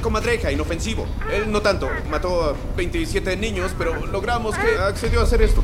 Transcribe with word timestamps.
comadreja, 0.00 0.50
inofensivo. 0.50 1.06
Él 1.32 1.50
no 1.50 1.60
tanto. 1.62 1.88
Mató 2.08 2.42
a 2.50 2.56
27 2.76 3.36
niños, 3.36 3.72
pero 3.78 4.06
logramos 4.06 4.56
que 4.56 4.78
accedió 4.78 5.20
a 5.20 5.24
hacer 5.24 5.42
esto. 5.42 5.62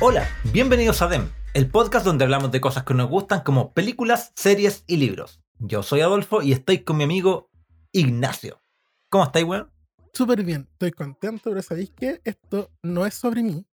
Hola, 0.00 0.28
bienvenidos 0.52 1.00
a 1.00 1.08
DEM, 1.08 1.30
el 1.54 1.70
podcast 1.70 2.04
donde 2.04 2.24
hablamos 2.24 2.50
de 2.50 2.60
cosas 2.60 2.84
que 2.84 2.92
nos 2.92 3.08
gustan 3.08 3.40
como 3.40 3.72
películas, 3.72 4.32
series 4.36 4.84
y 4.86 4.98
libros. 4.98 5.40
Yo 5.58 5.82
soy 5.82 6.02
Adolfo 6.02 6.42
y 6.42 6.52
estoy 6.52 6.80
con 6.84 6.98
mi 6.98 7.04
amigo 7.04 7.50
Ignacio. 7.92 8.60
¿Cómo 9.08 9.24
estáis, 9.24 9.46
weón? 9.46 9.70
Súper 10.12 10.42
bien, 10.44 10.68
estoy 10.72 10.90
contento, 10.92 11.50
pero 11.50 11.62
¿sabéis 11.62 11.92
qué? 11.96 12.20
Esto 12.24 12.70
no 12.82 13.06
es 13.06 13.14
sobre 13.14 13.42
mí, 13.42 13.64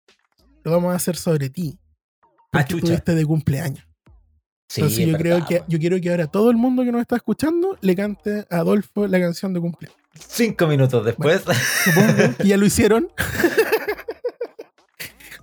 lo 0.63 0.71
vamos 0.71 0.93
a 0.93 0.95
hacer 0.95 1.15
sobre 1.17 1.49
ti. 1.49 1.77
Ah, 2.21 2.59
Porque 2.59 2.75
chucha. 2.79 2.93
estás 2.93 3.15
de 3.15 3.25
cumpleaños. 3.25 3.85
Sí, 4.73 4.81
Entonces 4.81 4.99
es 5.01 5.11
yo, 5.11 5.17
creo 5.17 5.45
que, 5.45 5.63
yo 5.67 5.77
quiero 5.77 6.01
que 6.01 6.09
ahora 6.09 6.25
todo 6.25 6.49
el 6.49 6.57
mundo 6.57 6.83
que 6.83 6.91
nos 6.91 6.99
está 7.01 7.15
escuchando 7.15 7.77
le 7.81 7.95
cante 7.95 8.45
a 8.49 8.57
Adolfo 8.57 9.05
la 9.05 9.19
canción 9.19 9.53
de 9.53 9.59
cumpleaños. 9.59 9.99
Cinco 10.27 10.65
minutos 10.65 11.05
después. 11.05 11.43
Supongo 11.83 12.35
que 12.39 12.47
ya 12.47 12.57
lo 12.57 12.65
hicieron. 12.65 13.09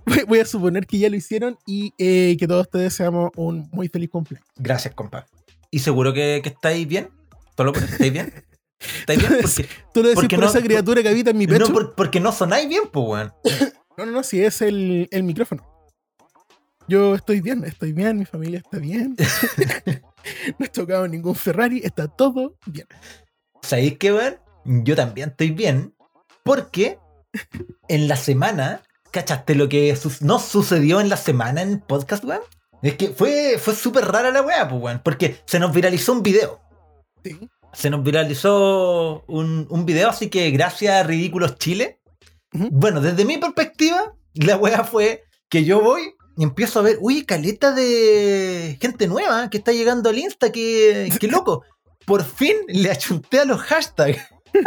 Voy- 0.27 0.39
a 0.39 0.45
suponer 0.45 0.85
que 0.87 0.97
ya 0.97 1.09
lo 1.09 1.15
hicieron 1.15 1.57
y 1.65 1.93
eh, 1.97 2.35
que 2.39 2.47
todos 2.47 2.69
te 2.69 2.77
deseamos 2.79 3.31
un 3.37 3.69
muy 3.71 3.87
feliz 3.87 4.09
cumpleaños. 4.09 4.47
Gracias, 4.57 4.93
compa. 4.95 5.25
¿Y 5.69 5.79
seguro 5.79 6.13
que, 6.13 6.41
que 6.43 6.49
estáis 6.49 6.87
bien? 6.87 7.09
¿Solo 7.55 7.71
por 7.71 7.83
estáis 7.83 8.11
bien? 8.11 8.33
¿Estáis 8.99 9.19
bien? 9.19 9.37
Porque, 9.41 9.67
Tú 9.93 10.01
lo 10.03 10.09
decís 10.09 10.27
por 10.27 10.39
no- 10.39 10.47
esa 10.47 10.61
criatura 10.61 11.01
que 11.03 11.09
habita 11.09 11.29
en 11.29 11.37
mi 11.37 11.47
pecho. 11.47 11.67
no, 11.67 11.73
por- 11.73 11.95
porque 11.95 12.19
no 12.19 12.31
sonáis 12.31 12.67
bien, 12.67 12.83
pues, 12.91 13.05
weón. 13.07 13.33
No, 13.97 14.05
no, 14.05 14.11
no, 14.11 14.23
si 14.23 14.43
es 14.43 14.61
el, 14.61 15.07
el 15.11 15.23
micrófono. 15.23 15.63
Yo 16.91 17.15
estoy 17.15 17.39
bien, 17.39 17.63
estoy 17.63 17.93
bien, 17.93 18.17
mi 18.17 18.25
familia 18.25 18.59
está 18.59 18.77
bien. 18.77 19.15
no 20.59 20.65
he 20.65 20.67
tocado 20.67 21.07
ningún 21.07 21.35
Ferrari, 21.35 21.79
está 21.85 22.09
todo 22.09 22.57
bien. 22.65 22.85
¿Sabéis 23.61 23.97
qué, 23.97 24.11
weón? 24.11 24.35
Yo 24.83 24.93
también 24.97 25.29
estoy 25.29 25.51
bien. 25.51 25.95
Porque 26.43 26.99
en 27.87 28.09
la 28.09 28.17
semana, 28.17 28.81
¿cachaste 29.09 29.55
lo 29.55 29.69
que 29.69 29.95
su- 29.95 30.25
no 30.25 30.37
sucedió 30.37 30.99
en 30.99 31.07
la 31.07 31.15
semana 31.15 31.61
en 31.61 31.79
podcast, 31.79 32.25
weón? 32.25 32.41
Es 32.81 32.95
que 32.97 33.11
fue, 33.11 33.57
fue 33.57 33.73
súper 33.73 34.03
rara 34.11 34.29
la 34.29 34.41
weá, 34.41 34.67
pues, 34.67 34.81
weón. 34.81 35.01
Porque 35.01 35.37
se 35.45 35.59
nos 35.59 35.73
viralizó 35.73 36.11
un 36.11 36.23
video. 36.23 36.59
Sí. 37.23 37.49
Se 37.71 37.89
nos 37.89 38.03
viralizó 38.03 39.23
un, 39.29 39.65
un 39.69 39.85
video, 39.85 40.09
así 40.09 40.29
que 40.29 40.51
gracias 40.51 40.93
a 40.93 41.03
Ridículos 41.03 41.57
Chile. 41.57 42.01
Bueno, 42.51 42.99
desde 42.99 43.23
mi 43.23 43.37
perspectiva, 43.37 44.13
la 44.33 44.57
weá 44.57 44.83
fue 44.83 45.23
que 45.47 45.63
yo 45.63 45.79
voy 45.79 46.15
empiezo 46.37 46.79
a 46.79 46.83
ver, 46.83 46.97
uy, 47.01 47.25
caleta 47.25 47.73
de 47.73 48.77
gente 48.81 49.07
nueva 49.07 49.49
que 49.49 49.57
está 49.57 49.71
llegando 49.71 50.09
al 50.09 50.17
Insta, 50.17 50.51
que, 50.51 51.11
que 51.19 51.27
loco. 51.27 51.63
Por 52.05 52.23
fin 52.23 52.55
le 52.67 52.89
achunté 52.89 53.39
a 53.39 53.45
los 53.45 53.61
hashtags. 53.61 54.19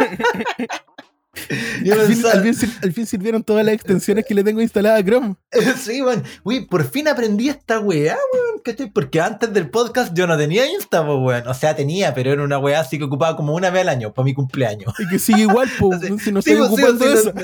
Al 1.49 1.99
fin, 1.99 2.07
pensaba, 2.07 2.33
al 2.33 2.43
fin 2.43 2.53
sir- 2.53 2.79
al 2.81 2.93
fin 2.93 3.05
sirvieron 3.05 3.43
todas 3.43 3.65
las 3.65 3.75
extensiones 3.75 4.25
que 4.25 4.33
le 4.33 4.43
tengo 4.43 4.61
instalada 4.61 4.95
a 4.97 5.03
Chrome. 5.03 5.35
sí, 5.77 6.01
weón. 6.01 6.23
Uy, 6.43 6.65
por 6.65 6.89
fin 6.89 7.07
aprendí 7.07 7.49
esta 7.49 7.79
weá, 7.79 8.17
weón. 8.33 8.91
Porque 8.93 9.19
antes 9.21 9.53
del 9.53 9.69
podcast 9.69 10.13
yo 10.15 10.27
no 10.27 10.37
tenía 10.37 10.65
Insta, 10.65 11.01
weón. 11.01 11.47
O 11.47 11.53
sea, 11.53 11.75
tenía, 11.75 12.13
pero 12.13 12.31
era 12.31 12.43
una 12.43 12.57
weá 12.57 12.79
así 12.79 12.97
que 12.97 13.03
ocupaba 13.03 13.35
como 13.35 13.53
una 13.53 13.69
vez 13.69 13.81
al 13.81 13.89
año, 13.89 14.13
para 14.13 14.23
mi 14.23 14.33
cumpleaños. 14.33 14.93
Y 14.97 15.07
que 15.09 15.19
sigue 15.19 15.41
igual, 15.41 15.69
pues, 15.77 15.99
si 16.23 16.31
no 16.31 16.41
Sí, 16.41 16.55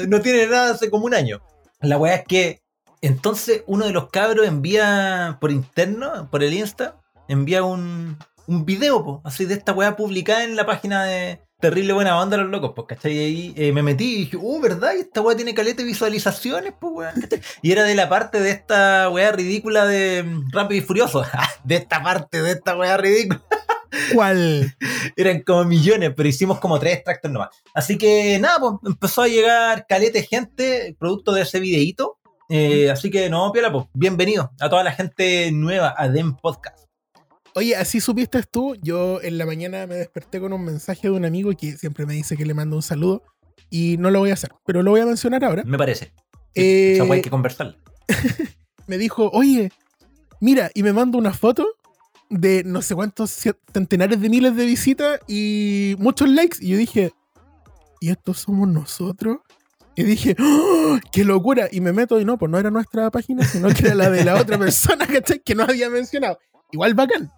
no 0.08 0.22
tiene 0.22 0.48
nada 0.48 0.72
hace 0.72 0.90
como 0.90 1.06
un 1.06 1.14
año. 1.14 1.42
La 1.82 1.98
weá 1.98 2.16
es 2.16 2.24
que 2.26 2.62
entonces 3.02 3.64
uno 3.68 3.86
de 3.86 3.92
los 3.92 4.10
cabros 4.10 4.48
envía 4.48 5.38
por 5.42 5.52
interno, 5.52 6.30
por 6.30 6.44
el 6.44 6.54
Insta, 6.54 7.00
envía 7.28 7.64
un, 7.64 8.18
un 8.48 8.66
video, 8.66 9.04
po, 9.04 9.22
así 9.24 9.46
de 9.46 9.56
esta 9.56 9.74
weá 9.74 9.96
publicada 9.96 10.44
en 10.44 10.56
la 10.56 10.66
página 10.66 11.04
de 11.06 11.42
Terrible 11.62 11.94
Buena 11.94 12.20
Onda 12.20 12.38
los 12.38 12.50
Locos, 12.50 12.74
pues, 12.76 12.88
¿cachai? 12.88 13.14
Y 13.14 13.20
ahí 13.20 13.54
eh, 13.56 13.72
me 13.72 13.84
metí 13.84 14.14
y 14.14 14.18
dije, 14.26 14.38
oh, 14.42 14.60
¿verdad? 14.60 14.94
Y 14.98 15.02
esta 15.02 15.22
weá 15.22 15.36
tiene 15.36 15.54
caleta 15.54 15.84
de 15.84 15.88
visualizaciones, 15.88 16.74
pues. 16.78 17.14
¿cachai? 17.14 17.42
Y 17.62 17.72
era 17.72 17.84
de 17.84 17.96
la 17.96 18.10
parte 18.10 18.42
de 18.42 18.50
esta 18.50 19.10
weá 19.10 19.32
ridícula 19.32 19.86
de 19.86 20.24
mm, 20.24 20.50
Rápido 20.52 20.82
y 20.82 20.86
Furioso. 20.86 21.24
de 21.64 21.76
esta 21.76 22.04
parte 22.04 22.42
de 22.42 22.52
esta 22.52 22.76
weá 22.76 22.98
ridícula. 22.98 23.42
¿Cuál? 24.14 24.76
Eran 25.16 25.42
como 25.42 25.64
millones, 25.64 26.12
pero 26.18 26.28
hicimos 26.28 26.60
como 26.60 26.80
tres 26.80 26.96
extractos 26.96 27.32
nomás. 27.32 27.50
Así 27.74 27.98
que 27.98 28.40
nada, 28.40 28.60
pues 28.60 28.74
empezó 28.86 29.22
a 29.22 29.28
llegar 29.28 29.86
caleta 29.88 30.20
de 30.20 30.26
gente 30.26 30.96
producto 31.00 31.32
de 31.32 31.44
ese 31.44 31.60
videíto. 31.60 32.18
Eh, 32.54 32.92
así 32.92 33.10
que 33.10 33.30
no, 33.30 33.50
piola, 33.54 33.72
pues 33.72 33.86
bienvenido 33.94 34.52
a 34.60 34.70
toda 34.70 34.84
la 34.84 34.92
gente 34.92 35.54
nueva 35.54 35.96
a 35.98 36.10
DEM 36.10 36.36
Podcast. 36.36 36.86
Oye, 37.56 37.78
así 37.78 38.02
supiste 38.02 38.44
tú. 38.44 38.76
Yo 38.82 39.22
en 39.22 39.38
la 39.38 39.46
mañana 39.46 39.88
me 39.88 39.96
desperté 39.96 40.42
con 40.42 40.52
un 40.52 40.66
mensaje 40.66 41.04
de 41.04 41.12
un 41.12 41.24
amigo 41.24 41.52
que 41.56 41.78
siempre 41.78 42.06
me 42.06 42.14
dice 42.14 42.36
que 42.36 42.46
le 42.46 42.54
mando 42.54 42.76
un 42.76 42.82
saludo. 42.82 43.24
Y 43.70 43.96
no 44.00 44.12
lo 44.12 44.20
voy 44.20 44.32
a 44.32 44.34
hacer, 44.34 44.52
pero 44.66 44.84
lo 44.84 44.92
voy 44.92 45.00
a 45.00 45.06
mencionar 45.06 45.46
ahora. 45.46 45.64
Me 45.64 45.78
parece. 45.78 46.14
Eh, 46.54 46.96
Esa 46.96 47.06
weá 47.06 47.14
hay 47.14 47.22
que 47.22 47.30
conversar. 47.30 47.78
me 48.88 48.98
dijo, 48.98 49.30
oye, 49.32 49.72
mira, 50.42 50.72
y 50.74 50.84
me 50.84 50.92
manda 50.92 51.18
una 51.18 51.32
foto 51.32 51.66
de 52.30 52.64
no 52.66 52.82
sé 52.82 52.96
cuántos 52.96 53.32
centenares 53.72 54.20
de 54.20 54.28
miles 54.28 54.58
de 54.58 54.66
visitas 54.66 55.22
y 55.26 55.96
muchos 56.00 56.28
likes. 56.28 56.58
Y 56.60 56.68
yo 56.72 56.78
dije, 56.78 57.14
¿y 58.02 58.10
estos 58.10 58.40
somos 58.40 58.68
nosotros? 58.68 59.38
Y 59.96 60.04
dije, 60.04 60.36
¡Oh, 60.40 60.98
¡qué 61.12 61.24
locura! 61.26 61.68
Y 61.72 61.82
me 61.82 61.92
meto 61.94 62.20
y 62.20 62.26
no, 62.26 62.38
pues 62.38 62.50
no 62.50 62.58
era 62.58 62.72
nuestra 62.72 63.10
página, 63.12 63.46
sino 63.46 63.68
que 63.70 63.86
era 63.88 63.96
la 63.96 64.10
de 64.10 64.24
la 64.24 64.36
otra 64.36 64.58
persona, 64.58 65.06
¿cachai? 65.12 65.40
Que 65.42 65.54
no 65.56 65.64
había 65.64 65.90
mencionado. 65.90 66.40
Igual 66.72 66.94
bacán. 66.94 67.32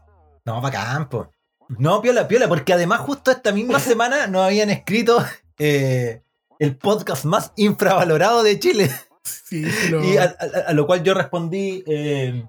No, 0.46 0.62
bacán, 0.62 1.10
po. 1.10 1.32
No, 1.80 2.02
piola, 2.02 2.28
piola, 2.28 2.48
porque 2.48 2.74
además 2.74 3.00
justo 3.02 3.32
esta 3.32 3.52
misma 3.52 3.80
semana 3.80 4.28
nos 4.28 4.44
habían 4.46 4.70
escrito 4.70 5.24
eh, 5.58 6.22
el 6.60 6.78
podcast 6.78 7.26
más 7.26 7.52
infravalorado 7.56 8.44
de 8.44 8.60
Chile. 8.60 8.92
Sí, 9.24 9.66
sí 9.70 9.90
lo- 9.90 10.04
Y 10.04 10.18
a, 10.18 10.24
a- 10.26 10.70
a 10.70 10.74
lo 10.74 10.86
cual 10.86 11.02
yo 11.04 11.14
respondí 11.16 11.84
eh, 11.88 12.46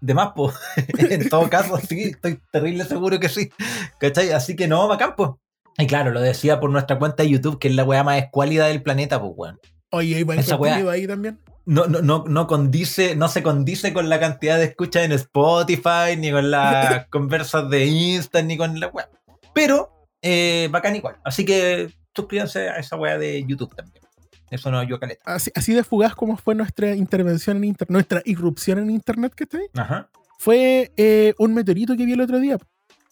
de 0.00 0.14
más, 0.14 0.32
po. 0.32 0.52
en 0.98 1.28
todo 1.28 1.50
caso, 1.50 1.76
sí, 1.86 2.04
estoy 2.04 2.40
terrible 2.50 2.84
seguro 2.84 3.18
que 3.20 3.28
sí. 3.28 3.50
¿Cachai? 3.98 4.30
Así 4.30 4.56
que 4.56 4.66
no, 4.68 4.88
bacán, 4.88 5.14
po. 5.16 5.38
Y 5.78 5.86
claro, 5.86 6.12
lo 6.12 6.20
decía 6.20 6.60
por 6.60 6.70
nuestra 6.70 6.98
cuenta 6.98 7.22
de 7.22 7.30
YouTube, 7.30 7.58
que 7.58 7.68
es 7.68 7.74
la 7.74 7.84
weá 7.84 8.04
más 8.04 8.18
escuálida 8.18 8.66
del 8.66 8.82
planeta, 8.82 9.20
pues, 9.20 9.32
weón. 9.36 9.60
Oye, 9.90 10.18
igual 10.18 10.38
esa 10.38 10.56
weá. 10.56 10.76
ahí 10.90 11.06
también. 11.06 11.40
No, 11.66 11.86
no, 11.86 12.02
no, 12.02 12.24
no 12.28 12.46
condice, 12.46 13.16
no 13.16 13.28
se 13.28 13.42
condice 13.42 13.92
con 13.92 14.08
la 14.08 14.20
cantidad 14.20 14.58
de 14.58 14.64
escuchas 14.64 15.04
en 15.04 15.12
Spotify, 15.12 16.16
ni 16.18 16.30
con 16.30 16.50
las 16.50 17.06
conversas 17.10 17.70
de 17.70 17.86
Insta, 17.86 18.42
ni 18.42 18.56
con 18.56 18.78
la 18.78 18.88
weá. 18.88 19.08
Pero, 19.54 20.08
eh, 20.20 20.68
bacán 20.70 20.96
igual. 20.96 21.16
Así 21.24 21.44
que 21.44 21.90
suscríbanse 22.14 22.68
a 22.68 22.76
esa 22.76 22.96
weá 22.96 23.18
de 23.18 23.44
YouTube 23.44 23.74
también. 23.74 24.04
Eso 24.50 24.70
no 24.70 24.78
ayuda 24.78 25.00
caleta. 25.00 25.22
Así, 25.24 25.50
así 25.54 25.72
de 25.72 25.82
fugaz 25.82 26.14
como 26.14 26.36
fue 26.36 26.54
nuestra 26.54 26.94
intervención 26.94 27.56
en 27.56 27.64
internet, 27.64 27.90
nuestra 27.90 28.22
irrupción 28.24 28.78
en 28.78 28.90
internet, 28.90 29.32
¿cachai? 29.34 29.68
Ajá. 29.74 30.10
Fue 30.38 30.92
eh, 30.96 31.34
un 31.38 31.54
meteorito 31.54 31.96
que 31.96 32.04
vi 32.04 32.12
el 32.12 32.20
otro 32.20 32.38
día. 32.38 32.58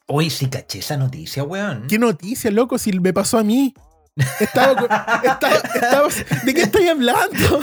Hoy 0.08 0.30
sí 0.30 0.48
caché 0.48 0.80
esa 0.80 0.96
noticia, 0.96 1.44
weón. 1.44 1.86
¿Qué 1.88 1.98
noticia, 1.98 2.50
loco? 2.50 2.78
Si 2.78 2.92
me 2.98 3.12
pasó 3.12 3.38
a 3.38 3.42
mí. 3.44 3.72
Estaba, 4.40 4.74
con- 4.76 4.90
estaba- 5.24 5.56
estaba- 5.74 6.08
¿De 6.44 6.52
qué 6.54 6.62
estoy 6.62 6.88
hablando? 6.88 7.60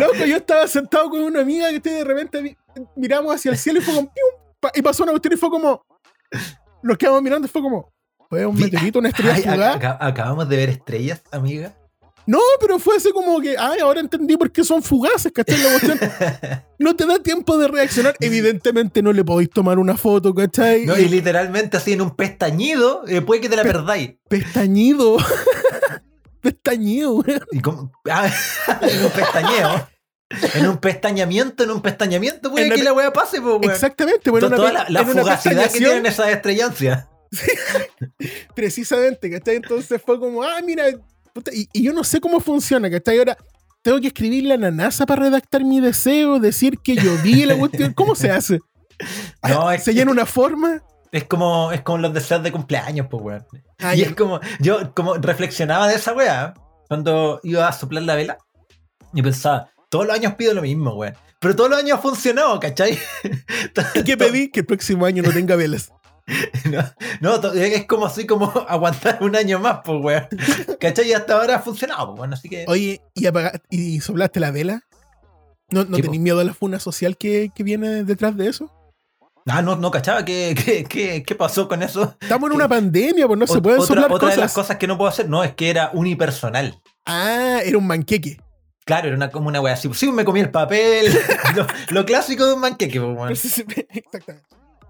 loco, 0.00 0.24
yo 0.26 0.36
estaba 0.36 0.66
sentado 0.66 1.08
con 1.10 1.20
una 1.22 1.40
amiga 1.42 1.68
que 1.80 1.90
de 1.90 2.04
repente 2.04 2.56
miramos 2.96 3.34
hacia 3.34 3.52
el 3.52 3.58
cielo 3.58 3.78
y 3.78 3.82
fue 3.82 3.94
como. 3.94 4.12
¡pium! 4.12 4.70
Y 4.74 4.82
pasó 4.82 5.02
una 5.04 5.12
cuestión 5.12 5.34
y 5.34 5.36
fue 5.36 5.48
como. 5.50 5.84
Los 6.82 6.98
quedamos 6.98 7.22
mirando 7.22 7.46
y 7.46 7.50
fue 7.50 7.62
como. 7.62 7.92
¿Fue 8.28 8.46
un 8.46 8.56
meteorito, 8.56 8.98
una 9.00 9.08
estrella 9.08 9.34
Ay, 9.34 9.42
fugaz? 9.42 9.76
acabamos 10.00 10.48
de 10.48 10.56
ver 10.56 10.68
estrellas, 10.70 11.22
amiga. 11.32 11.74
No, 12.26 12.38
pero 12.60 12.78
fue 12.78 12.96
así 12.96 13.10
como 13.12 13.40
que. 13.40 13.56
Ay, 13.58 13.80
ahora 13.80 14.00
entendí 14.00 14.36
por 14.36 14.52
qué 14.52 14.62
son 14.62 14.82
fugaces, 14.82 15.32
¿cachai? 15.32 15.58
La 15.62 15.70
cuestión. 15.70 15.98
No 16.80 16.96
te 16.96 17.04
da 17.04 17.18
tiempo 17.18 17.58
de 17.58 17.68
reaccionar. 17.68 18.16
Evidentemente 18.20 19.02
no 19.02 19.12
le 19.12 19.22
podéis 19.22 19.50
tomar 19.50 19.78
una 19.78 19.98
foto, 19.98 20.34
¿cachai? 20.34 20.86
No, 20.86 20.96
y 20.96 21.10
literalmente 21.10 21.76
así 21.76 21.92
en 21.92 22.00
un 22.00 22.16
pestañido, 22.16 23.02
eh, 23.06 23.20
puede 23.20 23.42
que 23.42 23.50
te 23.50 23.56
la 23.56 23.64
perdáis. 23.64 24.12
Pestañido. 24.30 25.18
Pestañido, 26.40 27.16
weón. 27.16 27.44
Y 27.52 27.60
como- 27.60 27.92
ah, 28.10 28.30
en 28.80 29.04
un 29.04 29.10
pestañeo. 29.10 29.88
En 30.54 30.68
un 30.68 30.78
pestañamiento, 30.78 31.64
en 31.64 31.70
un 31.70 31.82
pestañamiento, 31.82 32.50
puede 32.50 32.70
que 32.70 32.82
la 32.82 32.94
weá 32.94 33.12
pase, 33.12 33.42
pues, 33.42 33.56
weón. 33.56 33.70
Exactamente, 33.70 34.30
bueno, 34.30 34.46
una 34.46 34.56
Toda 34.56 34.86
la, 34.88 35.04
fugacidad 35.04 35.70
que 35.70 35.78
tienen 35.78 36.06
esas 36.06 36.28
estrellancias. 36.28 37.08
Precisamente, 38.54 39.30
¿cachai? 39.30 39.56
Entonces 39.56 40.00
fue 40.04 40.18
como, 40.18 40.42
ah, 40.42 40.60
mira, 40.64 40.84
puta, 41.32 41.50
y, 41.54 41.68
y 41.72 41.82
yo 41.82 41.92
no 41.92 42.04
sé 42.04 42.20
cómo 42.20 42.40
funciona, 42.40 42.90
¿cachai? 42.90 43.18
Ahora 43.18 43.36
tengo 43.82 44.00
que 44.00 44.08
escribirle 44.08 44.54
a 44.54 44.58
la 44.58 44.70
NASA 44.70 45.06
para 45.06 45.22
redactar 45.22 45.64
mi 45.64 45.80
deseo, 45.80 46.38
decir 46.38 46.78
que 46.82 46.96
yo 46.96 47.16
vi 47.22 47.44
la 47.46 47.56
cuestión. 47.56 47.92
¿Cómo 47.94 48.14
se 48.14 48.30
hace? 48.30 48.58
No, 49.48 49.68
Ah, 49.68 49.74
es- 49.74 49.84
¿Se 49.84 49.94
llena 49.94 50.10
una 50.10 50.26
forma? 50.26 50.82
Es 51.10 51.24
como, 51.24 51.72
es 51.72 51.80
como 51.80 51.98
los 51.98 52.12
deseos 52.12 52.42
de 52.42 52.52
cumpleaños, 52.52 53.06
pues, 53.10 53.22
weón. 53.22 53.46
Ah, 53.78 53.94
y 53.96 54.00
ya. 54.00 54.06
es 54.08 54.14
como, 54.14 54.40
yo 54.60 54.92
como 54.94 55.14
reflexionaba 55.14 55.88
de 55.88 55.94
esa 55.94 56.12
weá 56.12 56.52
cuando 56.86 57.40
iba 57.42 57.66
a 57.66 57.72
soplar 57.72 58.02
la 58.02 58.14
vela 58.14 58.36
y 59.14 59.22
pensaba, 59.22 59.70
todos 59.88 60.06
los 60.06 60.14
años 60.14 60.34
pido 60.34 60.52
lo 60.54 60.60
mismo, 60.62 60.92
weón. 60.94 61.14
Pero 61.40 61.56
todos 61.56 61.70
los 61.70 61.78
años 61.78 61.98
ha 61.98 62.02
funcionado, 62.02 62.60
¿cachai? 62.60 62.98
¿Y 63.94 64.04
qué 64.04 64.16
pedí? 64.18 64.50
Que 64.50 64.60
el 64.60 64.66
próximo 64.66 65.06
año 65.06 65.22
no 65.22 65.32
tenga 65.32 65.56
velas. 65.56 65.90
No, 67.20 67.38
no, 67.38 67.52
es 67.52 67.86
como 67.86 68.06
así 68.06 68.26
como 68.26 68.46
aguantar 68.68 69.18
un 69.22 69.36
año 69.36 69.58
más, 69.58 69.80
pues, 69.84 70.02
weón. 70.02 70.28
¿Cachai? 70.78 71.08
Y 71.08 71.12
hasta 71.12 71.34
ahora 71.34 71.56
ha 71.56 71.60
funcionado, 71.60 72.08
pues, 72.08 72.18
bueno, 72.18 72.34
así 72.34 72.48
que. 72.48 72.64
Oye, 72.68 73.00
¿y, 73.14 73.26
apagaste, 73.26 73.60
y 73.70 74.00
soplaste 74.00 74.40
la 74.40 74.50
vela? 74.50 74.82
¿No, 75.70 75.84
no 75.84 75.98
tenés 75.98 76.20
miedo 76.20 76.40
a 76.40 76.44
la 76.44 76.54
funa 76.54 76.80
social 76.80 77.16
que, 77.16 77.50
que 77.54 77.62
viene 77.62 78.04
detrás 78.04 78.36
de 78.36 78.48
eso? 78.48 78.70
Ah, 79.46 79.62
no, 79.62 79.76
no 79.76 79.90
cachaba. 79.90 80.24
¿Qué, 80.24 80.54
qué, 80.54 80.84
qué, 80.84 81.22
qué 81.22 81.34
pasó 81.34 81.68
con 81.68 81.82
eso? 81.82 82.16
Estamos 82.20 82.50
en 82.50 82.56
una 82.56 82.68
pandemia, 82.68 83.26
pues 83.26 83.38
no 83.38 83.46
se 83.46 83.60
pueden 83.60 83.80
otra 83.80 83.94
soplar 83.94 84.12
otra 84.12 84.30
de 84.30 84.36
las 84.36 84.52
cosas. 84.52 84.66
cosas 84.66 84.76
que 84.78 84.86
no 84.86 84.98
puedo 84.98 85.08
hacer, 85.08 85.28
no, 85.28 85.44
es 85.44 85.54
que 85.54 85.70
era 85.70 85.90
unipersonal. 85.92 86.80
Ah, 87.06 87.60
era 87.64 87.78
un 87.78 87.86
manqueque. 87.86 88.40
Claro, 88.84 89.08
era 89.08 89.16
una, 89.16 89.30
como 89.30 89.48
una 89.48 89.60
wea 89.60 89.74
así. 89.74 89.88
Sí, 89.94 90.10
me 90.10 90.24
comí 90.24 90.40
el 90.40 90.50
papel. 90.50 91.12
lo, 91.56 91.66
lo 91.90 92.04
clásico 92.04 92.46
de 92.46 92.54
un 92.54 92.60
manqueque, 92.60 93.00
pues, 93.00 93.16
weón. 93.16 93.30
Exactamente. 93.30 94.44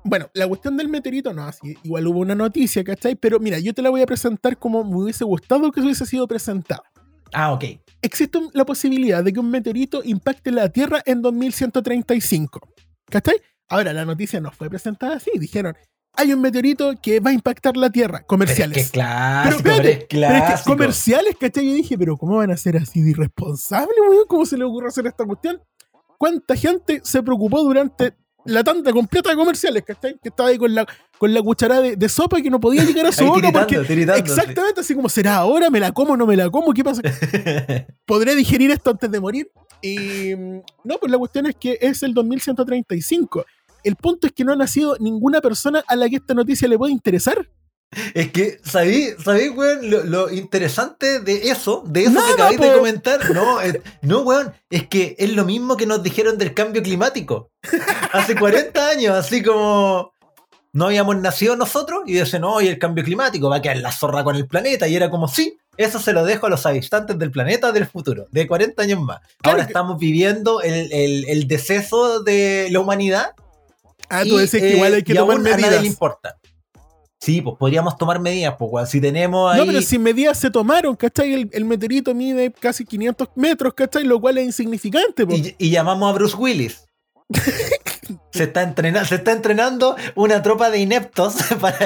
Bueno, 0.05 0.31
la 0.35 0.47
cuestión 0.49 0.77
del 0.77 0.89
meteorito, 0.89 1.33
no, 1.35 1.43
así, 1.45 1.77
igual 1.83 2.07
hubo 2.07 2.21
una 2.21 2.35
noticia, 2.35 2.83
¿cachai? 2.85 3.17
Pero 3.17 3.39
mira, 3.39 3.59
yo 3.59 3.75
te 3.75 3.83
la 3.83 3.91
voy 3.91 4.01
a 4.03 4.07
presentar 4.07 4.57
como 4.59 4.83
me 4.85 4.97
hubiese 4.97 5.25
gustado 5.25 5.71
que 5.71 5.81
hubiese 5.81 6.07
sido 6.07 6.27
presentada. 6.27 6.83
Ah, 7.33 7.53
ok. 7.53 7.65
Existe 8.03 8.41
la 8.55 8.65
posibilidad 8.65 9.23
de 9.23 9.33
que 9.33 9.41
un 9.41 9.51
meteorito 9.51 10.01
impacte 10.05 10.51
la 10.51 10.69
Tierra 10.71 11.03
en 11.05 11.21
2135. 11.23 12.61
¿Cachai? 13.11 13.37
Ahora, 13.69 13.93
la 13.93 14.05
noticia 14.05 14.41
no 14.41 14.51
fue 14.51 14.69
presentada 14.71 15.17
así. 15.17 15.31
Dijeron, 15.39 15.77
hay 16.15 16.33
un 16.33 16.41
meteorito 16.41 16.95
que 17.01 17.21
va 17.21 17.31
a 17.31 17.33
impactar 17.35 17.77
la 17.77 17.91
Tierra. 17.91 18.19
Pero 18.19 18.27
Comerciales. 18.27 18.79
es 18.79 18.87
que 18.87 18.93
clásico, 18.93 19.63
Pero 19.63 19.63
pero, 19.63 19.77
espérate, 19.77 19.91
es 19.91 20.07
Pero 20.09 20.27
es 20.27 20.41
que 20.41 20.47
clásico. 20.49 20.71
comerciales, 20.73 21.37
¿cachai? 21.39 21.67
Yo 21.69 21.75
dije, 21.75 21.99
pero 21.99 22.17
¿cómo 22.17 22.37
van 22.39 22.51
a 22.51 22.57
ser 22.57 22.77
así 22.79 23.03
de 23.03 23.11
irresponsables, 23.11 23.97
weón? 24.09 24.25
¿Cómo 24.27 24.47
se 24.47 24.57
le 24.57 24.65
ocurre 24.65 24.89
hacer 24.89 25.07
esta 25.07 25.25
cuestión? 25.25 25.61
¿Cuánta 26.19 26.57
gente 26.57 27.01
se 27.05 27.23
preocupó 27.23 27.63
durante 27.63 28.15
la 28.45 28.65
tanda 28.65 28.93
completa 28.93 29.31
de 29.31 29.37
comerciales, 29.37 29.83
¿cachai? 29.85 30.19
Que 30.23 30.29
estaba 30.29 30.49
ahí 30.49 30.59
con 30.59 30.75
la, 30.75 30.87
con 31.19 31.33
la 31.33 31.43
cucharada 31.43 31.83
de, 31.83 31.97
de 31.97 32.09
sopa 32.09 32.39
y 32.39 32.43
que 32.43 32.51
no 32.51 32.61
podía 32.61 32.85
llegar 32.85 33.07
a 33.07 33.13
su 33.13 33.25
boca 33.25 33.41
tiritando, 33.41 33.67
porque... 33.67 33.87
tiritando, 33.87 34.27
sí. 34.27 34.33
Exactamente, 34.33 34.81
así 34.81 34.95
como, 34.95 35.09
¿será 35.09 35.37
ahora? 35.37 35.71
¿Me 35.71 35.81
la 35.81 35.93
como? 35.93 36.17
¿No 36.17 36.27
me 36.27 36.37
la 36.37 36.51
como? 36.51 36.73
¿Qué 36.73 36.85
pasa? 36.85 37.03
¿Podré 38.07 38.35
digerir 38.35 38.71
esto 38.71 38.91
antes 38.91 39.11
de 39.11 39.21
morir? 39.21 39.51
Y 39.83 40.35
no, 40.85 40.99
pues 40.99 41.11
la 41.11 41.19
cuestión 41.19 41.47
es 41.47 41.57
que 41.57 41.79
es 41.81 42.03
el 42.03 42.15
2135. 42.15 43.45
El 43.83 43.97
punto 43.97 44.27
es 44.27 44.33
que 44.33 44.45
no 44.45 44.53
ha 44.53 44.57
nacido 44.57 44.97
ninguna 45.01 45.41
persona 45.41 45.83
a 45.87 45.97
la 45.97 46.09
que 46.09 46.17
esta 46.17 46.35
noticia 46.35 46.69
le 46.69 46.77
pueda 46.77 46.93
interesar. 46.93 47.49
Es 48.15 48.31
que, 48.31 48.61
¿sabéis, 48.65 49.17
¿sabéis, 49.25 49.51
weón? 49.57 49.91
Lo, 49.91 50.05
lo 50.05 50.31
interesante 50.31 51.19
de 51.21 51.51
eso, 51.51 51.83
de 51.87 52.03
eso 52.03 52.13
Nada, 52.13 52.27
que 52.29 52.33
acabáis 52.35 52.61
de 52.61 52.73
comentar, 52.73 53.31
no, 53.35 53.61
es- 53.61 53.81
no, 54.03 54.21
weón, 54.21 54.53
es 54.71 54.87
que 54.87 55.17
es 55.19 55.33
lo 55.33 55.45
mismo 55.45 55.77
que 55.77 55.87
nos 55.87 56.01
dijeron 56.03 56.39
del 56.39 56.55
cambio 56.55 56.83
climático. 56.85 57.51
Hace 58.13 58.37
40 58.37 58.89
años, 58.91 59.17
así 59.17 59.43
como 59.43 60.13
no 60.73 60.87
habíamos 60.87 61.17
nacido 61.17 61.57
nosotros 61.57 62.03
y 62.07 62.13
dicen, 62.15 62.43
no, 62.43 62.61
y 62.61 62.69
el 62.69 62.79
cambio 62.79 63.03
climático 63.03 63.49
va 63.49 63.57
a 63.57 63.63
quedar 63.63 63.79
la 63.79 63.91
zorra 63.91 64.23
con 64.23 64.37
el 64.37 64.47
planeta. 64.47 64.87
Y 64.87 64.95
era 64.95 65.11
como, 65.11 65.27
sí, 65.27 65.59
eso 65.77 65.99
se 65.99 66.13
lo 66.13 66.25
dejo 66.25 66.47
a 66.47 66.51
los 66.51 66.65
habitantes 66.67 67.19
del 67.19 67.33
planeta 67.33 67.73
del 67.73 67.89
futuro, 67.89 68.27
de 68.31 68.47
40 68.47 68.83
años 68.85 69.01
más. 69.01 69.19
Claro 69.19 69.57
Ahora 69.57 69.67
que- 69.67 69.71
estamos 69.73 69.99
viviendo 69.99 70.63
el, 70.63 70.93
el, 70.93 71.25
el 71.29 71.49
deceso 71.49 72.23
de 72.23 72.69
la 72.71 72.79
humanidad 72.79 73.33
Ah, 74.09 74.23
tú 74.23 74.39
y, 74.39 74.43
decís 74.43 74.61
que 74.61 74.73
eh, 74.73 74.75
igual 74.77 74.95
hay 74.95 75.03
que 75.05 75.13
y 75.13 75.17
tomar 75.17 75.37
aún 75.37 75.47
a 75.47 75.51
nadie 75.51 75.63
medidas. 75.65 75.83
le 75.83 75.89
importa. 75.89 76.37
Sí, 77.21 77.43
pues 77.43 77.57
podríamos 77.59 77.99
tomar 77.99 78.19
medidas, 78.19 78.55
pues 78.59 78.71
weón. 78.73 78.87
si 78.87 78.99
tenemos 79.01 79.53
ahí. 79.53 79.61
No, 79.61 79.67
pero 79.67 79.83
si 79.83 79.99
medidas 79.99 80.39
se 80.39 80.51
tomaron, 80.51 80.97
¿cachai? 80.97 81.35
El, 81.35 81.51
el 81.53 81.67
meteorito 81.67 82.15
mide 82.15 82.51
casi 82.51 82.85
500 82.87 83.29
metros, 83.35 83.75
¿cachai? 83.75 84.05
Lo 84.05 84.19
cual 84.19 84.39
es 84.39 84.47
insignificante. 84.47 85.27
po. 85.27 85.35
y, 85.35 85.55
y 85.59 85.71
llamamos 85.71 86.11
a 86.11 86.15
Bruce 86.15 86.35
Willis. 86.35 86.87
se, 88.33 88.45
está 88.45 88.63
entrenando, 88.63 89.07
se 89.07 89.17
está 89.17 89.33
entrenando 89.33 89.97
una 90.15 90.43
tropa 90.43 90.71
de 90.71 90.79
ineptos 90.79 91.35
para, 91.61 91.79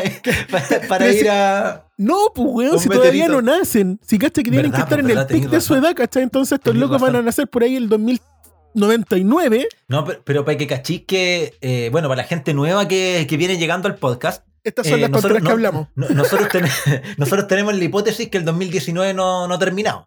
para, 0.88 1.12
ir 1.12 1.28
a. 1.28 1.84
No, 1.98 2.32
pues 2.34 2.48
weón, 2.50 2.78
si 2.78 2.88
todavía 2.88 3.26
no 3.28 3.42
nacen. 3.42 3.98
Si 4.06 4.18
cachai 4.18 4.44
que 4.44 4.50
tienen 4.52 4.70
que 4.70 4.78
estar 4.78 5.00
pues, 5.00 5.12
en 5.12 5.18
el 5.18 5.26
pic 5.26 5.48
de 5.50 5.60
su 5.60 5.74
edad, 5.74 5.94
¿cachai? 5.94 6.22
Entonces 6.22 6.52
estos 6.52 6.72
Tenés 6.72 6.80
locos 6.80 7.00
van 7.00 7.16
a 7.16 7.22
nacer 7.22 7.48
por 7.48 7.64
ahí 7.64 7.74
el 7.74 7.88
2099. 7.88 9.66
No, 9.88 10.04
pero, 10.04 10.22
pero 10.24 10.44
para 10.44 10.56
que 10.56 10.68
cachis 10.68 11.02
que. 11.06 11.54
eh, 11.60 11.88
bueno, 11.90 12.08
para 12.08 12.22
la 12.22 12.28
gente 12.28 12.54
nueva 12.54 12.86
que, 12.86 13.26
que 13.28 13.36
viene 13.36 13.58
llegando 13.58 13.88
al 13.88 13.96
podcast. 13.96 14.44
Estas 14.64 14.86
son 14.86 14.98
eh, 14.98 15.02
las 15.02 15.10
nosotros, 15.10 15.38
tonteras 15.38 15.42
que 15.42 15.48
no- 15.48 15.52
hablamos. 15.54 15.88
no- 15.94 16.08
nosotros, 16.08 16.48
ten- 16.48 16.66
nosotros 17.18 17.46
tenemos 17.46 17.74
la 17.76 17.84
hipótesis 17.84 18.28
que 18.30 18.38
el 18.38 18.44
2019 18.44 19.14
no, 19.14 19.46
no 19.46 19.54
ha 19.54 19.58
terminado. 19.58 20.06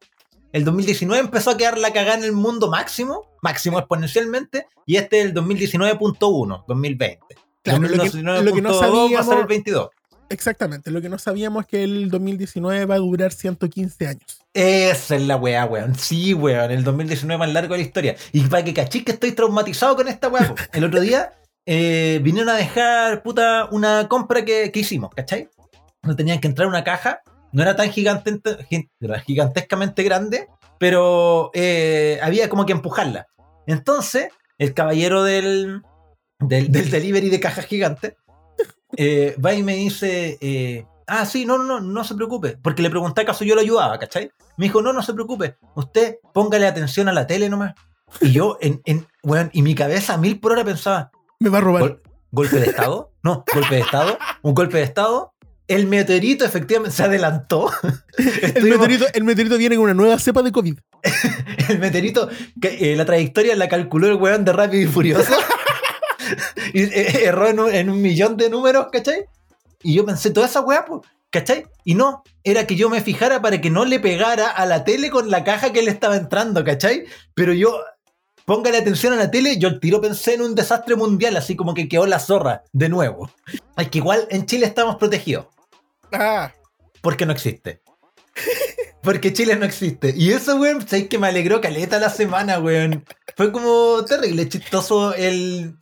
El 0.52 0.64
2019 0.66 1.20
empezó 1.24 1.52
a 1.52 1.58
quedar 1.58 1.78
la 1.78 1.92
cagada 1.94 2.18
en 2.18 2.24
el 2.24 2.32
mundo 2.32 2.70
máximo, 2.70 3.38
máximo 3.42 3.78
exponencialmente, 3.80 4.66
y 4.86 4.96
este 4.96 5.20
es 5.20 5.26
el 5.28 5.34
2019.1, 5.34 6.64
2020. 6.68 7.20
Claro, 7.64 7.82
lo 7.82 7.88
que- 7.90 7.96
lo 7.96 8.54
que 8.54 8.62
no 8.62 8.72
2019.2 8.72 9.14
va 9.14 9.20
a 9.20 9.24
ser 9.24 9.34
sabíamos- 9.34 9.42
el 9.42 9.48
22. 9.48 9.90
Exactamente. 10.30 10.92
Lo 10.92 11.02
que 11.02 11.08
no 11.08 11.18
sabíamos 11.20 11.64
es 11.64 11.68
que 11.70 11.84
el 11.86 12.10
2019 12.10 12.86
va 12.86 12.96
a 12.96 12.98
durar 12.98 13.32
115 13.32 14.08
años. 14.08 14.42
Esa 14.54 15.16
es 15.16 15.22
la 15.22 15.38
weá, 15.38 15.64
weón. 15.66 15.96
Sí, 15.96 16.34
weón. 16.34 16.70
El 16.72 16.84
2019 16.84 17.38
más 17.40 17.54
largo 17.54 17.76
de 17.76 17.80
la 17.82 17.86
historia. 17.86 18.16
Y 18.34 18.42
para 18.42 18.62
que 18.64 18.74
cachis 18.74 19.06
que 19.06 19.14
estoy 19.14 19.32
traumatizado 19.32 19.96
con 19.96 20.08
esta 20.10 20.28
weá. 20.28 20.54
El 20.74 20.84
otro 20.84 21.00
día 21.00 21.32
eh, 21.70 22.22
vinieron 22.24 22.50
a 22.50 22.56
dejar, 22.56 23.22
puta, 23.24 23.68
una 23.72 24.08
compra 24.08 24.46
que, 24.46 24.72
que 24.72 24.80
hicimos, 24.80 25.12
¿cachai? 25.14 25.50
No 26.02 26.16
tenían 26.16 26.40
que 26.40 26.48
entrar 26.48 26.68
una 26.68 26.86
caja. 26.86 27.22
No 27.52 27.62
era 27.62 27.76
tan 27.76 27.90
gigante, 27.92 28.40
gigantescamente 29.26 30.04
grande, 30.04 30.48
pero 30.80 31.52
eh, 31.54 32.20
había 32.24 32.48
como 32.50 32.66
que 32.66 32.72
empujarla. 32.72 33.28
Entonces, 33.66 34.30
el 34.58 34.74
caballero 34.74 35.24
del, 35.24 35.82
del, 36.40 36.72
del 36.72 36.90
delivery 36.92 37.30
de 37.30 37.40
cajas 37.42 37.66
gigantes 37.66 38.16
eh, 38.96 39.36
va 39.44 39.54
y 39.54 39.62
me 39.62 39.76
dice, 39.76 40.38
eh, 40.40 40.86
ah, 41.06 41.26
sí, 41.26 41.46
no, 41.46 41.58
no, 41.58 41.82
no, 41.82 42.04
se 42.06 42.16
preocupe, 42.16 42.58
porque 42.62 42.82
le 42.82 42.90
pregunté 42.90 43.22
acaso 43.22 43.44
yo 43.44 43.56
lo 43.56 43.62
ayudaba, 43.62 44.00
¿cachai? 44.00 44.32
Me 44.56 44.68
dijo, 44.68 44.82
no, 44.82 44.94
no 44.94 45.02
se 45.02 45.14
preocupe, 45.14 45.58
usted 45.76 46.18
póngale 46.34 46.66
atención 46.66 47.10
a 47.10 47.14
la 47.14 47.28
tele 47.28 47.50
nomás. 47.50 47.76
Y 48.22 48.32
yo, 48.32 48.58
en, 48.62 48.82
en, 48.86 49.06
weón, 49.24 49.50
y 49.52 49.62
mi 49.62 49.76
cabeza 49.76 50.14
a 50.14 50.18
mil 50.18 50.40
por 50.40 50.54
hora 50.54 50.64
pensaba, 50.64 51.12
Me 51.40 51.50
va 51.50 51.60
a 51.60 51.62
robar. 51.62 51.82
"Gol- 51.82 52.02
¿golpe 52.32 52.60
de 52.60 52.68
estado? 52.68 53.12
No, 53.24 53.44
golpe 53.54 53.76
de 53.76 53.82
estado, 53.82 54.18
un 54.42 54.54
golpe 54.54 54.78
de 54.78 54.84
estado. 54.84 55.34
El 55.68 55.86
meteorito 55.88 56.46
efectivamente 56.46 56.96
se 56.96 57.04
adelantó. 57.04 57.70
el, 58.18 58.64
meteorito, 58.64 59.06
el 59.14 59.24
meteorito 59.26 59.58
viene 59.58 59.76
con 59.76 59.84
una 59.86 59.94
nueva 59.94 60.18
cepa 60.18 60.42
de 60.42 60.52
COVID. 60.52 60.78
el 61.70 61.80
meteorito, 61.80 62.30
que, 62.62 62.94
eh, 62.94 62.96
la 62.96 63.06
trayectoria 63.06 63.56
la 63.56 63.68
calculó 63.68 64.08
el 64.08 64.16
weón 64.16 64.46
de 64.46 64.54
Rápido 64.54 64.82
y 64.84 64.88
Furioso. 64.88 65.34
y 66.74 66.84
eh, 66.84 67.26
erró 67.26 67.48
en 67.48 67.60
un, 67.60 67.74
en 67.74 67.90
un 67.90 68.02
millón 68.02 68.38
de 68.38 68.50
números, 68.50 68.88
¿cachai? 68.92 69.26
Y 69.84 69.94
yo 69.96 70.06
pensé, 70.06 70.32
toda 70.32 70.48
esa 70.48 70.62
weá, 70.62 70.86
pues, 70.86 71.02
¿cachai? 71.30 71.66
Y 71.84 71.96
no, 71.96 72.24
era 72.44 72.66
que 72.66 72.76
yo 72.78 72.90
me 72.90 73.02
fijara 73.02 73.42
para 73.42 73.60
que 73.60 73.70
no 73.70 73.84
le 73.86 74.00
pegara 74.00 74.48
a 74.50 74.66
la 74.66 74.84
tele 74.86 75.10
con 75.10 75.30
la 75.30 75.44
caja 75.44 75.74
que 75.74 75.82
le 75.82 75.92
estaba 75.92 76.16
entrando, 76.16 76.64
¿cachai? 76.64 77.04
Pero 77.36 77.52
yo, 77.54 77.78
póngale 78.48 78.78
atención 78.78 79.12
a 79.12 79.18
la 79.18 79.30
tele, 79.30 79.58
yo 79.60 79.68
al 79.68 79.82
tiro 79.82 80.00
pensé 80.00 80.36
en 80.36 80.42
un 80.42 80.56
desastre 80.56 80.96
mundial, 80.96 81.36
así 81.36 81.58
como 81.58 81.74
que 81.74 81.90
quedó 81.90 82.06
la 82.06 82.18
zorra, 82.18 82.64
de 82.72 82.88
nuevo. 82.88 83.30
Es 83.76 83.90
que 83.90 83.98
igual 83.98 84.26
en 84.32 84.46
Chile 84.46 84.66
estamos 84.66 84.96
protegidos, 84.96 85.48
Ah, 86.14 86.54
porque 87.02 87.26
no 87.26 87.34
existe. 87.34 87.82
Porque 89.04 89.32
Chile 89.32 89.56
no 89.56 89.66
existe. 89.66 90.14
Y 90.18 90.32
eso, 90.34 90.58
weón, 90.58 90.86
sabes 90.86 91.08
que 91.08 91.18
me 91.18 91.28
alegró 91.28 91.62
caleta 91.62 91.98
la 92.00 92.10
semana, 92.10 92.60
weón. 92.60 93.06
Fue 93.38 93.52
como 93.54 94.04
terrible, 94.04 94.50
chistoso 94.50 95.14
el. 95.14 95.78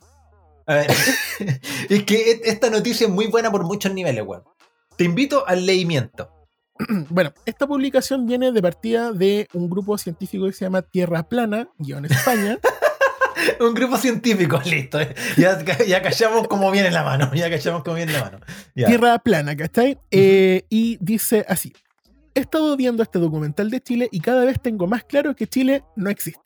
A 0.66 0.74
ver. 0.74 0.90
es 1.88 2.04
que 2.04 2.30
e- 2.30 2.40
esta 2.44 2.70
noticia 2.70 3.06
es 3.08 3.12
muy 3.12 3.26
buena 3.26 3.50
por 3.50 3.64
muchos 3.64 3.92
niveles, 3.92 4.22
weón. 4.24 4.44
Te 4.96 5.04
invito 5.04 5.44
al 5.46 5.66
leimiento. 5.66 6.30
bueno, 7.10 7.32
esta 7.46 7.66
publicación 7.66 8.26
viene 8.26 8.52
de 8.52 8.62
partida 8.62 9.12
de 9.12 9.48
un 9.52 9.70
grupo 9.70 9.96
científico 9.98 10.46
que 10.46 10.52
se 10.52 10.64
llama 10.64 10.82
Tierra 10.82 11.28
Plana, 11.28 11.68
guion 11.78 12.04
España. 12.04 12.58
Un 13.60 13.74
grupo 13.74 13.96
científico, 13.96 14.60
listo. 14.64 15.00
eh. 15.00 15.14
Ya, 15.36 15.62
ya 15.86 16.02
callamos 16.02 16.48
como 16.48 16.70
viene 16.70 16.90
la 16.90 17.04
mano. 17.04 17.32
Ya 17.34 17.48
callamos 17.48 17.84
como 17.84 17.96
viene 17.96 18.12
la 18.12 18.24
mano. 18.24 18.40
Ya. 18.74 18.86
Tierra 18.86 19.18
plana, 19.18 19.56
¿cachai? 19.56 19.98
Eh, 20.10 20.64
y 20.68 20.98
dice 21.00 21.44
así. 21.48 21.72
He 22.34 22.40
estado 22.40 22.76
viendo 22.76 23.02
este 23.02 23.18
documental 23.18 23.70
de 23.70 23.80
Chile 23.80 24.08
y 24.10 24.20
cada 24.20 24.44
vez 24.44 24.60
tengo 24.60 24.86
más 24.86 25.04
claro 25.04 25.34
que 25.36 25.46
Chile 25.46 25.84
no 25.96 26.10
existe. 26.10 26.40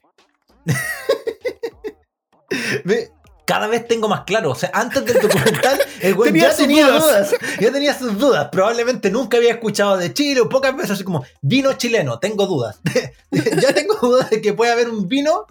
Cada 3.50 3.66
vez 3.66 3.88
tengo 3.88 4.06
más 4.06 4.22
claro. 4.22 4.52
O 4.52 4.54
sea, 4.54 4.70
antes 4.72 5.04
del 5.04 5.20
documental, 5.20 5.80
el 6.02 6.14
güey 6.14 6.30
Tenía 6.30 6.50
ya 6.50 6.56
tenía 6.56 6.86
dudas. 6.86 7.30
dudas. 7.30 7.34
Ya 7.58 7.72
tenía 7.72 7.98
sus 7.98 8.16
dudas. 8.16 8.48
Probablemente 8.52 9.10
nunca 9.10 9.38
había 9.38 9.50
escuchado 9.50 9.96
de 9.96 10.14
Chile 10.14 10.40
o 10.40 10.48
pocas 10.48 10.76
veces 10.76 10.92
así 10.92 11.02
como 11.02 11.24
vino 11.42 11.72
chileno, 11.72 12.20
tengo 12.20 12.46
dudas. 12.46 12.78
ya 13.32 13.74
tengo 13.74 13.96
dudas 14.00 14.30
de 14.30 14.40
que 14.40 14.52
puede 14.52 14.70
haber 14.70 14.88
un 14.88 15.08
vino 15.08 15.46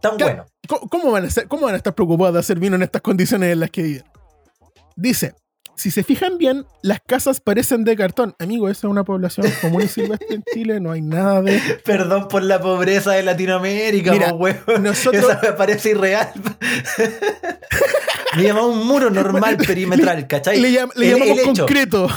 tan 0.00 0.16
bueno. 0.18 0.46
¿Cómo, 0.68 0.88
cómo 0.88 1.10
van 1.10 1.24
a 1.24 1.30
ser, 1.30 1.48
¿Cómo 1.48 1.62
van 1.66 1.74
a 1.74 1.78
estar 1.78 1.96
preocupados 1.96 2.34
de 2.34 2.38
hacer 2.38 2.60
vino 2.60 2.76
en 2.76 2.82
estas 2.84 3.02
condiciones 3.02 3.52
en 3.52 3.58
las 3.58 3.72
que 3.72 3.82
viven? 3.82 4.04
Dice, 4.94 5.34
si 5.76 5.90
se 5.90 6.02
fijan 6.02 6.38
bien, 6.38 6.64
las 6.82 7.00
casas 7.06 7.40
parecen 7.40 7.84
de 7.84 7.96
cartón. 7.96 8.34
Amigo, 8.38 8.68
esa 8.68 8.86
es 8.86 8.90
una 8.90 9.04
población 9.04 9.46
común 9.60 9.82
y 9.82 9.88
silvestre 9.88 10.36
en 10.36 10.44
Chile, 10.52 10.80
no 10.80 10.92
hay 10.92 11.02
nada 11.02 11.42
de... 11.42 11.60
Perdón 11.84 12.28
por 12.28 12.42
la 12.42 12.60
pobreza 12.60 13.12
de 13.12 13.22
Latinoamérica, 13.22 14.12
Mira, 14.12 14.34
weón. 14.34 14.58
nosotros- 14.82 15.24
Esa 15.24 15.40
me 15.42 15.52
parece 15.52 15.90
irreal. 15.90 16.32
Le 18.36 18.42
llamamos 18.42 18.76
un 18.76 18.86
muro 18.86 19.10
normal 19.10 19.56
perimetral, 19.56 20.26
¿cachai? 20.26 20.60
Le, 20.60 20.70
llam- 20.70 20.92
le 20.94 21.10
El- 21.12 21.18
llamamos 21.18 21.38
el 21.38 21.44
concreto. 21.56 22.08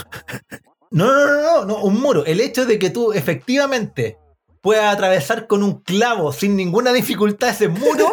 No, 0.90 1.06
no, 1.06 1.26
no, 1.26 1.42
no, 1.42 1.64
no, 1.64 1.82
un 1.84 2.00
muro. 2.00 2.24
El 2.26 2.40
hecho 2.40 2.66
de 2.66 2.78
que 2.78 2.90
tú 2.90 3.12
efectivamente 3.12 4.18
puedas 4.60 4.92
atravesar 4.92 5.46
con 5.46 5.62
un 5.62 5.80
clavo 5.82 6.32
sin 6.32 6.56
ninguna 6.56 6.92
dificultad 6.92 7.50
ese 7.50 7.68
muro, 7.68 8.12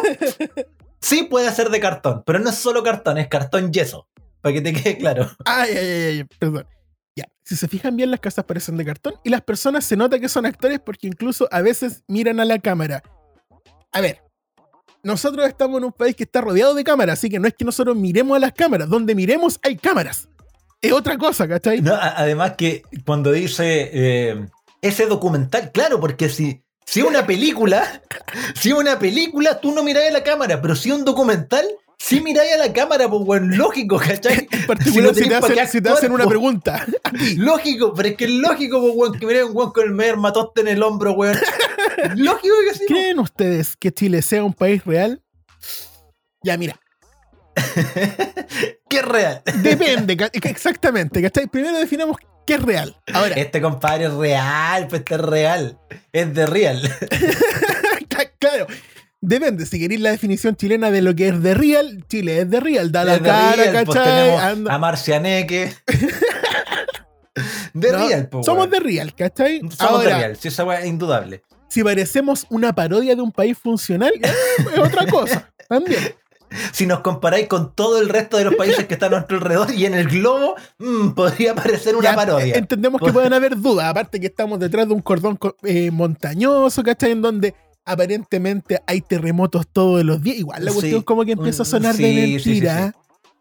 sí 1.00 1.24
puede 1.24 1.50
ser 1.52 1.70
de 1.70 1.80
cartón, 1.80 2.22
pero 2.24 2.38
no 2.38 2.50
es 2.50 2.56
solo 2.56 2.82
cartón, 2.82 3.18
es 3.18 3.28
cartón 3.28 3.72
yeso. 3.72 4.06
Para 4.40 4.52
que 4.52 4.60
te 4.60 4.72
quede 4.72 4.98
claro. 4.98 5.30
Ay, 5.44 5.70
ay, 5.70 5.86
ay, 5.86 6.02
ay, 6.18 6.24
perdón. 6.38 6.66
Ya, 7.16 7.24
si 7.44 7.56
se 7.56 7.66
fijan 7.66 7.96
bien, 7.96 8.10
las 8.10 8.20
casas 8.20 8.44
parecen 8.44 8.76
de 8.76 8.84
cartón 8.84 9.14
y 9.24 9.30
las 9.30 9.42
personas 9.42 9.84
se 9.84 9.96
nota 9.96 10.18
que 10.18 10.28
son 10.28 10.46
actores 10.46 10.78
porque 10.78 11.06
incluso 11.06 11.48
a 11.50 11.60
veces 11.62 12.04
miran 12.06 12.38
a 12.40 12.44
la 12.44 12.58
cámara. 12.58 13.02
A 13.90 14.00
ver, 14.00 14.22
nosotros 15.02 15.46
estamos 15.46 15.78
en 15.78 15.84
un 15.84 15.92
país 15.92 16.14
que 16.14 16.24
está 16.24 16.40
rodeado 16.40 16.74
de 16.74 16.84
cámaras, 16.84 17.18
así 17.18 17.28
que 17.28 17.38
no 17.38 17.48
es 17.48 17.54
que 17.54 17.64
nosotros 17.64 17.96
miremos 17.96 18.36
a 18.36 18.40
las 18.40 18.52
cámaras, 18.52 18.88
donde 18.88 19.14
miremos 19.14 19.58
hay 19.62 19.76
cámaras. 19.76 20.28
Es 20.80 20.92
otra 20.92 21.18
cosa, 21.18 21.48
¿cachai? 21.48 21.80
No, 21.80 21.94
además 21.94 22.54
que 22.56 22.82
cuando 23.04 23.32
dice 23.32 23.90
eh, 23.92 24.46
ese 24.80 25.06
documental, 25.06 25.72
claro, 25.72 25.98
porque 25.98 26.28
si, 26.28 26.62
si 26.86 27.02
una 27.02 27.26
película, 27.26 28.02
si 28.54 28.72
una 28.72 28.98
película, 28.98 29.60
tú 29.60 29.72
no 29.72 29.82
miráis 29.82 30.10
a 30.10 30.12
la 30.12 30.22
cámara, 30.22 30.60
pero 30.60 30.76
si 30.76 30.90
un 30.90 31.04
documental, 31.04 31.66
sí 31.98 32.20
miráis 32.22 32.52
a 32.54 32.56
la 32.58 32.72
cámara, 32.72 33.08
pues 33.08 33.22
bueno, 33.24 33.56
lógico, 33.56 33.98
¿cachai? 33.98 34.46
En 34.52 34.66
particular, 34.66 35.14
Si 35.14 35.22
si, 35.22 35.28
te 35.28 35.34
hacen, 35.34 35.50
si 35.50 35.54
te 35.54 35.88
actuar, 35.88 35.94
hacen 35.94 36.12
una 36.12 36.26
pregunta. 36.26 36.86
Lógico, 37.36 37.94
pero 37.94 38.08
es 38.10 38.16
que 38.16 38.24
es 38.26 38.30
lógico, 38.30 38.80
pues, 38.80 38.92
weón, 38.94 39.18
que 39.18 39.26
miráis 39.26 39.44
a 39.44 39.48
un 39.48 39.56
weón 39.56 39.72
con 39.72 39.84
el 39.84 39.92
medio 39.92 40.16
matoste 40.16 40.60
en 40.60 40.68
el 40.68 40.82
hombro, 40.82 41.12
weón. 41.12 41.36
Lógico 42.16 42.54
que 42.70 42.78
sí. 42.78 42.84
¿Creen 42.86 43.18
ustedes 43.18 43.76
que 43.76 43.92
Chile 43.92 44.22
sea 44.22 44.44
un 44.44 44.52
país 44.52 44.84
real? 44.84 45.22
Ya, 46.42 46.56
mira, 46.56 46.78
¿Qué 48.88 48.98
es 48.98 49.04
real? 49.04 49.42
depende, 49.62 50.30
exactamente, 50.44 51.20
¿cachai? 51.20 51.48
Primero 51.48 51.76
definamos 51.78 52.16
qué 52.46 52.54
es 52.54 52.62
real. 52.62 52.96
Ahora, 53.12 53.34
Este 53.34 53.60
compadre 53.60 54.04
es 54.06 54.12
real, 54.12 54.86
pues 54.88 55.00
este 55.00 55.14
es 55.16 55.20
real. 55.20 55.78
Es 56.12 56.32
de 56.34 56.46
real. 56.46 56.80
Claro. 58.38 58.66
Depende, 59.20 59.66
si 59.66 59.80
queréis 59.80 60.00
la 60.00 60.10
definición 60.10 60.54
chilena 60.54 60.90
de 60.92 61.02
lo 61.02 61.14
que 61.14 61.28
es 61.28 61.42
de 61.42 61.54
real, 61.54 62.04
Chile 62.08 62.40
es 62.42 62.50
de 62.50 62.60
real, 62.60 62.92
da 62.92 63.04
la 63.04 63.18
cara, 63.20 63.56
real, 63.56 63.84
pues 63.84 63.98
¿cachai? 63.98 64.30
Anda- 64.36 64.74
a 64.74 64.78
Marcianeque. 64.78 65.72
De 67.72 67.92
No, 67.92 68.08
real, 68.08 68.28
pues. 68.28 68.46
Somos 68.46 68.68
de 68.70 68.80
real, 68.80 69.14
¿cachai? 69.14 69.60
Somos 69.60 69.80
Ahora, 69.80 70.08
de 70.10 70.14
real, 70.16 70.36
sí, 70.36 70.48
esa 70.48 70.78
es 70.80 70.86
indudable. 70.86 71.42
si 71.68 71.84
parecemos 71.84 72.46
una 72.50 72.72
parodia 72.74 73.14
de 73.14 73.22
un 73.22 73.30
país 73.30 73.56
funcional, 73.56 74.12
eh, 74.20 74.32
es 74.72 74.78
otra 74.78 75.06
cosa, 75.06 75.48
también. 75.68 76.00
Si 76.72 76.86
nos 76.86 77.00
comparáis 77.00 77.46
con 77.46 77.74
todo 77.74 78.00
el 78.00 78.08
resto 78.08 78.38
de 78.38 78.44
los 78.44 78.54
países 78.56 78.86
que 78.86 78.94
están 78.94 79.12
a 79.12 79.16
nuestro 79.18 79.36
alrededor 79.36 79.70
y 79.72 79.84
en 79.84 79.94
el 79.94 80.08
globo, 80.08 80.56
mm, 80.78 81.10
podría 81.10 81.54
parecer 81.54 81.94
una 81.94 82.10
Ya, 82.10 82.16
parodia. 82.16 82.54
Entendemos 82.56 83.00
que 83.02 83.12
pueden 83.12 83.32
haber 83.34 83.56
dudas, 83.56 83.86
aparte 83.90 84.18
que 84.18 84.26
estamos 84.28 84.58
detrás 84.58 84.88
de 84.88 84.94
un 84.94 85.02
cordón 85.02 85.36
co- 85.36 85.56
eh, 85.62 85.90
montañoso, 85.90 86.82
¿cachai? 86.82 87.12
En 87.12 87.20
donde 87.22 87.54
aparentemente 87.88 88.80
hay 88.86 89.00
terremotos 89.00 89.66
todos 89.72 90.04
los 90.04 90.22
días. 90.22 90.36
Igual 90.38 90.64
la 90.64 90.70
Sí, 90.70 90.76
cuestión 90.78 91.02
como 91.02 91.24
que 91.24 91.32
empieza 91.32 91.62
a 91.62 91.66
sonar 91.66 91.94
sí, 91.94 92.02
de 92.02 92.10
sí, 92.10 92.38
sí, 92.40 92.48
mentira. 92.50 92.92
sí. 92.94 92.98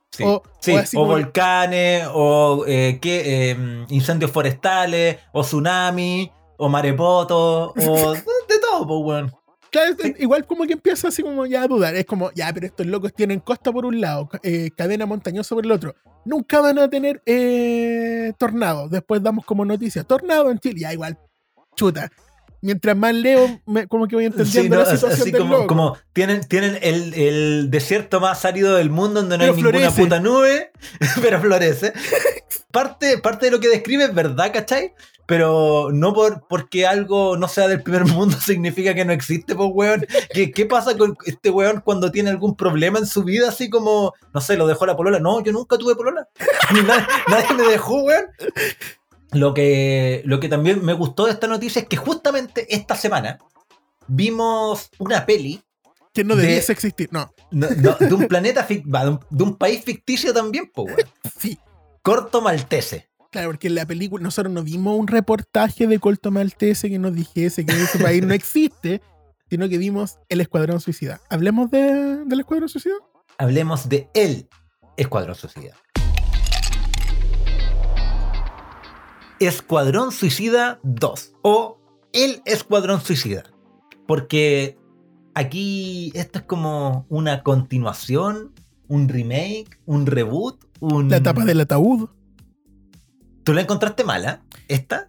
Sí, 0.10 0.24
O- 0.24 0.42
sí, 0.62 0.72
o 0.74 0.80
o, 0.80 0.84
como- 0.94 1.06
volcanes, 1.08 2.08
o 2.13 2.63
eh, 2.68 2.98
¿qué? 3.01 3.51
Eh, 3.51 3.86
incendios 3.89 4.32
forestales, 4.32 5.18
o 5.34 5.42
tsunami, 5.44 6.32
o 6.58 6.70
marepoto, 6.70 7.74
o 7.75 8.13
de 8.13 8.60
todo, 8.62 8.88
pues, 8.88 9.00
weón. 9.06 9.32
Claro, 9.70 9.96
igual 10.18 10.48
como 10.48 10.63
que 10.66 10.74
empieza 10.74 11.10
así 11.10 11.22
como 11.22 11.46
ya 11.46 11.63
a 11.63 11.68
dudar. 11.68 11.94
Es 11.94 12.06
como, 12.06 12.32
ya, 12.34 12.51
pero 12.54 12.66
estos 12.66 12.88
locos 12.88 13.13
tienen 13.13 13.42
costa 13.42 13.72
por 13.72 13.86
un 13.86 14.00
lado, 14.00 14.30
eh, 14.44 14.72
cadena 14.75 15.06
montañosa 15.06 15.54
por 15.54 15.66
el 15.66 15.72
otro. 15.74 15.94
Nunca 16.25 16.62
van 16.62 16.80
a 16.80 16.89
tener 16.89 17.22
eh, 17.25 18.32
tornado. 18.39 18.88
Después 18.89 19.22
damos 19.22 19.46
como 19.46 19.66
noticia, 19.66 20.04
tornado 20.06 20.50
en 20.50 20.58
Chile. 20.60 20.80
Ya, 20.80 20.94
igual, 20.94 21.20
chuta. 21.75 22.10
Mientras 22.62 22.98
más 22.98 23.14
leo, 23.14 23.62
me- 23.66 23.88
como 23.88 24.08
que 24.08 24.16
voy 24.16 24.26
entendiendo 24.26 24.62
Sí, 24.64 24.70
no, 24.70 24.76
la 24.78 24.82
así 24.84 24.98
situación 24.98 25.32
del 25.32 25.42
como, 25.42 25.54
loco. 25.54 25.68
como 25.68 25.98
tienen, 26.14 26.42
tienen 26.48 26.80
el, 26.82 27.14
el 27.14 27.70
desierto 27.70 28.20
más 28.20 28.46
árido 28.46 28.76
del 28.76 28.90
mundo 28.90 29.22
donde 29.22 29.38
no 29.38 29.44
Pero 29.44 29.56
hay 29.56 29.64
ninguna 29.64 29.92
puta 29.92 30.20
nube, 30.20 30.72
pero 31.22 31.40
florece. 31.40 31.94
Parte, 32.72 33.18
parte 33.20 33.46
de 33.48 33.52
lo 33.52 33.60
que 33.60 33.70
describe 33.70 34.06
es 34.06 34.14
verdad, 34.14 34.52
¿cachai? 34.54 34.94
Pero 35.28 35.90
no 35.92 36.14
por, 36.14 36.48
porque 36.48 36.88
algo 36.88 37.36
no 37.38 37.48
sea 37.50 37.68
del 37.68 37.84
primer 37.84 38.06
mundo 38.14 38.38
significa 38.40 38.94
que 38.96 39.04
no 39.06 39.12
existe, 39.14 39.56
pues, 39.56 39.70
weón. 39.74 40.06
¿Qué, 40.34 40.52
¿Qué 40.52 40.66
pasa 40.66 40.98
con 40.98 41.16
este 41.26 41.50
weón 41.50 41.82
cuando 41.84 42.12
tiene 42.12 42.30
algún 42.30 42.56
problema 42.56 42.98
en 43.00 43.06
su 43.06 43.24
vida? 43.24 43.50
Así 43.50 43.70
como, 43.70 44.14
no 44.34 44.42
sé, 44.42 44.56
lo 44.58 44.66
dejó 44.68 44.86
la 44.86 44.96
polola. 44.96 45.20
No, 45.20 45.44
yo 45.44 45.52
nunca 45.52 45.78
tuve 45.78 45.96
polola. 45.96 46.28
Nadie 47.28 47.54
me 47.58 47.64
dejó, 47.70 48.04
weón. 48.04 48.26
Lo 49.38 49.53
que, 49.53 50.22
lo 50.25 50.39
que 50.39 50.50
también 50.50 50.84
me 50.84 50.94
gustó 50.94 51.25
de 51.25 51.32
esta 51.32 51.48
noticia 51.48 51.82
es 51.82 51.88
que 51.88 51.98
justamente 51.98 52.74
esta 52.74 52.96
semana 52.96 53.38
vimos 54.08 54.89
una 55.00 55.25
peli 55.25 55.62
que 56.13 56.24
no 56.24 56.36
de- 56.36 56.44
debiese 56.44 56.72
existir. 56.72 57.10
No, 57.12 57.32
no, 57.51 57.67
no, 57.77 57.96
de 58.00 58.13
un 58.13 58.27
planeta, 58.27 58.65
de 58.67 59.10
un, 59.10 59.20
de 59.29 59.44
un 59.44 59.56
país 59.58 59.84
ficticio 59.84 60.34
también, 60.34 60.72
pues, 60.74 60.96
sí. 61.39 61.58
Corto 62.01 62.41
Maltese. 62.41 63.10
Claro, 63.32 63.50
porque 63.50 63.67
en 63.67 63.75
la 63.75 63.86
película 63.86 64.24
nosotros 64.24 64.51
no 64.53 64.63
vimos 64.63 64.98
un 64.98 65.08
reportaje 65.08 65.86
de 65.86 66.00
Colto 66.00 66.32
Maltese 66.32 66.89
que 66.89 66.98
nos 66.98 67.13
dijese 67.13 67.65
que 67.65 67.74
ese 67.74 68.00
país 68.00 68.24
no 68.24 68.34
existe, 68.34 69.01
sino 69.50 69.67
que 69.70 69.77
vimos 69.77 70.17
El 70.29 70.41
Escuadrón 70.41 70.79
Suicida. 70.79 71.20
¿Hablemos 71.29 71.70
de, 71.70 72.24
del 72.25 72.39
Escuadrón 72.39 72.70
Suicida? 72.70 72.96
Hablemos 73.38 73.89
de 73.89 74.10
El 74.13 74.48
Escuadrón 74.96 75.36
Suicida. 75.36 75.75
Escuadrón 79.39 80.12
Suicida 80.12 80.79
2 80.84 81.36
o 81.41 81.79
El 82.13 82.41
Escuadrón 82.46 83.01
Suicida. 83.01 83.44
Porque 84.08 84.77
aquí 85.34 86.12
esto 86.15 86.39
es 86.39 86.46
como 86.46 87.06
una 87.10 87.44
continuación, 87.44 88.53
un 88.88 89.10
remake, 89.10 89.79
un 89.86 90.06
reboot, 90.06 90.63
un... 90.79 91.10
La 91.10 91.22
tapa 91.22 91.46
del 91.46 91.62
ataúd. 91.62 92.10
¿Tú 93.44 93.53
la 93.53 93.62
encontraste 93.62 94.03
mala? 94.03 94.44
¿Esta? 94.67 95.08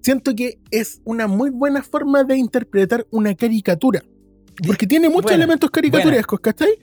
Siento 0.00 0.34
que 0.34 0.60
es 0.70 1.00
una 1.04 1.26
muy 1.26 1.50
buena 1.50 1.82
forma 1.82 2.24
de 2.24 2.36
interpretar 2.36 3.06
una 3.10 3.34
caricatura. 3.34 4.02
Porque 4.66 4.86
tiene 4.86 5.08
muchos 5.08 5.32
elementos 5.32 5.70
caricaturescos, 5.70 6.40
¿cachai? 6.40 6.78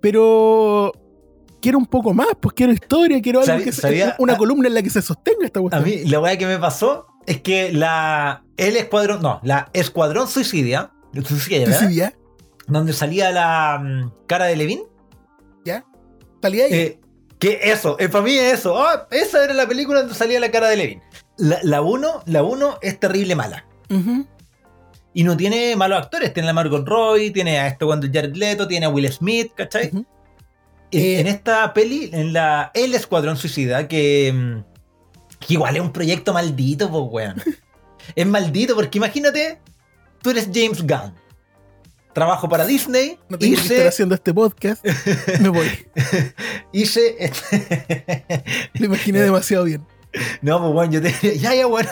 Pero 0.00 0.92
quiero 1.62 1.78
un 1.78 1.86
poco 1.86 2.12
más, 2.12 2.26
pues 2.40 2.54
quiero 2.54 2.72
historia, 2.72 3.22
quiero 3.22 3.38
algo 3.40 3.46
Sabía- 3.52 3.64
que 3.64 3.72
se- 3.72 3.80
sabía- 3.80 4.16
una 4.18 4.36
columna 4.36 4.68
en 4.68 4.74
la 4.74 4.82
que 4.82 4.90
se 4.90 5.00
sostenga 5.00 5.46
esta 5.46 5.60
A 5.60 5.62
cuestión. 5.62 5.84
mí, 5.84 6.04
la 6.10 6.20
weá 6.20 6.36
que 6.36 6.46
me 6.46 6.58
pasó 6.58 7.06
es 7.26 7.40
que 7.40 7.72
la. 7.72 8.42
El 8.58 8.76
escuadrón. 8.76 9.22
No, 9.22 9.40
la 9.42 9.70
Escuadrón 9.72 10.28
Suicidia. 10.28 10.90
Suicidia. 11.24 11.78
Suicida, 11.78 12.12
Donde 12.66 12.92
salía 12.92 13.30
la 13.32 13.80
mm, 13.82 14.12
cara 14.26 14.44
de 14.46 14.56
Levin. 14.56 14.82
¿ya? 15.64 15.84
Salía 16.42 16.64
ahí. 16.66 16.72
Eh, 16.74 17.00
que 17.38 17.58
eso, 17.64 17.96
eh, 17.98 18.08
para 18.08 18.24
mí 18.24 18.32
es 18.36 18.54
eso. 18.60 18.78
Ah, 18.82 19.06
esa 19.10 19.42
era 19.44 19.54
la 19.54 19.66
película 19.66 20.00
donde 20.00 20.14
salía 20.14 20.38
la 20.40 20.50
cara 20.50 20.68
de 20.68 20.76
Levin. 20.76 21.02
La 21.38 21.80
1 21.82 22.22
la 22.26 22.42
uno 22.44 22.78
es 22.82 23.00
terrible 23.00 23.34
mala. 23.34 23.64
Y 25.14 25.24
no 25.24 25.36
tiene 25.36 25.74
malos 25.76 25.98
actores. 26.02 26.32
Tiene 26.32 26.48
a 26.48 26.52
Margot 26.52 26.86
Roy, 26.86 27.30
tiene 27.30 27.58
a 27.58 27.66
este 27.66 27.84
cuando 27.84 28.06
Jared 28.06 28.34
Leto, 28.34 28.66
tiene 28.68 28.86
a 28.86 28.88
Will 28.88 29.10
Smith, 29.12 29.52
¿cachai? 29.54 29.90
Eh, 30.92 31.20
en 31.20 31.26
esta 31.26 31.72
peli, 31.72 32.10
en 32.12 32.32
la 32.32 32.70
El 32.74 32.94
Escuadrón 32.94 33.36
Suicida, 33.36 33.88
que, 33.88 34.32
mm, 34.34 34.64
que 35.40 35.54
igual 35.54 35.76
es 35.76 35.82
un 35.82 35.92
proyecto 35.92 36.32
maldito, 36.32 36.90
pues, 36.90 37.02
weón. 37.10 37.42
es 38.14 38.26
maldito 38.26 38.74
porque 38.74 38.98
imagínate, 38.98 39.58
tú 40.22 40.30
eres 40.30 40.48
James 40.52 40.82
Gunn. 40.82 41.14
Trabajo 42.12 42.46
para 42.46 42.66
Disney, 42.66 43.18
No 43.30 43.38
tengo 43.38 43.54
que 43.56 43.62
estar 43.62 43.76
hice, 43.78 43.88
haciendo 43.88 44.14
este 44.14 44.34
podcast. 44.34 44.84
Me 45.40 45.48
voy. 45.48 45.66
hice 46.72 47.16
este- 47.18 48.44
Lo 48.74 48.84
imaginé 48.86 49.20
demasiado 49.22 49.64
bien. 49.64 49.86
No, 50.42 50.60
pues 50.60 50.72
bueno, 50.74 50.92
yo 50.92 51.00
te 51.00 51.08
diría, 51.08 51.34
ya, 51.40 51.54
ya, 51.54 51.66
bueno, 51.66 51.88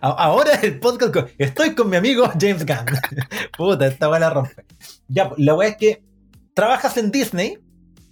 ahora 0.00 0.54
el 0.60 0.80
podcast, 0.80 1.12
con- 1.12 1.28
estoy 1.38 1.76
con 1.76 1.88
mi 1.88 1.96
amigo 1.96 2.28
James 2.40 2.66
Gunn. 2.66 2.98
Puta, 3.56 3.86
esta 3.86 4.08
la 4.18 4.30
rompe. 4.30 4.64
Ya, 5.06 5.28
pues, 5.28 5.38
la 5.38 5.54
weá 5.54 5.68
es 5.68 5.76
que 5.76 6.02
trabajas 6.52 6.96
en 6.96 7.12
Disney, 7.12 7.58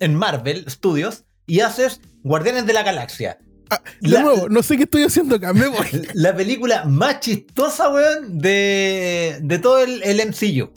en 0.01 0.15
Marvel 0.15 0.65
Studios, 0.69 1.25
y 1.47 1.61
haces 1.61 2.01
Guardianes 2.23 2.67
de 2.67 2.73
la 2.73 2.83
Galaxia. 2.83 3.39
Ah, 3.71 3.81
de 4.01 4.09
La- 4.11 4.23
nuevo, 4.23 4.49
no 4.49 4.63
sé 4.63 4.77
qué 4.77 4.85
estoy 4.85 5.03
haciendo 5.03 5.37
acá. 5.37 5.53
Me 5.53 5.67
voy. 5.69 5.87
La 6.15 6.35
película 6.35 6.85
más 6.87 7.21
chistosa, 7.21 7.91
weón, 7.91 8.39
de, 8.39 9.39
de 9.43 9.59
todo 9.59 9.79
el, 9.81 10.03
el 10.03 10.21
MCU. 10.29 10.71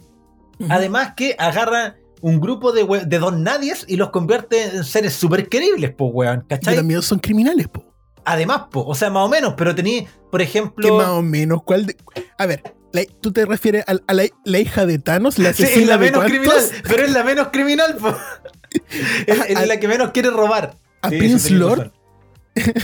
Además 0.70 1.14
que 1.16 1.36
agarra 1.40 1.96
un 2.22 2.40
grupo 2.40 2.72
de, 2.72 2.84
we- 2.84 3.06
de 3.06 3.18
don 3.20 3.44
nadies 3.44 3.84
y 3.88 3.96
los 3.96 4.10
convierte 4.12 4.64
en 4.76 4.84
seres 4.84 5.14
súper 5.14 5.50
queribles, 5.50 5.94
pues, 5.98 6.12
weón, 6.14 6.46
¿cachai? 6.48 6.76
también 6.76 7.02
son 7.02 7.20
criminales, 7.20 7.68
po. 7.68 7.84
Además, 8.26 8.64
po, 8.72 8.86
o 8.86 8.94
sea, 8.94 9.10
más 9.10 9.26
o 9.26 9.30
menos, 9.30 9.56
pero 9.58 9.74
tení, 9.74 10.08
por 10.30 10.42
ejemplo... 10.42 10.86
Que 10.86 10.92
más 10.94 11.10
o 11.10 11.22
menos. 11.24 11.64
¿Cuál 11.64 11.88
de- 11.88 11.96
A 12.38 12.46
ver, 12.46 12.62
la- 12.92 13.06
¿tú 13.22 13.32
te 13.32 13.46
refieres 13.46 13.84
a, 13.88 13.96
a 14.06 14.14
la, 14.14 14.26
la 14.46 14.60
hija 14.60 14.86
de 14.86 15.00
Thanos? 15.00 15.40
La 15.40 15.52
Sí, 15.54 15.64
es 15.64 15.88
la 15.88 15.98
menos 15.98 16.24
criminal, 16.26 16.60
pero 16.84 17.04
es 17.06 17.12
la 17.12 17.24
menos 17.24 17.48
criminal, 17.52 17.96
po. 17.96 18.16
Es, 19.28 19.40
es 19.50 19.68
la 19.68 19.80
que 19.80 19.88
menos 19.88 20.12
quiere 20.12 20.30
robar. 20.30 20.76
A 21.02 21.10
Sí, 21.10 21.18
Prince 21.18 21.50
Lord. 21.54 21.92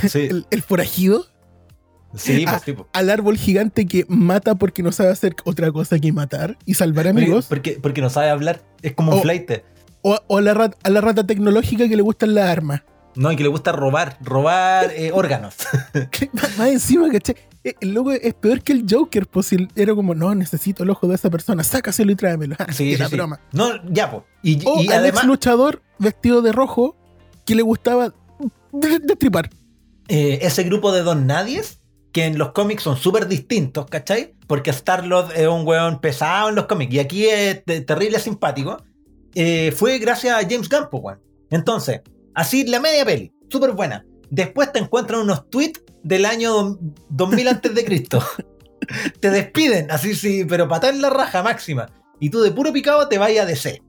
Sí, 0.10 0.20
el, 0.30 0.46
el 0.50 0.62
forajido, 0.62 1.26
sí, 2.16 2.46
a- 2.46 2.52
pues, 2.52 2.64
tipo. 2.64 2.88
al 2.94 3.10
árbol 3.10 3.38
gigante 3.38 3.86
que 3.86 4.06
mata 4.08 4.56
porque 4.56 4.82
no 4.84 4.92
sabe 4.92 5.10
hacer 5.12 5.36
otra 5.46 5.72
cosa 5.72 6.00
que 6.00 6.12
matar 6.12 6.58
y 6.66 6.74
salvar 6.74 7.08
amigos, 7.08 7.46
Porque, 7.48 7.78
porque 7.82 8.02
no 8.02 8.10
sabe 8.10 8.30
hablar. 8.30 8.62
Es 8.82 8.94
como 8.94 9.14
un 9.16 9.22
flight. 9.22 9.52
o, 10.02 10.18
o 10.28 10.38
a, 10.38 10.42
la 10.42 10.54
rat- 10.54 10.78
a 10.84 10.90
la 10.90 11.02
rata 11.02 11.26
tecnológica 11.28 11.88
que 11.88 11.96
le 11.96 12.02
gustan 12.02 12.34
las 12.36 12.50
armas. 12.50 12.82
No, 13.18 13.32
y 13.32 13.36
que 13.36 13.44
le 13.44 13.50
gusta 13.50 13.72
robar, 13.72 14.18
robar 14.22 14.92
eh, 14.96 15.12
órganos. 15.12 15.56
Más 16.58 16.70
encima, 16.70 17.10
¿cachai? 17.12 17.36
Eh, 17.64 17.74
El 17.82 17.94
loco 17.94 18.12
es 18.12 18.34
peor 18.36 18.62
que 18.62 18.74
el 18.74 18.86
Joker, 18.90 19.26
pues 19.28 19.48
si 19.48 19.68
era 19.76 19.94
como, 19.96 20.14
no, 20.16 20.34
necesito 20.36 20.84
el 20.84 20.90
ojo 20.92 21.08
de 21.08 21.16
esa 21.16 21.30
persona, 21.30 21.64
sácaselo 21.64 22.12
y 22.12 22.16
tráemelo. 22.16 22.56
Sí, 22.72 22.94
Era 22.94 23.06
sí, 23.06 23.12
sí. 23.12 23.16
broma. 23.18 23.40
No, 23.52 23.70
ya, 23.92 24.12
pues. 24.12 24.24
Y, 24.44 24.62
O 24.66 24.82
y 24.82 24.88
al 24.88 25.00
además, 25.00 25.22
ex 25.24 25.28
luchador 25.28 25.82
vestido 26.00 26.42
de 26.42 26.52
rojo 26.52 26.96
que 27.46 27.56
le 27.56 27.64
gustaba 27.64 28.14
de- 28.72 29.00
destripar. 29.00 29.50
eh, 30.10 30.40
ese 30.44 30.64
grupo 30.64 30.92
de 30.92 31.02
don 31.02 31.26
nadies, 31.28 31.80
que 32.14 32.26
en 32.26 32.38
los 32.38 32.52
cómics 32.52 32.84
son 32.84 32.98
súper 32.98 33.28
distintos, 33.28 33.86
¿cachai? 33.88 34.36
Porque 34.48 34.70
Star-Lord 34.70 35.32
es 35.36 35.48
un 35.48 35.66
weón 35.68 36.00
pesado 36.02 36.50
en 36.50 36.56
los 36.56 36.66
cómics 36.68 36.94
y 36.94 37.00
aquí 37.00 37.26
es 37.26 37.64
te- 37.66 37.82
terrible 37.82 38.20
simpático. 38.20 38.78
eh, 39.36 39.72
fue 39.76 39.98
gracias 40.00 40.34
a 40.36 40.48
James 40.48 40.70
Gunn, 40.70 40.88
pues, 40.92 41.04
weón. 41.04 41.20
Entonces, 41.50 42.02
así 42.38 42.66
la 42.66 42.80
media 42.80 43.04
peli, 43.04 43.34
súper 43.50 43.72
buena. 43.74 44.06
Después 44.30 44.72
te 44.72 44.80
encuentran 44.80 45.22
unos 45.22 45.50
tweets 45.50 45.82
del 46.04 46.26
año 46.26 46.54
do- 46.54 46.80
2000 47.10 47.48
antes 47.48 47.76
de 47.76 47.84
Cristo. 47.84 48.24
te 49.20 49.30
despiden, 49.30 49.90
así 49.92 50.16
sí, 50.16 50.46
pero 50.46 50.68
patar 50.68 50.94
en 50.94 51.02
la 51.02 51.10
raja 51.10 51.44
máxima. 51.44 51.90
Y 52.20 52.30
tú 52.30 52.42
de 52.42 52.52
puro 52.52 52.72
picado 52.72 53.08
te 53.10 53.18
vayas 53.18 53.44
a 53.46 53.48
DC. 53.48 53.82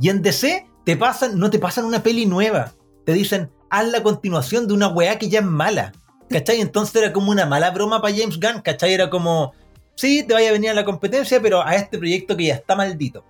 Y 0.00 0.08
en 0.10 0.22
DC 0.22 0.66
te 0.84 0.96
pasan, 0.96 1.38
no 1.38 1.50
te 1.50 1.58
pasan 1.58 1.84
una 1.84 2.02
peli 2.02 2.26
nueva. 2.26 2.72
Te 3.04 3.12
dicen, 3.12 3.50
haz 3.70 3.88
la 3.88 4.02
continuación 4.02 4.66
de 4.68 4.74
una 4.74 4.88
weá 4.88 5.18
que 5.18 5.28
ya 5.28 5.40
es 5.40 5.44
mala. 5.46 5.92
¿Cachai? 6.28 6.60
Entonces 6.60 6.96
era 6.96 7.12
como 7.12 7.30
una 7.30 7.46
mala 7.46 7.70
broma 7.70 8.02
para 8.02 8.14
James 8.14 8.38
Gunn, 8.40 8.60
¿cachai? 8.62 8.92
Era 8.92 9.08
como, 9.08 9.52
sí, 9.94 10.24
te 10.26 10.34
vaya 10.34 10.48
a 10.48 10.52
venir 10.52 10.70
a 10.70 10.74
la 10.74 10.84
competencia, 10.84 11.40
pero 11.40 11.62
a 11.64 11.76
este 11.76 11.98
proyecto 11.98 12.36
que 12.36 12.46
ya 12.46 12.54
está 12.54 12.74
maldito. 12.74 13.24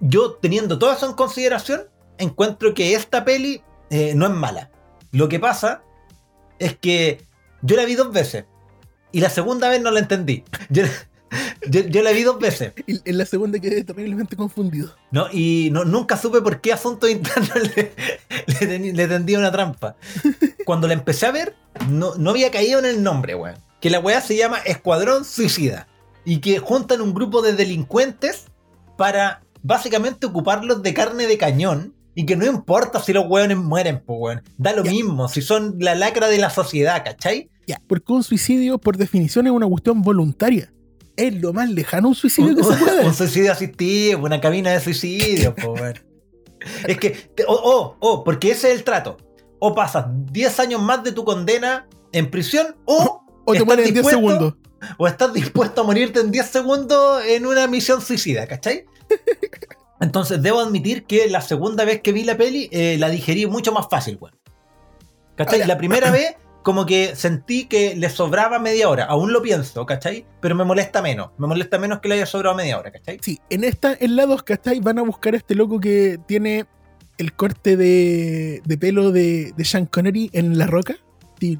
Yo, 0.00 0.32
teniendo 0.34 0.78
todo 0.78 0.92
eso 0.92 1.06
en 1.06 1.12
consideración, 1.14 1.82
encuentro 2.18 2.74
que 2.74 2.94
esta 2.94 3.24
peli 3.24 3.62
eh, 3.90 4.12
no 4.14 4.26
es 4.26 4.32
mala. 4.32 4.70
Lo 5.12 5.28
que 5.28 5.38
pasa 5.40 5.82
es 6.58 6.76
que 6.76 7.22
yo 7.62 7.76
la 7.76 7.84
vi 7.84 7.94
dos 7.94 8.12
veces 8.12 8.44
y 9.12 9.20
la 9.20 9.30
segunda 9.30 9.68
vez 9.68 9.80
no 9.80 9.90
la 9.90 10.00
entendí. 10.00 10.44
Yo, 10.70 10.84
yo- 11.68 11.80
yo 11.88 12.02
la 12.02 12.12
vi 12.12 12.22
dos 12.22 12.38
veces. 12.38 12.72
Y 12.86 13.00
en 13.08 13.18
la 13.18 13.26
segunda 13.26 13.58
quedé 13.58 13.82
terriblemente 13.82 14.36
confundido. 14.36 14.94
¿no? 15.10 15.26
Y 15.32 15.68
no, 15.72 15.84
nunca 15.84 16.16
supe 16.16 16.40
por 16.42 16.60
qué 16.60 16.72
asuntos 16.72 17.10
internos 17.10 17.50
le, 17.76 18.92
le 18.92 19.08
tendía 19.08 19.38
una 19.38 19.50
trampa. 19.50 19.96
Cuando 20.64 20.86
la 20.86 20.94
empecé 20.94 21.26
a 21.26 21.32
ver, 21.32 21.56
no, 21.88 22.14
no 22.16 22.30
había 22.30 22.50
caído 22.50 22.78
en 22.78 22.84
el 22.86 23.02
nombre, 23.02 23.34
weón. 23.34 23.56
Que 23.80 23.90
la 23.90 23.98
weá 24.00 24.20
se 24.20 24.36
llama 24.36 24.58
Escuadrón 24.58 25.24
Suicida. 25.24 25.88
Y 26.24 26.38
que 26.38 26.58
juntan 26.58 27.00
un 27.00 27.12
grupo 27.14 27.42
de 27.42 27.52
delincuentes 27.52 28.44
para 28.96 29.42
básicamente 29.62 30.26
ocuparlos 30.26 30.82
de 30.82 30.94
carne 30.94 31.26
de 31.26 31.36
cañón. 31.38 31.94
Y 32.14 32.26
que 32.26 32.36
no 32.36 32.46
importa 32.46 33.00
si 33.02 33.12
los 33.12 33.26
weones 33.28 33.56
mueren, 33.56 34.02
pues 34.04 34.18
weón. 34.20 34.42
Da 34.56 34.72
lo 34.72 34.84
mismo, 34.84 35.28
si 35.28 35.42
son 35.42 35.76
la 35.80 35.94
lacra 35.94 36.28
de 36.28 36.38
la 36.38 36.50
sociedad, 36.50 37.02
¿cachai? 37.04 37.48
Ya, 37.66 37.80
porque 37.88 38.12
un 38.12 38.22
suicidio, 38.22 38.78
por 38.78 38.96
definición, 38.96 39.46
es 39.46 39.52
una 39.52 39.66
cuestión 39.66 40.02
voluntaria. 40.02 40.70
Es 41.16 41.34
lo 41.40 41.52
más 41.52 41.70
lejano 41.70 42.08
un 42.08 42.14
suicidio 42.14 42.50
un, 42.50 42.56
que 42.56 42.62
se 42.64 42.76
puede. 42.76 43.06
un 43.06 43.14
suicidio 43.14 43.52
asistido, 43.52 44.18
una 44.20 44.40
cabina 44.40 44.70
de 44.72 44.80
suicidio, 44.80 45.54
weón. 45.64 45.94
Es 46.88 46.98
que, 46.98 47.10
te- 47.10 47.44
oh, 47.46 47.60
oh, 47.62 47.96
oh, 48.00 48.24
porque 48.24 48.50
ese 48.52 48.70
es 48.72 48.78
el 48.78 48.84
trato. 48.84 49.18
O 49.58 49.74
pasas 49.74 50.06
10 50.32 50.60
años 50.60 50.80
más 50.82 51.04
de 51.04 51.12
tu 51.12 51.22
condena 51.24 51.86
en 52.12 52.30
prisión, 52.30 52.74
o, 52.86 53.22
O 53.44 53.52
te 53.52 53.58
¿estás 53.58 53.66
mueres 53.66 53.88
en 53.88 53.94
10 53.94 54.04
dispuesto? 54.06 54.30
segundos. 54.30 54.54
o 54.98 55.06
estás 55.06 55.32
dispuesto 55.34 55.80
a 55.82 55.84
morirte 55.84 56.20
en 56.20 56.30
10 56.30 56.46
segundos 56.46 57.22
en 57.26 57.44
una 57.46 57.66
misión 57.66 58.00
suicida, 58.00 58.46
¿cachai? 58.46 58.84
Entonces 60.04 60.40
debo 60.42 60.60
admitir 60.60 61.04
que 61.04 61.28
la 61.28 61.40
segunda 61.40 61.84
vez 61.84 62.00
que 62.00 62.12
vi 62.12 62.22
la 62.24 62.36
peli 62.36 62.68
eh, 62.70 62.96
la 62.98 63.08
digerí 63.08 63.46
mucho 63.46 63.72
más 63.72 63.86
fácil, 63.90 64.18
weón. 64.20 64.36
¿Cachai? 65.36 65.62
Ah. 65.62 65.66
La 65.66 65.76
primera 65.78 66.10
vez 66.10 66.36
como 66.62 66.86
que 66.86 67.14
sentí 67.16 67.64
que 67.66 67.94
le 67.96 68.08
sobraba 68.08 68.58
media 68.58 68.88
hora. 68.88 69.04
Aún 69.04 69.32
lo 69.32 69.42
pienso, 69.42 69.84
¿cachai? 69.84 70.24
Pero 70.40 70.54
me 70.54 70.64
molesta 70.64 71.02
menos. 71.02 71.30
Me 71.38 71.46
molesta 71.46 71.78
menos 71.78 71.98
que 72.00 72.08
le 72.08 72.14
haya 72.14 72.26
sobrado 72.26 72.54
media 72.56 72.78
hora, 72.78 72.90
¿cachai? 72.92 73.18
Sí, 73.20 73.38
en 73.50 73.64
esta, 73.64 73.94
en 73.98 74.16
la 74.16 74.24
2, 74.26 74.42
¿cachai? 74.44 74.80
Van 74.80 74.98
a 74.98 75.02
buscar 75.02 75.34
a 75.34 75.36
este 75.36 75.54
loco 75.54 75.78
que 75.80 76.18
tiene 76.26 76.64
el 77.18 77.34
corte 77.34 77.76
de, 77.76 78.62
de 78.64 78.78
pelo 78.78 79.10
de, 79.12 79.52
de 79.56 79.64
Sean 79.64 79.86
Connery 79.86 80.30
en 80.32 80.56
la 80.58 80.66
roca. 80.66 80.94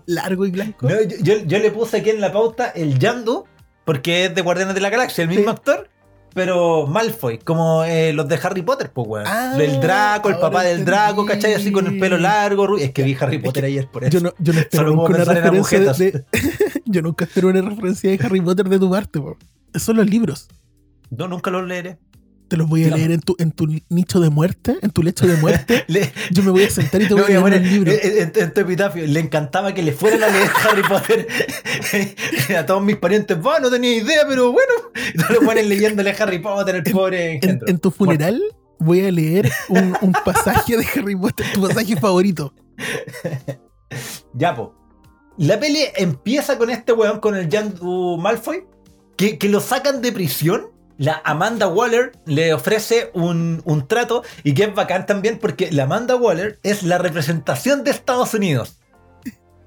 Largo 0.07 0.47
y 0.47 0.51
blanco. 0.51 0.89
No, 0.89 1.03
yo, 1.03 1.17
yo- 1.21 1.45
yo 1.45 1.59
le 1.59 1.71
puse 1.71 1.99
aquí 1.99 2.09
en 2.11 2.21
la 2.23 2.33
pauta 2.33 2.69
el 2.71 2.99
Yandu, 2.99 3.45
porque 3.85 4.25
es 4.27 4.35
de 4.35 4.41
Guardianes 4.41 4.75
de 4.75 4.81
la 4.81 4.89
Galaxia, 4.89 5.23
el 5.23 5.29
mismo 5.29 5.45
Sí. 5.45 5.51
actor, 5.51 5.91
pero 6.35 6.87
Malfoy, 6.87 7.39
como 7.39 7.85
eh, 7.85 8.13
los 8.13 8.29
de 8.29 8.39
Harry 8.43 8.63
Potter, 8.63 8.91
pues, 8.93 9.07
weón. 9.09 9.27
Ah, 9.27 9.57
el 9.59 9.81
Draco, 9.81 10.29
el 10.29 10.39
papá 10.39 10.65
del. 10.65 10.85
Draco, 10.85 11.25
¿cachai? 11.25 11.55
Así 11.55 11.71
con 11.71 11.87
el 11.87 11.99
pelo 11.99 12.19
largo. 12.19 12.77
Es 12.77 12.91
que 12.91 13.05
vi 13.05 13.17
Harry 13.19 13.39
Potter 13.39 13.65
ayer 13.65 13.89
por 13.89 14.05
eso. 14.05 14.19
Yo 14.19 14.21
no, 14.21 14.35
yo 14.39 14.53
no 14.53 14.59
espero 14.59 14.83
Solo 14.83 14.97
nunca 14.97 15.15
una 15.15 15.25
referencia 15.25 15.81
de, 15.81 16.25
Yo 16.85 17.03
nunca 17.03 17.25
espero 17.25 17.49
una 17.49 17.63
referencia 17.63 18.11
de 18.11 18.19
Harry 18.25 18.41
Potter 18.41 18.69
de 18.69 18.79
tu 18.79 18.91
parte, 18.91 19.21
po. 19.21 19.37
Son 19.77 19.97
los 19.97 20.11
libros. 20.11 20.49
No, 21.11 21.29
nunca 21.29 21.51
los 21.51 21.67
leeré. 21.67 21.99
Te 22.55 22.59
los 22.59 22.69
voy 22.69 22.85
a 22.85 22.97
leer 22.97 23.11
en 23.11 23.21
tu, 23.21 23.35
en 23.41 23.51
tu 23.51 23.67
nicho 23.89 24.21
de 24.21 24.31
muerte, 24.31 24.77
en 24.81 24.91
tu 24.93 25.03
lecho 25.03 25.27
de 25.27 25.37
muerte. 25.39 25.83
Le- 25.89 26.13
Yo 26.31 26.45
me 26.45 26.53
voy 26.53 26.63
a 26.63 26.71
sentar 26.71 27.03
y 27.03 27.09
te 27.09 27.15
voy 27.15 27.23
a 27.23 27.25
voy 27.25 27.35
a 27.35 27.41
leer 27.41 27.43
poner 27.43 27.61
un 27.63 27.69
libro. 27.69 27.93
en, 27.93 28.33
en- 28.33 28.55
tu 28.55 28.61
epitafio. 28.61 29.05
Le 29.09 29.19
encantaba 29.19 29.75
que 29.75 29.83
le 29.83 29.93
fueran 29.93 30.23
a 30.23 30.29
leer 30.29 30.49
Harry 30.63 30.83
Potter 30.83 31.27
a 32.57 32.65
todos 32.65 32.81
mis 32.85 32.95
parientes. 32.97 33.37
Va, 33.45 33.59
no 33.59 33.71
tenía 33.71 33.97
idea, 33.97 34.21
pero 34.29 34.53
bueno. 34.53 34.73
Y 35.13 35.19
todos 35.19 35.31
los 35.31 35.45
buenos 35.45 35.65
leyéndole 35.65 36.11
a 36.11 36.15
Harry 36.23 36.39
Potter, 36.39 36.77
el 36.77 36.85
pobre 36.85 37.41
En, 37.43 37.79
tu 37.81 37.91
funeral 37.91 38.41
voy 38.79 39.05
a 39.05 39.11
leer 39.11 39.51
un, 39.69 39.97
un 40.01 40.13
pasaje 40.25 40.77
de 40.77 40.87
Harry 40.95 41.17
Potter, 41.17 41.45
tu 41.55 41.63
pasaje 41.67 41.97
favorito. 41.97 42.55
Ya, 44.35 44.55
po. 44.55 44.75
La 45.39 45.59
peli 45.59 45.81
empieza 45.97 46.57
con 46.59 46.71
este 46.71 46.93
weón, 46.93 47.19
con 47.19 47.35
el 47.35 47.49
Yandu 47.49 48.17
Malfoy, 48.19 48.65
que, 49.17 49.39
que 49.39 49.49
lo 49.49 49.59
sacan 49.61 50.01
de 50.03 50.13
prisión. 50.13 50.67
La 50.97 51.21
Amanda 51.25 51.67
Waller 51.69 52.13
le 52.27 52.55
ofrece 52.55 53.11
un, 53.15 53.63
un 53.65 53.89
trato 53.89 54.23
y 54.43 54.55
que 54.55 54.65
es 54.65 54.75
bacán 54.75 55.07
también 55.07 55.39
porque 55.39 55.71
la 55.73 55.85
Amanda 55.85 56.17
Waller 56.17 56.59
es 56.63 56.83
la 56.83 56.99
representación 56.99 57.83
de 57.85 57.91
Estados 57.91 58.35
Unidos 58.35 58.79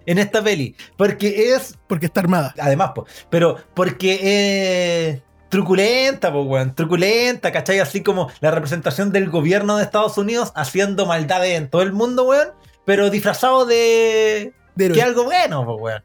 en 0.07 0.17
esta 0.17 0.43
peli. 0.43 0.75
Porque 0.97 1.53
es 1.53 1.77
Porque 1.87 2.07
está 2.07 2.21
armada. 2.21 2.55
Además, 2.59 2.91
po, 2.95 3.05
pero 3.29 3.57
porque 3.75 5.11
es 5.13 5.21
truculenta, 5.49 6.31
po, 6.31 6.43
weón. 6.43 6.73
Truculenta, 6.73 7.51
¿cachai? 7.51 7.79
Así 7.79 8.01
como 8.01 8.31
la 8.39 8.49
representación 8.49 9.11
del 9.11 9.29
gobierno 9.29 9.77
de 9.77 9.83
Estados 9.83 10.17
Unidos 10.17 10.51
haciendo 10.55 11.05
maldades 11.05 11.55
en 11.55 11.69
todo 11.69 11.83
el 11.83 11.93
mundo, 11.93 12.23
weón. 12.23 12.49
Pero 12.85 13.11
disfrazado 13.11 13.65
de. 13.65 14.53
De 14.75 14.91
que 14.91 15.01
algo 15.01 15.25
bueno, 15.25 15.65
po, 15.65 15.75
weón. 15.75 16.03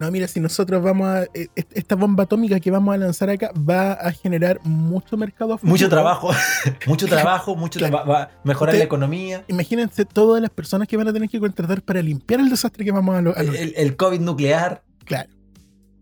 No, 0.00 0.10
mira, 0.10 0.26
si 0.26 0.40
nosotros 0.40 0.82
vamos 0.82 1.06
a. 1.06 1.24
eh, 1.34 1.48
est- 1.54 1.76
Esta 1.76 1.94
bomba 1.94 2.24
atómica 2.24 2.58
que 2.58 2.70
vamos 2.70 2.94
a 2.94 2.96
lanzar 2.96 3.28
acá 3.28 3.52
va 3.54 3.92
a 3.92 4.10
generar 4.12 4.58
mucho 4.64 5.16
mercado. 5.18 5.52
futuro. 5.58 5.70
Mucho 5.70 5.88
trabajo, 5.90 6.30
mucho 6.86 7.06
trabajo, 7.06 7.54
mucho 7.54 7.78
Claro. 7.78 7.98
tra- 7.98 8.08
va 8.08 8.22
a 8.22 8.30
mejorar 8.42 8.72
Usted- 8.74 8.78
la 8.80 8.84
economía. 8.86 9.44
Imagínense 9.48 10.06
todas 10.06 10.40
las 10.40 10.50
personas 10.50 10.88
que 10.88 10.96
van 10.96 11.06
a 11.08 11.12
tener 11.12 11.28
que 11.28 11.38
contratar 11.38 11.82
para 11.82 12.00
limpiar 12.00 12.40
el 12.40 12.48
desastre 12.48 12.82
que 12.84 12.92
vamos 12.92 13.14
a 13.14 13.20
lo- 13.20 13.36
a 13.36 13.40
El, 13.40 13.46
lograr. 13.48 13.62
el- 13.62 13.74
el 13.76 13.96
COVID 13.96 14.20
nuclear. 14.20 14.82
Claro. 15.04 15.28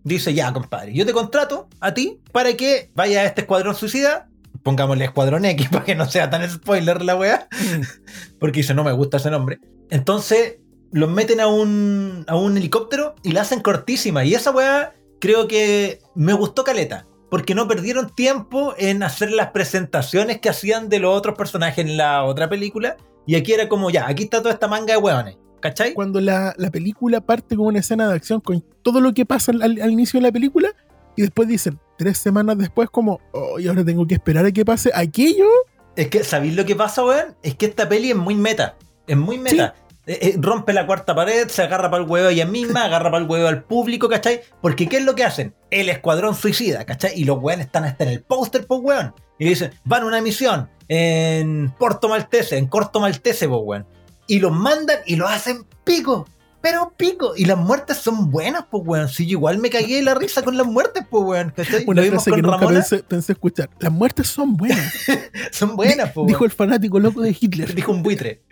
Dice, 0.04 0.32
ya, 0.32 0.52
compadre, 0.52 0.94
yo 0.94 1.04
te 1.04 1.12
contrato 1.12 1.68
a 1.80 1.92
ti 1.92 2.20
para 2.32 2.54
que 2.54 2.90
vaya 2.94 3.22
a 3.22 3.24
este 3.24 3.40
escuadrón 3.42 3.74
suicida. 3.74 4.28
Pongámosle 4.62 5.04
escuadrón 5.06 5.44
X 5.44 5.68
para 5.72 5.84
que 5.84 5.94
no 5.96 6.06
sea 6.08 6.30
tan 6.30 6.48
spoiler 6.48 7.02
la 7.02 7.16
weá. 7.16 7.48
porque 8.38 8.61
dice, 8.61 8.74
no 8.74 8.84
me 8.84 8.92
gusta 8.92 9.16
ese 9.16 9.30
nombre. 9.30 9.58
Entonces, 9.90 10.58
los 10.92 11.11
meten 11.11 11.40
a 11.40 11.46
un, 11.46 12.24
a 12.29 12.37
un 12.37 12.57
helicóptero 12.57 13.14
y 13.22 13.33
la 13.33 13.42
hacen 13.42 13.61
cortísima. 13.61 14.24
Y 14.24 14.35
esa 14.35 14.51
weá 14.51 14.94
creo 15.20 15.48
que 15.48 16.01
me 16.14 16.33
gustó 16.33 16.64
caleta. 16.64 17.07
Porque 17.31 17.55
no 17.55 17.68
perdieron 17.68 18.14
tiempo 18.14 18.72
en 18.79 19.03
hacer 19.03 19.31
las 19.31 19.48
presentaciones 19.48 20.40
que 20.40 20.48
hacían 20.48 20.88
de 20.88 20.98
los 20.98 21.14
otros 21.14 21.37
personajes 21.37 21.85
en 21.85 21.98
la 21.98 22.24
otra 22.24 22.48
película. 22.48 22.96
Y 23.27 23.35
aquí 23.35 23.53
era 23.53 23.68
como, 23.68 23.90
ya, 23.90 24.09
aquí 24.09 24.22
está 24.22 24.38
toda 24.38 24.55
esta 24.55 24.66
manga 24.66 24.94
de 24.94 24.98
weones. 24.98 25.37
¿Cachai? 25.61 25.92
Cuando 25.92 26.20
la, 26.20 26.55
la 26.57 26.70
película 26.70 27.20
parte 27.20 27.57
con 27.57 27.66
una 27.66 27.81
escena 27.81 28.09
de 28.09 28.14
acción 28.14 28.40
con 28.40 28.64
todo 28.83 29.01
lo 29.01 29.12
que 29.12 29.27
pasa 29.27 29.53
al, 29.53 29.62
al 29.62 29.90
inicio 29.90 30.18
de 30.20 30.27
la 30.27 30.33
película 30.33 30.70
y 31.16 31.22
después 31.22 31.48
dicen, 31.48 31.79
tres 31.98 32.16
semanas 32.16 32.57
después, 32.57 32.88
como, 32.88 33.20
oh, 33.33 33.59
y 33.59 33.66
ahora 33.66 33.85
tengo 33.85 34.07
que 34.07 34.14
esperar 34.14 34.46
a 34.46 34.53
que 34.53 34.64
pase 34.64 34.90
aquello. 34.94 35.48
Es 35.96 36.09
que, 36.09 36.22
¿sabéis 36.22 36.55
lo 36.55 36.64
que 36.64 36.77
pasa, 36.77 37.05
weón? 37.05 37.37
Es 37.42 37.57
que 37.57 37.66
esta 37.66 37.88
peli 37.88 38.12
es 38.12 38.16
muy 38.16 38.37
meta. 38.37 38.79
Es 39.07 39.16
muy 39.16 39.37
meta. 39.37 39.74
Eh, 40.08 40.36
rompe 40.38 40.72
la 40.72 40.86
cuarta 40.86 41.14
pared, 41.14 41.48
se 41.48 41.62
agarra 41.62 41.90
para 41.90 42.02
el 42.02 42.08
huevo 42.08 42.28
a 42.28 42.32
ella 42.32 42.46
misma, 42.46 42.84
agarra 42.86 43.10
para 43.10 43.22
el 43.22 43.30
huevo 43.30 43.46
al 43.46 43.64
público, 43.64 44.08
¿cachai? 44.08 44.40
Porque 44.62 44.88
¿qué 44.88 44.96
es 44.98 45.04
lo 45.04 45.14
que 45.14 45.24
hacen? 45.24 45.54
El 45.70 45.88
escuadrón 45.88 46.34
suicida, 46.34 46.84
¿cachai? 46.84 47.12
Y 47.14 47.24
los 47.24 47.38
weones 47.38 47.66
están 47.66 47.84
hasta 47.84 48.04
en 48.04 48.10
el 48.10 48.22
póster, 48.22 48.66
pues 48.66 48.80
weón. 48.82 49.14
Y 49.38 49.44
dicen, 49.44 49.72
van 49.84 50.02
a 50.02 50.06
una 50.06 50.20
misión. 50.20 50.70
en 50.88 51.72
Porto 51.78 52.08
Maltese, 52.08 52.56
en 52.56 52.66
Corto 52.66 53.00
Maltese, 53.00 53.48
pues, 53.48 53.60
weón. 53.62 53.86
Y 54.26 54.40
los 54.40 54.52
mandan 54.52 54.98
y 55.06 55.16
lo 55.16 55.28
hacen 55.28 55.66
pico. 55.84 56.26
Pero 56.60 56.92
pico. 56.96 57.34
Y 57.36 57.44
las 57.44 57.56
muertes 57.56 57.98
son 57.98 58.30
buenas, 58.30 58.64
pues, 58.70 58.82
weón. 58.84 59.08
Si 59.08 59.26
yo 59.26 59.32
igual 59.32 59.58
me 59.58 59.70
cagué 59.70 59.96
de 59.96 60.02
la 60.02 60.14
risa 60.14 60.42
con 60.42 60.56
las 60.56 60.66
muertes, 60.66 61.04
pues, 61.08 61.24
weón. 61.24 61.52
¿cachai? 61.54 61.84
Una 61.86 62.02
Lo 62.02 62.08
frase 62.08 62.32
que 62.32 62.42
nunca 62.42 62.66
pensé, 62.66 63.02
pensé 63.02 63.32
escuchar. 63.32 63.70
Las 63.78 63.92
muertes 63.92 64.26
son 64.28 64.56
buenas. 64.56 64.92
Son 65.52 65.76
buenas, 65.76 66.12
pues, 66.12 66.26
Dijo 66.26 66.44
el 66.44 66.50
fanático 66.50 66.98
loco 67.00 67.20
de 67.20 67.36
Hitler. 67.38 67.74
Dijo 67.74 67.92
un 67.92 68.02
buitre. 68.02 68.42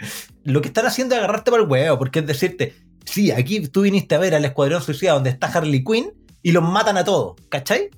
Lo 0.45 0.61
que 0.61 0.69
están 0.69 0.87
haciendo 0.87 1.15
es 1.15 1.19
agarrarte 1.19 1.51
para 1.51 1.63
el 1.63 1.69
huevo, 1.69 1.99
porque 1.99 2.21
es 2.21 2.27
decirte, 2.27 2.75
sí, 3.05 3.31
aquí 3.31 3.67
tú 3.69 3.83
viniste 3.83 4.15
a 4.15 4.19
ver 4.19 4.35
al 4.35 4.45
Escuadrón 4.45 4.83
Suicida 4.83 5.13
donde 5.13 5.31
está 5.31 5.49
Harley 5.49 5.85
Quinn 5.85 6.13
y 6.43 6.53
los 6.53 6.63
matan 6.63 6.97
a 6.97 7.05
todos, 7.05 7.37
¿cachai? 7.49 7.91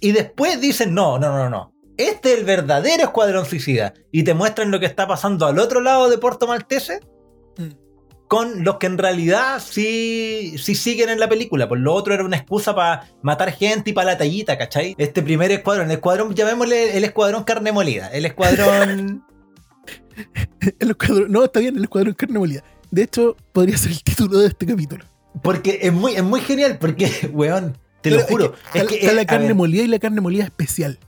Y 0.00 0.12
después 0.12 0.60
dicen, 0.60 0.94
no, 0.94 1.18
no, 1.18 1.36
no, 1.36 1.48
no. 1.48 1.72
Este 1.96 2.32
es 2.32 2.40
el 2.40 2.44
verdadero 2.44 3.04
Escuadrón 3.04 3.46
Suicida. 3.46 3.94
Y 4.10 4.24
te 4.24 4.34
muestran 4.34 4.70
lo 4.70 4.80
que 4.80 4.86
está 4.86 5.06
pasando 5.06 5.46
al 5.46 5.58
otro 5.58 5.80
lado 5.80 6.08
de 6.10 6.18
Puerto 6.18 6.46
Maltese 6.46 7.00
Mm. 7.56 7.68
Con 8.32 8.64
los 8.64 8.78
que 8.78 8.86
en 8.86 8.96
realidad 8.96 9.62
sí, 9.62 10.54
sí 10.56 10.74
siguen 10.74 11.10
en 11.10 11.20
la 11.20 11.28
película. 11.28 11.68
Pues 11.68 11.82
lo 11.82 11.92
otro 11.92 12.14
era 12.14 12.24
una 12.24 12.38
excusa 12.38 12.74
para 12.74 13.06
matar 13.20 13.52
gente 13.52 13.90
y 13.90 13.92
para 13.92 14.12
la 14.12 14.16
tallita, 14.16 14.56
¿cachai? 14.56 14.94
Este 14.96 15.20
primer 15.20 15.52
escuadrón, 15.52 15.90
el 15.90 15.96
escuadrón, 15.96 16.34
llamémosle 16.34 16.96
el 16.96 17.04
escuadrón 17.04 17.44
carne 17.44 17.72
molida. 17.72 18.08
El 18.08 18.24
escuadrón... 18.24 19.22
El 20.78 20.96
escuadrón- 20.96 21.28
no, 21.28 21.44
está 21.44 21.60
bien, 21.60 21.76
el 21.76 21.82
escuadrón 21.82 22.14
carne 22.14 22.38
molida. 22.38 22.64
De 22.90 23.02
hecho, 23.02 23.36
podría 23.52 23.76
ser 23.76 23.92
el 23.92 24.02
título 24.02 24.38
de 24.38 24.46
este 24.46 24.64
capítulo. 24.64 25.04
Porque 25.42 25.80
es 25.82 25.92
muy, 25.92 26.14
es 26.14 26.22
muy 26.22 26.40
genial, 26.40 26.78
porque, 26.80 27.10
weón, 27.34 27.76
te 28.00 28.12
lo 28.12 28.20
juro. 28.22 28.54
Está, 28.68 28.78
Es 28.78 28.86
que, 28.86 28.94
está 28.94 29.12
la 29.12 29.26
carne 29.26 29.48
ver, 29.48 29.56
molida 29.56 29.82
y 29.82 29.88
la 29.88 29.98
carne 29.98 30.22
molida 30.22 30.44
especial. 30.44 30.98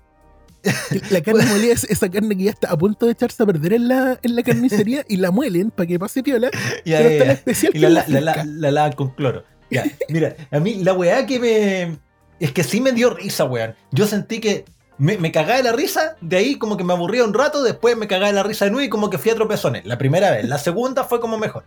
La 1.10 1.20
carne 1.20 1.44
molida 1.46 1.72
es 1.72 1.84
esa 1.84 2.10
carne 2.10 2.36
que 2.36 2.44
ya 2.44 2.50
está 2.50 2.70
a 2.70 2.76
punto 2.76 3.06
de 3.06 3.12
echarse 3.12 3.42
a 3.42 3.46
perder 3.46 3.74
en 3.74 3.88
la, 3.88 4.18
en 4.22 4.36
la 4.36 4.42
carnicería 4.42 5.04
y 5.08 5.16
la 5.16 5.30
muelen 5.30 5.70
para 5.70 5.86
que 5.86 5.98
pase 5.98 6.22
piola. 6.22 6.50
ya, 6.84 6.98
pero 6.98 7.08
ya, 7.08 7.14
está 7.14 7.24
la 7.24 7.32
especial 7.32 7.72
Y 7.74 7.78
la, 7.78 7.88
la, 7.88 8.04
la 8.08 8.44
la, 8.44 8.70
lavan 8.70 8.92
con 8.92 9.10
cloro. 9.10 9.44
Ya, 9.70 9.84
mira, 10.08 10.36
a 10.50 10.60
mí 10.60 10.76
la 10.82 10.92
weá 10.92 11.26
que 11.26 11.38
me. 11.38 11.98
Es 12.40 12.52
que 12.52 12.64
sí 12.64 12.80
me 12.80 12.92
dio 12.92 13.10
risa, 13.10 13.44
weón. 13.44 13.74
Yo 13.92 14.06
sentí 14.06 14.40
que 14.40 14.64
me, 14.98 15.16
me 15.18 15.32
cagaba 15.32 15.56
de 15.56 15.62
la 15.62 15.72
risa, 15.72 16.16
de 16.20 16.36
ahí 16.36 16.56
como 16.56 16.76
que 16.76 16.84
me 16.84 16.92
aburría 16.92 17.24
un 17.24 17.34
rato, 17.34 17.62
después 17.62 17.96
me 17.96 18.06
cagaba 18.06 18.28
de 18.28 18.34
la 18.34 18.42
risa 18.42 18.66
de 18.66 18.70
nuevo 18.70 18.84
y 18.84 18.88
como 18.88 19.10
que 19.10 19.18
fui 19.18 19.30
a 19.30 19.34
tropezones. 19.34 19.84
La 19.84 19.98
primera 19.98 20.30
vez, 20.30 20.44
la 20.46 20.58
segunda 20.58 21.04
fue 21.04 21.20
como 21.20 21.38
mejor. 21.38 21.64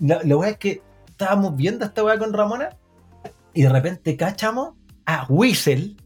La, 0.00 0.20
la 0.22 0.36
weá 0.36 0.50
es 0.50 0.58
que 0.58 0.82
estábamos 1.08 1.56
viendo 1.56 1.84
esta 1.84 2.02
weá 2.02 2.18
con 2.18 2.32
Ramona 2.32 2.76
y 3.54 3.62
de 3.62 3.68
repente 3.68 4.16
cachamos 4.16 4.74
a 5.06 5.26
Whistle. 5.28 5.96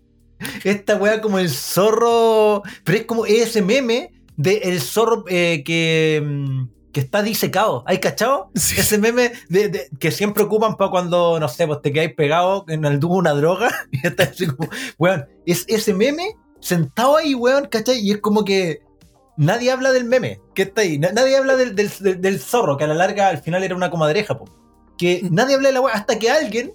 Esta 0.65 0.97
weá 0.97 1.21
como 1.21 1.39
el 1.39 1.51
zorro. 1.51 2.63
Pero 2.85 2.99
es 2.99 3.05
como 3.05 3.27
ese 3.27 3.63
meme 3.63 4.13
de 4.37 4.59
el 4.65 4.81
zorro 4.81 5.25
eh, 5.29 5.63
que, 5.65 6.23
mm, 6.25 6.69
que 6.93 7.01
está 7.01 7.23
disecado. 7.23 7.83
¿Hay 7.87 7.99
cachado? 7.99 8.51
Sí. 8.55 8.75
Ese 8.79 8.99
meme 8.99 9.33
de, 9.49 9.69
de- 9.69 9.89
que 9.99 10.11
siempre 10.11 10.43
ocupan 10.45 10.77
para 10.77 10.91
cuando, 10.91 11.39
no 11.41 11.49
sé, 11.49 11.67
pues 11.67 11.81
te 11.83 11.93
quedáis 11.93 12.15
pegado 12.15 12.65
en 12.69 12.85
el 12.85 12.99
tubo 13.01 13.17
una 13.17 13.33
droga. 13.35 13.71
Y 13.93 14.07
está 14.07 14.25
así 14.25 14.47
como, 14.47 14.69
weón, 14.99 15.27
es 15.47 15.65
ese 15.69 15.95
meme 15.95 16.35
sentado 16.61 17.17
ahí, 17.17 17.35
weón, 17.35 17.67
¿cachai? 17.71 17.99
Y 18.01 18.11
es 18.13 18.19
como 18.21 18.45
que 18.45 18.81
nadie 19.37 19.71
habla 19.71 19.93
del 19.93 20.05
meme 20.05 20.41
que 20.55 20.63
está 20.63 20.81
ahí. 20.83 20.99
Na- 20.99 21.13
Nadie 21.13 21.37
habla 21.37 21.57
del, 21.57 21.75
del- 21.75 22.41
zorro, 22.41 22.77
que 22.77 22.85
a 22.85 22.87
la 22.89 22.95
larga 22.95 23.29
al 23.29 23.39
final 23.39 23.63
era 23.63 23.75
una 23.77 23.91
comadreja, 23.91 24.37
po. 24.39 24.47
Que 24.99 25.21
nadie 25.31 25.55
habla 25.55 25.69
de 25.69 25.75
la 25.75 25.81
weá 25.83 25.95
hasta 25.95 26.19
que 26.19 26.31
alguien 26.31 26.73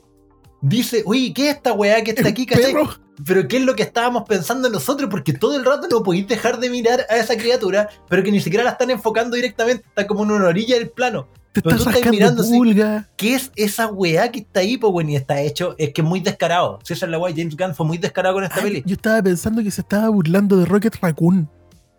dice, 0.61 1.01
uy, 1.05 1.33
¿qué 1.33 1.49
es 1.49 1.55
esta 1.57 1.73
weá 1.73 2.03
que 2.03 2.11
está 2.11 2.29
aquí, 2.29 2.45
cachai? 2.45 2.73
Perro. 2.73 2.89
Pero 3.25 3.47
¿qué 3.47 3.57
es 3.57 3.63
lo 3.63 3.75
que 3.75 3.83
estábamos 3.83 4.23
pensando 4.27 4.69
nosotros? 4.69 5.09
Porque 5.09 5.33
todo 5.33 5.55
el 5.57 5.65
rato 5.65 5.87
no 5.89 6.03
podéis 6.03 6.27
dejar 6.27 6.59
de 6.59 6.69
mirar 6.69 7.05
a 7.09 7.17
esa 7.17 7.35
criatura, 7.37 7.89
pero 8.09 8.23
que 8.23 8.31
ni 8.31 8.39
siquiera 8.39 8.63
la 8.63 8.71
están 8.71 8.89
enfocando 8.89 9.35
directamente, 9.35 9.83
está 9.87 10.07
como 10.07 10.23
en 10.23 10.31
una 10.31 10.47
orilla 10.47 10.75
del 10.77 10.89
plano. 10.89 11.27
Te 11.51 11.59
estás 11.59 11.83
tú 11.83 11.89
estás 11.89 12.09
mirando 12.11 12.43
pulga. 12.43 13.09
¿Qué 13.17 13.35
es 13.35 13.51
esa 13.57 13.87
weá 13.87 14.31
que 14.31 14.39
está 14.39 14.61
ahí, 14.61 14.77
pues, 14.77 15.09
y 15.09 15.15
está 15.17 15.41
hecho? 15.41 15.75
Es 15.77 15.91
que 15.93 15.99
es 16.01 16.07
muy 16.07 16.21
descarado. 16.21 16.79
Si 16.83 16.93
esa 16.93 17.05
es 17.05 17.11
la 17.11 17.19
weá, 17.19 17.33
James 17.35 17.57
Gunn 17.57 17.75
fue 17.75 17.85
muy 17.85 17.97
descarado 17.97 18.35
con 18.35 18.45
esta 18.45 18.55
Ay, 18.57 18.61
peli. 18.63 18.83
yo 18.85 18.93
estaba 18.93 19.21
pensando 19.21 19.61
que 19.61 19.69
se 19.71 19.81
estaba 19.81 20.07
burlando 20.07 20.55
de 20.55 20.65
Rocket 20.65 20.95
Raccoon. 21.01 21.49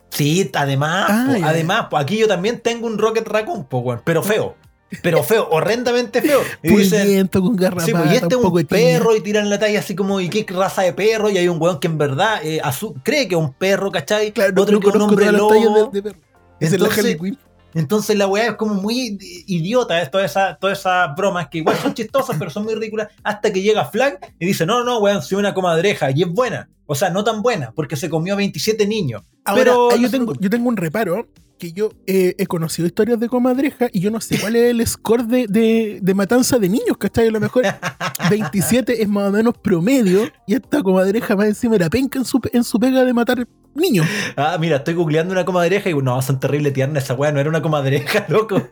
Sí, 0.08 0.50
además, 0.54 1.06
Ah, 1.08 1.26
po, 1.38 1.44
además, 1.46 1.86
pues 1.90 2.02
aquí 2.02 2.18
yo 2.18 2.28
también 2.28 2.60
tengo 2.60 2.86
un 2.86 2.98
Rocket 2.98 3.26
Raccoon, 3.28 3.66
weón, 3.70 4.00
pero 4.04 4.22
feo. 4.22 4.56
Pero 5.00 5.22
feo, 5.22 5.48
horrendamente 5.50 6.20
feo. 6.20 6.40
Y 6.62 6.76
dicen, 6.76 7.28
con 7.28 7.56
garrapata, 7.56 7.86
Sí, 7.86 7.92
pues, 7.92 8.12
y 8.12 8.16
este 8.16 8.34
es 8.34 8.40
un 8.40 8.66
perro 8.66 9.16
y 9.16 9.20
tiran 9.20 9.48
la 9.48 9.58
talla 9.58 9.78
así 9.78 9.94
como, 9.94 10.20
¿y 10.20 10.28
qué 10.28 10.44
raza 10.52 10.82
de 10.82 10.92
perro? 10.92 11.30
Y 11.30 11.38
hay 11.38 11.48
un 11.48 11.60
weón 11.60 11.80
que 11.80 11.86
en 11.86 11.98
verdad 11.98 12.40
eh, 12.42 12.60
cree 13.02 13.28
que 13.28 13.34
es 13.34 13.40
un 13.40 13.52
perro, 13.52 13.90
¿cachai? 13.90 14.32
Claro, 14.32 14.60
Otro 14.60 14.74
no 14.74 14.80
que 14.80 14.88
es 14.88 14.94
un 14.94 15.02
hombre 15.02 15.32
lobo. 15.32 15.90
de, 15.90 16.00
de 16.00 16.02
perro. 16.02 16.20
Esa 16.60 16.76
es 16.76 16.82
Entonces-. 16.82 17.38
Entonces 17.74 18.16
la 18.16 18.26
weá 18.26 18.48
es 18.48 18.54
como 18.56 18.74
muy 18.74 19.18
idiota, 19.46 20.02
es 20.02 20.10
todas 20.10 20.30
esas 20.30 20.58
todas 20.60 20.78
esas 20.78 21.16
bromas 21.16 21.48
que 21.48 21.58
igual 21.58 21.76
son 21.78 21.94
chistosas, 21.94 22.36
pero 22.38 22.50
son 22.50 22.64
muy 22.64 22.74
ridículas, 22.74 23.08
hasta 23.22 23.52
que 23.52 23.62
llega 23.62 23.84
Flank 23.86 24.16
y 24.38 24.46
dice, 24.46 24.66
no, 24.66 24.84
no, 24.84 24.98
weón, 24.98 25.22
soy 25.22 25.38
una 25.38 25.54
comadreja, 25.54 26.10
y 26.10 26.22
es 26.22 26.28
buena. 26.28 26.68
O 26.86 26.94
sea, 26.94 27.08
no 27.08 27.24
tan 27.24 27.40
buena, 27.40 27.72
porque 27.74 27.96
se 27.96 28.10
comió 28.10 28.36
27 28.36 28.86
niños. 28.86 29.22
Ahora, 29.44 29.62
pero 29.62 29.96
yo, 29.96 30.10
tengo, 30.10 30.34
yo 30.38 30.50
tengo 30.50 30.68
un 30.68 30.76
reparo 30.76 31.28
que 31.58 31.72
yo 31.72 31.90
eh, 32.06 32.34
he 32.38 32.46
conocido 32.46 32.86
historias 32.86 33.20
de 33.20 33.28
comadreja 33.28 33.88
y 33.92 34.00
yo 34.00 34.10
no 34.10 34.20
sé 34.20 34.38
cuál 34.40 34.56
es 34.56 34.70
el 34.70 34.86
score 34.86 35.24
de, 35.26 35.46
de, 35.46 36.00
de 36.02 36.14
matanza 36.14 36.58
de 36.58 36.68
niños, 36.68 36.96
¿cachai? 36.98 37.28
A 37.28 37.30
lo 37.30 37.40
mejor 37.40 37.64
27 38.30 39.02
es 39.02 39.08
más 39.08 39.28
o 39.28 39.32
menos 39.32 39.56
promedio 39.58 40.30
y 40.46 40.54
esta 40.54 40.82
comadreja 40.82 41.36
más 41.36 41.46
encima 41.46 41.76
era 41.76 41.88
penca 41.88 42.18
en 42.18 42.24
su, 42.24 42.40
en 42.52 42.64
su 42.64 42.78
pega 42.78 43.04
de 43.04 43.12
matar 43.12 43.46
niños. 43.74 44.06
Ah, 44.36 44.56
mira, 44.60 44.76
estoy 44.76 44.94
googleando 44.94 45.32
una 45.32 45.44
comadreja 45.44 45.90
y 45.90 45.94
no, 45.94 46.20
son 46.22 46.40
terrible 46.40 46.70
tiernas 46.70 47.04
esa 47.04 47.14
weá, 47.14 47.32
no 47.32 47.40
era 47.40 47.48
una 47.48 47.62
comadreja, 47.62 48.26
loco. 48.28 48.68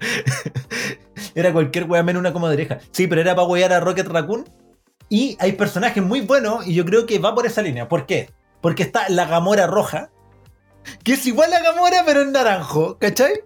era 1.35 1.53
cualquier 1.53 1.85
weá 1.85 2.03
menos 2.03 2.21
una 2.21 2.33
comadreja. 2.33 2.79
Sí, 2.93 3.07
pero 3.07 3.21
era 3.21 3.35
para 3.35 3.47
wear 3.47 3.73
a 3.73 3.81
Rocket 3.81 4.07
Raccoon. 4.07 4.45
Y 5.09 5.37
hay 5.41 5.53
personajes 5.53 6.03
muy 6.05 6.21
buenos 6.21 6.67
y 6.67 6.75
yo 6.75 6.85
creo 6.85 7.05
que 7.05 7.19
va 7.19 7.35
por 7.35 7.45
esa 7.45 7.63
línea. 7.63 7.89
¿Por 7.89 8.07
qué? 8.07 8.31
Porque 8.61 8.85
está 8.85 9.09
la 9.09 9.27
Gamora 9.27 9.67
roja, 9.67 10.11
que 11.03 11.13
es 11.15 11.27
igual 11.27 11.53
a 11.53 11.61
Gamora 11.61 12.03
pero 12.05 12.23
en 12.23 12.33
naranjo, 12.33 12.99
¿cachai? 12.99 13.41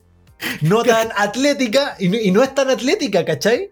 No 0.60 0.82
tan 0.82 1.08
atlética 1.16 1.96
y 1.98 2.08
no, 2.08 2.16
y 2.16 2.30
no 2.30 2.42
es 2.42 2.54
tan 2.54 2.70
atlética, 2.70 3.24
¿cachai? 3.24 3.70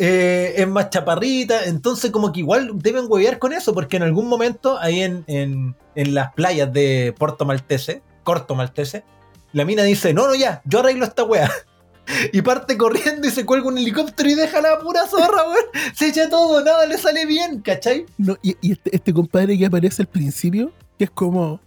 Eh, 0.00 0.54
es 0.56 0.68
más 0.68 0.90
chaparrita, 0.90 1.64
entonces 1.64 2.12
como 2.12 2.32
que 2.32 2.40
igual 2.40 2.70
deben 2.74 3.06
huevear 3.08 3.38
con 3.40 3.52
eso, 3.52 3.74
porque 3.74 3.96
en 3.96 4.04
algún 4.04 4.28
momento 4.28 4.78
ahí 4.78 5.02
en, 5.02 5.24
en, 5.26 5.74
en 5.96 6.14
las 6.14 6.32
playas 6.34 6.72
de 6.72 7.14
Puerto 7.18 7.44
Maltese, 7.44 8.02
Corto 8.22 8.54
Maltese, 8.54 9.04
la 9.52 9.64
mina 9.64 9.82
dice, 9.82 10.14
no, 10.14 10.28
no, 10.28 10.34
ya, 10.34 10.62
yo 10.64 10.80
arreglo 10.80 11.04
esta 11.04 11.24
wea. 11.24 11.50
Y 12.32 12.40
parte 12.40 12.78
corriendo 12.78 13.28
y 13.28 13.30
se 13.30 13.44
cuelga 13.44 13.68
un 13.68 13.76
helicóptero 13.76 14.30
y 14.30 14.34
deja 14.34 14.62
la 14.62 14.78
pura 14.78 15.06
zorra, 15.06 15.42
weón. 15.46 15.66
Se 15.94 16.06
echa 16.06 16.30
todo, 16.30 16.64
nada 16.64 16.86
le 16.86 16.96
sale 16.96 17.26
bien, 17.26 17.60
¿cachai? 17.60 18.06
No, 18.16 18.38
y 18.42 18.56
y 18.62 18.72
este, 18.72 18.96
este 18.96 19.12
compadre 19.12 19.58
que 19.58 19.66
aparece 19.66 20.00
al 20.00 20.08
principio, 20.08 20.72
que 20.96 21.04
es 21.04 21.10
como, 21.10 21.60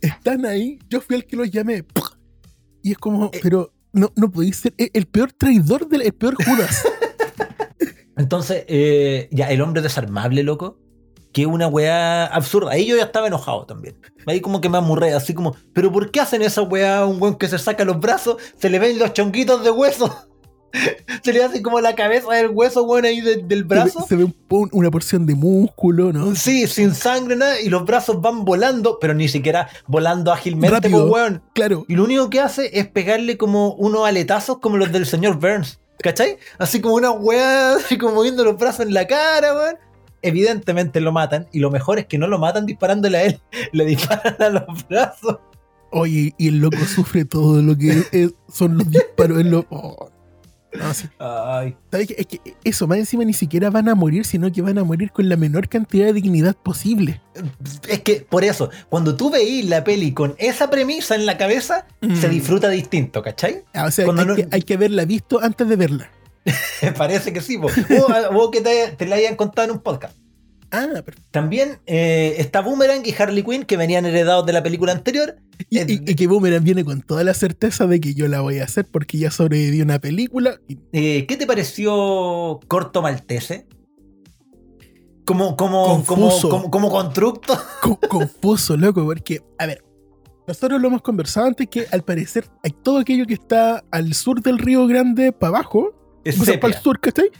están 0.00 0.46
ahí, 0.46 0.78
yo 0.88 1.00
fui 1.00 1.16
el 1.16 1.26
que 1.26 1.36
los 1.36 1.50
llamé. 1.50 1.84
Y 2.82 2.92
es 2.92 2.98
como, 2.98 3.26
Eh. 3.32 3.40
pero 3.42 3.72
no, 3.92 4.12
no 4.16 4.30
podéis 4.30 4.56
ser 4.56 4.74
el, 4.78 4.90
el 4.94 5.06
peor 5.06 5.32
traidor, 5.32 5.88
del, 5.88 6.02
el 6.02 6.12
peor 6.12 6.36
Judas. 6.42 6.82
Entonces, 8.16 8.64
eh, 8.68 9.28
ya, 9.32 9.50
el 9.50 9.60
hombre 9.62 9.82
desarmable, 9.82 10.42
loco. 10.42 10.78
Que 11.32 11.42
es 11.42 11.46
una 11.46 11.68
weá 11.68 12.26
absurda. 12.26 12.72
Ahí 12.72 12.86
yo 12.86 12.96
ya 12.96 13.04
estaba 13.04 13.28
enojado 13.28 13.64
también. 13.64 13.96
Ahí 14.26 14.40
como 14.40 14.60
que 14.60 14.68
me 14.68 14.78
amurré, 14.78 15.14
así 15.14 15.32
como, 15.32 15.54
¿pero 15.72 15.92
por 15.92 16.10
qué 16.10 16.18
hacen 16.20 16.42
esa 16.42 16.62
weá 16.62 17.06
un 17.06 17.22
weón 17.22 17.36
que 17.36 17.46
se 17.46 17.56
saca 17.58 17.84
los 17.84 18.00
brazos? 18.00 18.36
Se 18.58 18.68
le 18.68 18.80
ven 18.80 18.98
los 18.98 19.12
chonquitos 19.12 19.62
de 19.62 19.70
hueso. 19.70 20.12
se 21.22 21.32
le 21.32 21.42
hace 21.44 21.62
como 21.62 21.80
la 21.80 21.94
cabeza 21.94 22.32
del 22.34 22.50
hueso, 22.50 22.82
weón, 22.84 23.04
ahí 23.04 23.20
de- 23.20 23.36
del 23.38 23.48
Se 23.48 23.54
ve, 23.54 23.62
brazo. 23.64 24.06
se 24.08 24.16
ve 24.16 24.24
un 24.24 24.34
una 24.72 24.90
porción 24.90 25.26
de 25.26 25.34
músculo, 25.34 26.12
¿no? 26.12 26.34
Sí, 26.34 26.66
sin 26.66 26.94
sangre, 26.94 27.36
nada. 27.36 27.60
Y 27.60 27.68
los 27.68 27.84
brazos 27.84 28.20
van 28.20 28.44
volando, 28.44 28.98
pero 29.00 29.14
ni 29.14 29.28
siquiera 29.28 29.68
volando 29.86 30.32
ágilmente, 30.32 30.76
Rápido. 30.76 31.06
po, 31.06 31.12
weón. 31.14 31.42
Claro. 31.54 31.84
Y 31.88 31.94
lo 31.94 32.04
único 32.04 32.28
que 32.30 32.40
hace 32.40 32.70
es 32.78 32.88
pegarle 32.88 33.36
como 33.36 33.74
unos 33.74 34.06
aletazos 34.06 34.58
como 34.58 34.76
los 34.76 34.90
del 34.92 35.06
señor 35.06 35.38
Burns. 35.38 35.78
¿Cachai? 36.02 36.38
Así 36.58 36.80
como 36.80 36.94
una 36.94 37.10
weá, 37.10 37.74
así 37.76 37.98
como 37.98 38.14
moviendo 38.14 38.44
los 38.44 38.56
brazos 38.56 38.86
en 38.86 38.94
la 38.94 39.06
cara, 39.06 39.54
weón. 39.54 39.76
Evidentemente 40.22 41.00
lo 41.00 41.12
matan. 41.12 41.46
Y 41.52 41.60
lo 41.60 41.70
mejor 41.70 41.98
es 41.98 42.06
que 42.06 42.18
no 42.18 42.26
lo 42.26 42.38
matan 42.38 42.66
disparándole 42.66 43.18
a 43.18 43.22
él. 43.24 43.40
Le 43.72 43.84
disparan 43.84 44.36
a 44.40 44.48
los 44.50 44.88
brazos. 44.88 45.38
Oye, 45.92 46.34
y 46.38 46.48
el 46.48 46.58
loco 46.58 46.78
sufre 46.86 47.24
todo 47.24 47.60
lo 47.62 47.76
que 47.76 48.04
es- 48.12 48.34
son 48.52 48.78
los 48.78 48.90
disparos 48.90 49.40
en 49.40 49.50
los. 49.50 49.64
oh. 49.70 50.10
No, 50.78 50.94
sí. 50.94 51.08
Ay. 51.18 51.76
¿Sabes 51.90 52.06
qué? 52.08 52.14
Es 52.18 52.26
que 52.26 52.40
eso, 52.64 52.86
más 52.86 52.98
encima 52.98 53.24
ni 53.24 53.32
siquiera 53.32 53.70
van 53.70 53.88
a 53.88 53.94
morir, 53.94 54.24
sino 54.24 54.52
que 54.52 54.62
van 54.62 54.78
a 54.78 54.84
morir 54.84 55.10
con 55.10 55.28
la 55.28 55.36
menor 55.36 55.68
cantidad 55.68 56.06
de 56.06 56.12
dignidad 56.12 56.54
posible. 56.54 57.20
Es 57.88 58.00
que 58.02 58.24
por 58.28 58.44
eso, 58.44 58.70
cuando 58.88 59.16
tú 59.16 59.30
veís 59.30 59.64
la 59.68 59.82
peli 59.82 60.12
con 60.12 60.34
esa 60.38 60.70
premisa 60.70 61.14
en 61.16 61.26
la 61.26 61.36
cabeza, 61.36 61.86
se 62.00 62.28
Mm. 62.28 62.30
disfruta 62.30 62.68
distinto, 62.68 63.22
¿cachai? 63.22 63.64
Ah, 63.74 63.86
o 63.86 63.90
sea, 63.90 64.04
Cuando 64.04 64.22
hay, 64.22 64.28
no- 64.28 64.36
que, 64.36 64.48
hay 64.52 64.62
que 64.62 64.74
haberla 64.74 65.04
visto 65.04 65.40
antes 65.42 65.68
de 65.68 65.74
verla. 65.76 66.10
Parece 66.96 67.32
que 67.32 67.40
sí, 67.40 67.56
o, 67.56 67.66
o 68.36 68.50
que 68.50 68.60
te, 68.60 68.88
te 68.96 69.06
la 69.06 69.16
hayan 69.16 69.36
contado 69.36 69.66
en 69.68 69.72
un 69.76 69.80
podcast. 69.82 70.16
Ah, 70.70 70.86
perfecto. 71.04 71.22
También 71.32 71.80
eh, 71.86 72.36
está 72.38 72.60
Boomerang 72.60 73.02
y 73.04 73.12
Harley 73.18 73.42
Quinn, 73.42 73.64
que 73.64 73.76
venían 73.76 74.06
heredados 74.06 74.46
de 74.46 74.52
la 74.52 74.62
película 74.62 74.92
anterior. 74.92 75.36
Y, 75.68 75.78
y- 75.80 76.02
y 76.06 76.14
que 76.14 76.26
Boomerang 76.26 76.64
viene 76.64 76.84
con 76.84 77.02
toda 77.02 77.22
la 77.24 77.34
certeza 77.34 77.86
de 77.86 78.00
que 78.00 78.14
yo 78.14 78.28
la 78.28 78.40
voy 78.40 78.58
a 78.58 78.64
hacer 78.64 78.86
porque 78.90 79.18
ya 79.18 79.30
sobreviví 79.30 79.82
una 79.82 79.98
película. 79.98 80.60
Y 80.68 80.78
Eh, 80.92 81.26
¿Qué 81.26 81.36
te 81.36 81.46
pareció 81.46 82.60
Corto 82.68 83.02
Maltese? 83.02 83.66
Como, 85.26 85.56
como, 85.56 86.02
como, 86.06 86.30
como, 86.40 86.70
como 86.70 86.90
constructo. 86.90 87.54
co- 87.82 87.98
confuso, 88.08 88.76
loco, 88.76 89.04
porque, 89.04 89.40
a 89.58 89.66
ver, 89.66 89.84
nosotros 90.48 90.80
lo 90.80 90.88
hemos 90.88 91.02
conversado 91.02 91.46
antes 91.46 91.68
que 91.68 91.86
al 91.92 92.02
parecer 92.02 92.46
hay 92.64 92.72
todo 92.82 92.98
aquello 92.98 93.26
que 93.26 93.34
está 93.34 93.84
al 93.92 94.12
sur 94.14 94.42
del 94.42 94.58
Río 94.58 94.86
Grande 94.88 95.30
para 95.30 95.58
abajo, 95.58 95.94
Es 96.24 96.34
o 96.34 96.38
sea, 96.38 96.54
sepia. 96.54 96.60
para 96.60 96.74
el 96.74 96.82
sur, 96.82 96.98
¿cachai? 96.98 97.30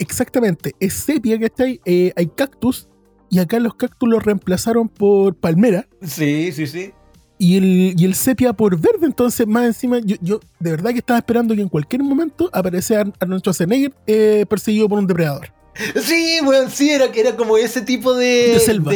Exactamente, 0.00 0.72
es 0.80 0.94
sepia, 0.94 1.38
¿cachai? 1.38 1.80
Eh, 1.84 2.12
hay 2.16 2.26
cactus 2.26 2.88
y 3.30 3.38
acá 3.38 3.60
los 3.60 3.74
cactus 3.74 4.08
los 4.08 4.24
reemplazaron 4.24 4.88
por 4.88 5.36
palmera 5.36 5.88
Sí, 6.02 6.50
sí, 6.52 6.66
sí. 6.66 6.92
Y 7.38 7.56
el, 7.56 8.00
y 8.00 8.04
el 8.04 8.14
sepia 8.14 8.52
por 8.52 8.78
verde, 8.78 9.06
entonces 9.06 9.46
más 9.46 9.66
encima 9.66 9.98
yo, 9.98 10.16
yo 10.20 10.40
de 10.58 10.70
verdad 10.70 10.90
que 10.90 10.98
estaba 10.98 11.18
esperando 11.18 11.54
que 11.54 11.60
en 11.60 11.68
cualquier 11.68 12.02
momento 12.02 12.48
apareciera 12.52 13.04
Arnold 13.20 13.42
Schwarzenegger 13.42 13.92
eh, 14.06 14.46
perseguido 14.48 14.88
por 14.88 14.98
un 14.98 15.06
depredador. 15.06 15.52
Sí, 16.00 16.40
weón, 16.42 16.70
sí, 16.70 16.90
era, 16.90 17.06
era 17.06 17.36
como 17.36 17.56
ese 17.58 17.82
tipo 17.82 18.14
de. 18.14 18.52
De 18.54 18.60
selva. 18.60 18.92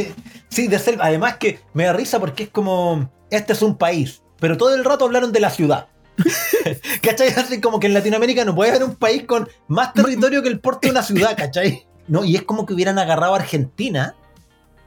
sí, 0.48 0.66
de 0.66 0.79
selva. 0.79 1.05
Además 1.05 1.37
que 1.37 1.61
me 1.74 1.85
da 1.85 1.92
risa 1.92 2.18
porque 2.18 2.44
es 2.44 2.48
como. 2.48 3.11
Este 3.31 3.53
es 3.53 3.62
un 3.62 3.76
país. 3.76 4.22
Pero 4.38 4.57
todo 4.57 4.74
el 4.74 4.85
rato 4.85 5.05
hablaron 5.05 5.33
de 5.33 5.40
la 5.40 5.50
ciudad. 5.50 5.88
¿Cachai? 7.03 7.29
Así 7.29 7.61
como 7.61 7.79
que 7.79 7.87
en 7.87 7.94
Latinoamérica 7.94 8.44
no 8.44 8.55
puede 8.55 8.70
haber 8.70 8.85
un 8.85 8.96
país 8.96 9.24
con 9.24 9.48
más 9.68 9.92
territorio 9.92 10.42
que 10.42 10.48
el 10.48 10.61
porte 10.61 10.88
de 10.88 10.92
una 10.92 11.03
ciudad, 11.03 11.37
¿cachai? 11.37 11.87
No, 12.09 12.24
y 12.24 12.35
es 12.35 12.42
como 12.42 12.66
que 12.66 12.74
hubieran 12.74 12.98
agarrado 12.98 13.35
a 13.35 13.38
Argentina 13.38 14.16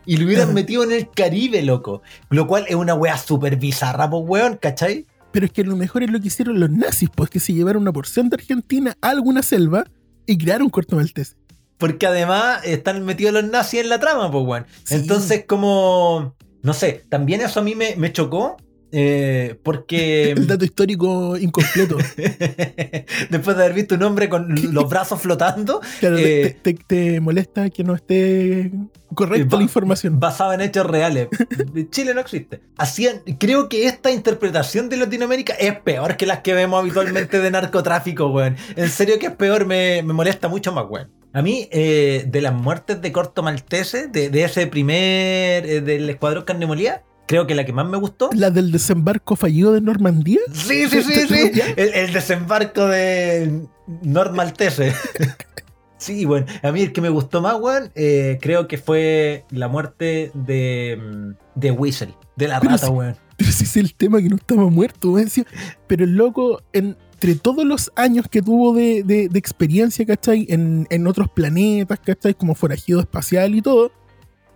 y 0.06 0.18
lo 0.18 0.26
hubieran 0.26 0.54
metido 0.54 0.84
en 0.84 0.92
el 0.92 1.10
Caribe, 1.10 1.62
loco. 1.62 2.02
Lo 2.30 2.48
cual 2.48 2.66
es 2.68 2.76
una 2.76 2.94
wea 2.94 3.18
súper 3.18 3.58
bizarra, 3.58 4.10
pues, 4.10 4.24
weón, 4.26 4.58
¿cachai? 4.58 5.06
Pero 5.32 5.46
es 5.46 5.52
que 5.52 5.64
lo 5.64 5.76
mejor 5.76 6.04
es 6.04 6.12
lo 6.12 6.20
que 6.20 6.28
hicieron 6.28 6.60
los 6.60 6.70
nazis, 6.70 7.10
pues 7.14 7.30
que 7.30 7.40
se 7.40 7.54
llevaron 7.54 7.82
una 7.82 7.92
porción 7.92 8.30
de 8.30 8.36
Argentina 8.36 8.96
a 9.02 9.10
alguna 9.10 9.42
selva 9.42 9.86
y 10.26 10.38
crearon 10.38 10.70
corto 10.70 10.96
maltés. 10.96 11.36
Porque 11.78 12.06
además 12.06 12.62
están 12.64 13.04
metidos 13.04 13.34
los 13.34 13.44
nazis 13.44 13.82
en 13.82 13.90
la 13.90 14.00
trama, 14.00 14.32
pues, 14.32 14.46
weón. 14.46 14.66
Sí. 14.84 14.96
Entonces, 14.96 15.46
como. 15.48 16.36
No 16.62 16.74
sé, 16.74 17.04
también 17.10 17.42
eso 17.42 17.60
a 17.60 17.64
mí 17.64 17.76
me, 17.76 17.96
me 17.98 18.14
chocó. 18.14 18.58
Eh, 18.94 19.56
porque. 19.64 20.32
El 20.38 20.48
dato 20.48 20.64
histórico 20.64 21.36
incompleto. 21.38 21.98
después 23.30 23.58
de 23.58 23.64
haber 23.64 23.74
visto 23.74 23.96
un 23.96 24.04
hombre 24.04 24.30
con 24.30 24.54
los 24.74 24.90
brazos 24.90 25.20
flotando, 25.22 25.82
Claro, 26.00 26.16
te- 26.16 26.46
Eh, 26.48 26.58
te, 26.62 26.74
te 26.76 27.20
molesta 27.20 27.70
que 27.70 27.84
no 27.84 27.96
esté 27.96 28.72
correcta 29.14 29.58
la 29.58 29.64
información. 29.64 30.20
basado 30.20 30.54
en 30.54 30.62
hechos 30.62 30.86
reales. 30.86 31.28
Chile 31.92 32.14
no 32.14 32.22
existe. 32.22 32.62
Hacían, 32.78 33.22
creo 33.40 33.70
que 33.70 33.86
esta 33.88 34.12
interpretación 34.12 34.90
de 34.90 34.98
Latinoamérica 34.98 35.54
es 35.54 35.76
peor 35.80 36.16
que 36.18 36.26
las 36.26 36.40
que 36.40 36.54
vemos 36.54 36.80
habitualmente 36.80 37.40
de 37.40 37.52
narcotráfico, 37.52 38.28
weón. 38.28 38.56
En 38.76 38.90
serio 38.90 39.20
que 39.20 39.28
es 39.28 39.36
peor, 39.36 39.66
me, 39.66 40.02
me 40.04 40.14
molesta 40.14 40.48
mucho 40.48 40.72
más, 40.72 40.86
weón. 40.90 41.10
A 41.36 41.42
mí, 41.42 41.68
eh, 41.72 42.26
de 42.28 42.42
las 42.42 42.54
muertes 42.54 43.02
de 43.02 43.12
Corto 43.12 43.42
Maltese, 43.42 44.08
de, 44.08 44.30
de 44.30 44.44
ese 44.44 44.68
primer, 44.68 45.66
eh, 45.66 45.82
del 45.82 46.08
Escuadrón 46.10 46.44
Carne 46.44 46.68
Molida, 46.68 47.02
creo 47.28 47.48
que 47.48 47.56
la 47.56 47.66
que 47.66 47.74
más 47.74 47.88
me 47.88 47.98
gustó. 47.98 48.30
La 48.34 48.50
del 48.52 48.72
desembarco 48.72 49.36
fallido 49.36 49.72
de 49.74 49.82
Normandía. 49.82 50.40
Sí, 50.52 50.88
sí, 50.90 51.02
sí, 51.04 51.28
sí. 51.28 51.52
El, 51.78 51.90
el 51.94 52.14
desembarco 52.14 52.86
de 52.88 53.62
Nord 54.02 54.34
Maltese. 54.34 54.94
Sí, 55.98 56.26
bueno, 56.26 56.46
a 56.62 56.72
mí 56.74 56.82
el 56.82 56.92
que 56.92 57.00
me 57.00 57.08
gustó 57.08 57.42
más, 57.42 57.56
weón, 57.62 57.90
eh, 57.96 58.38
creo 58.42 58.68
que 58.68 58.78
fue 58.78 59.46
la 59.52 59.70
muerte 59.70 60.32
de, 60.34 61.00
mm, 61.02 61.30
de 61.58 61.72
Whistle, 61.72 62.14
de 62.36 62.50
la 62.50 62.60
Pero 62.60 62.72
rata, 62.74 62.88
sí. 62.88 62.92
weón. 62.92 63.16
Pero 63.38 63.52
si 63.54 63.64
es 63.64 63.78
el 63.78 63.94
tema 63.96 64.22
que 64.22 64.28
no 64.28 64.36
estaba 64.36 64.70
muerto, 64.70 65.12
weón. 65.12 65.30
Pero 65.88 66.04
el 66.04 66.16
loco, 66.18 66.62
entre 66.74 67.36
todos 67.42 67.64
los 67.64 67.90
años 67.96 68.26
que 68.30 68.42
tuvo 68.42 68.74
de, 68.76 69.04
de- 69.04 69.30
de 69.30 69.40
experiencia, 69.40 70.06
¿cachai? 70.06 70.46
En, 70.50 70.88
en 70.90 71.08
otros 71.08 71.30
planetas, 71.30 72.02
¿cachai? 72.02 72.34
Como 72.34 72.54
forajido 72.54 73.00
espacial 73.00 73.56
y 73.56 73.62
todo. 73.62 73.90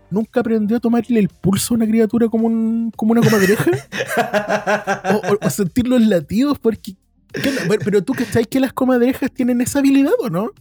Nunca 0.10 0.39
aprendió 0.39 0.78
a 0.78 0.80
tomarle 0.80 1.20
el 1.20 1.30
pulso 1.30 1.74
a 1.74 1.78
una 1.78 1.86
criatura 1.88 2.28
como, 2.30 2.48
un, 2.48 2.91
como 2.96 3.12
una 3.12 3.22
comadreja. 3.22 3.65
o, 5.13 5.34
o- 5.34 5.38
o 5.46 5.50
sentir 5.50 5.88
los 5.88 6.02
latidos, 6.02 6.60
porque. 6.60 6.96
Bueno, 7.67 7.82
Pero 7.84 8.02
tú, 8.04 8.13
¿cachai? 8.13 8.46
Que 8.46 8.60
las 8.60 8.74
comadrejas 8.74 9.32
tienen 9.32 9.60
esa 9.62 9.80
habilidad, 9.80 10.13
¿o 10.20 10.30
no? 10.30 10.52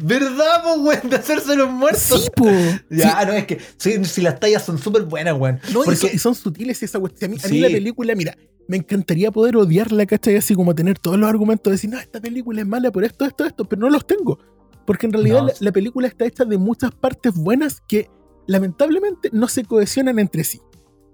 ¿Verdad, 0.00 0.62
po, 0.62 0.80
weón? 0.82 1.10
De 1.10 1.16
hacerse 1.16 1.54
los 1.56 1.70
muertos. 1.70 2.24
Sí, 2.24 2.30
po. 2.34 2.46
Ya, 2.90 3.24
no, 3.26 3.32
es 3.32 3.44
que 3.46 3.58
sí, 3.76 4.02
si 4.04 4.22
las 4.22 4.40
tallas 4.40 4.64
son 4.64 4.78
súper 4.78 5.02
buenas, 5.02 5.34
weón. 5.38 5.60
No, 5.72 5.82
y 5.82 5.84
Porque- 5.84 5.96
son, 5.96 6.10
y 6.14 6.18
son 6.18 6.34
sutiles 6.34 6.82
esa 6.82 6.98
cuestión. 6.98 7.32
A 7.32 7.34
mí, 7.34 7.40
a 7.44 7.48
mí 7.48 7.60
la 7.60 7.68
película, 7.68 8.14
mira, 8.14 8.34
me 8.68 8.78
encantaría 8.78 9.30
poder 9.30 9.56
odiarla, 9.56 10.06
¿cachai? 10.06 10.36
Así 10.36 10.54
como 10.54 10.74
tener 10.74 10.98
todos 10.98 11.18
los 11.18 11.28
argumentos 11.28 11.70
de 11.70 11.72
decir, 11.72 11.90
no, 11.90 11.98
esta 11.98 12.20
película 12.20 12.60
es 12.62 12.66
mala 12.66 12.90
por 12.90 13.04
esto, 13.04 13.24
esto, 13.26 13.44
esto, 13.44 13.64
pero 13.68 13.80
no 13.82 13.90
los 13.90 14.06
tengo. 14.06 14.38
Porque 14.86 15.06
en 15.06 15.12
realidad 15.12 15.40
No. 15.40 15.46
la, 15.48 15.52
la 15.60 15.72
película 15.72 16.08
está 16.08 16.24
hecha 16.26 16.44
de 16.44 16.56
muchas 16.58 16.92
partes 16.92 17.34
buenas 17.34 17.82
que 17.86 18.08
lamentablemente 18.46 19.30
no 19.32 19.48
se 19.48 19.64
cohesionan 19.64 20.18
entre 20.18 20.44
sí. 20.44 20.60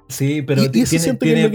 Sí, 0.09 0.43
pero 0.43 0.61
Y- 0.63 0.67
y 0.67 0.71
tiene, 0.71 0.85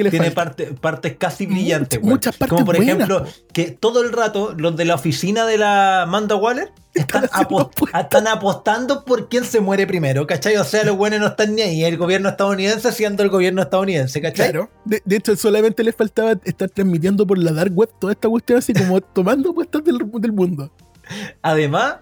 que 0.09 0.31
parte- 0.31 0.73
partes 0.81 1.15
casi 1.17 1.45
brillantes, 1.45 1.99
weón. 1.99 2.09
muchas 2.13 2.35
partes 2.35 2.55
Como 2.55 2.65
por 2.65 2.77
buenas, 2.77 2.95
ejemplo, 2.95 3.23
po. 3.25 3.29
que 3.53 3.69
todo 3.69 4.01
el 4.01 4.11
rato 4.11 4.55
los 4.57 4.75
de 4.75 4.85
la 4.85 4.95
oficina 4.95 5.45
de 5.45 5.59
la 5.59 6.01
Amanda 6.03 6.35
Waller 6.35 6.71
están, 6.95 7.25
Están 7.25 7.43
apuestas. 7.43 8.01
están 8.01 8.27
apostando 8.27 9.05
por 9.05 9.29
quién 9.29 9.43
se 9.43 9.59
muere 9.59 9.85
primero, 9.85 10.25
¿cachai? 10.25 10.55
O 10.57 10.63
sea, 10.63 10.83
los 10.85 10.97
buenos 10.97 11.19
no 11.19 11.27
están 11.27 11.53
ni 11.53 11.61
ahí. 11.61 11.83
El 11.83 11.97
gobierno 11.97 12.29
estadounidense 12.29 12.91
siendo 12.93 13.21
el 13.21 13.29
gobierno 13.29 13.61
estadounidense, 13.61 14.19
¿cachai? 14.21 14.49
Claro. 14.49 14.71
De, 14.85 15.03
de 15.05 15.15
hecho, 15.17 15.35
solamente 15.35 15.83
les 15.83 15.95
faltaba 15.95 16.31
estar 16.43 16.67
transmitiendo 16.71 17.27
por 17.27 17.37
la 17.37 17.51
dark 17.51 17.77
web 17.77 17.89
toda 17.99 18.13
esta 18.13 18.27
cuestión 18.27 18.57
así 18.57 18.73
como 18.73 18.99
tomando 19.13 19.53
puestas 19.53 19.83
del, 19.83 19.99
del 20.19 20.31
mundo. 20.31 20.71
Además, 21.43 21.97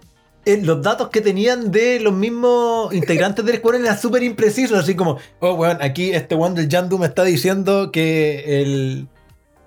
eh, 0.46 0.62
los 0.64 0.82
datos 0.82 1.10
que 1.10 1.22
tenían 1.22 1.72
de 1.72 2.00
los 2.00 2.14
mismos 2.14 2.94
integrantes 2.94 3.44
del 3.46 3.56
escuadrón 3.56 3.86
eran 3.86 4.00
súper 4.00 4.24
imprecisos, 4.24 4.78
así 4.78 4.96
como, 4.96 5.18
oh, 5.40 5.54
weón, 5.54 5.78
aquí 5.82 6.12
este 6.12 6.36
weón 6.36 6.56
del 6.56 6.70
Yandu 6.70 6.98
me 6.98 7.08
está 7.08 7.24
diciendo 7.24 7.92
que 7.92 8.62
el 8.62 9.08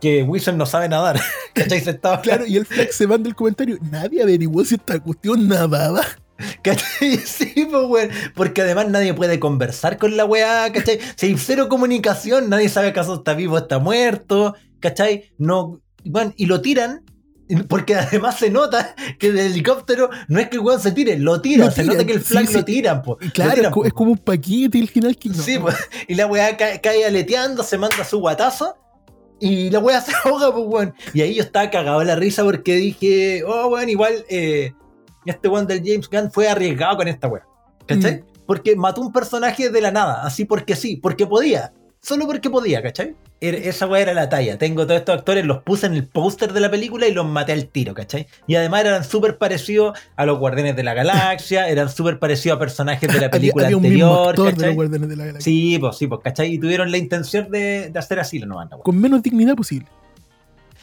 que 0.00 0.22
Wilson 0.22 0.56
no 0.56 0.66
sabe 0.66 0.88
nadar. 0.88 1.20
¿Cachai? 1.54 1.80
Se 1.80 1.90
estaba 1.90 2.20
Claro, 2.20 2.46
y 2.46 2.56
el 2.56 2.66
flex 2.66 2.94
se 2.94 3.06
manda 3.06 3.28
el 3.28 3.34
comentario. 3.34 3.78
Nadie 3.90 4.22
averiguó 4.22 4.64
si 4.64 4.76
esta 4.76 5.00
cuestión 5.00 5.48
nadaba. 5.48 6.02
¿Cachai? 6.62 7.16
Sí, 7.18 7.66
pues, 7.70 7.84
weón. 7.86 8.10
Porque 8.34 8.62
además 8.62 8.88
nadie 8.88 9.14
puede 9.14 9.40
conversar 9.40 9.98
con 9.98 10.16
la 10.16 10.24
weá, 10.24 10.70
¿cachai? 10.72 11.00
Si 11.16 11.26
hay 11.26 11.36
cero 11.36 11.68
comunicación, 11.68 12.48
nadie 12.48 12.68
sabe 12.68 12.88
acaso 12.88 13.14
está 13.16 13.34
vivo 13.34 13.54
o 13.54 13.58
está 13.58 13.78
muerto, 13.78 14.54
¿cachai? 14.80 15.32
No. 15.38 15.80
Bueno, 16.04 16.32
y 16.36 16.46
lo 16.46 16.60
tiran. 16.60 17.04
Porque 17.68 17.94
además 17.94 18.38
se 18.38 18.50
nota 18.50 18.94
que 19.18 19.32
del 19.32 19.52
helicóptero 19.52 20.10
no 20.28 20.38
es 20.38 20.48
que 20.48 20.56
el 20.56 20.62
weón 20.62 20.80
se 20.80 20.92
tire, 20.92 21.18
lo 21.18 21.40
tiran. 21.40 21.66
Lo 21.66 21.72
se 21.72 21.82
tiran, 21.82 21.96
nota 21.96 22.06
que 22.06 22.12
el 22.12 22.20
flag 22.20 22.46
sí, 22.46 22.54
lo 22.54 22.64
tiran, 22.64 23.02
po. 23.02 23.18
Lo 23.20 23.32
claro, 23.32 23.54
tiran, 23.54 23.66
es, 23.66 23.74
co- 23.74 23.80
po. 23.80 23.86
es 23.86 23.92
como 23.92 24.10
un 24.12 24.18
paquete 24.18 24.78
al 24.80 24.88
final 24.88 25.16
que 25.16 25.28
no. 25.30 25.34
Sí, 25.34 25.58
pues. 25.58 25.76
Y 26.06 26.14
la 26.14 26.26
weá 26.26 26.56
cae, 26.56 26.80
cae 26.80 27.04
aleteando, 27.06 27.62
se 27.62 27.78
manda 27.78 28.04
su 28.04 28.18
guatazo. 28.20 28.76
Y 29.40 29.70
la 29.70 29.78
weá 29.78 30.00
se 30.02 30.12
ahoga, 30.24 30.52
pues, 30.52 30.64
weón. 30.66 30.94
Y 31.14 31.22
ahí 31.22 31.34
yo 31.34 31.42
estaba 31.42 31.70
cagado 31.70 32.02
la 32.04 32.16
risa 32.16 32.44
porque 32.44 32.74
dije, 32.74 33.42
oh, 33.44 33.68
weón, 33.68 33.88
igual 33.88 34.24
eh, 34.28 34.72
este 35.24 35.48
weón 35.48 35.66
del 35.66 35.82
James 35.84 36.08
Gunn 36.10 36.30
fue 36.30 36.48
arriesgado 36.48 36.96
con 36.98 37.08
esta 37.08 37.28
weá. 37.28 37.44
¿Cachai? 37.86 38.24
Porque 38.46 38.76
mató 38.76 39.00
un 39.00 39.12
personaje 39.12 39.70
de 39.70 39.80
la 39.80 39.90
nada, 39.90 40.22
así 40.22 40.44
porque 40.44 40.76
sí, 40.76 40.96
porque 40.96 41.26
podía. 41.26 41.72
Solo 42.08 42.26
porque 42.26 42.48
podía, 42.48 42.82
¿cachai? 42.82 43.16
Esa 43.38 43.86
weá 43.86 44.00
era 44.00 44.14
la 44.14 44.30
talla. 44.30 44.56
Tengo 44.56 44.86
todos 44.86 45.00
estos 45.00 45.18
actores, 45.18 45.44
los 45.44 45.62
puse 45.62 45.84
en 45.84 45.92
el 45.92 46.06
póster 46.06 46.54
de 46.54 46.60
la 46.60 46.70
película 46.70 47.06
y 47.06 47.12
los 47.12 47.26
maté 47.26 47.52
al 47.52 47.66
tiro, 47.66 47.92
¿cachai? 47.92 48.26
Y 48.46 48.54
además 48.54 48.80
eran 48.86 49.04
súper 49.04 49.36
parecidos 49.36 49.98
a 50.16 50.24
los 50.24 50.38
Guardianes 50.38 50.74
de 50.74 50.84
la 50.84 50.94
Galaxia, 50.94 51.68
eran 51.68 51.90
súper 51.90 52.18
parecidos 52.18 52.56
a 52.56 52.58
personajes 52.58 53.12
de 53.12 53.20
la 53.20 53.26
Había, 53.26 53.30
película 53.30 53.66
había 53.66 53.76
un 53.76 53.82
mismo 53.82 54.06
anterior, 54.06 54.48
actor 54.48 54.56
de 54.56 54.66
los 54.68 54.74
Guardianes 54.74 55.08
de 55.10 55.16
la 55.16 55.26
Galaxia. 55.26 55.52
Sí, 55.52 55.78
pues 55.78 55.96
sí, 55.98 56.06
pues, 56.06 56.20
¿cachai? 56.24 56.54
Y 56.54 56.58
tuvieron 56.58 56.90
la 56.90 56.96
intención 56.96 57.50
de, 57.50 57.90
de 57.90 57.98
hacer 57.98 58.18
así 58.20 58.38
la 58.38 58.46
nueva. 58.46 58.70
Con 58.82 58.98
menos 58.98 59.22
dignidad 59.22 59.54
posible. 59.54 59.86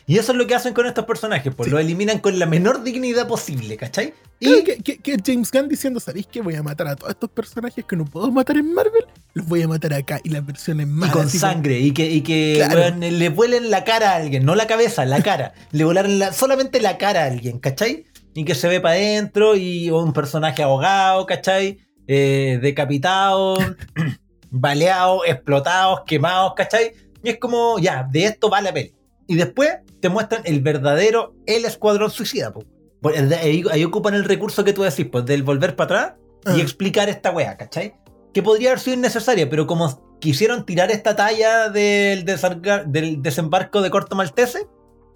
Y 0.08 0.20
eso 0.20 0.34
es 0.34 0.38
lo 0.38 0.46
que 0.46 0.54
hacen 0.54 0.74
con 0.74 0.86
estos 0.86 1.06
personajes, 1.06 1.52
pues 1.56 1.66
Sí. 1.68 1.72
lo 1.72 1.80
eliminan 1.80 2.20
con 2.20 2.38
la 2.38 2.46
menor 2.46 2.84
dignidad 2.84 3.28
posible, 3.28 3.76
¿cachai? 3.76 4.14
Y 4.40 4.64
que, 4.64 4.78
que- 4.84 4.98
que 5.00 5.18
James 5.26 5.50
Gunn 5.52 5.68
diciendo, 5.68 6.00
¿sabéis 6.00 6.28
que 6.28 6.42
voy 6.42 6.54
a 6.56 6.62
matar 6.62 6.88
a 6.90 6.96
todos 6.96 7.12
estos 7.12 7.30
personajes 7.32 7.84
que 7.86 7.96
no 7.96 8.06
puedo 8.06 8.30
matar 8.32 8.58
en 8.58 8.72
Marvel? 8.72 9.06
Los 9.34 9.48
voy 9.48 9.64
a 9.64 9.68
matar 9.68 9.94
acá. 9.96 10.20
Y 10.24 10.30
las 10.30 10.46
versiones 10.46 10.86
y 10.86 10.90
más 10.90 11.12
con 11.12 11.26
así 11.26 11.40
como- 11.40 11.52
sangre, 11.52 11.80
y 11.80 11.92
que, 11.92 12.06
y 12.12 12.22
que 12.22 12.56
Claro. 12.58 12.76
weón, 12.82 13.00
le 13.00 13.30
vuelen 13.30 13.72
la 13.72 13.84
cara 13.84 14.12
a 14.12 14.16
alguien, 14.18 14.46
no 14.46 14.54
la 14.54 14.68
cabeza, 14.68 15.06
la 15.06 15.24
cara. 15.24 15.54
le 15.72 15.84
volaron 15.84 16.20
la- 16.20 16.34
solamente 16.34 16.80
la 16.82 16.98
cara 17.00 17.24
a 17.24 17.26
alguien, 17.26 17.58
¿cachai? 17.60 18.06
Y 18.36 18.46
que 18.46 18.54
se 18.54 18.68
ve 18.68 18.80
para 18.82 18.96
adentro, 18.96 19.56
y 19.56 19.90
un 19.90 20.14
personaje 20.14 20.62
ahogado, 20.62 21.26
¿cachai? 21.26 21.80
Eh, 22.08 22.60
decapitado, 22.62 23.56
baleado, 24.52 25.26
explotados, 25.26 26.02
quemados, 26.06 26.54
¿cachai? 26.56 26.92
Y 27.24 27.30
es 27.30 27.40
como, 27.40 27.80
ya, 27.80 28.08
de 28.12 28.26
esto 28.26 28.50
va 28.50 28.62
la 28.62 28.74
peli. 28.74 28.94
Y 29.28 29.36
después 29.36 29.70
te 30.02 30.10
muestran 30.10 30.42
el 30.46 30.62
verdadero 30.62 31.34
El 31.46 31.66
Escuadrón 31.66 32.12
Suicida, 32.12 32.52
po. 32.54 32.64
Ahí, 33.42 33.64
ahí 33.72 33.84
ocupan 33.84 34.14
el 34.16 34.24
recurso 34.24 34.64
que 34.64 34.74
tú 34.74 34.84
decís, 34.84 35.08
pues, 35.12 35.26
del 35.26 35.44
volver 35.44 35.76
para 35.76 35.86
atrás 36.00 36.14
y 36.56 36.60
Ah. 36.60 36.64
explicar 36.64 37.10
esta 37.10 37.32
weá, 37.32 37.58
¿cachai? 37.58 37.96
que 38.34 38.44
podría 38.44 38.70
haber 38.72 38.80
sido 38.82 38.98
innecesaria, 38.98 39.50
pero 39.50 39.66
como 39.66 40.18
quisieron 40.20 40.66
tirar 40.66 40.92
esta 40.92 41.16
talla 41.16 41.70
del, 41.70 42.26
del 42.26 43.22
desembarco 43.22 43.82
de 43.82 43.90
Corto 43.90 44.16
Maltese, 44.18 44.68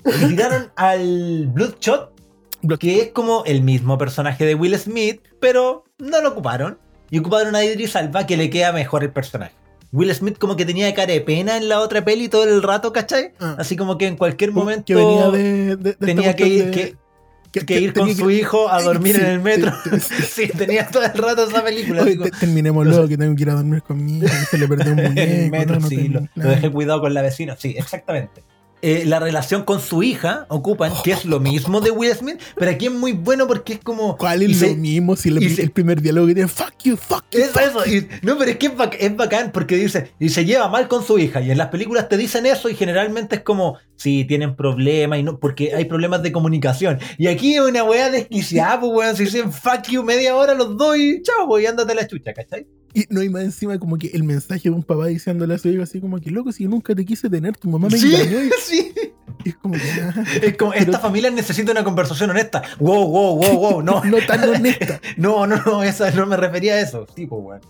y 0.06 0.12
tiraron 0.30 0.72
al 0.78 1.48
Bloodshot, 1.48 2.14
Blood- 2.62 2.78
que 2.80 3.02
es 3.02 3.08
como 3.12 3.44
el 3.46 3.62
mismo 3.62 3.98
personaje 3.98 4.46
de 4.46 4.56
Will 4.56 4.78
Smith, 4.80 5.22
pero 5.42 5.84
no 5.98 6.22
lo 6.22 6.30
ocuparon. 6.30 6.80
Y 7.12 7.20
ocuparon 7.20 7.56
a 7.58 7.66
Idris 7.66 7.96
Alba, 7.98 8.26
que 8.26 8.38
le 8.38 8.50
queda 8.50 8.72
mejor 8.72 9.04
el 9.04 9.12
personaje. 9.12 9.54
Will 9.92 10.14
Smith 10.14 10.38
como 10.38 10.56
que 10.56 10.66
tenía 10.66 10.94
cara 10.94 11.14
de 11.14 11.22
pena 11.22 11.58
en 11.58 11.68
la 11.68 11.80
otra 11.80 12.06
peli 12.06 12.30
todo 12.30 12.44
el 12.44 12.62
rato, 12.62 12.94
¿cachai? 12.94 13.32
Ah. 13.40 13.56
Así 13.58 13.76
como 13.76 13.98
que 13.98 14.06
en 14.08 14.18
cualquier 14.18 14.52
momento 14.52 14.84
que 14.86 14.96
venía 14.96 15.30
de, 15.30 15.44
de- 15.44 15.76
de 15.78 15.90
esta 15.92 16.06
tenía 16.06 16.36
que 16.36 16.48
ir, 16.48 16.66
de- 16.66 16.96
que, 17.52 17.66
que 17.66 17.80
ir 17.82 17.94
con 17.94 18.14
su 18.16 18.30
hijo 18.30 18.70
a 18.70 18.80
dormir 18.84 19.16
Sí, 19.16 19.22
en 19.22 19.28
el 19.28 19.40
metro. 19.40 19.72
sí, 19.84 20.00
sí. 20.00 20.24
Sí, 20.48 20.48
tenía 20.56 20.88
todo 20.88 21.04
el 21.04 21.14
rato 21.14 21.46
esa 21.46 21.64
película. 21.64 22.04
Oye, 22.04 22.12
así 22.12 22.18
como- 22.20 22.30
te- 22.30 22.38
terminémoslo, 22.38 23.08
que 23.08 23.18
tengo 23.18 23.36
que 23.36 23.42
ir 23.42 23.50
a 23.50 23.54
dormir 23.56 23.82
conmigo. 23.82 24.28
que 24.28 24.32
Se 24.46 24.58
le 24.60 24.68
perdió 24.68 24.94
un 24.94 25.00
el 25.00 25.10
muñeco. 25.10 25.52
metro, 25.52 25.80
no, 25.80 25.90
no 25.90 26.20
lo, 26.36 26.44
lo 26.44 26.50
dejé 26.50 26.72
cuidado 26.72 27.02
con 27.02 27.14
la 27.16 27.24
vecina, 27.24 27.56
sí, 27.58 27.74
exactamente. 27.76 28.44
Eh, 28.82 29.04
la 29.06 29.20
relación 29.20 29.64
con 29.64 29.82
su 29.82 30.04
hija 30.04 30.46
ocupan, 30.48 30.94
que 31.04 31.12
es 31.12 31.26
lo 31.26 31.42
mismo 31.42 31.82
de 31.82 31.92
Will 31.92 32.14
Smith, 32.16 32.40
pero 32.56 32.72
aquí 32.72 32.86
es 32.86 32.94
muy 32.94 33.12
bueno 33.12 33.46
porque 33.46 33.74
es 33.74 33.80
como. 33.80 34.16
¿Cuál 34.16 34.42
es 34.44 34.60
se- 34.60 34.70
lo 34.70 34.76
mismo 34.78 35.16
si 35.18 35.28
el, 35.30 35.54
se- 35.56 35.64
el 35.64 35.72
primer 35.72 36.02
diálogo 36.02 36.28
tiene 36.28 36.48
fuck 36.48 36.74
you, 36.86 36.96
fuck 36.96 37.26
you? 37.32 37.40
Es 37.40 37.50
fuck 37.50 37.62
eso, 37.62 37.86
y- 37.86 38.08
no, 38.22 38.38
pero 38.38 38.52
es 38.52 38.58
que 38.58 38.68
es, 38.68 38.74
bac- 38.76 38.96
es 38.98 39.16
bacán 39.18 39.52
porque 39.52 39.76
dice, 39.76 40.12
y 40.18 40.30
se 40.30 40.46
lleva 40.46 40.70
mal 40.70 40.88
con 40.88 41.04
su 41.06 41.20
hija, 41.20 41.42
y 41.42 41.52
en 41.52 41.58
las 41.58 41.68
películas 41.68 42.08
te 42.08 42.16
dicen 42.16 42.46
eso, 42.46 42.70
y 42.70 42.76
generalmente 42.76 43.36
es 43.36 43.42
como, 43.42 43.78
si 43.98 44.24
tienen 44.24 44.56
problemas, 44.56 45.20
y 45.20 45.24
no, 45.24 45.40
porque 45.40 45.76
hay 45.76 45.84
problemas 45.84 46.24
de 46.24 46.32
comunicación. 46.32 47.00
Y 47.18 47.28
aquí 47.28 47.56
es 47.56 47.62
una 47.62 47.84
weá 47.84 48.10
desquiciada, 48.10 48.80
pues 48.80 48.94
weón, 48.94 49.16
si 49.18 49.26
dicen 49.26 49.52
fuck 49.52 49.90
you 49.90 50.04
media 50.04 50.36
hora 50.38 50.54
los 50.54 50.78
dos, 50.78 50.96
y 50.98 51.22
chao, 51.22 51.48
pues, 51.50 51.66
y 51.66 51.68
ándate 51.68 51.92
a 51.92 51.96
la 51.96 52.08
chucha, 52.08 52.34
¿cachai? 52.34 52.66
Y 52.94 53.06
no 53.10 53.22
hay 53.22 53.30
más 53.30 53.44
encima 53.44 53.78
como 53.78 53.98
que 53.98 54.08
el 54.08 54.24
mensaje 54.24 54.64
de 54.64 54.72
un 54.72 54.84
papá 54.84 55.08
diciéndole 55.08 55.54
a 55.54 55.58
su 55.58 55.70
hijo 55.70 55.84
así 55.84 56.02
como 56.02 56.20
que 56.20 56.32
loco, 56.32 56.52
si 56.52 56.64
yo 56.64 56.70
nunca 56.70 56.96
te 56.96 57.06
quise 57.06 57.30
tener, 57.30 57.56
tu 57.58 57.70
mamá 57.70 57.88
me 57.90 57.98
Sí, 57.98 58.14
engañó. 58.16 58.44
Y 58.44 58.50
sí. 58.64 58.92
y 59.46 59.50
es 59.50 59.56
como 59.58 59.76
que 59.76 59.82
ah, 60.02 60.24
Es 60.42 60.58
como, 60.58 60.72
Pero- 60.72 60.86
esta 60.86 61.00
familia 61.00 61.30
necesita 61.32 61.72
una 61.72 61.84
conversación 61.84 62.30
honesta. 62.32 62.62
Wow, 62.80 63.08
wow, 63.08 63.36
wow, 63.36 63.58
wow, 63.60 63.82
no. 63.84 64.04
no 64.06 64.18
tan 64.26 64.44
honesta. 64.50 65.00
No, 65.18 65.46
no, 65.46 65.62
no, 65.66 65.84
esa, 65.84 66.10
no 66.12 66.26
me 66.26 66.36
refería 66.38 66.74
a 66.76 66.80
eso. 66.82 67.06
Tipo, 67.14 67.38
weón. 67.38 67.62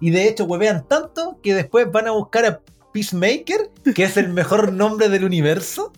Y 0.00 0.10
de 0.10 0.28
hecho, 0.28 0.44
huevean 0.44 0.86
tanto 0.88 1.38
que 1.42 1.54
después 1.54 1.90
van 1.90 2.06
a 2.08 2.10
buscar 2.10 2.44
a 2.44 2.60
Peacemaker, 2.92 3.70
que 3.94 4.04
es 4.04 4.16
el 4.16 4.30
mejor 4.32 4.72
nombre 4.72 5.08
del 5.08 5.24
universo. 5.24 5.92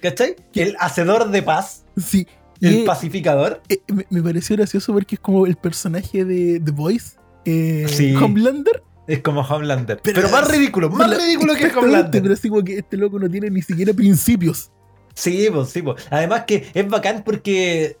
¿Cachai? 0.00 0.36
El 0.54 0.74
hacedor 0.80 1.30
de 1.30 1.42
paz, 1.42 1.84
Sí. 1.96 2.26
el 2.60 2.84
pacificador. 2.84 3.62
eh, 3.68 3.80
me, 3.92 4.06
me 4.10 4.22
pareció 4.22 4.56
gracioso 4.56 4.92
porque 4.92 5.16
es 5.16 5.20
como 5.20 5.46
el 5.46 5.56
personaje 5.56 6.24
de 6.24 6.60
The 6.60 6.70
Voice, 6.72 7.16
eh, 7.44 7.86
Sí. 7.88 8.14
Homelander. 8.14 8.82
Es 9.06 9.20
como 9.20 9.40
Homelander. 9.40 10.00
Pero, 10.02 10.20
Pero 10.22 10.28
más 10.30 10.48
ridículo, 10.48 10.88
más 10.90 11.08
La- 11.10 11.16
ridículo 11.18 11.54
que 11.54 11.66
Homelander. 11.66 12.22
Pero 12.22 12.34
así 12.34 12.48
como 12.48 12.62
que 12.62 12.78
este 12.78 12.96
loco 12.96 13.18
no 13.18 13.28
tiene 13.28 13.50
ni 13.50 13.62
siquiera 13.62 13.92
principios. 13.92 14.70
Sí, 15.14 15.48
pues, 15.52 15.70
sí, 15.70 15.82
pues. 15.82 16.06
Además 16.10 16.44
que 16.46 16.70
es 16.72 16.88
bacán 16.88 17.22
porque 17.24 17.96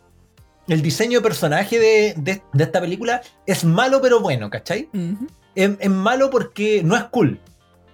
el 0.68 0.82
diseño 0.82 1.18
de 1.18 1.22
personaje 1.22 1.78
de, 1.80 2.14
de- 2.16 2.42
de 2.52 2.64
esta 2.64 2.80
película 2.80 3.22
es 3.46 3.64
malo 3.64 4.00
pero 4.00 4.20
bueno, 4.20 4.48
¿cachai? 4.50 4.88
Es 5.56 5.90
malo 5.90 6.30
porque 6.30 6.82
no 6.84 6.96
es 6.96 7.04
cool, 7.04 7.40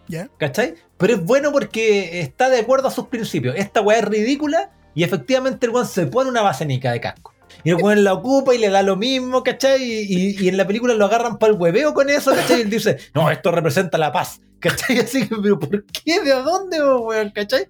¿Ya? 0.08 0.28
¿cachai? 0.38 0.74
Pero 0.98 1.14
es 1.14 1.24
bueno 1.24 1.50
porque 1.52 2.20
está 2.20 2.50
de 2.50 2.58
acuerdo 2.60 2.88
a 2.88 2.90
sus 2.90 3.06
principios. 3.06 3.54
Esta 3.56 3.80
weá 3.80 3.98
es 3.98 4.04
ridícula 4.04 4.70
y 4.94 5.02
efectivamente 5.04 5.64
el 5.66 5.72
weón 5.72 5.86
se 5.86 6.06
pone 6.06 6.28
una 6.28 6.42
basenica 6.42 6.92
de 6.92 7.00
casco. 7.00 7.32
Y 7.64 7.70
el 7.70 7.76
weón 7.76 8.04
la 8.04 8.12
ocupa 8.14 8.54
y 8.54 8.58
le 8.58 8.68
da 8.70 8.82
lo 8.82 8.96
mismo, 8.96 9.42
¿cachai? 9.42 9.82
Y, 9.82 10.06
y- 10.08 10.36
y 10.44 10.48
en 10.48 10.56
la 10.56 10.66
película 10.66 10.94
lo 10.94 11.04
agarran 11.04 11.38
para 11.38 11.52
el 11.52 11.58
hueveo 11.58 11.94
con 11.94 12.08
eso, 12.10 12.32
¿cachai? 12.34 12.58
Y 12.58 12.62
él 12.62 12.70
dice, 12.70 12.96
no, 13.14 13.30
esto 13.30 13.50
representa 13.50 13.98
la 13.98 14.12
paz, 14.12 14.40
¿cachai? 14.60 14.98
Así 15.00 15.28
que, 15.28 15.34
pero 15.42 15.58
¿por 15.58 15.84
qué? 15.86 16.20
¿De 16.22 16.30
dónde, 16.30 16.78
weón? 16.82 17.30
¿cachai? 17.30 17.66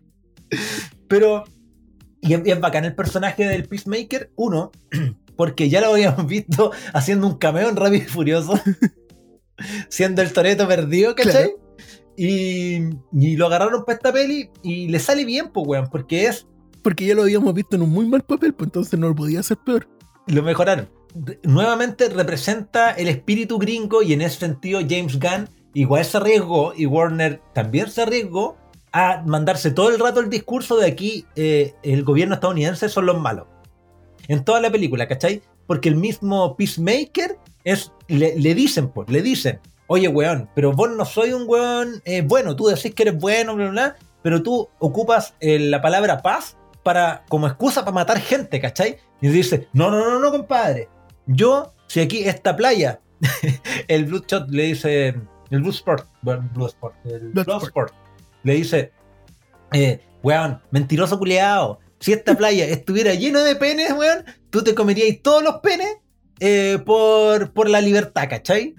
Pero, 1.08 1.44
y 2.20 2.34
es, 2.34 2.40
es 2.44 2.60
bacán 2.60 2.84
el 2.84 2.94
personaje 2.94 3.46
del 3.46 3.68
Peacemaker, 3.68 4.30
uno, 4.36 4.70
porque 5.36 5.68
ya 5.68 5.80
lo 5.80 5.88
habíamos 5.92 6.26
visto 6.26 6.72
haciendo 6.92 7.26
un 7.26 7.38
cameo 7.38 7.68
en 7.68 7.76
Rápido 7.76 8.04
y 8.04 8.08
Furioso, 8.08 8.58
siendo 9.88 10.22
el 10.22 10.32
Toreto 10.32 10.66
perdido, 10.68 11.14
¿cachai? 11.14 11.32
Claro. 11.52 11.62
Y, 12.18 12.80
y 13.12 13.36
lo 13.36 13.46
agarraron 13.46 13.84
para 13.84 13.96
esta 13.96 14.12
peli 14.12 14.48
y 14.62 14.88
le 14.88 14.98
sale 14.98 15.24
bien, 15.24 15.50
pues, 15.52 15.66
weón, 15.66 15.88
porque 15.90 16.26
es 16.26 16.46
Porque 16.82 17.06
ya 17.06 17.14
lo 17.14 17.22
habíamos 17.22 17.52
visto 17.54 17.76
en 17.76 17.82
un 17.82 17.90
muy 17.90 18.06
mal 18.06 18.22
papel, 18.22 18.54
pues 18.54 18.68
entonces 18.68 18.98
no 18.98 19.08
lo 19.08 19.14
podía 19.14 19.40
hacer 19.40 19.56
peor. 19.58 19.88
lo 20.26 20.42
mejoraron. 20.42 20.88
Nuevamente 21.42 22.08
representa 22.10 22.90
el 22.90 23.08
espíritu 23.08 23.58
gringo 23.58 24.02
y 24.02 24.12
en 24.12 24.20
ese 24.20 24.40
sentido 24.40 24.80
James 24.80 25.18
Gunn 25.18 25.48
igual 25.72 26.04
se 26.04 26.16
arriesgó 26.18 26.74
y 26.76 26.86
Warner 26.86 27.40
también 27.54 27.90
se 27.90 28.02
arriesgó 28.02 28.56
a 28.92 29.22
mandarse 29.26 29.70
todo 29.70 29.90
el 29.90 29.98
rato 29.98 30.20
el 30.20 30.30
discurso 30.30 30.76
de 30.76 30.86
aquí 30.86 31.26
eh, 31.36 31.74
el 31.82 32.02
gobierno 32.02 32.34
estadounidense 32.34 32.88
son 32.88 33.06
los 33.06 33.20
malos. 33.20 33.46
En 34.28 34.44
toda 34.44 34.60
la 34.60 34.70
película, 34.70 35.06
¿cachai? 35.06 35.42
Porque 35.66 35.88
el 35.88 35.96
mismo 35.96 36.56
Peacemaker 36.56 37.38
es, 37.64 37.92
le, 38.08 38.38
le 38.38 38.54
dicen, 38.54 38.88
pues, 38.88 39.08
le 39.08 39.22
dicen, 39.22 39.60
oye, 39.86 40.08
weón, 40.08 40.48
pero 40.54 40.72
vos 40.72 40.90
no 40.90 41.04
soy 41.04 41.32
un 41.32 41.44
weón 41.46 42.02
eh, 42.04 42.22
bueno, 42.22 42.56
tú 42.56 42.66
decís 42.66 42.94
que 42.94 43.04
eres 43.04 43.18
bueno, 43.18 43.54
bla, 43.54 43.70
bla, 43.70 43.72
bla, 43.72 43.96
pero 44.22 44.42
tú 44.42 44.68
ocupas 44.78 45.34
eh, 45.40 45.58
la 45.58 45.80
palabra 45.80 46.22
paz 46.22 46.56
para, 46.86 47.24
como 47.28 47.48
excusa 47.48 47.80
para 47.80 47.96
matar 47.96 48.20
gente, 48.20 48.60
¿cachai? 48.60 48.98
Y 49.20 49.26
dice, 49.26 49.66
no, 49.72 49.90
no, 49.90 50.08
no, 50.08 50.20
no, 50.20 50.30
compadre. 50.30 50.88
Yo, 51.26 51.72
si 51.88 51.98
aquí 51.98 52.22
esta 52.28 52.54
playa, 52.54 53.00
el 53.88 54.04
Bloodshot 54.04 54.48
le 54.50 54.62
dice, 54.66 55.08
el 55.50 55.62
Bloodsport, 55.62 56.06
bueno, 56.22 56.48
Bloodsport, 56.54 56.94
el 57.06 57.32
le 58.44 58.54
dice, 58.54 58.92
eh, 59.72 60.00
weón, 60.22 60.62
mentiroso 60.70 61.18
culeado, 61.18 61.80
si 61.98 62.12
esta 62.12 62.36
playa 62.36 62.64
estuviera 62.68 63.14
llena 63.14 63.42
de 63.42 63.56
penes, 63.56 63.90
weón, 63.92 64.24
tú 64.50 64.62
te 64.62 64.76
comerías 64.76 65.20
todos 65.22 65.42
los 65.42 65.56
penes 65.56 65.96
eh, 66.38 66.78
por, 66.86 67.52
por 67.52 67.68
la 67.68 67.80
libertad, 67.80 68.28
¿cachai? 68.30 68.76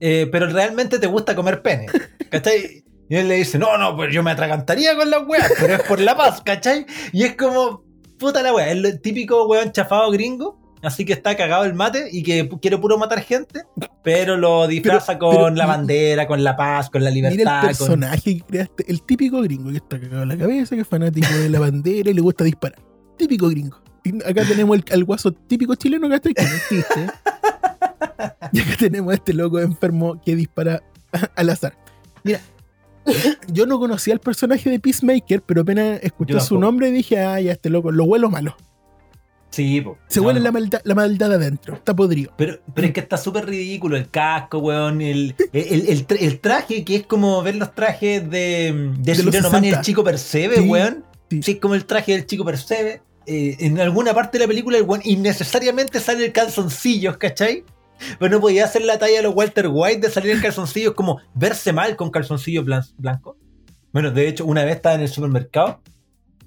Eh, 0.00 0.28
pero 0.30 0.46
realmente 0.48 0.98
te 0.98 1.06
gusta 1.06 1.34
comer 1.34 1.62
penes, 1.62 1.90
¿cachai? 2.28 2.84
Y 3.10 3.16
él 3.16 3.28
le 3.28 3.36
dice, 3.36 3.58
no, 3.58 3.78
no, 3.78 3.96
pues 3.96 4.12
yo 4.12 4.22
me 4.22 4.30
atragantaría 4.30 4.94
con 4.96 5.10
las 5.10 5.26
weas, 5.26 5.50
pero 5.58 5.74
es 5.74 5.82
por 5.82 5.98
la 6.00 6.16
paz, 6.16 6.40
¿cachai? 6.44 6.84
Y 7.12 7.24
es 7.24 7.36
como, 7.36 7.82
puta 8.18 8.42
la 8.42 8.52
wea, 8.54 8.66
es 8.70 8.72
el 8.84 9.00
típico 9.00 9.46
weón 9.46 9.72
chafado 9.72 10.10
gringo, 10.10 10.60
así 10.82 11.04
que 11.06 11.14
está 11.14 11.36
cagado 11.36 11.64
el 11.64 11.72
mate 11.74 12.08
y 12.12 12.22
que 12.22 12.48
quiere 12.60 12.76
puro 12.78 12.98
matar 12.98 13.20
gente, 13.22 13.62
pero 14.04 14.36
lo 14.36 14.66
disfraza 14.66 15.14
Pero- 15.18 15.18
con 15.18 15.36
pero- 15.36 15.50
la 15.50 15.66
bandera, 15.66 16.26
con 16.26 16.44
la 16.44 16.54
paz, 16.56 16.90
con 16.90 17.02
la 17.02 17.10
Mira 17.10 17.30
libertad. 17.30 17.56
el 17.70 17.76
con- 17.76 17.86
personaje 17.86 18.36
que 18.36 18.42
creaste, 18.42 18.84
el 18.88 19.02
típico 19.02 19.40
gringo 19.40 19.70
que 19.70 19.76
está 19.78 19.98
cagado 19.98 20.22
en 20.24 20.28
la 20.28 20.36
cabeza, 20.36 20.74
que 20.76 20.82
es 20.82 20.88
fanático 20.88 21.32
de 21.34 21.48
la 21.48 21.60
bandera 21.60 22.10
y 22.10 22.14
le 22.14 22.20
gusta 22.20 22.44
disparar. 22.44 22.78
Típico 23.16 23.48
gringo. 23.48 23.80
Y 24.04 24.16
acá 24.22 24.44
tenemos 24.46 24.76
el, 24.76 24.84
al 24.92 25.04
guaso 25.04 25.32
típico 25.32 25.74
chileno 25.74 26.08
que 26.08 26.14
está 26.14 26.30
que 26.32 26.42
no 26.42 26.54
existe. 26.54 27.06
Y 28.52 28.60
acá 28.60 28.72
tenemos 28.78 29.12
a 29.12 29.14
este 29.14 29.32
loco 29.34 29.60
enfermo 29.60 30.20
que 30.24 30.34
dispara 30.34 30.82
al 31.36 31.50
azar. 31.50 31.74
Mira, 32.24 32.40
yo 33.52 33.66
no 33.66 33.78
conocía 33.78 34.14
al 34.14 34.20
personaje 34.20 34.70
de 34.70 34.80
Peacemaker, 34.80 35.42
pero 35.42 35.62
apenas 35.62 36.00
escuché 36.02 36.38
su 36.40 36.58
nombre 36.58 36.90
dije, 36.90 37.18
ah, 37.20 37.40
ya 37.40 37.52
este 37.52 37.70
loco, 37.70 37.90
lo 37.92 38.04
huelo 38.04 38.30
malo. 38.30 38.56
Sí, 39.50 39.80
po. 39.80 39.96
Se 40.08 40.20
No, 40.20 40.26
huele 40.26 40.40
no. 40.40 40.44
La, 40.44 40.52
maldad, 40.52 40.80
la 40.84 40.94
maldad 40.94 41.32
adentro, 41.32 41.74
está 41.74 41.96
podrido. 41.96 42.32
Pero, 42.36 42.58
pero 42.74 42.86
es 42.88 42.92
que 42.92 43.00
está 43.00 43.16
súper 43.16 43.46
ridículo 43.46 43.96
el 43.96 44.10
casco, 44.10 44.58
weón. 44.58 45.00
El, 45.00 45.34
el, 45.54 45.88
el 45.88 46.06
tra- 46.06 46.18
el 46.20 46.38
traje, 46.40 46.84
que 46.84 46.96
es 46.96 47.06
como 47.06 47.42
ver 47.42 47.56
los 47.56 47.74
trajes 47.74 48.28
de, 48.30 48.92
de, 48.98 49.14
Man 49.50 49.64
y 49.64 49.68
el 49.68 49.74
60. 49.74 49.80
chico 49.80 50.04
Percebe, 50.04 50.56
Sí, 50.56 50.68
weón. 50.68 51.04
sí. 51.30 51.42
Sí, 51.42 51.52
es 51.52 51.58
como 51.60 51.74
el 51.74 51.86
traje 51.86 52.12
del 52.12 52.26
chico 52.26 52.44
Percebe. 52.44 53.00
Eh, 53.24 53.56
en 53.60 53.80
alguna 53.80 54.12
parte 54.14 54.36
de 54.38 54.44
la 54.44 54.48
película, 54.48 54.76
el 54.76 54.84
weón 54.84 55.00
innecesariamente 55.04 55.98
sale 56.00 56.26
el 56.26 56.32
calzoncillos, 56.32 57.16
¿cachai? 57.16 57.64
Pero 58.18 58.30
no 58.30 58.40
podía 58.40 58.64
hacer 58.64 58.82
la 58.82 58.98
talla 58.98 59.16
de 59.18 59.22
los 59.22 59.34
Walter 59.34 59.68
White 59.70 60.00
de 60.00 60.10
salir 60.10 60.32
en 60.32 60.40
calzoncillos, 60.40 60.94
como 60.94 61.20
verse 61.34 61.72
mal 61.72 61.96
con 61.96 62.10
calzoncillos 62.10 62.64
blan- 62.64 62.92
blancos. 62.96 63.36
Bueno, 63.92 64.10
de 64.10 64.28
hecho, 64.28 64.44
una 64.46 64.64
vez 64.64 64.76
estaba 64.76 64.94
en 64.96 65.02
el 65.02 65.08
supermercado. 65.08 65.80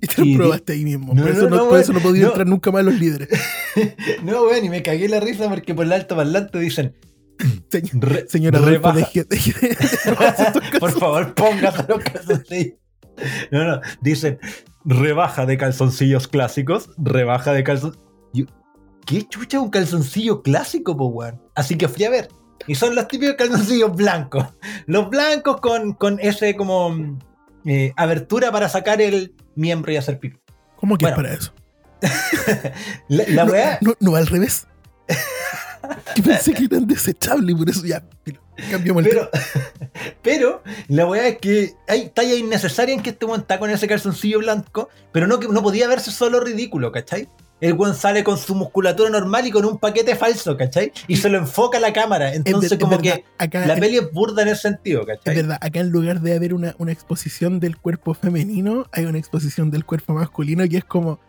Y 0.01 0.07
te 0.07 0.21
lo 0.21 0.27
Y- 0.27 0.35
probaste 0.37 0.73
ahí 0.73 0.83
mismo. 0.83 1.13
No, 1.13 1.21
por, 1.23 1.31
eso 1.31 1.49
no, 1.49 1.55
no, 1.57 1.69
por 1.69 1.79
eso 1.79 1.93
no 1.93 1.99
podía 1.99 2.25
entrar 2.27 2.47
nunca 2.47 2.71
más 2.71 2.83
los 2.83 2.95
líderes. 2.99 3.29
No, 4.23 4.43
weón, 4.43 4.65
y 4.65 4.69
me 4.69 4.83
cagué 4.83 5.07
la 5.07 5.21
risa 5.21 5.47
porque 5.47 5.73
por 5.73 5.85
el 5.85 5.93
alto 5.93 6.15
parlante 6.17 6.59
dicen. 6.59 6.93
Señor- 7.69 8.03
"Re- 8.03 8.25
Señora 8.27 8.59
rebaja- 8.59 8.97
deje- 8.99 9.23
deje 9.23 9.53
de- 9.59 9.67
de- 10.73 10.79
Por 10.79 10.91
favor, 10.99 11.33
póngase 11.33 11.85
los 11.87 11.99
calzoncillos. 12.03 12.77
No, 13.51 13.63
no, 13.65 13.81
dicen 14.01 14.39
rebaja 14.83 15.45
de 15.45 15.57
calzoncillos 15.57 16.27
clásicos, 16.27 16.89
rebaja 16.97 17.53
de 17.53 17.63
calzoncillos. 17.63 18.03
¿Qué 19.05 19.27
chucha 19.27 19.59
un 19.59 19.69
calzoncillo 19.69 20.41
clásico, 20.41 20.95
po, 20.95 21.07
weón? 21.07 21.41
Así 21.55 21.77
que 21.77 21.87
fui 21.87 22.05
a 22.05 22.09
ver. 22.09 22.29
Y 22.67 22.75
son 22.75 22.95
los 22.95 23.07
típicos 23.07 23.35
calzoncillos 23.35 23.95
blancos. 23.95 24.45
Los 24.85 25.09
blancos 25.09 25.59
con, 25.61 25.93
con 25.93 26.19
ese 26.19 26.55
como 26.55 26.95
eh, 27.65 27.91
abertura 27.97 28.51
para 28.51 28.69
sacar 28.69 29.01
el 29.01 29.35
miembro 29.55 29.91
y 29.91 29.97
hacer 29.97 30.19
pipi. 30.19 30.37
¿Cómo 30.77 30.97
que 30.97 31.05
Bueno. 31.05 31.17
es 31.17 31.23
para 31.23 31.33
eso? 31.33 31.53
La, 33.09 33.23
la 33.27 33.45
no, 33.45 33.51
weá, 33.51 33.77
no, 33.81 33.93
no 33.99 34.11
va 34.11 34.19
al 34.19 34.27
revés. 34.27 34.67
Que 36.15 36.21
pensé 36.21 36.53
que 36.53 36.65
eran 36.65 36.85
desechables 36.87 37.49
y 37.49 37.57
por 37.57 37.69
eso 37.69 37.83
ya. 37.85 38.03
Cambiamos 38.69 39.03
el 39.03 39.09
Pero, 39.09 39.29
pero 40.21 40.63
la 40.87 41.05
weá 41.07 41.27
es 41.27 41.37
que 41.39 41.73
hay 41.87 42.09
talla 42.09 42.35
innecesaria 42.35 42.93
en 42.93 43.01
que 43.01 43.09
este 43.09 43.25
weón 43.25 43.41
está 43.41 43.59
con 43.59 43.69
ese 43.71 43.87
calzoncillo 43.87 44.39
blanco, 44.39 44.89
pero 45.11 45.25
no, 45.27 45.39
que 45.39 45.47
no 45.47 45.61
podía 45.63 45.87
verse 45.87 46.11
solo 46.11 46.39
ridículo, 46.39 46.91
¿cachai? 46.91 47.27
El 47.61 47.73
weón 47.73 47.95
sale 47.95 48.23
con 48.23 48.37
su 48.37 48.55
musculatura 48.55 49.09
normal 49.09 49.47
y 49.47 49.51
con 49.51 49.63
un 49.65 49.77
paquete 49.77 50.15
falso, 50.15 50.57
¿cachai? 50.57 50.91
Y 51.07 51.15
se 51.17 51.29
lo 51.29 51.37
enfoca 51.37 51.77
a 51.77 51.81
la 51.81 51.93
cámara. 51.93 52.31
Es 52.31 52.37
Entonces, 52.37 52.73
es 52.73 52.77
como 52.79 52.97
verdad, 52.97 53.15
que 53.17 53.25
acá, 53.37 53.65
la 53.67 53.75
es- 53.75 53.79
peli 53.79 53.97
es 53.97 54.11
burda 54.11 54.41
en 54.41 54.47
ese 54.49 54.61
sentido, 54.63 55.01
es 55.01 55.07
¿cachai? 55.07 55.35
verdad, 55.35 55.57
acá 55.61 55.79
en 55.79 55.89
lugar 55.91 56.21
de 56.21 56.35
haber 56.35 56.53
una, 56.53 56.75
una 56.79 56.91
exposición 56.91 57.59
del 57.59 57.77
cuerpo 57.77 58.13
femenino, 58.15 58.87
hay 58.91 59.05
una 59.05 59.19
exposición 59.19 59.69
del 59.71 59.85
cuerpo 59.85 60.13
masculino 60.13 60.67
que 60.67 60.77
es 60.77 60.83
como. 60.85 61.19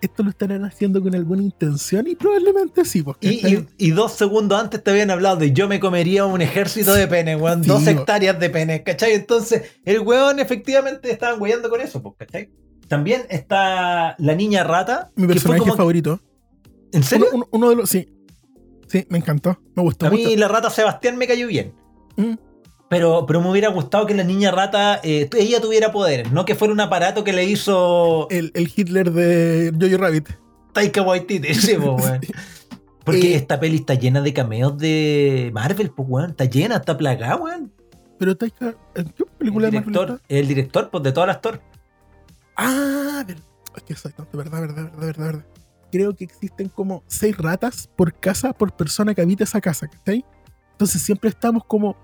Esto 0.00 0.22
lo 0.22 0.30
estarán 0.30 0.64
haciendo 0.64 1.02
con 1.02 1.12
alguna 1.16 1.42
intención 1.42 2.06
y 2.06 2.14
probablemente 2.14 2.84
sí, 2.84 3.02
porque 3.02 3.26
Y, 3.26 3.46
y- 3.46 3.66
y 3.88 3.90
dos 3.90 4.12
segundos 4.12 4.60
antes 4.60 4.80
te 4.80 4.92
habían 4.92 5.10
hablado 5.10 5.38
de 5.38 5.52
yo 5.52 5.66
me 5.66 5.80
comería 5.80 6.24
un 6.24 6.40
ejército 6.40 6.94
de 6.94 7.08
penes, 7.08 7.40
weón. 7.40 7.64
Sí, 7.64 7.68
dos 7.68 7.84
hectáreas 7.84 8.38
de 8.38 8.48
penes, 8.48 8.82
¿cachai? 8.82 9.14
Entonces, 9.14 9.62
el 9.84 9.98
weón 9.98 10.38
efectivamente 10.38 11.10
estaban 11.10 11.40
weyando 11.42 11.68
con 11.68 11.80
eso, 11.80 12.00
pues, 12.00 12.14
¿cachai? 12.16 12.48
También 12.88 13.22
está 13.30 14.14
la 14.18 14.34
niña 14.34 14.64
rata. 14.64 15.10
mi 15.16 15.26
personaje 15.26 15.60
como- 15.60 15.76
favorito. 15.76 16.20
¿En 16.92 17.02
serio? 17.04 17.26
Uno, 17.32 17.44
uno- 17.44 17.48
uno 17.52 17.70
de 17.70 17.76
los. 17.76 17.90
Sí. 17.90 18.08
Sí, 18.86 19.06
me 19.10 19.18
encantó. 19.18 19.60
Me 19.76 19.82
gustó 19.82 20.06
A 20.06 20.10
mucho. 20.10 20.24
mí 20.26 20.36
la 20.36 20.48
rata 20.48 20.70
Sebastián 20.70 21.16
me 21.18 21.26
cayó 21.26 21.46
bien. 21.46 21.74
Mm. 22.16 22.34
Pero, 22.88 23.26
pero 23.26 23.42
me 23.42 23.50
hubiera 23.50 23.68
gustado 23.68 24.06
que 24.06 24.14
la 24.14 24.24
niña 24.24 24.50
rata, 24.50 24.98
eh, 25.04 25.28
ella 25.36 25.60
tuviera 25.60 25.92
poderes, 25.92 26.32
no 26.32 26.46
que 26.46 26.54
fuera 26.54 26.72
un 26.72 26.80
aparato 26.80 27.22
que 27.22 27.34
le 27.34 27.44
hizo 27.44 28.26
El, 28.30 28.50
el 28.54 28.72
Hitler 28.74 29.12
de 29.12 29.74
Jojo 29.78 29.98
Rabbit. 30.02 30.28
Taika 30.72 31.02
Waititi. 31.02 31.52
sí, 31.54 31.74
po, 31.74 31.96
weón. 31.96 32.20
Porque 33.04 33.32
Eh, 33.32 33.36
esta 33.36 33.60
peli 33.60 33.76
está 33.76 33.92
llena 33.94 34.22
de 34.22 34.32
cameos 34.32 34.78
de 34.78 35.50
Marvel, 35.52 35.90
pues, 35.90 36.08
weón. 36.08 36.30
Está 36.30 36.46
llena, 36.46 36.76
está 36.76 36.96
plagada, 36.96 37.36
weón. 37.36 37.70
Pero 38.18 38.34
Taika. 38.38 38.74
¿En 38.94 39.10
qué 39.10 39.24
película 39.38 39.66
El 39.66 39.72
de 39.72 39.78
Marvel 39.80 39.92
director, 39.92 40.16
está? 40.22 40.34
el 40.34 40.48
director, 40.48 40.90
pues, 40.90 41.04
de 41.04 41.12
todas 41.12 41.26
las 41.26 41.40
Thor. 41.42 41.60
Ah, 42.58 43.24
es 43.76 43.82
que 43.84 43.92
exacto, 43.92 44.26
verdad, 44.32 44.60
verdad, 44.60 44.84
verdad, 44.84 44.98
verdad, 45.06 45.24
verdad. 45.26 45.46
Creo 45.90 46.14
que 46.14 46.24
existen 46.24 46.68
como 46.68 47.02
seis 47.06 47.36
ratas 47.38 47.88
por 47.96 48.12
casa, 48.12 48.52
por 48.52 48.72
persona 48.76 49.14
que 49.14 49.22
habita 49.22 49.44
esa 49.44 49.60
casa, 49.60 49.88
¿cachai? 49.88 50.24
Entonces 50.72 51.00
siempre 51.00 51.30
estamos 51.30 51.64
como 51.64 51.96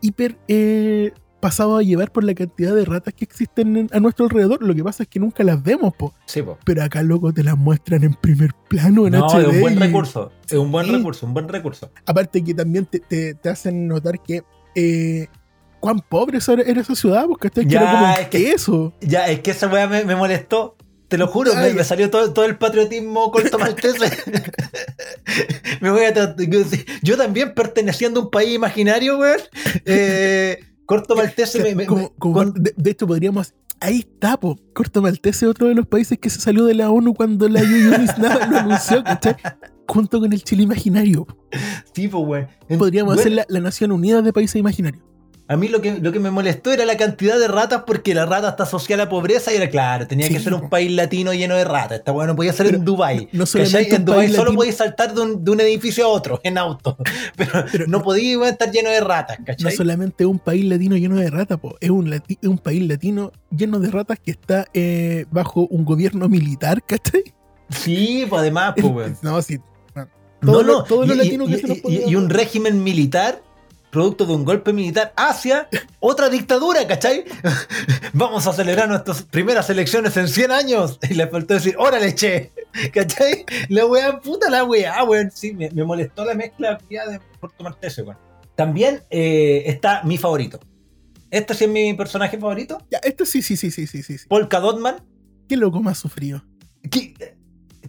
hiper 0.00 0.36
eh, 0.48 1.12
pasados 1.40 1.78
a 1.78 1.82
llevar 1.82 2.10
por 2.10 2.24
la 2.24 2.34
cantidad 2.34 2.74
de 2.74 2.84
ratas 2.84 3.14
que 3.14 3.24
existen 3.24 3.76
en- 3.76 3.88
a 3.92 4.00
nuestro 4.00 4.24
alrededor. 4.24 4.62
Lo 4.62 4.74
que 4.74 4.82
pasa 4.82 5.02
es 5.04 5.08
que 5.08 5.20
nunca 5.20 5.44
las 5.44 5.62
vemos, 5.62 5.94
po. 5.94 6.12
Sí, 6.26 6.42
po. 6.42 6.58
Pero 6.64 6.82
acá, 6.82 7.02
loco, 7.02 7.32
te 7.32 7.44
las 7.44 7.56
muestran 7.56 8.02
en 8.02 8.14
primer 8.14 8.50
plano, 8.68 9.06
en 9.06 9.12
No, 9.12 9.26
HD. 9.28 9.42
es 9.42 9.54
un 9.54 9.60
buen 9.60 9.78
recurso. 9.80 10.32
Es 10.46 10.52
un 10.54 10.72
buen 10.72 10.86
Sí. 10.86 10.92
recurso, 10.92 11.26
un 11.26 11.34
buen 11.34 11.48
recurso. 11.48 11.92
Aparte 12.06 12.42
que 12.42 12.54
también 12.54 12.86
te, 12.86 12.98
te- 13.00 13.34
te 13.34 13.48
hacen 13.48 13.86
notar 13.86 14.20
que 14.22 14.42
eh, 14.74 15.28
cuán 15.80 16.00
pobre 16.00 16.38
era 16.66 16.80
esa 16.80 16.94
ciudad, 16.94 17.26
porque. 17.26 17.50
Que 17.50 17.64
Ya, 17.66 17.80
era 17.82 17.92
como 17.92 18.06
es 18.20 18.28
que- 18.28 18.50
eso. 18.52 18.92
Ya, 19.00 19.26
es 19.28 19.40
que 19.40 19.50
esa 19.50 19.66
weá 19.68 19.86
me, 19.86 20.04
me 20.04 20.14
molestó. 20.16 20.76
Te 21.08 21.18
lo 21.18 21.26
juro, 21.26 21.52
me, 21.56 21.82
salió 21.82 22.08
todo, 22.08 22.32
todo 22.32 22.44
el 22.44 22.56
patriotismo 22.56 23.32
corto 23.32 23.58
maltese. 23.58 23.98
me 25.80 25.90
voy 25.90 26.02
a 26.04 26.36
yo, 27.02 27.16
también 27.16 27.52
perteneciendo 27.54 28.20
a 28.20 28.22
un 28.24 28.30
país 28.30 28.54
imaginario, 28.54 29.18
weón. 29.18 29.40
Eh, 29.86 30.60
corto 30.86 31.16
maltese 31.16 31.62
me, 31.62 31.74
me- 31.74 31.86
Como- 31.86 32.02
me- 32.02 32.12
como- 32.18 32.34
con- 32.34 32.54
de, 32.54 32.72
de 32.76 32.90
hecho, 32.90 33.06
podríamos. 33.08 33.54
Ahí 33.80 34.00
está, 34.00 34.36
po. 34.38 34.58
Corto 34.74 35.00
Maltese, 35.00 35.46
otro 35.46 35.66
de 35.68 35.74
los 35.74 35.86
países 35.86 36.18
que 36.18 36.28
se 36.28 36.38
salió 36.38 36.66
de 36.66 36.74
la 36.74 36.90
ONU 36.90 37.14
cuando 37.14 37.48
la 37.48 37.62
Yuyunis 37.62 38.18
nada 38.18 38.46
lo 38.46 38.58
anunció, 38.58 39.02
¿cachai? 39.02 39.36
Junto 39.88 40.20
con 40.20 40.30
el 40.34 40.44
Chile 40.44 40.64
imaginario. 40.64 41.26
tipo, 41.94 42.18
weón. 42.18 42.46
Podríamos 42.78 43.14
Bueno, 43.14 43.20
hacer 43.20 43.32
la, 43.32 43.46
la 43.48 43.60
Nación 43.60 43.90
Unida 43.92 44.20
de 44.20 44.32
Países 44.34 44.56
Imaginarios. 44.56 45.02
A 45.52 45.56
mí 45.56 45.66
lo 45.66 45.80
que, 45.80 45.98
lo 45.98 46.12
que 46.12 46.20
me 46.20 46.30
molestó 46.30 46.70
era 46.72 46.84
la 46.86 46.96
cantidad 46.96 47.36
de 47.36 47.48
ratas 47.48 47.82
porque 47.84 48.14
la 48.14 48.24
rata 48.24 48.50
está 48.50 48.62
asociada 48.62 49.02
a 49.02 49.06
la 49.06 49.10
pobreza 49.10 49.52
y 49.52 49.56
era 49.56 49.68
claro, 49.68 50.06
tenía 50.06 50.28
que 50.28 50.38
ser 50.38 50.54
un 50.54 50.70
país 50.70 50.92
latino 50.92 51.34
lleno 51.34 51.56
de 51.56 51.64
ratas. 51.64 51.98
Esta 51.98 52.12
weá 52.12 52.26
no 52.28 52.36
podía 52.36 52.52
ser 52.52 52.66
Pero 52.66 52.78
en 52.78 52.84
Dubai. 52.84 53.28
no 53.32 53.44
solamente. 53.46 53.96
En 53.96 54.04
país 54.04 54.36
solo 54.36 54.54
podías 54.54 54.76
saltar 54.76 55.12
de 55.12 55.20
un, 55.20 55.44
de 55.44 55.50
un 55.50 55.60
edificio 55.60 56.04
a 56.04 56.08
otro 56.08 56.40
en 56.44 56.56
auto. 56.56 56.96
Pero, 57.36 57.50
Pero 57.72 57.86
no 57.88 57.98
no- 57.98 58.04
podía 58.04 58.48
estar 58.48 58.70
lleno 58.70 58.90
de 58.90 59.00
ratas, 59.00 59.40
No 59.40 59.44
¿cachai? 59.46 59.72
solamente 59.72 60.24
un 60.24 60.38
país 60.38 60.64
latino 60.66 60.96
lleno 60.96 61.16
de 61.16 61.28
ratas, 61.30 61.58
po. 61.58 61.76
Es 61.80 61.90
un, 61.90 62.08
lati- 62.08 62.38
es 62.40 62.48
un 62.48 62.58
país 62.58 62.86
latino 62.86 63.32
lleno 63.50 63.80
de 63.80 63.90
ratas 63.90 64.20
que 64.24 64.30
está 64.30 64.66
eh, 64.72 65.24
bajo 65.32 65.66
un 65.66 65.84
gobierno 65.84 66.28
militar, 66.28 66.80
¿cachai? 66.86 67.24
Sí, 67.70 68.24
pues 68.28 68.40
además, 68.40 68.74
pues. 68.80 69.18
No, 69.22 69.42
sí. 69.42 69.58
No, 70.42 70.52
Todo 70.52 70.62
lo- 70.62 70.72
no, 70.78 70.84
todo 70.84 71.06
lo 71.06 71.14
y, 71.14 71.16
latino 71.18 71.44
y- 71.46 71.50
que 71.50 71.58
se 71.58 71.66
nos 71.66 71.78
y- 71.78 71.80
podía 71.80 72.06
y 72.08 72.14
un 72.14 72.30
régimen 72.30 72.82
militar, 72.84 73.42
producto 73.90 74.24
de 74.26 74.34
un 74.34 74.44
golpe 74.44 74.72
militar, 74.72 75.12
hacia 75.16 75.68
otra 75.98 76.28
dictadura, 76.28 76.86
¿cachai? 76.86 77.24
Vamos 78.12 78.46
a 78.46 78.52
celebrar 78.52 78.88
nuestras 78.88 79.22
primeras 79.22 79.68
elecciones 79.70 80.16
en 80.16 80.28
100 80.28 80.50
años. 80.52 80.98
Y 81.08 81.14
le 81.14 81.26
faltó 81.26 81.54
decir, 81.54 81.74
órale, 81.78 82.14
che, 82.14 82.52
¿cachai? 82.92 83.44
La 83.68 83.86
weá, 83.86 84.20
puta 84.20 84.48
la 84.50 84.64
weá, 84.64 85.02
weón. 85.04 85.30
Sí, 85.32 85.52
me, 85.52 85.70
me 85.70 85.84
molestó 85.84 86.24
la 86.24 86.34
mezcla 86.34 86.78
de 86.88 87.20
Puerto 87.40 87.64
Maltese, 87.64 88.02
weón. 88.02 88.18
También 88.54 89.02
eh, 89.10 89.64
está 89.66 90.02
mi 90.04 90.18
favorito. 90.18 90.60
Este 91.30 91.54
sí 91.54 91.64
es 91.64 91.70
mi 91.70 91.94
personaje 91.94 92.36
favorito, 92.38 92.78
Ya, 92.90 92.98
esto 92.98 93.24
sí, 93.24 93.40
sí, 93.42 93.56
sí, 93.56 93.70
sí, 93.70 93.86
sí, 93.86 94.02
sí. 94.02 94.18
sí. 94.18 94.26
Polka 94.28 94.58
Dotman. 94.60 94.96
Qué 95.48 95.56
loco 95.56 95.80
más 95.80 95.98
sufrido. 95.98 96.44
Qué, 96.90 97.14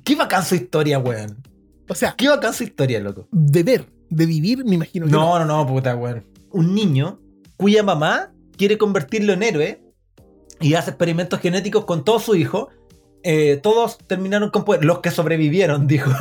qué 0.03 0.15
bacán 0.15 0.45
su 0.45 0.55
historia, 0.55 0.99
weón. 0.99 1.41
O 1.89 1.95
sea, 1.95 2.15
Qué 2.17 2.29
bacán 2.29 2.53
su 2.53 2.63
historia, 2.63 2.99
loco. 3.01 3.27
de 3.31 3.63
ver, 3.63 3.85
de 4.11 4.25
vivir, 4.25 4.63
me 4.65 4.75
imagino 4.75 5.07
que 5.07 5.11
No, 5.11 5.39
no, 5.39 5.45
no, 5.45 5.65
puta, 5.65 5.95
weón. 5.95 6.25
Un 6.51 6.75
niño 6.75 7.19
cuya 7.57 7.81
mamá 7.81 8.33
quiere 8.57 8.77
convertirlo 8.77 9.33
en 9.33 9.41
héroe 9.41 9.81
y 10.59 10.75
hace 10.75 10.91
experimentos 10.91 11.39
genéticos 11.39 11.85
con 11.85 12.03
todo 12.03 12.19
su 12.19 12.35
hijo. 12.35 12.69
Eh, 13.23 13.59
todos 13.63 13.97
terminaron 14.07 14.49
con 14.49 14.65
poder. 14.65 14.83
Los 14.83 14.99
que 14.99 15.11
sobrevivieron, 15.11 15.87
dijo 15.87 16.11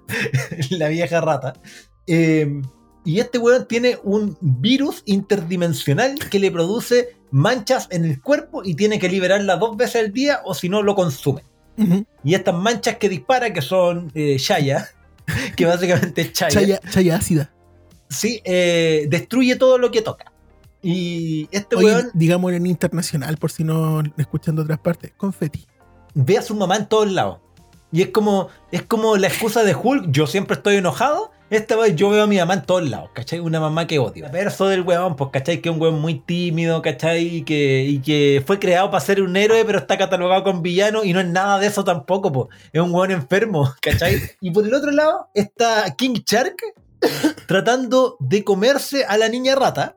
la 0.70 0.88
vieja 0.88 1.20
rata. 1.20 1.54
Eh, 2.06 2.60
y 3.04 3.20
este 3.20 3.38
weón 3.38 3.66
tiene 3.66 3.98
un 4.02 4.36
virus 4.40 5.02
interdimensional 5.06 6.18
que 6.30 6.40
le 6.40 6.50
produce 6.50 7.16
manchas 7.30 7.86
en 7.90 8.04
el 8.04 8.20
cuerpo 8.20 8.62
y 8.64 8.74
tiene 8.74 8.98
que 8.98 9.08
liberarla 9.08 9.56
dos 9.56 9.76
veces 9.76 10.04
al 10.04 10.12
día 10.12 10.40
o 10.44 10.52
si 10.52 10.68
no 10.68 10.82
lo 10.82 10.94
consume. 10.94 11.42
Y 12.22 12.34
estas 12.34 12.54
manchas 12.54 12.96
que 12.96 13.08
dispara, 13.08 13.54
que 13.54 13.62
son 13.62 14.10
eh, 14.14 14.36
Shaya, 14.36 14.90
que 15.56 15.66
básicamente 15.66 16.22
es 16.22 16.32
Chaya, 16.32 16.52
Chaya, 16.52 16.80
chaya 16.90 17.16
ácida. 17.16 17.52
sí, 18.08 18.40
eh, 18.44 19.06
destruye 19.08 19.56
todo 19.56 19.78
lo 19.78 19.90
que 19.90 20.02
toca. 20.02 20.32
Y 20.82 21.48
este 21.50 21.76
weón 21.76 22.10
digamos 22.14 22.52
en 22.52 22.66
internacional, 22.66 23.36
por 23.36 23.50
si 23.50 23.64
no 23.64 24.02
escuchan 24.16 24.56
de 24.56 24.62
otras 24.62 24.78
partes, 24.78 25.12
confeti. 25.16 25.66
ve 26.14 26.38
a 26.38 26.42
su 26.42 26.54
mamá 26.54 26.76
en 26.76 26.86
todos 26.86 27.10
lados. 27.10 27.38
Y 27.92 28.02
es 28.02 28.08
como, 28.08 28.48
es 28.70 28.82
como 28.82 29.16
la 29.16 29.26
excusa 29.26 29.64
de 29.64 29.74
Hulk, 29.74 30.10
yo 30.10 30.26
siempre 30.26 30.56
estoy 30.56 30.76
enojado. 30.76 31.32
Esta 31.50 31.74
vez 31.76 31.96
yo 31.96 32.10
veo 32.10 32.22
a 32.22 32.26
mi 32.28 32.36
mamá 32.38 32.54
en 32.54 32.62
todos 32.62 32.88
lados, 32.88 33.10
¿cachai? 33.12 33.40
Una 33.40 33.58
mamá 33.58 33.86
que 33.88 33.98
odio. 33.98 34.24
El 34.26 34.30
verso 34.32 34.68
del 34.68 34.82
weón, 34.82 35.16
pues, 35.16 35.30
¿cachai? 35.32 35.60
Que 35.60 35.68
es 35.68 35.74
un 35.74 35.80
weón 35.82 36.00
muy 36.00 36.20
tímido, 36.20 36.80
¿cachai? 36.80 37.26
Y 37.38 37.42
que, 37.42 37.82
y 37.88 37.98
que 37.98 38.42
fue 38.46 38.60
creado 38.60 38.88
para 38.90 39.04
ser 39.04 39.20
un 39.20 39.36
héroe, 39.36 39.64
pero 39.64 39.78
está 39.80 39.98
catalogado 39.98 40.44
con 40.44 40.62
villano 40.62 41.02
y 41.02 41.12
no 41.12 41.18
es 41.18 41.26
nada 41.26 41.58
de 41.58 41.66
eso 41.66 41.82
tampoco, 41.82 42.30
pues. 42.30 42.46
Es 42.72 42.80
un 42.80 42.94
weón 42.94 43.10
enfermo, 43.10 43.68
¿cachai? 43.82 44.20
Y 44.40 44.52
por 44.52 44.64
el 44.64 44.72
otro 44.72 44.92
lado 44.92 45.26
está 45.34 45.92
King 45.96 46.20
Shark 46.24 46.54
tratando 47.48 48.16
de 48.20 48.44
comerse 48.44 49.04
a 49.04 49.16
la 49.18 49.28
niña 49.28 49.56
rata. 49.56 49.96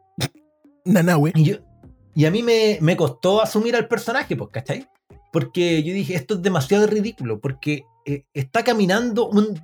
Nanahue. 0.86 1.32
Y, 1.36 1.44
yo- 1.44 1.58
y 2.16 2.26
a 2.26 2.32
mí 2.32 2.42
me, 2.44 2.78
me 2.82 2.98
costó 2.98 3.42
asumir 3.44 3.76
al 3.76 3.88
personaje, 3.88 4.36
pues, 4.36 4.50
¿cachai? 4.52 4.88
Porque 5.32 5.84
yo 5.84 5.94
dije, 5.94 6.16
esto 6.16 6.34
es 6.36 6.42
demasiado 6.42 6.88
ridículo, 6.88 7.40
porque 7.40 7.84
eh, 8.06 8.24
está 8.34 8.64
caminando 8.64 9.28
un, 9.30 9.60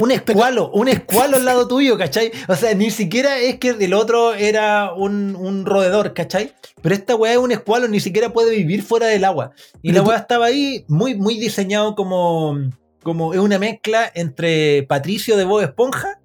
un 0.00 0.10
escualo, 0.12 0.70
un 0.72 0.88
escualo 0.88 1.36
al 1.36 1.44
lado 1.44 1.68
tuyo, 1.68 1.98
¿cachai? 1.98 2.32
O 2.48 2.56
sea, 2.56 2.74
ni 2.74 2.90
siquiera 2.90 3.38
es 3.38 3.58
que 3.58 3.70
el 3.70 3.94
otro 3.94 4.34
era 4.34 4.92
un, 4.94 5.36
un 5.36 5.66
roedor, 5.66 6.14
¿cachai? 6.14 6.52
Pero 6.80 6.94
esta 6.94 7.14
weá 7.14 7.32
es 7.32 7.38
un 7.38 7.52
escualo, 7.52 7.88
ni 7.88 8.00
siquiera 8.00 8.32
puede 8.32 8.56
vivir 8.56 8.82
fuera 8.82 9.06
del 9.06 9.24
agua. 9.24 9.52
Y 9.82 9.88
Pero 9.88 9.94
la 9.98 10.02
tú- 10.04 10.08
weá 10.10 10.18
estaba 10.18 10.46
ahí 10.46 10.84
muy, 10.88 11.14
muy 11.14 11.38
diseñado 11.38 11.94
como, 11.94 12.56
como 13.02 13.34
es 13.34 13.40
una 13.40 13.58
mezcla 13.58 14.10
entre 14.14 14.82
Patricio 14.84 15.36
de 15.36 15.44
Bob 15.44 15.60
Esponja 15.62 16.20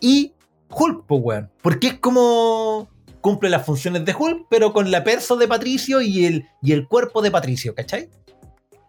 y 0.00 0.32
Hulk, 0.70 1.04
pues, 1.06 1.20
weón. 1.24 1.50
Porque 1.62 1.88
es 1.88 1.94
como 1.98 2.88
cumple 3.20 3.50
las 3.50 3.66
funciones 3.66 4.04
de 4.04 4.14
Hulk, 4.16 4.46
pero 4.48 4.72
con 4.72 4.90
la 4.92 5.02
perso 5.02 5.36
de 5.36 5.48
Patricio 5.48 6.00
y 6.00 6.26
el, 6.26 6.46
y 6.62 6.70
el 6.72 6.86
cuerpo 6.86 7.22
de 7.22 7.32
Patricio, 7.32 7.74
¿cachai? 7.74 8.08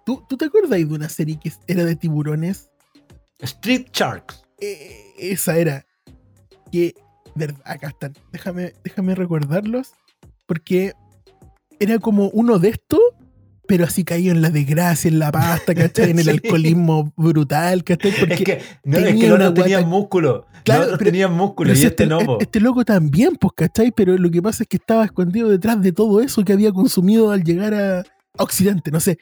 ¿Tú, 0.06 0.24
¿Tú 0.30 0.38
te 0.38 0.45
acuerdas 0.45 0.78
de 0.78 0.86
una 0.86 1.10
serie 1.10 1.39
que 1.41 1.52
era 1.66 1.84
de 1.84 1.95
tiburones? 1.95 2.70
Street 3.40 3.88
Sharks. 3.94 4.44
Eh, 4.60 5.14
esa 5.20 5.58
era. 5.58 5.86
Que. 6.72 6.94
verdad, 7.36 7.62
acá 7.66 7.88
están. 7.90 8.14
Déjame, 8.32 8.74
déjame 8.84 9.16
recordarlos. 9.16 9.92
Porque 10.48 10.94
era 11.80 12.00
como 12.00 12.30
uno 12.30 12.58
de 12.58 12.70
estos, 12.70 13.00
pero 13.68 13.84
así 13.86 14.04
caído 14.04 14.34
en 14.34 14.42
la 14.42 14.50
desgracia, 14.50 15.10
en 15.10 15.20
la 15.20 15.32
pasta, 15.32 15.76
¿cachai? 15.76 16.12
En 16.12 16.20
el 16.20 16.24
Sí. 16.26 16.30
alcoholismo 16.32 17.14
brutal, 17.16 17.84
¿cachai? 17.84 18.12
Porque 18.18 18.34
Es 18.34 18.42
que, 18.44 18.62
no, 18.84 18.98
es 18.98 19.04
tenía 19.06 19.22
que 19.22 19.28
tenían 19.30 19.54
guata- 19.54 19.86
músculo. 19.86 20.46
Claro, 20.64 20.84
pero- 20.98 20.98
tenían 20.98 21.34
músculo 21.34 21.70
pero 21.70 21.80
y 21.82 21.86
este 21.86 22.08
no, 22.08 22.20
po. 22.20 22.38
este 22.42 22.60
loco 22.60 22.84
también, 22.84 23.36
pues, 23.36 23.54
¿cachai? 23.56 23.92
Pero 23.92 24.18
lo 24.18 24.30
que 24.32 24.42
pasa 24.42 24.64
es 24.64 24.70
que 24.70 24.78
estaba 24.78 25.06
escondido 25.06 25.48
detrás 25.50 25.82
de 25.82 25.92
todo 25.94 26.20
eso 26.22 26.44
que 26.44 26.54
había 26.54 26.72
consumido 26.74 27.32
al 27.32 27.44
llegar 27.44 27.74
a 27.74 28.04
Occidente, 28.38 28.92
no 28.92 29.00
sé, 29.00 29.18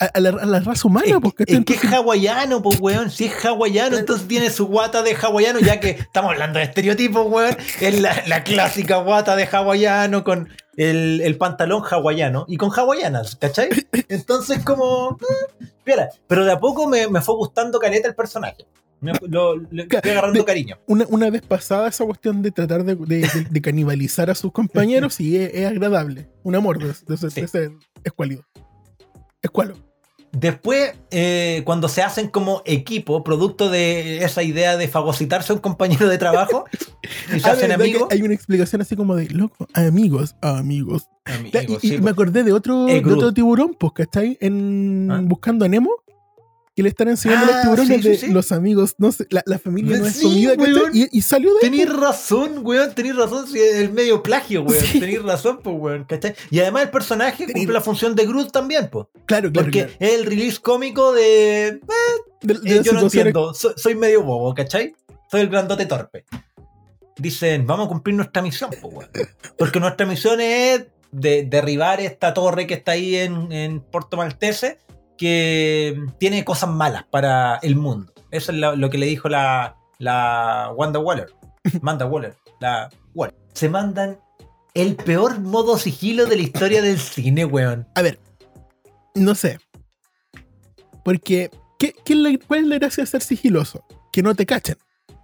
a, 0.00 0.04
a 0.06 0.20
la, 0.20 0.28
a 0.30 0.46
la 0.46 0.60
raza 0.60 0.86
humana, 0.88 1.06
Es, 1.06 1.14
pues, 1.20 1.34
es 1.46 1.64
que 1.64 1.74
es 1.74 1.84
hawaiano, 1.92 2.62
pues, 2.62 2.78
weón. 2.80 3.10
Si 3.10 3.24
es 3.26 3.44
hawaiano, 3.44 3.96
entonces 3.96 4.28
tiene 4.28 4.50
su 4.50 4.66
guata 4.66 5.02
de 5.02 5.14
hawaiano, 5.14 5.58
ya 5.60 5.80
que 5.80 5.90
estamos 5.90 6.32
hablando 6.32 6.58
de 6.58 6.66
estereotipos, 6.66 7.26
weón. 7.26 7.56
Es 7.80 8.00
la, 8.00 8.22
la 8.26 8.44
clásica 8.44 8.98
guata 8.98 9.34
de 9.36 9.46
hawaiano 9.50 10.22
con 10.24 10.48
el, 10.76 11.20
el 11.22 11.36
pantalón 11.36 11.82
hawaiano 11.90 12.44
y 12.48 12.56
con 12.56 12.70
hawaianas, 12.70 13.36
¿cachai? 13.36 13.68
Entonces, 14.08 14.64
como. 14.64 15.18
piola. 15.84 16.08
Pero 16.28 16.44
de 16.44 16.52
a 16.52 16.60
poco 16.60 16.86
me, 16.86 17.08
me 17.08 17.20
fue 17.20 17.34
gustando 17.34 17.78
caleta 17.80 18.06
el 18.08 18.14
personaje. 18.14 18.66
Me- 19.00 19.12
lo, 19.28 19.56
le 19.56 19.86
fui 19.86 19.98
agarrando 20.10 20.38
de- 20.40 20.44
cariño. 20.44 20.76
una, 20.86 21.06
una 21.08 21.30
vez 21.30 21.42
pasada 21.42 21.88
esa 21.88 22.04
cuestión 22.04 22.42
de 22.42 22.50
tratar 22.50 22.82
de, 22.84 22.94
de- 22.96 23.20
de- 23.28 23.46
de 23.50 23.60
canibalizar 23.62 24.28
a 24.30 24.34
sus 24.34 24.52
compañeros, 24.52 25.14
sí, 25.16 25.36
es, 25.36 25.50
es 25.54 25.66
agradable. 25.66 26.28
Un 26.44 26.54
amor 26.56 26.78
de, 26.78 26.90
ese, 27.14 27.30
Sí. 27.30 27.40
ese 27.40 27.70
escuálido. 28.04 28.44
Escualo. 29.42 29.76
Después, 30.32 30.92
eh, 31.10 31.62
cuando 31.64 31.88
se 31.88 32.02
hacen 32.02 32.28
como 32.28 32.62
equipo, 32.66 33.24
producto 33.24 33.70
de 33.70 34.24
esa 34.24 34.42
idea 34.42 34.76
de 34.76 34.86
fagocitarse 34.88 35.52
a 35.52 35.56
un 35.56 35.60
compañero 35.60 36.08
de 36.08 36.18
trabajo, 36.18 36.64
y 37.34 37.40
se 37.40 37.48
Ah, 37.48 37.52
hacen 37.52 37.68
¿verdad 37.68 37.84
que 37.84 37.90
amigos. 37.90 38.08
Hay 38.10 38.22
una 38.22 38.34
explicación 38.34 38.82
así 38.82 38.94
como 38.96 39.16
de, 39.16 39.28
loco, 39.30 39.66
amigos, 39.74 40.36
amigos. 40.42 41.08
Amigos, 41.24 41.82
y 41.82 41.86
y 41.86 41.90
sí, 41.90 41.96
me 41.96 42.02
pues. 42.02 42.12
acordé 42.12 42.42
de 42.44 42.52
otro, 42.52 42.86
de 42.86 42.98
otro 43.04 43.32
tiburón, 43.32 43.74
pues, 43.78 43.92
¿cachai? 43.94 44.38
En 44.40 45.08
¿Ah? 45.10 45.20
Buscando 45.22 45.64
a 45.64 45.68
Nemo. 45.68 45.90
Que 46.78 46.82
le 46.84 46.90
están 46.90 47.08
enseñando 47.08 47.46
Ah, 47.46 47.50
los 47.54 47.62
tiburones 47.62 47.96
sí, 47.96 48.02
sí, 48.02 48.08
de 48.08 48.16
sí. 48.18 48.26
los 48.28 48.52
amigos, 48.52 48.94
no 48.98 49.10
sé, 49.10 49.26
la, 49.30 49.42
la 49.46 49.58
familia 49.58 49.98
no 49.98 50.06
es 50.06 50.22
comida, 50.22 50.52
weón. 50.56 50.92
Y, 50.94 51.08
y 51.18 51.22
salió 51.22 51.52
de 51.54 51.58
Tenís 51.60 51.92
razón, 51.92 52.60
weón, 52.62 52.94
tenís 52.94 53.16
razón, 53.16 53.46
el 53.56 53.90
medio 53.92 54.22
plagio, 54.22 54.62
weón. 54.62 54.84
Tenís 54.92 55.20
razón, 55.24 55.58
pues, 55.60 55.74
weón, 55.76 56.04
¿cachai? 56.04 56.36
Y 56.52 56.60
además 56.60 56.84
el 56.84 56.90
personaje 56.90 57.46
Tenís- 57.46 57.54
cumple 57.54 57.72
la 57.74 57.80
función 57.80 58.14
de 58.14 58.26
Groot 58.26 58.52
también, 58.52 58.88
pues. 58.92 59.06
Claro, 59.26 59.50
claro. 59.50 59.64
Porque 59.66 59.86
claro. 59.86 59.92
es 59.98 60.12
el 60.20 60.24
release 60.26 60.60
cómico 60.60 61.12
de. 61.12 61.66
eh, 61.66 61.80
De- 62.42 62.54
de 62.60 62.82
yo 62.84 62.92
no 62.92 63.00
entiendo, 63.00 63.52
soy, 63.54 63.72
soy 63.76 63.96
medio 63.96 64.22
bobo, 64.22 64.54
¿cachai? 64.54 64.94
Soy 65.32 65.40
el 65.40 65.48
grandote 65.48 65.84
torpe. 65.84 66.26
Dicen, 67.16 67.66
vamos 67.66 67.86
a 67.86 67.88
cumplir 67.88 68.14
nuestra 68.14 68.40
misión, 68.40 68.70
pues, 68.80 68.94
weón. 68.94 69.10
Porque 69.58 69.80
nuestra 69.80 70.06
misión 70.06 70.40
es 70.40 70.84
de, 71.10 71.42
derribar 71.42 72.00
esta 72.00 72.32
torre 72.32 72.68
que 72.68 72.74
está 72.74 72.92
ahí 72.92 73.16
en, 73.16 73.50
en 73.50 73.80
Puerto 73.80 74.16
Maltese, 74.16 74.78
que 75.18 76.00
tiene 76.18 76.44
cosas 76.44 76.70
malas 76.70 77.04
para 77.10 77.56
el 77.56 77.76
mundo. 77.76 78.12
Eso 78.30 78.52
es 78.52 78.58
lo, 78.58 78.76
lo 78.76 78.88
que 78.88 78.96
le 78.98 79.06
dijo 79.06 79.28
la, 79.28 79.76
la 79.98 80.72
Wanda 80.76 80.98
Waller. 81.00 81.28
Manda 81.82 82.06
Waller. 82.06 82.34
La 82.60 82.88
Waller. 83.14 83.36
Se 83.52 83.68
mandan 83.68 84.18
el 84.74 84.94
peor 84.96 85.40
modo 85.40 85.76
sigilo 85.76 86.26
de 86.26 86.36
la 86.36 86.42
historia 86.42 86.80
del 86.82 86.98
cine, 86.98 87.44
weón. 87.44 87.86
A 87.94 88.02
ver, 88.02 88.20
no 89.14 89.34
sé. 89.34 89.58
Porque, 91.04 91.50
¿qué, 91.78 91.94
qué 92.04 92.12
es 92.12 92.18
la- 92.18 92.38
¿cuál 92.46 92.60
es 92.60 92.66
la 92.66 92.78
gracia 92.78 93.04
de 93.04 93.10
ser 93.10 93.22
sigiloso? 93.22 93.84
Que 94.12 94.22
no 94.22 94.34
te 94.34 94.46
cachen. 94.46 94.76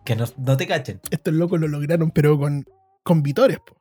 Que 0.04 0.16
no, 0.16 0.24
no 0.36 0.56
te 0.56 0.66
cachen. 0.66 1.00
Estos 1.10 1.34
locos 1.34 1.60
lo 1.60 1.68
lograron, 1.68 2.10
pero 2.10 2.38
con, 2.38 2.64
con 3.02 3.22
vitores, 3.22 3.58
po. 3.58 3.76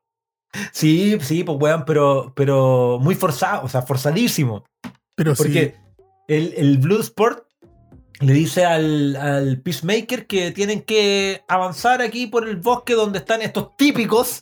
Sí, 0.72 1.18
sí, 1.22 1.44
pues 1.44 1.58
weón, 1.60 1.84
pero, 1.86 2.32
pero 2.36 3.00
muy 3.02 3.16
forzado, 3.16 3.66
o 3.66 3.70
sea, 3.70 3.82
forzadísimo. 3.82 4.64
Pero 5.16 5.34
Porque 5.36 5.76
el, 6.28 6.54
el 6.58 6.78
Bloodsport 6.78 7.46
le 8.20 8.34
dice 8.34 8.64
al, 8.66 9.16
al 9.18 9.60
Peacemaker 9.62 10.28
que 10.28 10.52
tienen 10.52 10.82
que 10.82 11.44
avanzar 11.48 12.02
aquí 12.02 12.28
por 12.28 12.48
el 12.48 12.56
bosque 12.58 12.94
donde 12.94 13.20
están 13.20 13.42
estos 13.42 13.76
típicos, 13.76 14.42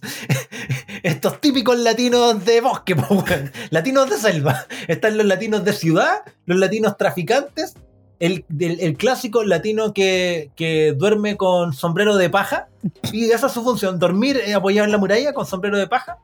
estos 1.04 1.42
típicos 1.42 1.80
latinos 1.80 2.44
de 2.46 2.62
bosque, 2.62 2.96
latinos 3.72 4.10
de 4.10 4.18
selva. 4.18 4.66
Están 4.88 5.18
los 5.18 5.26
latinos 5.26 5.64
de 5.64 5.74
ciudad, 5.74 6.18
los 6.46 6.60
latinos 6.60 6.96
traficantes, 6.98 7.74
el, 8.20 8.46
el- 8.60 8.80
el 8.82 8.98
clásico 8.98 9.44
latino 9.44 9.94
que, 9.94 10.52
que 10.56 10.94
duerme 10.96 11.38
con 11.38 11.74
sombrero 11.74 12.18
de 12.18 12.30
paja, 12.30 12.68
y 13.12 13.32
esa 13.32 13.48
es 13.48 13.54
su 13.54 13.64
función, 13.64 13.98
dormir 13.98 14.38
eh, 14.46 14.54
apoyado 14.54 14.86
en 14.86 14.92
la 14.92 14.98
muralla 15.00 15.34
con 15.34 15.46
sombrero 15.48 15.78
de 15.78 15.88
paja. 15.88 16.18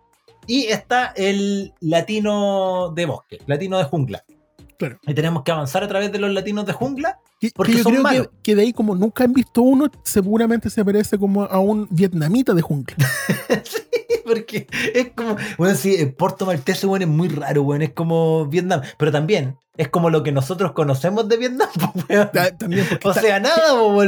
Y 0.45 0.66
está 0.68 1.08
el 1.16 1.74
latino 1.82 2.93
de 2.95 3.05
bosque, 3.05 3.39
latino 3.47 3.78
de 3.80 3.84
jungla. 3.86 4.24
Y 5.05 5.13
tenemos 5.13 5.43
que 5.43 5.51
avanzar 5.51 5.84
a 5.84 5.88
través 5.88 6.11
de 6.11 6.19
los 6.19 6.32
latinos 6.32 6.65
de 6.65 6.73
jungla. 6.73 7.19
Que, 7.40 7.52
Porque 7.56 7.72
que 7.74 7.78
yo 7.80 7.84
son 7.84 7.92
creo 7.94 8.04
malos. 8.04 8.28
que, 8.28 8.34
que 8.42 8.56
de 8.56 8.62
ahí, 8.64 8.74
como 8.74 8.96
nunca 8.96 9.24
han 9.24 9.34
visto 9.34 9.62
uno, 9.62 9.92
seguramente 10.04 10.70
se 10.72 10.84
parece 10.84 11.18
como 11.20 11.44
a 11.44 11.60
un 11.60 11.88
vietnamita 11.92 12.54
de 12.56 12.62
jungla. 12.64 12.96
sí, 13.64 13.82
porque 14.26 14.68
es 14.96 15.10
como. 15.16 15.36
Bueno, 15.58 15.76
sí, 15.76 15.96
el 15.96 16.14
Puerto 16.14 16.46
Maltese, 16.46 16.88
bueno, 16.88 17.06
es 17.06 17.12
muy 17.12 17.28
raro, 17.30 17.64
bueno, 17.64 17.84
es 17.84 17.92
como 17.92 18.48
Vietnam. 18.48 18.82
Pero 18.98 19.12
también 19.12 19.56
es 19.78 19.90
como 19.90 20.10
lo 20.10 20.24
que 20.24 20.32
nosotros 20.32 20.72
conocemos 20.72 21.30
de 21.30 21.38
Vietnam, 21.38 21.70
pues, 22.08 22.32
También 22.58 22.84
O 23.04 23.14
sea, 23.14 23.40
nada, 23.40 23.56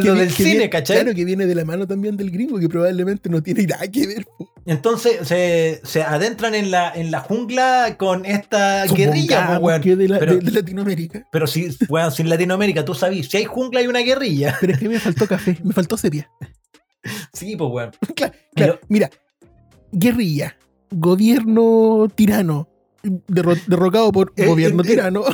que 0.01 0.07
lo 0.07 0.15
del 0.15 0.31
cine, 0.31 0.49
viene- 0.49 0.69
¿cachai? 0.71 1.01
Claro, 1.01 1.15
que 1.15 1.23
viene 1.25 1.45
de 1.45 1.53
la 1.53 1.63
mano 1.65 1.85
también 1.85 2.17
del 2.17 2.31
gringo, 2.31 2.57
que 2.59 2.67
probablemente 2.67 3.29
no 3.29 3.43
tiene 3.43 3.67
nada 3.67 3.87
que 3.87 4.07
ver. 4.07 4.25
po. 4.25 4.49
Entonces 4.65 5.27
se, 5.27 5.79
se 5.83 6.03
adentran 6.03 6.53
en 6.53 6.69
la, 6.69 6.91
en 6.93 7.09
la 7.11 7.21
jungla 7.21 7.95
con 7.97 8.25
esta 8.25 8.85
guerrilla, 8.85 9.57
weón. 9.59 9.81
que 9.81 9.95
de, 9.95 10.07
la- 10.07 10.19
Pero- 10.19 10.35
de- 10.37 10.41
de 10.41 10.51
Latinoamérica. 10.51 11.27
Pero 11.31 11.45
si, 11.47 11.69
weón, 11.87 12.11
si 12.11 12.23
en 12.23 12.29
Latinoamérica 12.29 12.83
tú 12.83 12.93
si 13.23 13.37
hay 13.37 13.45
jungla 13.45 13.79
hay 13.81 13.87
una 13.87 13.99
guerrilla. 13.99 14.55
Pero 14.61 14.73
es 14.73 14.79
que 14.79 14.89
me 14.89 14.99
faltó 14.99 15.27
café, 15.27 15.57
me 15.63 15.73
faltó 15.73 15.97
sepia. 15.97 16.29
Sí, 17.33 17.55
pues, 17.55 17.69
weón. 17.71 17.91
Claro, 18.15 18.33
Pero- 18.55 18.73
claro, 18.73 18.79
mira, 18.89 19.09
guerrilla, 19.91 20.57
gobierno 20.91 22.07
tirano, 22.15 22.68
derro- 23.03 23.59
derrocado 23.67 24.11
por 24.11 24.33
Eh, 24.35 24.45
gobierno 24.45 24.83
eh, 24.83 24.85
eh. 24.85 24.89
tirano. 24.89 25.23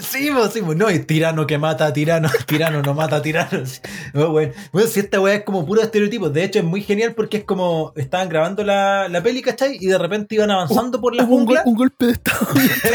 Sí, 0.00 0.30
pues, 0.32 0.52
sí, 0.54 0.62
no, 0.74 0.88
es 0.88 1.06
tirano 1.06 1.46
que 1.46 1.58
mata 1.58 1.84
a 1.86 1.92
tirano, 1.92 2.30
tirano 2.46 2.80
no 2.82 2.94
mata 2.94 3.16
a 3.16 3.22
tirano. 3.22 3.62
No, 4.14 4.30
bueno, 4.30 4.52
bueno, 4.72 4.88
si 4.88 5.00
esta 5.00 5.20
weá 5.20 5.34
es 5.34 5.42
como 5.44 5.66
puro 5.66 5.82
estereotipo, 5.82 6.30
de 6.30 6.44
hecho 6.44 6.60
es 6.60 6.64
muy 6.64 6.80
genial 6.82 7.12
porque 7.14 7.38
es 7.38 7.44
como 7.44 7.92
estaban 7.96 8.30
grabando 8.30 8.64
la, 8.64 9.08
la 9.10 9.22
peli, 9.22 9.42
¿cachai? 9.42 9.76
Y 9.78 9.86
de 9.88 9.98
repente 9.98 10.34
iban 10.36 10.50
avanzando 10.50 10.98
por 10.98 11.14
la 11.14 11.24
un, 11.24 11.28
jungla, 11.28 11.62
un 11.66 11.74
golpe 11.74 12.06
de 12.06 12.12
estado. 12.12 12.46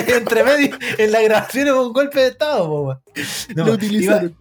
entre 0.07 0.43
medio, 0.43 0.75
en 0.97 1.11
la 1.11 1.21
grabación 1.21 1.69
hubo 1.69 1.87
un 1.87 1.93
golpe 1.93 2.19
de 2.19 2.27
estado, 2.29 2.67
po, 2.67 2.81
weón. 2.81 2.99
No, 3.55 3.63
lo 3.63 3.67
iba- 3.69 3.75
utilizaron. 3.75 4.35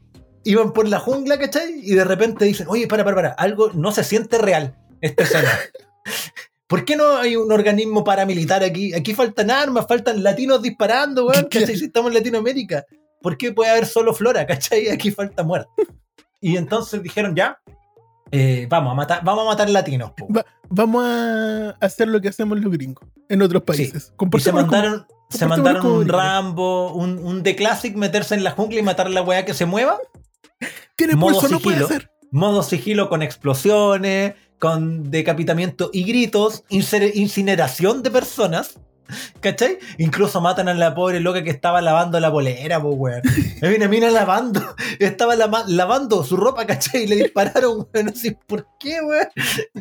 iban 0.45 0.73
por 0.73 0.89
la 0.89 0.99
jungla, 0.99 1.39
¿cachai? 1.39 1.81
Y 1.83 1.95
de 1.95 2.05
repente 2.05 2.47
dicen, 2.47 2.67
oye, 2.71 2.87
para, 2.87 3.05
para, 3.05 3.17
para, 3.17 3.29
algo 3.33 3.71
no 3.75 3.93
se 3.93 4.03
siente 4.03 4.39
real 4.39 4.75
esta 5.03 5.25
escena. 5.25 5.51
¿Por 6.67 6.85
qué 6.85 6.97
no 6.97 7.17
hay 7.19 7.37
un 7.37 7.53
organismo 7.53 8.03
paramilitar 8.03 8.65
aquí? 8.65 8.93
Aquí 8.95 9.15
faltan 9.15 9.51
armas, 9.51 9.87
faltan 9.89 10.23
latinos 10.23 10.61
disparando, 10.63 11.27
weón, 11.27 11.45
¿cachai? 11.51 11.77
Si 11.77 11.85
estamos 11.87 12.11
en 12.11 12.15
Latinoamérica. 12.19 12.85
¿Por 13.23 13.37
qué 13.39 13.53
puede 13.53 13.71
haber 13.71 13.87
solo 13.87 14.13
flora, 14.15 14.47
cachai? 14.47 14.89
Aquí 14.91 15.11
falta 15.11 15.43
muerte. 15.43 15.69
Y 16.41 16.57
entonces 16.57 17.03
dijeron, 17.03 17.35
ya, 17.35 17.59
eh, 18.31 18.67
vamos, 18.69 18.93
a 18.93 18.95
matar, 18.95 19.21
vamos 19.25 19.45
a 19.45 19.47
matar 19.49 19.71
latinos. 19.71 20.13
Va- 20.35 20.45
Vamos 20.69 21.05
a 21.07 21.77
hacer 21.81 22.09
lo 22.09 22.21
que 22.21 22.29
hacemos 22.29 22.59
los 22.59 22.73
gringos 22.73 23.05
en 23.29 23.41
otros 23.41 23.63
países. 23.63 24.13
Y 24.37 24.41
se 24.41 24.51
como- 24.51 24.63
mandaron, 24.63 25.07
se 25.31 25.47
mandaron 25.47 25.87
un 25.87 25.99
gringos. 26.01 26.17
Rambo, 26.17 26.93
un, 26.93 27.19
un 27.19 27.43
The 27.45 27.55
Classic, 27.55 27.95
meterse 27.95 28.35
en 28.35 28.43
la 28.43 28.51
jungla 28.51 28.81
y 28.81 28.83
matar 28.83 29.07
a 29.07 29.11
la 29.11 29.23
weá 29.23 29.45
que 29.45 29.55
se 29.55 29.65
mueva. 29.65 29.99
Tiene 30.97 31.15
modo 31.15 31.35
pulso, 31.39 31.49
no 31.49 31.61
puede 31.61 31.77
sigilo. 31.79 31.87
hacer. 31.87 32.11
modo 32.33 32.63
sigilo 32.65 33.09
con 33.09 33.23
explosiones, 33.23 34.35
con 34.59 35.11
decapitamiento 35.11 35.91
y 35.93 36.05
gritos, 36.05 36.65
incineración 36.69 38.03
de 38.03 38.11
personas. 38.11 38.79
¿Cachai? 39.41 39.79
Incluso 39.99 40.41
matan 40.41 40.69
a 40.69 40.75
la 40.75 40.95
pobre 40.95 41.21
loca 41.21 41.45
que 41.45 41.51
estaba 41.51 41.81
lavando 41.81 42.19
la 42.19 42.33
polera, 42.33 42.83
pues, 42.83 42.97
weón. 42.99 43.23
Hay 43.63 43.75
una 43.75 44.11
lavando, 44.11 44.61
estaba 44.99 45.37
lavando 45.37 46.25
su 46.25 46.37
ropa, 46.37 46.67
¿cachai? 46.67 47.05
Y 47.05 47.07
le 47.07 47.17
dispararon, 47.17 47.87
weón. 47.95 48.09
Así, 48.09 48.37
¿por 48.47 48.67
qué, 48.81 49.01
weón? 49.01 49.29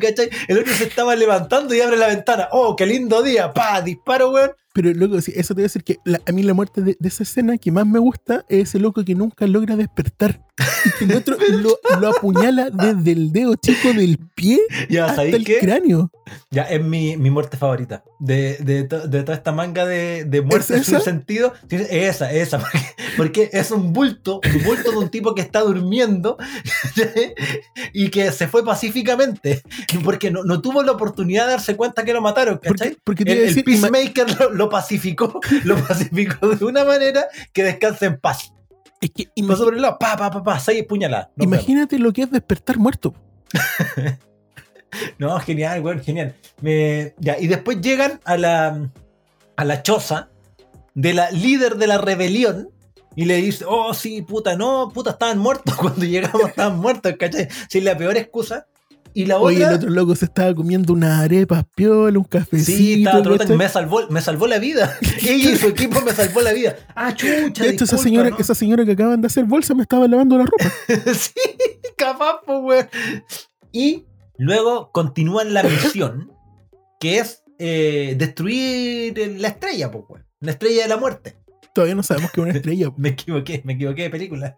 ¿Cachai? 0.00 0.30
El 0.46 0.60
otro 0.60 0.72
se 0.72 0.84
estaba 0.84 1.16
levantando 1.16 1.74
y 1.74 1.80
abre 1.80 1.96
la 1.96 2.06
ventana. 2.06 2.48
¡Oh, 2.52 2.76
qué 2.76 2.86
lindo 2.86 3.22
día! 3.22 3.52
¡Pa! 3.52 3.80
Disparo, 3.82 4.30
weón. 4.30 4.52
Pero 4.76 4.92
loco, 4.92 5.18
sí, 5.22 5.32
eso 5.34 5.54
te 5.54 5.60
voy 5.60 5.62
a 5.62 5.70
decir 5.70 5.82
que 5.84 5.96
la- 6.04 6.20
a 6.26 6.32
mí 6.32 6.42
la 6.42 6.52
muerte 6.52 6.82
de, 6.82 6.96
de 7.00 7.08
esa 7.08 7.22
escena 7.22 7.56
que 7.56 7.72
más 7.72 7.86
me 7.86 7.98
gusta 7.98 8.44
es 8.50 8.68
ese 8.68 8.78
loco 8.78 9.02
que 9.06 9.14
nunca 9.14 9.46
logra 9.46 9.74
despertar. 9.74 10.44
Y 10.84 10.90
que 10.98 11.04
el 11.04 11.16
otro 11.16 11.36
lo, 11.62 11.78
lo 12.00 12.08
apuñala 12.08 12.68
desde 12.70 13.12
el 13.12 13.32
dedo 13.32 13.54
chico 13.56 13.92
del 13.94 14.18
pie 14.34 14.58
Ya, 14.90 15.04
hasta 15.04 15.16
¿sabéis 15.16 15.34
el 15.36 15.44
qué? 15.44 15.58
cráneo. 15.60 16.10
Ya, 16.50 16.62
es 16.64 16.82
mi, 16.84 17.16
mi 17.16 17.30
muerte 17.30 17.56
favorita. 17.56 18.04
De, 18.18 18.56
de, 18.58 18.84
to- 18.84 19.06
de 19.08 19.22
toda 19.22 19.36
esta 19.36 19.52
manga 19.52 19.86
de, 19.86 20.24
de 20.24 20.42
muerte 20.42 20.76
¿Es 20.76 20.86
sin 20.86 21.00
sentido. 21.00 21.52
Esa, 21.70 22.30
es 22.32 22.48
esa. 22.48 22.58
Porque, 23.16 23.46
porque 23.48 23.50
es 23.54 23.70
un 23.70 23.94
bulto, 23.94 24.40
un 24.54 24.62
bulto 24.64 24.90
de 24.90 24.98
un 24.98 25.08
tipo 25.08 25.34
que 25.34 25.40
está 25.40 25.60
durmiendo 25.60 26.36
y 27.94 28.10
que 28.10 28.30
se 28.32 28.46
fue 28.48 28.64
pacíficamente, 28.64 29.62
porque 30.04 30.30
no, 30.30 30.44
no 30.44 30.60
tuvo 30.60 30.82
la 30.82 30.92
oportunidad 30.92 31.46
de 31.46 31.52
darse 31.52 31.76
cuenta 31.76 32.04
que 32.04 32.12
lo 32.12 32.20
mataron, 32.20 32.58
¿cachai? 32.58 32.90
Porque, 32.90 33.00
porque 33.04 33.24
te 33.24 33.32
El, 33.32 33.38
a 33.38 33.40
el 33.42 33.46
decir, 33.48 33.64
Peacemaker 33.64 34.38
lo, 34.40 34.50
lo 34.50 34.65
pacificó, 34.68 35.40
lo 35.64 35.76
pacificó 35.86 36.48
de 36.48 36.64
una 36.64 36.84
manera 36.84 37.26
que 37.52 37.62
descanse 37.64 38.06
en 38.06 38.18
paz. 38.18 38.52
es 39.00 39.10
que 39.10 39.28
pasó 39.46 39.64
por 39.64 39.74
el 39.74 39.82
lado, 39.82 39.98
pa, 39.98 40.16
pa, 40.16 40.30
pa, 40.30 40.42
pa, 40.42 40.58
seis 40.60 40.84
puñaladas. 40.84 41.28
Imagínate 41.38 41.98
lo 41.98 42.12
que 42.12 42.22
es 42.22 42.30
despertar 42.30 42.78
muerto. 42.78 43.14
No, 45.18 45.38
genial, 45.40 45.82
weón, 45.82 46.00
genial. 46.02 46.34
Me- 46.60 47.14
ya, 47.18 47.38
y 47.38 47.48
después 47.48 47.80
llegan 47.80 48.20
a 48.24 48.36
la, 48.36 48.90
a 49.56 49.64
la 49.64 49.82
choza 49.82 50.30
de 50.94 51.12
la 51.12 51.30
líder 51.30 51.76
de 51.76 51.86
la 51.86 51.98
rebelión 51.98 52.70
y 53.14 53.24
le 53.24 53.36
dice, 53.36 53.64
oh, 53.68 53.92
sí, 53.94 54.22
puta, 54.22 54.56
no, 54.56 54.90
puta, 54.92 55.10
estaban 55.10 55.38
muertos. 55.38 55.74
Cuando 55.80 56.04
llegamos 56.04 56.48
estaban 56.48 56.78
muertos, 56.78 57.14
¿cachai? 57.18 57.48
Sí, 57.68 57.80
la 57.80 57.96
peor 57.96 58.16
excusa. 58.16 58.66
Y 59.18 59.24
la 59.24 59.38
Oye, 59.38 59.56
el 59.56 59.62
otra... 59.64 59.76
otro 59.76 59.88
loco 59.88 60.14
se 60.14 60.26
estaba 60.26 60.54
comiendo 60.54 60.92
unas 60.92 61.20
arepas 61.22 61.64
piola, 61.74 62.18
un 62.18 62.24
cafecito. 62.26 62.76
Sí, 62.76 62.94
estaba 63.02 63.22
trota- 63.22 63.38
¿cachai? 63.44 63.56
me 63.56 63.66
salvó, 63.70 64.06
me 64.10 64.20
salvó 64.20 64.46
la 64.46 64.58
vida. 64.58 64.94
Ella 65.26 65.52
y 65.52 65.56
su 65.56 65.68
equipo 65.68 66.02
me 66.02 66.12
salvó 66.12 66.42
la 66.42 66.52
vida. 66.52 66.76
Ah, 66.94 67.14
chucha. 67.14 67.64
De 67.64 67.70
hecho, 67.70 67.84
esa 67.84 67.96
señora, 67.96 68.28
¿no? 68.28 68.36
esa 68.36 68.54
señora 68.54 68.84
que 68.84 68.92
acaban 68.92 69.22
de 69.22 69.28
hacer 69.28 69.44
bolsa 69.46 69.72
me 69.74 69.80
estaba 69.80 70.06
lavando 70.06 70.36
la 70.36 70.44
ropa. 70.44 70.70
sí, 71.14 71.32
capaz, 71.96 72.40
pues, 72.44 72.58
weón. 72.62 72.88
Y 73.72 74.04
luego 74.36 74.92
continúan 74.92 75.54
la 75.54 75.62
misión, 75.62 76.30
que 77.00 77.16
es 77.20 77.42
eh, 77.58 78.16
destruir 78.18 79.16
la 79.40 79.48
estrella, 79.48 79.90
pues, 79.90 80.04
weón. 80.10 80.26
La 80.40 80.50
estrella 80.50 80.82
de 80.82 80.88
la 80.88 80.98
muerte. 80.98 81.38
Todavía 81.74 81.94
no 81.94 82.02
sabemos 82.02 82.30
que 82.32 82.40
es 82.42 82.44
una 82.48 82.54
estrella. 82.58 82.92
Me 82.98 83.08
equivoqué, 83.08 83.62
me 83.64 83.72
equivoqué 83.72 84.02
de 84.02 84.10
película. 84.10 84.54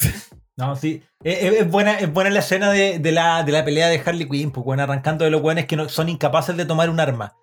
No, 0.58 0.76
sí. 0.76 1.02
Es, 1.24 1.38
es- 1.42 1.52
es 1.60 1.70
buena, 1.70 1.94
es 1.98 2.12
buena 2.12 2.30
la 2.30 2.40
escena 2.40 2.70
de, 2.70 2.98
de 2.98 3.12
la, 3.12 3.42
de 3.44 3.52
la 3.52 3.64
pelea 3.64 3.88
de 3.88 4.02
Harley 4.04 4.28
Quinn, 4.28 4.50
pues, 4.50 4.66
weón, 4.66 4.80
arrancando 4.80 5.24
de 5.24 5.30
los 5.30 5.40
weones 5.40 5.66
que 5.66 5.76
no, 5.76 5.88
son 5.88 6.08
incapaces 6.10 6.56
de 6.56 6.64
tomar 6.66 6.90
un 6.90 7.00
arma. 7.00 7.34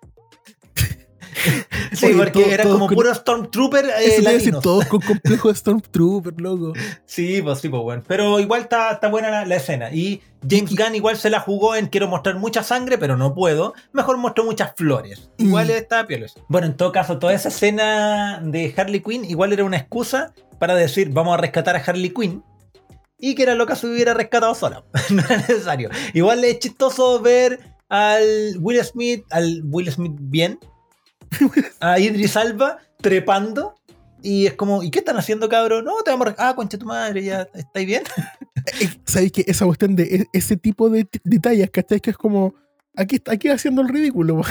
sí, 1.92 2.06
Oye, 2.06 2.14
porque 2.16 2.42
todo- 2.42 2.52
era 2.52 2.62
todo 2.64 2.72
como 2.74 2.86
con- 2.88 2.94
puro 2.96 3.14
Stormtrooper 3.14 3.84
eh, 3.86 3.90
Eso 4.18 4.30
decir 4.30 4.54
todos 4.60 4.84
con 4.86 5.00
complejo 5.00 5.48
de 5.48 5.54
Stormtrooper, 5.54 6.34
loco. 6.40 6.72
Sí, 7.04 7.40
pues 7.42 7.58
sí, 7.60 7.68
pues 7.68 7.82
bueno. 7.82 8.02
Pero 8.06 8.38
igual 8.40 8.62
está, 8.62 8.92
está 8.92 9.08
buena 9.08 9.30
la, 9.30 9.44
la 9.46 9.56
escena. 9.56 9.90
Y 9.92 10.20
James 10.48 10.74
Gunn 10.76 10.94
igual 10.94 11.16
se 11.16 11.30
la 11.30 11.40
jugó 11.40 11.74
en 11.76 11.86
quiero 11.86 12.08
mostrar 12.08 12.36
mucha 12.36 12.62
sangre, 12.62 12.98
pero 12.98 13.16
no 13.16 13.34
puedo. 13.34 13.74
Mejor 13.92 14.18
muestro 14.18 14.44
muchas 14.44 14.72
flores. 14.76 15.30
Igual 15.38 15.68
Mm. 15.68 15.70
está 15.70 16.06
piola 16.06 16.26
eso. 16.26 16.44
Bueno, 16.48 16.66
en 16.66 16.76
todo 16.76 16.92
caso, 16.92 17.18
toda 17.18 17.32
esa 17.32 17.48
escena 17.48 18.40
de 18.42 18.74
Harley 18.76 19.00
Quinn 19.00 19.24
igual 19.24 19.52
era 19.52 19.64
una 19.64 19.76
excusa 19.78 20.32
para 20.58 20.74
decir 20.74 21.10
vamos 21.10 21.34
a 21.34 21.36
rescatar 21.38 21.76
a 21.76 21.78
Harley 21.80 22.10
Quinn. 22.10 22.42
Y 23.18 23.34
que 23.34 23.42
era 23.44 23.54
loca 23.54 23.76
se 23.76 23.86
hubiera 23.86 24.14
rescatado 24.14 24.54
sola. 24.54 24.84
no 25.10 25.22
era 25.22 25.38
necesario. 25.38 25.90
Igual 26.12 26.44
es 26.44 26.58
chistoso 26.58 27.20
ver 27.20 27.60
al 27.88 28.56
Will 28.60 28.82
Smith, 28.84 29.24
al 29.30 29.62
Will 29.64 29.90
Smith 29.90 30.16
bien, 30.18 30.58
a 31.80 31.98
Idris 31.98 32.36
Alba 32.36 32.78
trepando. 33.00 33.74
Y 34.22 34.46
es 34.46 34.54
como, 34.54 34.82
¿y 34.82 34.90
qué 34.90 34.98
están 35.00 35.16
haciendo, 35.18 35.48
cabrón? 35.48 35.84
No, 35.84 36.02
te 36.04 36.10
vamos 36.10 36.28
a... 36.28 36.34
Ah, 36.48 36.56
concha 36.56 36.78
tu 36.78 36.86
madre, 36.86 37.22
ya, 37.22 37.48
¿estáis 37.54 37.86
bien? 37.86 38.02
Eh, 38.80 38.88
¿Sabéis 39.04 39.30
que 39.30 39.44
esa 39.46 39.64
cuestión 39.66 39.94
de 39.94 40.02
e- 40.02 40.26
ese 40.32 40.56
tipo 40.56 40.90
de 40.90 41.06
detalles, 41.22 41.70
¿cachai? 41.70 42.00
Que 42.00 42.10
es 42.10 42.16
como, 42.16 42.54
aquí, 42.96 43.22
aquí 43.26 43.48
haciendo 43.48 43.82
el 43.82 43.88
ridículo. 43.88 44.40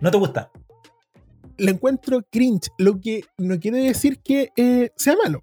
¿No 0.00 0.10
te 0.10 0.16
gusta? 0.18 0.52
Le 1.56 1.72
encuentro 1.72 2.22
cringe, 2.30 2.70
lo 2.78 3.00
que 3.00 3.24
no 3.38 3.58
quiere 3.58 3.78
decir 3.78 4.20
que 4.22 4.52
eh, 4.56 4.92
sea 4.96 5.16
malo. 5.16 5.42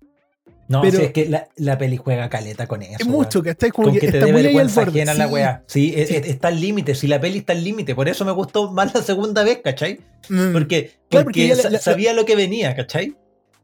No, 0.67 0.81
Pero- 0.81 0.97
si 0.99 1.03
es 1.05 1.11
que 1.11 1.27
la, 1.27 1.47
la 1.57 1.77
peli 1.77 1.97
juega 1.97 2.29
caleta 2.29 2.67
con 2.67 2.81
eso. 2.81 2.95
Es 2.99 3.05
mucho, 3.07 3.43
¿cachai? 3.43 3.69
Como 3.71 3.89
Con 3.89 3.95
que, 3.95 3.99
que 3.99 4.11
te 4.13 4.19
dé 4.19 4.31
vergüenza 4.31 4.81
ajena 4.83 5.13
la 5.13 5.27
Sí. 5.27 5.33
weá. 5.33 5.63
Sí, 5.67 5.93
es- 5.95 6.07
Sí. 6.09 6.15
es- 6.15 6.27
está 6.27 6.47
al 6.47 6.59
límite. 6.61 6.95
Si 6.95 7.07
la 7.07 7.19
peli 7.19 7.39
está 7.39 7.53
al 7.53 7.63
límite. 7.63 7.95
Por 7.95 8.07
eso 8.07 8.23
me 8.25 8.31
gustó 8.31 8.71
más 8.71 8.93
la 8.93 9.01
segunda 9.03 9.43
vez, 9.43 9.59
¿cachai? 9.63 9.99
Mm. 10.29 10.53
Porque, 10.53 10.91
Claro, 11.09 11.25
porque 11.25 11.53
la- 11.55 11.69
la- 11.69 11.79
sabía 11.79 12.13
lo 12.13 12.25
que 12.25 12.35
venía, 12.35 12.75
¿cachai? 12.75 13.15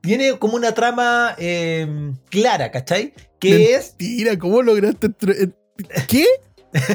Tiene 0.01 0.37
como 0.39 0.55
una 0.55 0.73
trama 0.73 1.35
eh, 1.37 2.11
clara, 2.29 2.71
¿cachai? 2.71 3.13
Que 3.39 3.75
es. 3.75 3.95
Mentira, 3.99 4.37
¿cómo 4.37 4.61
lograste 4.61 5.07
en- 5.07 5.55
¿Qué? 6.07 6.25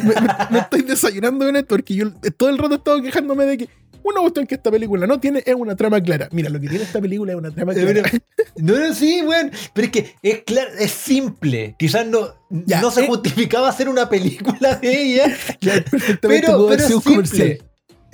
me, 0.05 0.15
me- 0.21 0.27
me 0.51 0.59
estoy 0.61 0.83
desayunando 0.83 1.47
con 1.47 1.57
esto 1.57 1.69
porque 1.69 1.95
yo 1.95 2.13
todo 2.37 2.51
el 2.51 2.59
rato 2.59 2.75
he 2.75 2.77
estado 2.77 3.03
quejándome 3.03 3.45
de 3.47 3.59
que 3.59 3.69
una 4.05 4.21
cuestión 4.21 4.47
que 4.47 4.55
esta 4.55 4.71
película 4.71 5.07
no 5.07 5.19
tiene 5.19 5.43
es 5.45 5.55
una 5.55 5.75
trama 5.75 6.01
clara. 6.01 6.29
Mira, 6.31 6.51
lo 6.51 6.61
que 6.61 6.69
tiene 6.69 6.85
esta 6.85 7.01
película 7.01 7.33
es 7.33 7.39
una 7.39 7.51
trama 7.51 7.73
Eh, 7.73 7.93
clara. 7.93 8.11
No, 8.57 8.79
no, 8.79 8.95
sí, 8.95 9.23
weón. 9.23 9.51
Pero 9.73 9.87
es 9.87 9.93
que 9.93 10.15
es 10.23 10.43
claro, 10.45 10.71
es 10.79 10.93
simple. 10.93 11.75
Quizás 11.79 12.07
no, 12.07 12.35
Ya, 12.51 12.81
no 12.81 12.91
se 12.91 13.05
eh. 13.05 13.07
justificaba 13.07 13.69
hacer 13.69 13.89
una 13.89 14.09
película 14.09 14.77
de 14.77 15.03
ella. 15.03 15.25
Perfectamente 15.61 16.47
pero, 16.47 16.59
comercial. 16.59 17.59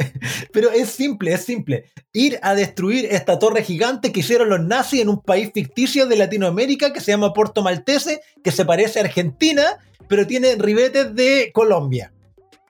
Pero 0.52 0.70
es 0.70 0.88
simple, 0.88 1.32
es 1.32 1.44
simple. 1.44 1.84
Ir 2.12 2.38
a 2.42 2.54
destruir 2.54 3.06
esta 3.10 3.38
torre 3.38 3.62
gigante 3.62 4.12
que 4.12 4.20
hicieron 4.20 4.48
los 4.48 4.60
nazis 4.60 5.02
en 5.02 5.08
un 5.10 5.20
país 5.20 5.50
ficticio 5.52 6.06
de 6.06 6.16
Latinoamérica 6.16 6.92
que 6.92 7.00
se 7.00 7.12
llama 7.12 7.34
Puerto 7.34 7.62
Maltese, 7.62 8.22
que 8.42 8.50
se 8.50 8.64
parece 8.64 8.98
a 8.98 9.02
Argentina, 9.02 9.62
pero 10.08 10.26
tiene 10.26 10.54
ribetes 10.56 11.14
de 11.14 11.50
Colombia. 11.52 12.12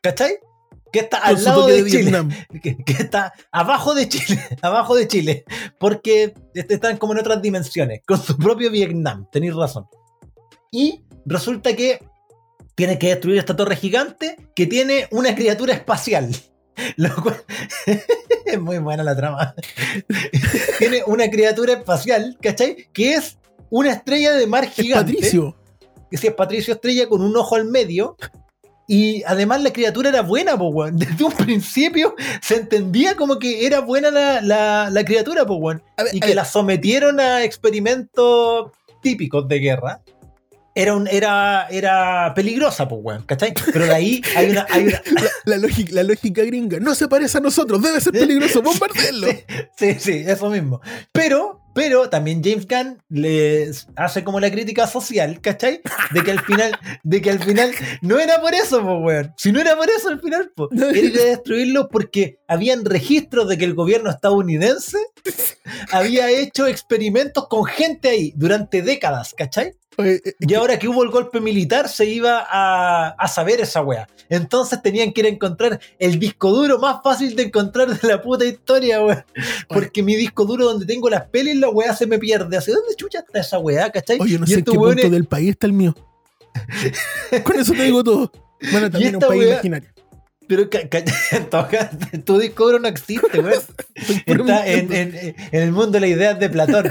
¿Cachai? 0.02 0.38
Que 0.93 1.01
está 1.01 1.18
al 1.18 1.43
lado 1.45 1.66
de, 1.66 1.82
de 1.82 1.91
Chile. 1.91 2.03
Vietnam. 2.03 2.30
Que, 2.62 2.76
que 2.76 2.93
está 2.93 3.32
abajo 3.53 3.95
de 3.95 4.09
Chile. 4.09 4.41
Abajo 4.62 4.95
de 4.97 5.07
Chile. 5.09 5.45
Porque 5.78 6.34
est- 6.55 6.70
están 6.70 6.97
como 6.99 7.12
en 7.12 7.20
otras 7.20 7.41
dimensiones. 7.41 8.01
Con 8.07 8.20
su 8.22 8.36
propio 8.36 8.70
Vietnam. 8.70 9.26
Tenéis 9.30 9.55
razón. 9.55 9.86
Y 10.72 11.05
resulta 11.26 11.74
que 11.76 12.05
tiene 12.74 12.99
que 12.99 13.09
destruir 13.09 13.38
esta 13.38 13.55
torre 13.57 13.76
gigante 13.76 14.36
que 14.55 14.66
tiene 14.66 15.07
una 15.11 15.34
criatura 15.34 15.74
espacial. 15.74 16.30
Lo 16.97 17.14
cual- 17.22 17.43
es 18.47 18.61
muy 18.61 18.78
buena 18.78 19.03
la 19.05 19.14
trama. 19.16 19.55
tiene 20.78 21.03
una 21.07 21.30
criatura 21.30 21.74
espacial, 21.74 22.36
¿cachai? 22.41 22.88
Que 22.93 23.14
es 23.14 23.38
una 23.70 23.93
estrella 23.93 24.32
de 24.32 24.47
mar 24.47 24.64
Es 24.64 24.70
gigante. 24.72 25.12
Patricio. 25.14 25.57
Que 26.11 26.16
sí, 26.16 26.26
es 26.26 26.34
Patricio 26.34 26.74
Estrella 26.74 27.09
con 27.09 27.22
un 27.22 27.36
ojo 27.36 27.55
al 27.55 27.66
medio. 27.66 28.16
Y 28.93 29.22
además 29.24 29.62
la 29.62 29.72
criatura 29.72 30.09
era 30.09 30.22
buena, 30.22 30.59
po, 30.59 30.66
weón. 30.70 30.97
Desde 30.99 31.22
un 31.24 31.30
principio 31.32 32.16
se 32.43 32.57
entendía 32.57 33.14
como 33.14 33.38
que 33.38 33.64
era 33.64 33.78
buena 33.78 34.11
la, 34.11 34.41
la- 34.41 34.91
la 34.91 35.05
criatura, 35.05 35.47
po, 35.47 35.55
weón. 35.55 35.80
Y 36.12 36.18
que 36.18 36.34
la 36.34 36.45
sometieron 36.45 37.20
a 37.20 37.45
experimentos 37.45 38.72
típicos 39.01 39.47
de 39.47 39.59
guerra. 39.61 40.01
Era, 40.74 40.95
un, 40.95 41.07
era, 41.09 41.68
era 41.70 42.32
peligrosa, 42.34 42.88
pues, 42.88 43.01
weón, 43.05 43.22
¿cachai? 43.26 43.53
Pero 43.72 43.84
de 43.86 43.95
ahí 43.95 44.22
hay 44.36 44.51
una, 44.51 44.66
hay 44.68 44.86
una, 44.88 45.03
la, 45.45 45.57
lógica, 45.59 45.91
la 45.95 46.03
lógica 46.03 46.43
gringa. 46.43 46.80
No 46.80 46.95
se 46.97 47.07
parece 47.07 47.38
a 47.38 47.41
nosotros, 47.41 47.80
debe 47.82 48.01
ser 48.01 48.12
peligroso, 48.12 48.61
bombardearlo. 48.61 49.28
Sí, 49.76 49.95
sí, 50.01 50.24
eso 50.26 50.51
mismo. 50.51 50.80
Pero, 51.12 51.59
pero 51.74 52.10
también 52.10 52.42
James 52.42 52.66
Gunn 52.66 53.02
le 53.08 53.70
hace 53.96 54.24
como 54.24 54.40
la 54.40 54.50
crítica 54.50 54.86
social, 54.86 55.40
¿cachai? 55.40 55.80
De 56.12 56.22
que 56.22 56.30
al 56.30 56.40
final, 56.40 56.78
de 57.02 57.22
que 57.22 57.30
al 57.30 57.38
final 57.38 57.72
no 58.02 58.18
era 58.18 58.40
por 58.40 58.54
eso, 58.54 58.82
pues, 58.82 58.98
weón. 59.02 59.34
Si 59.36 59.52
no 59.52 59.60
era 59.60 59.76
por 59.76 59.88
eso 59.88 60.08
al 60.08 60.20
final, 60.20 60.52
pues. 60.54 60.70
Era 60.72 60.98
ir 60.98 61.18
a 61.18 61.24
destruirlo 61.24 61.88
porque 61.88 62.38
habían 62.48 62.84
registros 62.84 63.48
de 63.48 63.58
que 63.58 63.64
el 63.64 63.74
gobierno 63.74 64.10
estadounidense 64.10 64.98
había 65.92 66.30
hecho 66.30 66.66
experimentos 66.66 67.46
con 67.48 67.64
gente 67.64 68.08
ahí 68.08 68.32
durante 68.36 68.82
décadas, 68.82 69.34
¿cachai? 69.36 69.74
Eh, 70.05 70.20
Y 70.40 70.55
ahora 70.55 70.78
que 70.78 70.88
hubo 70.88 71.03
el 71.05 71.11
golpe 71.11 71.40
militar, 71.40 71.88
se 71.88 72.07
iba 72.07 72.46
a, 72.48 73.09
a 73.11 73.28
saber 73.28 73.61
esa 73.61 73.82
wea. 73.82 74.07
Entonces 74.28 74.80
tenían 74.82 75.12
que 75.12 75.20
ir 75.22 75.26
a 75.26 75.30
encontrar 75.30 75.80
el 75.98 76.18
disco 76.18 76.51
duro 76.53 76.78
más 76.78 77.03
fácil 77.03 77.34
de 77.36 77.44
encontrar 77.44 77.88
de 77.98 78.09
la 78.09 78.22
puta 78.22 78.44
historia, 78.44 79.05
wea. 79.05 79.26
Porque 79.68 80.03
mi 80.03 80.16
disco 80.16 80.44
duro 80.44 80.64
donde 80.66 80.86
tengo 80.86 81.09
las 81.11 81.26
pelis, 81.28 81.57
la 81.57 81.68
wea 81.70 81.94
se 81.94 82.07
me 82.07 82.18
pierde. 82.18 82.57
¿Hacia 82.57 82.74
dónde 82.74 82.94
chucha 82.96 83.20
está 83.20 83.40
esa 83.40 83.59
wea, 83.59 83.90
cachai? 83.90 84.18
Oye, 84.20 84.38
no 84.38 84.46
sé 84.46 84.55
en 84.55 84.64
qué 84.64 84.72
punto 84.72 85.11
del 85.11 85.24
país 85.24 85.51
está 85.51 85.66
el 85.66 85.72
mío. 85.72 85.94
Con 87.44 87.59
eso 87.59 87.72
te 87.72 87.82
digo 87.84 88.03
todo. 88.05 88.30
Bueno, 88.72 88.90
también 88.90 89.14
un 89.16 89.20
país 89.22 89.44
imaginario. 89.53 89.88
Pero 90.46 90.68
tu 92.24 92.38
disco 92.38 92.66
duro 92.66 92.78
no 92.80 92.88
existe, 92.88 93.38
weón. 93.40 93.62
Está 94.26 94.66
en, 94.66 94.92
en- 94.92 95.14
en 95.53 95.62
el 95.62 95.70
mundo 95.70 95.92
de 95.92 96.01
las 96.01 96.11
ideas 96.11 96.38
de 96.40 96.51
Platón. 96.51 96.88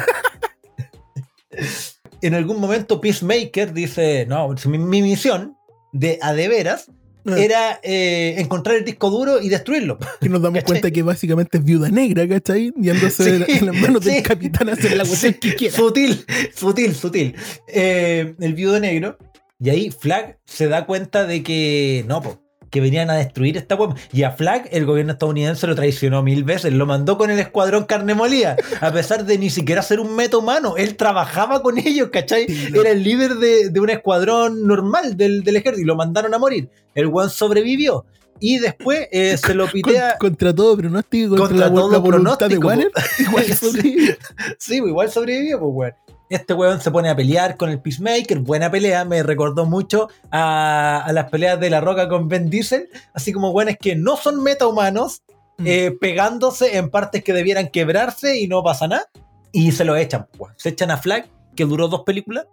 En 2.21 2.33
algún 2.33 2.59
momento 2.59 2.99
Peacemaker 3.01 3.73
dice, 3.73 4.25
no, 4.27 4.53
mi, 4.65 4.77
mi 4.77 5.01
misión 5.01 5.55
de 5.93 6.19
a 6.21 6.33
de 6.33 6.47
veras 6.47 6.91
Ah, 7.25 7.37
era 7.37 7.79
eh, 7.83 8.35
encontrar 8.37 8.77
el 8.77 8.85
disco 8.85 9.09
duro 9.09 9.41
y 9.41 9.49
destruirlo. 9.49 9.97
que 10.21 10.29
nos 10.29 10.41
damos 10.41 10.59
¿cachai? 10.61 10.65
cuenta 10.65 10.91
que 10.91 11.03
básicamente 11.03 11.57
es 11.57 11.63
viuda 11.63 11.89
negra, 11.89 12.27
¿cachai? 12.27 12.71
Yéndose 12.77 13.23
Sí, 13.45 13.57
en 13.59 13.65
las 13.65 13.75
manos 13.75 14.03
sí. 14.03 14.11
del 14.11 14.23
capitán 14.23 14.69
a 14.69 14.73
hacer 14.73 14.95
la 14.95 15.05
cuestión 15.05 15.33
que 15.33 15.55
quiera. 15.55 15.75
Sutil, 15.75 16.25
sutil, 16.55 16.95
sutil. 16.95 17.35
Eh, 17.67 18.35
el 18.39 18.53
viudo 18.53 18.79
negro. 18.79 19.17
Y 19.61 19.69
ahí 19.69 19.91
Flag 19.91 20.37
se 20.45 20.69
da 20.69 20.85
cuenta 20.85 21.25
de 21.27 21.43
que 21.43 22.05
no, 22.07 22.21
po, 22.21 22.41
que 22.69 22.81
venían 22.81 23.09
a 23.09 23.15
destruir 23.15 23.57
esta 23.57 23.75
web. 23.75 23.95
Y 24.13 24.23
a 24.23 24.31
Flag, 24.31 24.67
el 24.71 24.85
gobierno 24.85 25.13
estadounidense 25.13 25.67
lo 25.67 25.75
traicionó 25.75 26.21
mil 26.23 26.43
veces, 26.43 26.73
lo 26.73 26.85
mandó 26.85 27.17
con 27.17 27.29
el 27.31 27.39
escuadrón 27.39 27.85
carne 27.85 28.13
molida, 28.13 28.55
a 28.81 28.91
pesar 28.91 29.25
de 29.25 29.37
ni 29.37 29.49
siquiera 29.49 29.81
ser 29.81 29.99
un 29.99 30.15
meta 30.15 30.37
humano. 30.37 30.75
Él 30.77 30.95
trabajaba 30.95 31.61
con 31.61 31.77
ellos, 31.77 32.09
¿cachai? 32.11 32.45
Era 32.73 32.91
el 32.91 33.03
líder 33.03 33.35
de, 33.35 33.69
de 33.69 33.79
un 33.79 33.89
escuadrón 33.89 34.65
normal 34.67 35.17
del, 35.17 35.43
del 35.43 35.55
ejército 35.55 35.81
y 35.83 35.85
lo 35.85 35.95
mandaron 35.95 36.33
a 36.33 36.37
morir. 36.37 36.69
El 36.95 37.07
weón 37.07 37.29
sobrevivió. 37.29 38.05
Y 38.41 38.59
después 38.59 39.07
eh, 39.11 39.35
se 39.43 39.53
lo 39.53 39.67
pitea. 39.67 40.17
Con- 40.17 40.29
contra 40.29 40.53
todo 40.55 40.77
pronóstico, 40.77 41.35
contra, 41.35 41.47
Contra 41.47 41.67
la, 41.67 41.73
todo 41.73 41.91
la 41.91 41.97
voluntad 41.97 42.47
de 42.49 42.57
pronóstico, 42.59 42.67
Waller. 42.67 42.91
Igual 43.19 43.45
Sí. 43.45 43.53
sobrevivió. 43.55 44.15
Sí, 44.57 44.75
igual 44.77 45.11
sobrevivió, 45.11 45.59
pues, 45.59 45.71
weón. 45.73 45.93
Este 46.29 46.53
weón 46.53 46.79
se 46.79 46.91
pone 46.91 47.09
a 47.09 47.15
pelear 47.15 47.57
con 47.57 47.69
el 47.69 47.81
Peacemaker, 47.81 48.39
buena 48.39 48.69
pelea, 48.69 49.03
me 49.03 49.23
recordó 49.23 49.65
mucho 49.65 50.09
a, 50.31 51.03
a 51.03 51.11
las 51.11 51.29
peleas 51.29 51.59
de 51.59 51.71
La 51.71 51.81
Roca 51.81 52.07
con 52.07 52.27
Ben 52.27 52.49
Diesel, 52.49 52.87
así 53.13 53.33
como 53.33 53.49
weones 53.49 53.77
que 53.79 53.95
no 53.95 54.15
son 54.15 54.41
metahumanos, 54.43 55.23
Mm. 55.57 55.67
eh, 55.67 55.91
pegándose 55.99 56.77
en 56.77 56.89
partes 56.89 57.21
que 57.21 57.33
debieran 57.33 57.67
quebrarse 57.67 58.39
y 58.39 58.47
no 58.47 58.63
pasa 58.63 58.87
nada, 58.87 59.09
y 59.51 59.73
se 59.73 59.83
lo 59.83 59.97
echan, 59.97 60.25
weón. 60.37 60.53
Se 60.55 60.69
echan 60.69 60.89
a 60.89 60.95
Flag, 60.95 61.27
que 61.53 61.65
duró 61.65 61.89
dos 61.89 62.03
películas. 62.05 62.45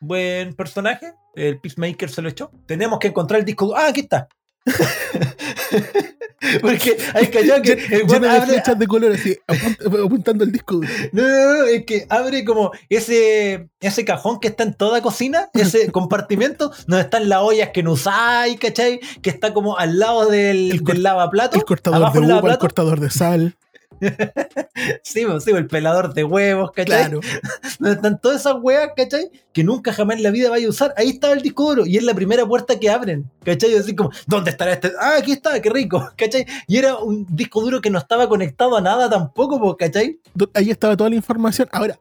Buen 0.00 0.54
personaje, 0.54 1.12
el 1.34 1.60
Peacemaker 1.60 2.08
se 2.10 2.22
lo 2.22 2.30
echó. 2.30 2.50
Tenemos 2.66 2.98
que 2.98 3.08
encontrar 3.08 3.40
el 3.40 3.44
disco. 3.44 3.74
Ah, 3.76 3.88
aquí 3.88 4.00
está. 4.00 4.28
Porque 6.60 6.96
hay 7.14 7.26
callado 7.28 7.62
que 7.62 7.72
el 7.72 8.06
Llena 8.06 8.32
de 8.34 8.40
abre- 8.40 8.46
flechas 8.46 8.78
de 8.78 8.86
color 8.86 9.12
así, 9.12 9.36
apunt- 9.48 10.04
apuntando 10.04 10.44
el 10.44 10.52
disco 10.52 10.74
no, 11.12 11.22
no, 11.22 11.54
no, 11.58 11.64
es 11.64 11.84
que 11.86 12.06
abre 12.10 12.44
como 12.44 12.70
ese, 12.88 13.68
ese 13.80 14.04
cajón 14.04 14.40
que 14.40 14.48
está 14.48 14.62
en 14.62 14.74
toda 14.74 15.00
cocina, 15.02 15.48
ese 15.54 15.90
compartimento, 15.92 16.70
donde 16.86 17.02
están 17.04 17.28
las 17.28 17.40
ollas 17.40 17.70
que 17.72 17.82
no 17.82 17.92
usáis, 17.92 18.58
¿cachai? 18.58 19.00
Que 19.22 19.30
está 19.30 19.54
como 19.54 19.78
al 19.78 19.98
lado 19.98 20.26
del, 20.28 20.70
El 20.72 20.84
del 20.84 21.02
lavaplato. 21.02 21.56
El 21.56 21.64
cortador 21.64 22.12
de 22.12 22.20
uva, 22.20 22.52
el 22.52 22.58
cortador 22.58 23.00
de 23.00 23.10
sal. 23.10 23.56
Sí, 25.02 25.24
pues, 25.24 25.44
sí, 25.44 25.50
el 25.52 25.66
pelador 25.66 26.14
de 26.14 26.24
huevos, 26.24 26.72
¿cachai? 26.72 27.06
Claro. 27.06 27.20
Donde 27.78 27.94
están 27.94 28.20
todas 28.20 28.40
esas 28.40 28.56
weas, 28.60 28.90
¿cachai? 28.96 29.30
Que 29.52 29.62
nunca 29.62 29.92
jamás 29.92 30.16
en 30.16 30.22
la 30.24 30.30
vida 30.30 30.50
vaya 30.50 30.66
a 30.66 30.70
usar. 30.70 30.92
Ahí 30.96 31.10
estaba 31.10 31.32
el 31.32 31.42
disco 31.42 31.68
duro 31.68 31.86
y 31.86 31.96
es 31.96 32.02
la 32.02 32.14
primera 32.14 32.44
puerta 32.46 32.78
que 32.78 32.90
abren, 32.90 33.30
¿cachai? 33.44 33.74
Así 33.76 33.94
como, 33.94 34.10
¿dónde 34.26 34.50
estará 34.50 34.72
este? 34.72 34.92
Ah, 35.00 35.16
aquí 35.18 35.32
está, 35.32 35.60
qué 35.62 35.70
rico, 35.70 36.10
¿cachai? 36.16 36.46
Y 36.66 36.78
era 36.78 36.96
un 36.96 37.26
disco 37.30 37.60
duro 37.60 37.80
que 37.80 37.90
no 37.90 37.98
estaba 37.98 38.28
conectado 38.28 38.76
a 38.76 38.80
nada 38.80 39.08
tampoco, 39.08 39.60
pues, 39.60 39.76
¿cachai? 39.78 40.18
Ahí 40.54 40.70
estaba 40.70 40.96
toda 40.96 41.10
la 41.10 41.16
información. 41.16 41.68
Ahora, 41.70 41.98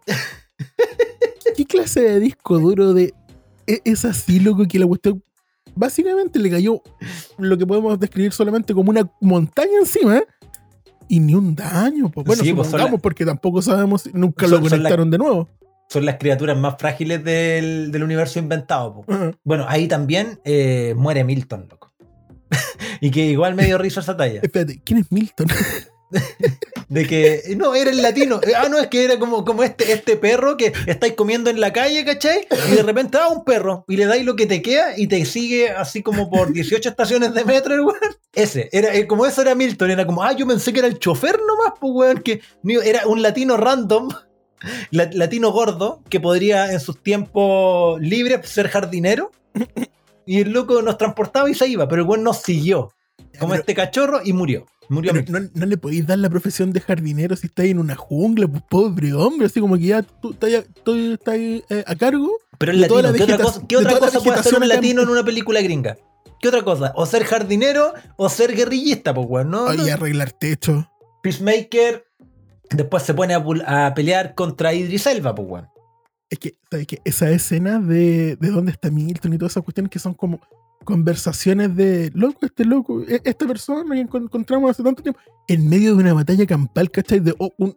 ¿qué 1.55 1.65
clase 1.65 2.01
de 2.01 2.19
disco 2.19 2.57
duro 2.57 2.93
de 2.93 3.13
e- 3.67 3.81
es 3.85 4.03
así, 4.05 4.39
loco, 4.39 4.65
que 4.67 4.79
la 4.79 4.87
cuestión 4.87 5.23
básicamente 5.75 6.39
le 6.39 6.49
cayó 6.49 6.81
lo 7.37 7.57
que 7.57 7.65
podemos 7.65 7.99
describir 7.99 8.31
solamente 8.31 8.73
como 8.73 8.89
una 8.91 9.09
montaña 9.21 9.79
encima 9.79 10.17
¿eh? 10.17 10.27
Y 11.07 11.19
ni 11.19 11.35
un 11.35 11.55
daño? 11.55 12.09
Pues 12.09 12.25
bueno, 12.25 12.43
Sí, 12.43 12.53
pues, 12.53 12.71
la- 12.73 12.89
porque 12.97 13.25
tampoco 13.25 13.61
sabemos, 13.61 14.09
nunca 14.13 14.47
son- 14.47 14.61
lo 14.61 14.63
la- 14.63 14.69
conectaron 14.69 15.11
de 15.11 15.17
nuevo. 15.17 15.49
Son 15.89 16.05
las 16.05 16.15
criaturas 16.17 16.57
más 16.57 16.75
frágiles 16.79 17.23
del, 17.23 17.91
del 17.91 18.03
universo 18.03 18.39
inventado, 18.39 19.01
pues. 19.05 19.35
Bueno, 19.43 19.65
ahí 19.67 19.87
también 19.87 20.39
eh, 20.43 20.93
muere 20.97 21.23
Milton, 21.23 21.67
loco. 21.69 21.93
y 23.01 23.11
que 23.11 23.25
igual 23.27 23.53
me 23.55 23.65
dio 23.65 23.77
risa 23.77 23.99
esa 23.99 24.17
talla. 24.17 24.39
Espérate, 24.41 24.81
¿quién 24.83 24.99
es 24.99 25.11
Milton? 25.11 25.47
De 26.89 27.07
que, 27.07 27.41
no, 27.57 27.73
era 27.75 27.89
el 27.89 28.01
latino. 28.01 28.39
Eh, 28.43 28.53
Ah, 28.55 28.67
no, 28.69 28.77
es 28.77 28.87
que 28.87 29.03
era 29.03 29.17
como, 29.17 29.43
como 29.45 29.63
este, 29.63 29.91
este 29.93 30.15
perro 30.17 30.57
que 30.57 30.73
estáis 30.85 31.13
comiendo 31.13 31.49
en 31.49 31.59
la 31.59 31.73
calle, 31.73 32.05
¿cachai? 32.05 32.47
Y 32.71 32.75
de 32.75 32.83
repente, 32.83 33.17
ah, 33.19 33.29
un 33.29 33.43
perro. 33.43 33.83
Y 33.87 33.97
le 33.97 34.05
dais 34.05 34.23
lo 34.23 34.35
que 34.35 34.45
te 34.45 34.61
queda 34.61 34.97
y 34.97 35.07
te 35.07 35.25
sigue 35.25 35.69
así 35.71 36.03
como 36.03 36.29
por 36.29 36.53
18 36.53 36.87
estaciones 36.89 37.33
de 37.33 37.45
metro, 37.45 37.73
el 37.73 37.81
weón. 37.81 37.97
Ese, 38.33 38.69
era, 38.71 38.93
eh, 38.93 39.07
como 39.07 39.25
eso 39.25 39.41
era 39.41 39.55
Milton. 39.55 39.91
Era 39.91 40.05
como, 40.05 40.23
ah, 40.23 40.33
yo 40.33 40.45
pensé 40.47 40.71
que 40.73 40.79
era 40.79 40.87
el 40.87 40.99
chofer 40.99 41.39
nomás, 41.39 41.73
pues, 41.79 41.91
weón. 41.93 42.21
Que 42.21 42.41
era 42.83 43.07
un 43.07 43.21
latino 43.21 43.57
random. 43.57 44.09
la- 44.91 45.09
latino 45.11 45.51
gordo 45.51 46.01
que 46.09 46.19
podría 46.21 46.71
en 46.71 46.79
sus 46.79 47.01
tiempos 47.03 47.99
libres 48.01 48.47
ser 48.47 48.69
jardinero. 48.69 49.31
Y 50.25 50.39
el 50.41 50.51
loco 50.51 50.81
nos 50.81 50.97
transportaba 50.97 51.49
y 51.49 51.53
se 51.53 51.67
iba, 51.67 51.87
pero 51.87 52.01
el 52.03 52.07
weón 52.07 52.23
nos 52.23 52.41
siguió. 52.43 52.93
Como 53.39 53.51
Pero- 53.51 53.61
este 53.61 53.73
cachorro 53.75 54.21
y 54.23 54.31
murió. 54.31 54.65
Murió 54.93 55.11
Pero 55.11 55.23
Milton. 55.25 55.51
no, 55.53 55.59
no 55.61 55.65
le 55.65 55.77
podéis 55.77 56.07
dar 56.07 56.19
la 56.19 56.29
profesión 56.29 56.71
de 56.71 56.79
jardinero 56.81 57.35
si 57.35 57.47
estáis 57.47 57.71
en 57.71 57.79
una 57.79 57.95
jungla, 57.95 58.47
pues 58.47 58.63
pobre 58.69 59.13
hombre, 59.13 59.47
así 59.47 59.59
como 59.59 59.75
que 59.77 59.85
ya 59.87 60.01
tú 60.03 60.31
estás, 60.31 61.35
eh, 61.35 61.83
a 61.85 61.95
cargo. 61.95 62.31
Pero 62.57 62.71
toda 62.87 63.01
latino, 63.01 63.11
la 63.11 63.17
¿qué 63.17 63.23
otra 63.33 63.37
cosa, 63.45 63.61
qué 63.67 63.77
otra 63.77 63.97
puede 64.21 64.39
hacer 64.39 64.55
un 64.55 64.63
en- 64.63 64.69
latino 64.69 65.01
en 65.01 65.09
una 65.09 65.23
película 65.23 65.61
gringa? 65.61 65.97
¿Qué 66.39 66.47
otra 66.49 66.61
cosa? 66.63 66.91
O 66.95 67.05
ser 67.05 67.23
jardinero 67.23 67.93
o 68.17 68.29
ser 68.29 68.55
guerrillista, 68.55 69.13
pues, 69.13 69.27
weón. 69.29 69.49
¿no? 69.49 69.67
Ay, 69.67 69.89
arreglar 69.89 70.31
techo. 70.33 70.89
Peacemaker 71.21 72.05
después 72.69 73.03
se 73.03 73.13
pone 73.13 73.33
a 73.33 73.93
pelear 73.93 74.35
contra 74.35 74.73
Idris 74.73 75.07
Elba, 75.07 75.33
pues, 75.33 75.47
weón. 75.49 75.67
Es 76.29 76.39
que, 76.39 76.57
¿sabes 76.69 76.87
qué? 76.87 76.99
Esa 77.05 77.29
escena 77.29 77.79
de, 77.79 78.35
de 78.37 78.49
dónde 78.49 78.71
está 78.71 78.89
Milton 78.91 79.33
y 79.33 79.37
todas 79.37 79.53
esas 79.53 79.63
cuestiones 79.63 79.89
que 79.91 79.99
son 79.99 80.13
como 80.15 80.41
conversaciones 80.83 81.75
de 81.75 82.11
loco, 82.13 82.45
este 82.45 82.65
loco, 82.65 83.01
e- 83.01 83.21
esta 83.23 83.45
persona 83.47 83.83
que 83.95 84.01
encon- 84.07 84.23
encontramos 84.23 84.71
hace 84.71 84.83
tanto 84.83 85.01
tiempo, 85.03 85.19
en 85.47 85.67
medio 85.69 85.95
de 85.95 86.03
una 86.03 86.13
batalla 86.13 86.45
campal, 86.45 86.89
¿cachai? 86.91 87.19
De 87.19 87.33
oh, 87.39 87.51
un 87.57 87.75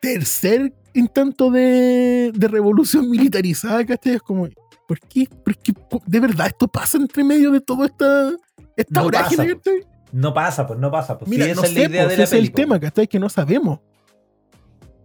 tercer 0.00 0.74
intento 0.94 1.50
de, 1.50 2.32
de 2.34 2.48
revolución 2.48 3.10
militarizada, 3.10 3.84
¿cachai? 3.84 4.14
Es 4.14 4.22
como, 4.22 4.48
¿por 4.88 5.00
qué? 5.00 5.28
¿Por 5.44 5.56
qué? 5.58 5.72
¿De 6.06 6.20
verdad 6.20 6.46
esto 6.48 6.68
pasa 6.68 6.98
entre 6.98 7.24
medio 7.24 7.50
de 7.50 7.60
toda 7.60 7.86
esta, 7.86 8.32
esta 8.76 9.02
No 9.02 9.10
pasa, 9.10 9.46
¿cachai? 9.46 9.86
No 10.12 10.32
pasa, 10.32 10.66
pues 10.66 10.78
no 10.78 10.90
pasa. 10.90 11.18
Pues, 11.18 11.28
Mira, 11.30 11.46
no 11.46 11.52
esa 11.52 11.66
es 11.66 11.72
sé, 11.72 11.80
la 11.80 11.88
idea 11.88 12.02
pues, 12.04 12.10
de 12.12 12.16
la 12.18 12.22
ese 12.22 12.22
es 12.22 12.32
el 12.32 12.38
película. 12.52 12.62
tema, 12.64 12.80
¿cachai? 12.80 13.06
Que 13.08 13.18
no 13.18 13.28
sabemos. 13.28 13.80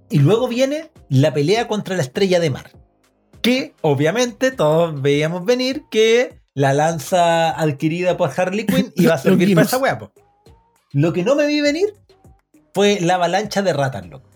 Y 0.10 0.20
luego 0.20 0.48
viene 0.48 0.92
la 1.10 1.34
pelea 1.34 1.68
contra 1.68 1.96
la 1.96 2.02
estrella 2.04 2.40
de 2.40 2.50
mar. 2.50 2.72
Que 3.42 3.74
obviamente 3.82 4.52
todos 4.52 5.02
veíamos 5.02 5.46
venir 5.46 5.84
que 5.90 6.41
la 6.54 6.74
lanza 6.74 7.52
adquirida 7.52 8.18
por 8.18 8.32
Harley 8.36 8.66
Quinn 8.66 8.92
iba 8.96 9.16
a 9.16 9.18
servir 9.20 9.54
para 9.56 9.66
esa 9.66 9.78
weá. 9.78 9.98
po. 9.98 10.12
Lo 10.92 11.14
que 11.14 11.24
no 11.24 11.36
me 11.36 11.46
vi 11.48 11.62
venir 11.62 11.94
fue 12.74 13.00
la 13.02 13.16
avalancha 13.16 13.62
de 13.62 13.74
ratas, 13.74 14.06
loco. 14.08 14.30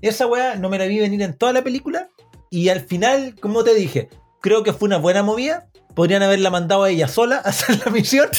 Esa 0.00 0.26
weá 0.26 0.56
no 0.56 0.68
me 0.68 0.78
la 0.78 0.86
vi 0.86 0.98
venir 0.98 1.22
en 1.22 1.34
toda 1.34 1.52
la 1.52 1.62
película. 1.62 2.08
Y 2.50 2.68
al 2.68 2.80
final, 2.80 3.34
como 3.40 3.64
te 3.64 3.74
dije, 3.74 4.08
creo 4.40 4.62
que 4.62 4.72
fue 4.72 4.86
una 4.86 4.98
buena 4.98 5.22
movida. 5.22 5.68
Podrían 5.96 6.22
haberla 6.22 6.50
mandado 6.50 6.84
a 6.84 6.90
ella 6.90 7.08
sola 7.08 7.36
a 7.44 7.48
hacer 7.48 7.80
la 7.84 7.90
misión. 7.90 8.28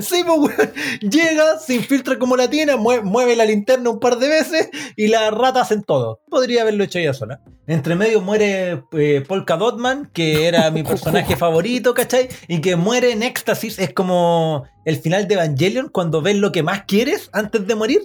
sí, 0.00 0.24
pues, 0.24 0.38
weón. 0.38 0.72
Llega, 1.00 1.58
se 1.58 1.74
infiltra 1.74 2.18
como 2.18 2.36
la 2.36 2.48
tiene, 2.48 2.74
mue- 2.76 3.02
mueve 3.02 3.36
la 3.36 3.44
linterna 3.44 3.90
un 3.90 4.00
par 4.00 4.18
de 4.18 4.28
veces 4.28 4.70
y 4.96 5.08
las 5.08 5.30
ratas 5.32 5.62
hacen 5.64 5.82
todo. 5.84 6.20
Podría 6.28 6.62
haberlo 6.62 6.82
hecho 6.84 6.98
ella 6.98 7.14
sola. 7.14 7.40
Entre 7.66 7.94
medio 7.94 8.20
muere 8.20 8.82
eh, 8.92 9.22
Polka 9.26 9.56
Dotman, 9.56 10.10
que 10.12 10.46
era 10.48 10.70
mi 10.70 10.82
personaje 10.84 11.36
favorito, 11.36 11.94
¿cachai? 11.94 12.28
Y 12.48 12.60
que 12.60 12.76
muere 12.76 13.12
en 13.12 13.22
éxtasis. 13.22 13.78
Es 13.78 13.92
como 13.92 14.64
el 14.84 14.96
final 14.96 15.28
de 15.28 15.34
Evangelion, 15.34 15.88
cuando 15.88 16.22
ves 16.22 16.36
lo 16.36 16.52
que 16.52 16.62
más 16.62 16.84
quieres 16.86 17.28
antes 17.32 17.66
de 17.66 17.74
morir 17.74 18.00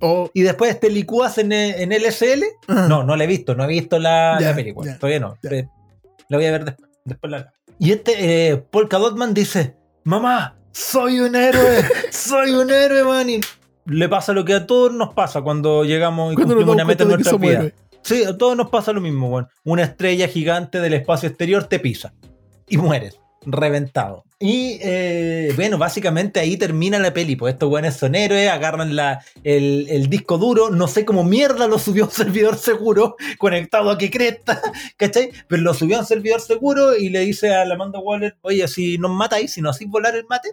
O, 0.00 0.30
y 0.32 0.42
después 0.42 0.78
te 0.80 0.90
en, 1.38 1.52
eh, 1.52 1.82
en 1.82 1.90
LSL. 1.92 2.44
ah, 2.68 2.86
No, 2.88 3.02
no 3.04 3.16
la 3.16 3.24
he 3.24 3.26
visto, 3.28 3.54
no 3.54 3.64
he 3.64 3.68
visto 3.68 3.98
la, 3.98 4.38
película. 4.54 4.92
ya, 4.92 4.98
Todavía 4.98 5.20
no. 5.20 5.36
ya. 5.42 5.50
Eh, 5.50 5.68
La 6.28 6.36
voy 6.38 6.46
a 6.46 6.50
ver 6.52 6.64
después. 6.64 6.90
después 7.04 7.30
la- 7.32 7.52
Y 7.78 7.92
este 7.92 8.50
eh, 8.50 8.56
Polka 8.56 8.98
Dotman 8.98 9.34
dice: 9.34 9.76
Mamá, 10.04 10.56
soy 10.72 11.20
un 11.20 11.34
héroe, 11.34 11.84
soy 12.10 12.52
un 12.52 12.70
héroe, 12.70 13.04
man. 13.04 13.30
Y 13.30 13.40
le 13.86 14.08
pasa 14.08 14.32
lo 14.32 14.44
que 14.44 14.54
a 14.54 14.66
todos 14.66 14.92
nos 14.92 15.14
pasa 15.14 15.42
cuando 15.42 15.84
llegamos 15.84 16.32
y 16.32 16.36
cuando 16.36 16.54
cumplimos 16.54 16.74
una 16.74 16.84
meta 16.84 17.04
en 17.04 17.10
nuestra 17.10 17.36
vida. 17.36 17.70
Sí, 18.02 18.22
a 18.24 18.36
todos 18.36 18.56
nos 18.56 18.68
pasa 18.68 18.92
lo 18.92 19.00
mismo, 19.00 19.28
weón. 19.28 19.48
Una 19.64 19.82
estrella 19.82 20.28
gigante 20.28 20.80
del 20.80 20.94
espacio 20.94 21.28
exterior 21.28 21.64
te 21.64 21.78
pisa 21.78 22.12
y 22.68 22.76
mueres, 22.76 23.18
reventado. 23.46 24.24
Y 24.38 24.78
eh, 24.82 25.52
bueno, 25.56 25.78
básicamente 25.78 26.40
ahí 26.40 26.56
termina 26.56 26.98
la 26.98 27.14
peli. 27.14 27.36
Pues 27.36 27.54
estos 27.54 27.70
weones 27.70 27.96
son 27.96 28.14
héroes, 28.14 28.50
agarran 28.50 28.94
la, 28.94 29.24
el, 29.42 29.86
el 29.88 30.08
disco 30.08 30.38
duro. 30.38 30.70
No 30.70 30.88
sé 30.88 31.04
cómo 31.04 31.24
mierda 31.24 31.66
lo 31.66 31.78
subió 31.78 32.04
a 32.04 32.06
un 32.08 32.12
servidor 32.12 32.58
seguro, 32.58 33.16
conectado 33.38 33.90
a 33.90 33.98
que 33.98 34.10
cresta, 34.10 34.60
¿cachai? 34.96 35.30
Pero 35.48 35.62
lo 35.62 35.74
subió 35.74 35.96
a 35.96 36.00
un 36.00 36.06
servidor 36.06 36.40
seguro 36.40 36.96
y 36.96 37.08
le 37.08 37.20
dice 37.20 37.54
a 37.54 37.64
la 37.64 37.74
Amanda 37.74 37.98
Waller: 38.00 38.36
Oye, 38.42 38.66
si 38.68 38.98
nos 38.98 39.12
matáis, 39.12 39.52
si 39.52 39.60
nos 39.60 39.76
hacéis 39.76 39.90
volar 39.90 40.14
el 40.14 40.26
mate, 40.26 40.50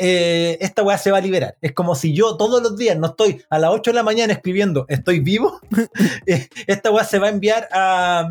eh, 0.00 0.58
esta 0.60 0.84
weá 0.84 0.96
se 0.96 1.10
va 1.10 1.18
a 1.18 1.20
liberar. 1.20 1.56
Es 1.60 1.72
como 1.72 1.96
si 1.96 2.14
yo 2.14 2.36
todos 2.36 2.62
los 2.62 2.76
días 2.76 2.96
no 2.96 3.08
estoy 3.08 3.42
a 3.50 3.58
las 3.58 3.70
8 3.70 3.90
de 3.90 3.94
la 3.96 4.04
mañana 4.04 4.32
escribiendo 4.32 4.86
estoy 4.88 5.18
vivo, 5.18 5.60
eh, 6.26 6.48
esta 6.68 6.92
weá 6.92 7.04
se 7.04 7.18
va 7.18 7.26
a 7.26 7.30
enviar 7.30 7.68
a, 7.72 8.30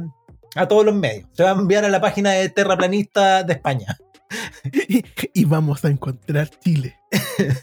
a 0.56 0.68
todos 0.68 0.86
los 0.86 0.96
medios. 0.96 1.28
Se 1.34 1.44
va 1.44 1.52
a 1.52 1.54
enviar 1.54 1.86
a 1.86 1.90
la 1.90 2.02
página 2.02 2.32
de 2.32 2.50
Terraplanista 2.50 3.44
de 3.44 3.54
España. 3.54 3.98
Y, 4.88 5.04
y 5.34 5.46
vamos 5.46 5.84
a 5.86 5.90
encontrar 5.90 6.50
Chile. 6.60 6.96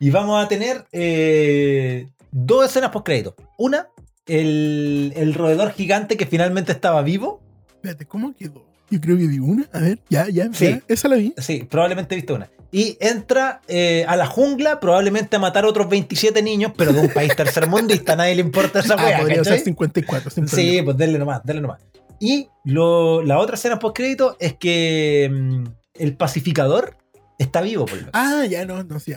Y 0.00 0.10
vamos 0.10 0.42
a 0.44 0.46
tener 0.48 0.86
eh, 0.92 2.06
dos 2.30 2.66
escenas 2.66 2.90
post 2.90 3.04
crédito. 3.06 3.34
Una, 3.58 3.88
el, 4.26 5.12
el 5.16 5.34
roedor 5.34 5.72
gigante 5.72 6.16
que 6.16 6.24
finalmente 6.26 6.70
estaba 6.72 7.02
vivo. 7.02 7.42
Espérate, 7.68 8.06
¿cómo 8.06 8.32
quedó? 8.36 8.64
Yo 8.90 9.00
creo 9.00 9.16
que 9.18 9.26
vi 9.26 9.40
una. 9.40 9.68
A 9.72 9.80
ver, 9.80 9.98
ya, 10.08 10.28
ya, 10.28 10.48
Sí. 10.52 10.66
ya, 10.70 10.82
esa 10.88 11.08
la 11.08 11.16
vi. 11.16 11.34
Sí, 11.38 11.64
probablemente 11.68 12.14
he 12.14 12.16
visto 12.16 12.34
una. 12.36 12.48
Y 12.70 12.96
entra 13.00 13.60
eh, 13.66 14.04
a 14.06 14.14
la 14.16 14.26
jungla, 14.26 14.78
probablemente 14.78 15.36
a 15.36 15.38
matar 15.38 15.64
a 15.64 15.68
otros 15.68 15.88
27 15.88 16.42
niños, 16.42 16.72
pero 16.76 16.92
de 16.92 17.00
un 17.00 17.08
país 17.08 17.34
tercermundista, 17.36 18.12
a 18.12 18.16
nadie 18.16 18.36
le 18.36 18.42
importa 18.42 18.80
esa 18.80 18.94
Ah, 18.94 19.18
podría 19.18 19.38
¿cachai? 19.38 19.56
ser 19.56 19.64
54. 19.64 20.30
sin 20.30 20.46
Sí, 20.48 20.80
pues 20.82 20.96
denle 20.96 21.18
nomás, 21.18 21.40
denle 21.44 21.62
nomás. 21.62 21.80
Y 22.20 22.48
lo- 22.64 23.22
la 23.22 23.38
otra 23.38 23.54
escena 23.56 23.78
post 23.78 23.96
crédito 23.96 24.36
es 24.40 24.54
que 24.54 25.30
mm, 25.32 25.64
el 25.94 26.16
pacificador 26.16 26.96
está 27.38 27.60
vivo, 27.60 27.86
por 27.86 28.02
lo 28.02 28.08
Ah, 28.12 28.44
ya, 28.48 28.64
no, 28.66 28.82
no, 28.82 28.98
sí. 29.00 29.14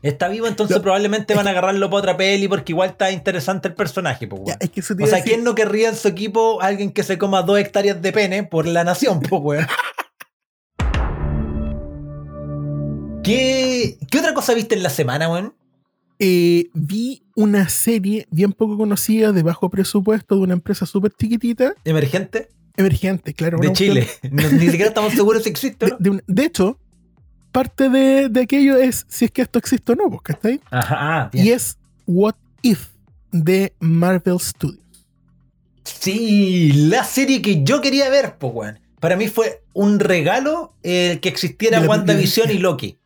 Está 0.00 0.28
vivo, 0.28 0.46
entonces 0.46 0.76
Lo- 0.76 0.82
probablemente 0.82 1.34
van 1.34 1.48
a 1.48 1.50
agarrarlo 1.50 1.90
para 1.90 1.98
otra 1.98 2.16
peli 2.16 2.46
porque 2.46 2.70
igual 2.72 2.90
está 2.90 3.10
interesante 3.10 3.66
el 3.68 3.74
personaje, 3.74 4.28
pues, 4.28 4.42
Ya, 4.46 4.56
es 4.60 4.70
que 4.70 4.80
O 4.80 4.84
sea, 4.84 4.94
decir. 4.96 5.24
¿quién 5.24 5.44
no 5.44 5.54
querría 5.56 5.88
en 5.88 5.96
su 5.96 6.06
equipo 6.08 6.60
alguien 6.62 6.92
que 6.92 7.02
se 7.02 7.18
coma 7.18 7.42
dos 7.42 7.58
hectáreas 7.58 8.00
de 8.00 8.12
pene 8.12 8.44
por 8.44 8.66
la 8.66 8.84
nación, 8.84 9.20
pues, 9.20 9.42
weón? 9.42 9.66
¿Qué, 13.24 13.98
¿Qué 14.10 14.18
otra 14.18 14.34
cosa 14.34 14.54
viste 14.54 14.74
en 14.74 14.82
la 14.82 14.90
semana, 14.90 15.28
weón? 15.30 15.54
Eh, 16.18 16.68
vi 16.74 17.24
una 17.40 17.68
serie 17.68 18.26
bien 18.32 18.52
poco 18.52 18.76
conocida 18.76 19.30
de 19.30 19.44
bajo 19.44 19.68
presupuesto 19.70 20.34
de 20.34 20.40
una 20.40 20.54
empresa 20.54 20.86
súper 20.86 21.12
chiquitita, 21.12 21.72
Emergente 21.84 22.48
emergente, 22.76 23.32
claro. 23.34 23.58
de 23.58 23.72
Chile. 23.72 24.08
No- 24.30 24.48
ni 24.50 24.66
siquiera 24.66 24.86
estamos 24.88 25.12
seguros 25.12 25.42
si 25.44 25.48
existe, 25.50 25.86
De, 25.86 25.92
¿no? 25.92 25.96
de 26.00 26.10
un- 26.10 26.22
de 26.26 26.44
hecho, 26.44 26.78
parte 27.52 27.88
de, 27.90 28.28
de 28.28 28.40
aquello 28.42 28.76
es 28.76 29.04
si 29.08 29.24
es 29.26 29.30
que 29.30 29.42
esto 29.42 29.58
existe 29.58 29.92
o 29.92 29.94
no, 29.96 30.08
pues, 30.10 30.22
¿cachai? 30.22 30.60
Ajá, 30.70 30.96
ah, 30.98 31.30
bien. 31.32 31.46
Y 31.46 31.50
es 31.50 31.76
What 32.06 32.34
If 32.62 32.86
de 33.32 33.72
Marvel 33.80 34.38
Studios. 34.40 34.80
Sí, 35.84 36.72
la 36.88 37.02
serie 37.04 37.42
que 37.42 37.62
yo 37.64 37.80
quería 37.80 38.08
ver, 38.10 38.36
pues, 38.38 38.52
weón. 38.54 38.78
Para 39.00 39.16
mí 39.16 39.28
fue 39.28 39.62
un 39.74 40.00
regalo 40.00 40.74
el 40.82 41.18
que 41.20 41.28
existiera 41.28 41.80
WandaVision 41.80 42.50
y 42.50 42.58
Loki. 42.58 42.98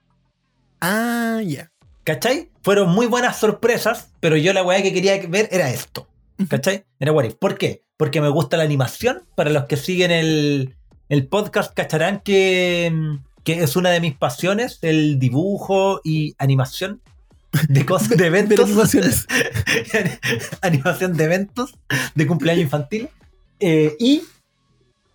Ah, 0.80 1.40
ya. 1.44 1.71
¿Cachai? 2.04 2.50
Fueron 2.62 2.90
muy 2.90 3.06
buenas 3.06 3.38
sorpresas, 3.38 4.10
pero 4.20 4.36
yo 4.36 4.52
la 4.52 4.62
weá 4.64 4.82
que 4.82 4.92
quería 4.92 5.20
ver 5.28 5.48
era 5.52 5.70
esto. 5.70 6.08
¿Cachai? 6.48 6.84
Era 6.98 7.12
What 7.12 7.24
If. 7.24 7.34
¿Por 7.34 7.56
qué? 7.56 7.84
Porque 7.96 8.20
me 8.20 8.28
gusta 8.28 8.56
la 8.56 8.64
animación. 8.64 9.22
Para 9.36 9.50
los 9.50 9.64
que 9.66 9.76
siguen 9.76 10.10
el, 10.10 10.74
el 11.08 11.26
podcast, 11.28 11.72
cacharán 11.74 12.20
que, 12.20 12.92
que 13.44 13.62
es 13.62 13.76
una 13.76 13.90
de 13.90 14.00
mis 14.00 14.14
pasiones, 14.14 14.78
el 14.82 15.18
dibujo 15.20 16.00
y 16.02 16.34
animación 16.38 17.00
de 17.68 17.86
cosas, 17.86 18.16
de 18.16 18.26
eventos. 18.26 18.58
animaciones. 18.58 19.26
animación 20.62 21.16
de 21.16 21.24
eventos 21.24 21.74
de 22.14 22.26
cumpleaños 22.26 22.62
infantil. 22.64 23.08
Eh, 23.60 23.94
y 24.00 24.24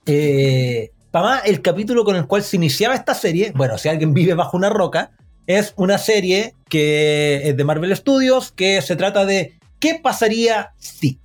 eh, 0.05 0.91
para 1.11 1.25
más, 1.25 1.45
el 1.45 1.61
capítulo 1.61 2.05
con 2.05 2.15
el 2.15 2.27
cual 2.27 2.43
se 2.43 2.55
iniciaba 2.55 2.95
esta 2.95 3.13
serie, 3.13 3.51
bueno, 3.55 3.77
si 3.77 3.89
alguien 3.89 4.13
vive 4.13 4.35
bajo 4.35 4.55
una 4.55 4.69
roca, 4.69 5.11
es 5.48 5.74
una 5.78 5.98
serie 5.98 6.54
que 6.70 7.41
es 7.50 7.58
de 7.58 7.64
Marvel 7.64 7.95
Studios, 7.95 8.52
que 8.52 8.82
se 8.82 8.95
trata 8.95 9.26
de 9.26 9.58
¿qué 9.80 10.00
pasaría 10.02 10.74
si? 10.78 11.20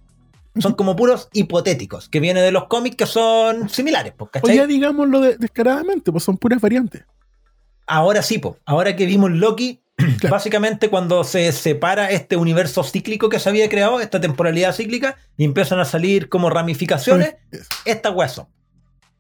Son 0.59 0.75
como 0.75 0.97
puros 0.97 1.29
hipotéticos, 1.33 2.09
que 2.09 2.21
vienen 2.21 2.43
de 2.45 2.53
los 2.53 2.65
cómics 2.67 2.97
que 2.97 3.07
son 3.07 3.69
similares, 3.69 4.13
pues, 4.17 4.31
O 4.43 4.49
ya 4.49 4.67
digámoslo 4.67 5.21
de- 5.21 5.37
descaradamente, 5.39 6.11
pues 6.13 6.25
son 6.25 6.37
puras 6.37 6.61
variantes. 6.61 7.03
Ahora 7.87 8.23
sí, 8.23 8.39
po. 8.39 8.57
ahora 8.65 8.95
que 8.95 9.07
vimos 9.07 9.31
Loki, 9.31 9.81
Claro. 10.21 10.31
básicamente 10.31 10.89
cuando 10.89 11.23
se 11.25 11.51
separa 11.53 12.11
este 12.11 12.37
universo 12.37 12.83
cíclico 12.85 13.29
que 13.29 13.39
se 13.39 13.49
había 13.49 13.69
creado, 13.69 14.01
esta 14.01 14.21
temporalidad 14.21 14.75
cíclica, 14.75 15.17
y 15.37 15.45
empiezan 15.45 15.81
a 15.81 15.85
salir 15.85 16.29
como 16.29 16.49
ramificaciones, 16.51 17.37
Eso. 17.51 17.65
estas 17.85 18.15
huesos. 18.15 18.47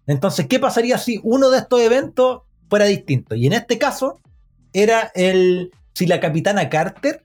Entonces, 0.07 0.47
¿qué 0.49 0.59
pasaría 0.59 0.99
si 0.99 1.21
uno 1.23 1.51
de 1.51 1.59
estos 1.59 1.81
eventos 1.81 2.43
fuera 2.69 2.85
distinto? 2.87 3.35
Y 3.35 3.47
en 3.47 3.53
este 3.55 3.79
caso, 3.79 4.21
era 4.73 5.11
el. 5.15 5.71
Si 5.95 6.07
la 6.07 6.21
capitana 6.21 6.69
Carter. 6.69 7.25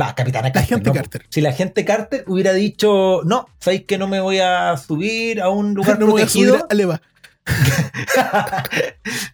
Va, 0.00 0.14
capitana 0.14 0.52
Carter. 0.52 0.74
agente 0.74 0.88
no, 0.88 0.92
po. 0.92 0.98
Carter. 0.98 1.26
Si 1.30 1.40
la 1.40 1.52
gente 1.52 1.84
Carter 1.84 2.24
hubiera 2.26 2.52
dicho, 2.52 3.22
no, 3.24 3.46
sabéis 3.60 3.84
que 3.84 3.96
no 3.98 4.08
me 4.08 4.20
voy 4.20 4.38
a 4.38 4.76
subir 4.76 5.40
a 5.40 5.48
un 5.48 5.74
lugar 5.74 5.98
no 6.00 6.06
me 6.06 6.12
voy 6.12 6.22
a 6.22 6.28
subir 6.28 6.48
protegido. 6.48 6.68
a 6.70 6.74
Leva. 6.74 7.00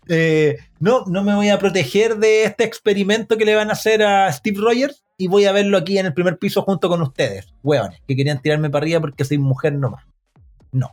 Eh, 0.08 0.58
no, 0.80 1.04
no 1.06 1.22
me 1.22 1.34
voy 1.34 1.48
a 1.48 1.58
proteger 1.58 2.16
de 2.18 2.44
este 2.44 2.64
experimento 2.64 3.38
que 3.38 3.46
le 3.46 3.54
van 3.54 3.70
a 3.70 3.72
hacer 3.72 4.02
a 4.02 4.30
Steve 4.30 4.58
Rogers 4.60 5.04
y 5.16 5.28
voy 5.28 5.46
a 5.46 5.52
verlo 5.52 5.78
aquí 5.78 5.96
en 5.96 6.04
el 6.04 6.12
primer 6.12 6.36
piso 6.36 6.62
junto 6.62 6.88
con 6.90 7.00
ustedes, 7.00 7.46
hueones, 7.62 8.00
que 8.06 8.14
querían 8.14 8.42
tirarme 8.42 8.68
para 8.68 8.82
arriba 8.84 9.00
porque 9.00 9.24
soy 9.24 9.38
mujer 9.38 9.72
nomás. 9.72 10.04
No. 10.72 10.92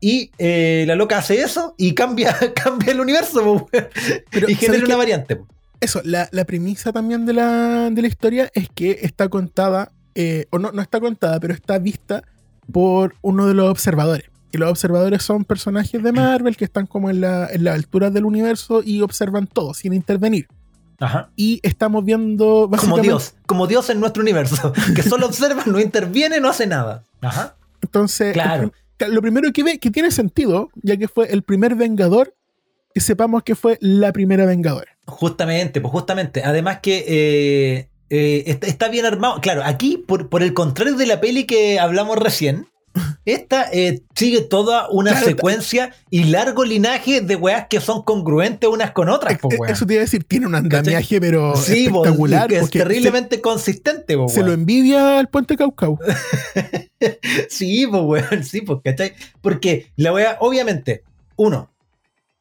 Y 0.00 0.30
eh, 0.38 0.84
la 0.86 0.94
loca 0.94 1.18
hace 1.18 1.40
eso 1.40 1.74
y 1.78 1.94
cambia, 1.94 2.36
cambia 2.54 2.92
el 2.92 3.00
universo. 3.00 3.66
Pero, 3.70 4.48
y 4.48 4.54
¿sabes 4.54 4.58
genera 4.58 4.78
qué? 4.80 4.84
una 4.84 4.96
variante. 4.96 5.40
Eso, 5.82 6.00
la, 6.04 6.28
la 6.30 6.44
premisa 6.44 6.92
también 6.92 7.26
de 7.26 7.32
la, 7.32 7.90
de 7.90 8.00
la 8.02 8.08
historia 8.08 8.48
es 8.54 8.68
que 8.72 9.00
está 9.02 9.28
contada, 9.28 9.90
eh, 10.14 10.46
o 10.50 10.58
no, 10.58 10.70
no 10.70 10.80
está 10.80 11.00
contada, 11.00 11.40
pero 11.40 11.52
está 11.52 11.78
vista 11.78 12.22
por 12.70 13.16
uno 13.20 13.46
de 13.48 13.54
los 13.54 13.68
observadores. 13.68 14.30
Y 14.52 14.58
los 14.58 14.70
observadores 14.70 15.22
son 15.22 15.44
personajes 15.44 16.00
de 16.02 16.12
Marvel 16.12 16.56
que 16.56 16.64
están 16.64 16.86
como 16.86 17.10
en 17.10 17.20
la, 17.20 17.48
en 17.50 17.64
la 17.64 17.72
altura 17.74 18.10
del 18.10 18.24
universo 18.26 18.82
y 18.84 19.00
observan 19.00 19.46
todo 19.48 19.74
sin 19.74 19.92
intervenir. 19.92 20.46
Ajá. 21.00 21.30
Y 21.34 21.58
estamos 21.64 22.04
viendo 22.04 22.70
Como. 22.78 22.98
Dios, 22.98 23.34
como 23.46 23.66
Dios 23.66 23.90
en 23.90 23.98
nuestro 23.98 24.22
universo, 24.22 24.72
que 24.94 25.02
solo 25.02 25.26
observa, 25.26 25.64
no 25.66 25.80
interviene, 25.80 26.38
no 26.38 26.48
hace 26.48 26.66
nada. 26.68 27.02
Ajá. 27.22 27.56
Entonces, 27.80 28.34
Claro. 28.34 28.72
lo 29.08 29.20
primero 29.20 29.52
que 29.52 29.64
ve, 29.64 29.78
que 29.78 29.90
tiene 29.90 30.12
sentido, 30.12 30.68
ya 30.82 30.96
que 30.96 31.08
fue 31.08 31.32
el 31.32 31.42
primer 31.42 31.74
Vengador, 31.74 32.36
que 32.94 33.00
sepamos 33.00 33.42
que 33.42 33.56
fue 33.56 33.78
la 33.80 34.12
primera 34.12 34.46
Vengadora. 34.46 34.91
Justamente, 35.06 35.80
pues 35.80 35.90
justamente. 35.92 36.42
Además 36.44 36.78
que 36.80 37.04
eh, 37.06 37.88
eh, 38.10 38.44
está, 38.46 38.66
está 38.66 38.88
bien 38.88 39.06
armado. 39.06 39.40
Claro, 39.40 39.62
aquí, 39.64 39.96
por, 39.96 40.28
por 40.28 40.42
el 40.42 40.54
contrario 40.54 40.94
de 40.94 41.06
la 41.06 41.20
peli 41.20 41.44
que 41.44 41.80
hablamos 41.80 42.18
recién, 42.18 42.68
esta 43.24 43.68
eh, 43.72 44.02
sigue 44.14 44.42
toda 44.42 44.88
una 44.90 45.12
Claro, 45.12 45.26
secuencia 45.26 45.94
y 46.10 46.24
largo 46.24 46.64
linaje 46.64 47.20
de 47.20 47.36
weas 47.36 47.66
que 47.68 47.80
son 47.80 48.02
congruentes 48.02 48.68
unas 48.68 48.92
con 48.92 49.08
otras, 49.08 49.38
pues. 49.40 49.58
Eso 49.68 49.86
te 49.86 49.94
iba 49.94 50.02
a 50.02 50.04
decir, 50.04 50.24
tiene 50.24 50.46
un 50.46 50.54
andamiaje, 50.54 51.20
pero 51.20 51.56
Sí, 51.56 51.88
pues, 51.88 52.04
espectacular. 52.04 52.48
que 52.48 52.58
es 52.58 52.70
terriblemente 52.70 53.40
consistente, 53.40 54.16
pues, 54.16 54.32
se, 54.32 54.42
lo 54.42 54.52
envidia 54.52 55.18
al 55.18 55.28
puente 55.28 55.56
Caucau. 55.56 55.98
Sí, 57.48 57.84
pues, 57.90 58.02
weón, 58.04 58.44
sí, 58.44 58.60
pues, 58.60 58.78
¿cachai? 58.84 59.14
Porque 59.40 59.90
la 59.96 60.12
wea, 60.12 60.36
obviamente, 60.38 61.02
uno, 61.34 61.71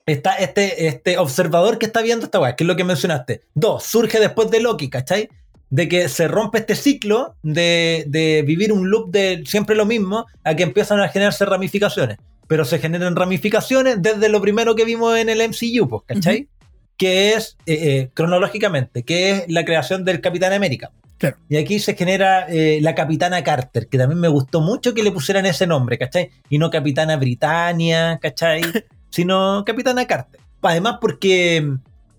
está 0.05 0.35
este, 0.35 0.87
este 0.87 1.17
observador 1.17 1.77
que 1.77 1.85
está 1.85 2.01
viendo 2.01 2.25
esta 2.25 2.39
wea, 2.39 2.55
que 2.55 2.63
es 2.63 2.67
lo 2.67 2.75
que 2.75 2.83
mencionaste. 2.83 3.43
Dos, 3.53 3.83
surge 3.83 4.19
después 4.19 4.49
de 4.51 4.61
Loki, 4.61 4.89
¿cachai? 4.89 5.29
De 5.69 5.87
que 5.87 6.09
se 6.09 6.27
rompe 6.27 6.59
este 6.59 6.75
ciclo 6.75 7.35
de, 7.43 8.03
de 8.07 8.43
vivir 8.45 8.73
un 8.73 8.89
loop 8.89 9.11
de 9.11 9.43
siempre 9.45 9.75
lo 9.75 9.85
mismo 9.85 10.25
a 10.43 10.55
que 10.55 10.63
empiezan 10.63 10.99
a 10.99 11.09
generarse 11.09 11.45
ramificaciones. 11.45 12.17
Pero 12.47 12.65
se 12.65 12.79
generan 12.79 13.15
ramificaciones 13.15 14.01
desde 14.01 14.27
lo 14.27 14.41
primero 14.41 14.75
que 14.75 14.83
vimos 14.83 15.17
en 15.17 15.29
el 15.29 15.41
MCU, 15.47 15.87
pues, 15.87 16.03
¿cachai? 16.05 16.49
Que 16.97 17.33
es, 17.33 17.57
eh, 17.65 17.73
eh, 17.73 18.09
cronológicamente, 18.13 19.03
que 19.03 19.31
es 19.31 19.43
la 19.47 19.63
creación 19.63 20.03
del 20.03 20.19
Capitán 20.19 20.51
América. 20.51 20.91
Claro. 21.17 21.37
Y 21.47 21.57
aquí 21.57 21.79
se 21.79 21.95
genera 21.95 22.47
eh, 22.49 22.79
la 22.81 22.95
Capitana 22.95 23.43
Carter, 23.43 23.87
que 23.87 23.97
también 23.97 24.19
me 24.19 24.27
gustó 24.27 24.59
mucho 24.59 24.93
que 24.93 25.03
le 25.03 25.11
pusieran 25.11 25.45
ese 25.45 25.67
nombre, 25.67 25.97
¿cachai? 25.97 26.31
Y 26.49 26.57
no 26.57 26.69
Capitana 26.69 27.15
Britannia, 27.15 28.19
¿cachai? 28.21 28.61
Sino 29.11 29.63
Capitana 29.65 30.05
Carter. 30.07 30.41
Además 30.63 30.97
porque 31.01 31.61
mm, 31.61 31.75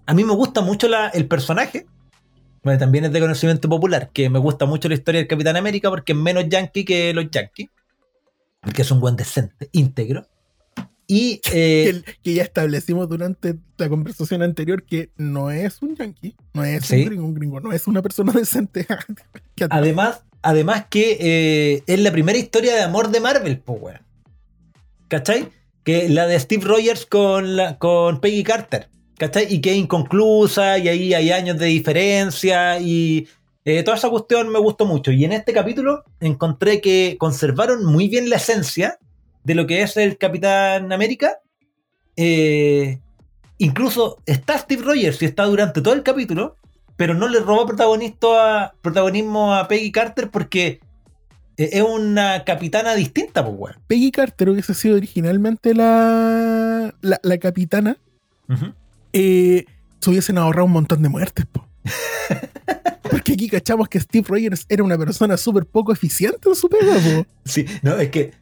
a 0.07 0.15
mí 0.15 0.25
me 0.25 0.35
gusta 0.35 0.61
mucho 0.61 0.89
la- 0.89 1.09
el 1.09 1.27
personaje. 1.27 1.87
Bueno, 2.63 2.79
también 2.79 3.05
es 3.07 3.13
de 3.13 3.19
conocimiento 3.21 3.69
popular, 3.69 4.11
que 4.13 4.31
me 4.31 4.39
gusta 4.39 4.67
mucho 4.67 4.89
la 4.89 4.95
historia 4.95 5.21
del 5.21 5.27
Capitán 5.29 5.57
América 5.57 5.91
porque 5.91 6.13
es 6.13 6.19
menos 6.19 6.49
yankee 6.49 6.85
que 6.85 7.13
los 7.13 7.29
yankees. 7.31 7.69
Que 8.75 8.83
es 8.83 8.91
un 8.93 9.01
buen 9.01 9.17
decente, 9.17 9.69
íntegro. 9.73 10.27
Y 11.09 11.39
que, 11.45 11.85
eh, 11.85 11.89
el- 11.89 12.05
que 12.23 12.35
ya 12.35 12.43
establecimos 12.45 13.09
durante 13.09 13.57
la 13.79 13.89
conversación 13.89 14.43
anterior 14.43 14.85
que 14.85 15.11
no 15.17 15.51
es 15.51 15.83
un 15.83 15.97
yankee, 15.97 16.37
no 16.55 16.63
es 16.63 16.85
Sí. 16.87 16.97
un 17.01 17.05
gringo, 17.07 17.25
un 17.25 17.35
gringo, 17.35 17.61
no 17.61 17.73
es 17.73 17.87
una 17.89 18.01
persona 18.03 18.33
decente. 18.37 18.87
Además, 19.71 20.23
además 20.43 20.87
que 20.89 21.17
eh, 21.21 21.83
es 21.87 21.99
la 22.01 22.13
primera 22.13 22.39
historia 22.39 22.75
de 22.75 22.83
amor 22.83 23.11
de 23.11 23.21
Marvel, 23.21 23.59
pues, 23.59 23.81
weón. 23.83 24.01
¿Cachai? 25.09 25.49
Que 25.85 26.09
la 26.09 26.27
de 26.27 26.39
Steve 26.39 26.65
Rogers 26.65 27.07
con, 27.07 27.57
con 27.79 28.21
Peggy 28.21 28.45
Carter. 28.45 28.89
¿Cachai? 29.19 29.47
Y 29.53 29.61
que 29.61 29.71
es 29.71 29.77
inconclusa, 29.77 30.79
y 30.79 30.89
ahí 30.89 31.15
hay 31.15 31.31
años 31.31 31.59
de 31.59 31.67
diferencia, 31.67 32.81
y 32.81 33.29
eh, 33.65 33.83
toda 33.85 33.97
esa 33.97 34.11
cuestión 34.11 34.49
me 34.49 34.59
gustó 34.59 34.87
mucho. 34.87 35.13
Y 35.13 35.25
en 35.25 35.33
este 35.33 35.53
capítulo 35.53 36.05
encontré 36.21 36.81
que 36.81 37.17
conservaron 37.19 37.85
muy 37.85 38.09
bien 38.09 38.29
la 38.29 38.37
esencia 38.37 38.99
de 39.45 39.55
lo 39.55 39.67
que 39.67 39.83
es 39.83 39.97
el 39.97 40.19
Capitán 40.19 40.93
América. 40.93 41.39
Eh, 42.17 42.99
incluso 43.59 44.19
está 44.27 44.59
Steve 44.59 44.83
Rogers 44.83 45.23
y 45.23 45.27
está 45.27 45.45
durante 45.45 45.81
todo 45.81 45.95
el 45.95 46.03
capítulo, 46.03 46.57
pero 46.97 47.15
no 47.15 47.29
le 47.29 47.41
robó 47.41 47.67
protagonismo 47.67 49.55
a 49.55 49.69
Peggy 49.69 49.93
Carter 49.93 50.31
porque 50.31 50.81
es 51.57 51.83
una 51.83 52.45
capitana 52.45 52.95
distinta, 52.95 53.45
pues, 53.45 53.57
weón. 53.59 53.77
Peggy 53.87 54.11
Carter 54.11 54.51
hubiese 54.51 54.75
sido 54.75 54.97
originalmente 54.97 55.75
la, 55.75 56.95
la, 57.01 57.21
la 57.23 57.39
capitana, 57.39 57.97
Ujú. 58.49 58.73
eh, 59.13 59.65
se 60.01 60.11
hubiesen 60.11 60.39
ahorrado 60.39 60.67
un 60.67 60.73
montón 60.73 61.03
de 61.03 61.09
muertes, 61.09 61.47
po. 61.47 61.67
Porque 63.11 63.35
aquí 63.35 63.49
cachamos 63.49 63.89
que 63.89 64.01
Steve 64.01 64.25
Rogers 64.29 64.65
era 64.69 64.83
una 64.83 64.97
persona 64.97 65.37
súper 65.37 65.67
poco 65.67 65.93
eficiente 65.93 66.49
en 66.49 66.55
su 66.55 66.69
pega, 66.69 66.95
po. 66.95 67.27
Sí, 67.45 67.67
no, 67.83 67.97
es 67.99 68.11
que 68.11 68.33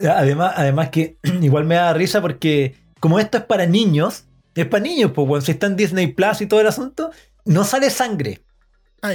además, 0.00 0.52
además 0.56 0.90
que 0.90 1.16
igual 1.42 1.64
me 1.64 1.76
da 1.76 1.92
risa 1.92 2.20
porque 2.20 2.74
como 3.00 3.18
esto 3.18 3.38
es 3.38 3.44
para 3.44 3.66
niños, 3.66 4.24
es 4.54 4.66
para 4.66 4.82
niños, 4.82 5.12
pues, 5.14 5.28
weón, 5.28 5.42
si 5.42 5.52
está 5.52 5.66
en 5.66 5.76
Disney 5.76 6.08
Plus 6.08 6.40
y 6.42 6.46
todo 6.46 6.60
el 6.60 6.66
asunto, 6.66 7.10
no 7.44 7.64
sale 7.64 7.90
sangre. 7.90 8.42
Ah. 9.00 9.12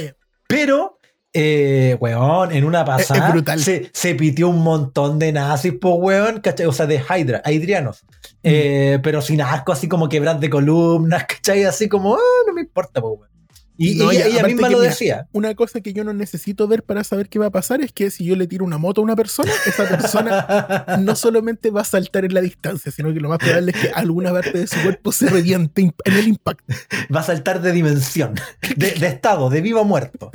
Pero, 0.48 0.97
eh, 1.32 1.96
weón, 2.00 2.52
en 2.52 2.64
una 2.64 2.84
pasada 2.84 3.26
es 3.26 3.32
brutal. 3.32 3.60
Se, 3.60 3.90
se 3.92 4.14
pitió 4.14 4.48
un 4.48 4.62
montón 4.62 5.18
de 5.18 5.32
nazis, 5.32 5.74
pues, 5.80 5.94
weón, 5.98 6.40
¿cachai? 6.40 6.66
O 6.66 6.72
sea, 6.72 6.86
de 6.86 6.96
Hydra, 6.96 7.42
hydrianos. 7.44 8.04
Eh, 8.42 8.98
pero 9.02 9.20
sin 9.20 9.42
asco, 9.42 9.72
así 9.72 9.88
como 9.88 10.08
quebrar 10.08 10.40
de 10.40 10.48
columnas, 10.48 11.24
¿cachai? 11.28 11.64
Así 11.64 11.88
como, 11.88 12.14
ah, 12.14 12.42
no 12.46 12.52
me 12.54 12.62
importa, 12.62 13.00
pues, 13.00 13.18
weón. 13.18 13.27
Y 13.80 13.94
No, 13.94 14.10
ella, 14.10 14.42
misma 14.42 14.66
que, 14.66 14.72
lo 14.74 14.78
mira, 14.80 14.90
decía. 14.90 15.28
Una 15.32 15.54
cosa 15.54 15.80
que 15.80 15.92
yo 15.92 16.02
no 16.02 16.12
necesito 16.12 16.66
ver 16.66 16.82
para 16.82 17.04
saber 17.04 17.28
qué 17.28 17.38
va 17.38 17.46
a 17.46 17.50
pasar 17.50 17.80
es 17.80 17.92
que 17.92 18.10
si 18.10 18.24
yo 18.24 18.34
le 18.34 18.48
tiro 18.48 18.64
una 18.64 18.76
moto 18.76 19.00
a 19.00 19.04
una 19.04 19.14
persona, 19.14 19.52
esa 19.66 19.88
persona 19.88 20.84
no 21.00 21.14
solamente 21.14 21.70
va 21.70 21.82
a 21.82 21.84
saltar 21.84 22.24
en 22.24 22.34
la 22.34 22.40
distancia, 22.40 22.90
sino 22.90 23.14
que 23.14 23.20
lo 23.20 23.28
más 23.28 23.38
probable 23.38 23.70
es 23.72 23.80
que 23.80 23.88
alguna 23.94 24.32
parte 24.32 24.58
de 24.58 24.66
su 24.66 24.82
cuerpo 24.82 25.12
se 25.12 25.28
reviente 25.30 25.82
en 25.82 26.12
el 26.12 26.26
impacto. 26.26 26.74
Va 27.14 27.20
a 27.20 27.22
saltar 27.22 27.62
de 27.62 27.70
dimensión, 27.70 28.34
de, 28.76 28.90
de 28.92 29.06
estado, 29.06 29.48
de 29.48 29.60
vivo 29.60 29.78
a 29.80 29.84
muerto. 29.84 30.32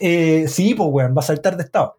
Eh, 0.00 0.46
sí, 0.48 0.74
pues, 0.74 0.88
weón, 0.90 1.14
va 1.16 1.20
a 1.20 1.24
saltar 1.26 1.56
de 1.58 1.64
estado. 1.64 1.98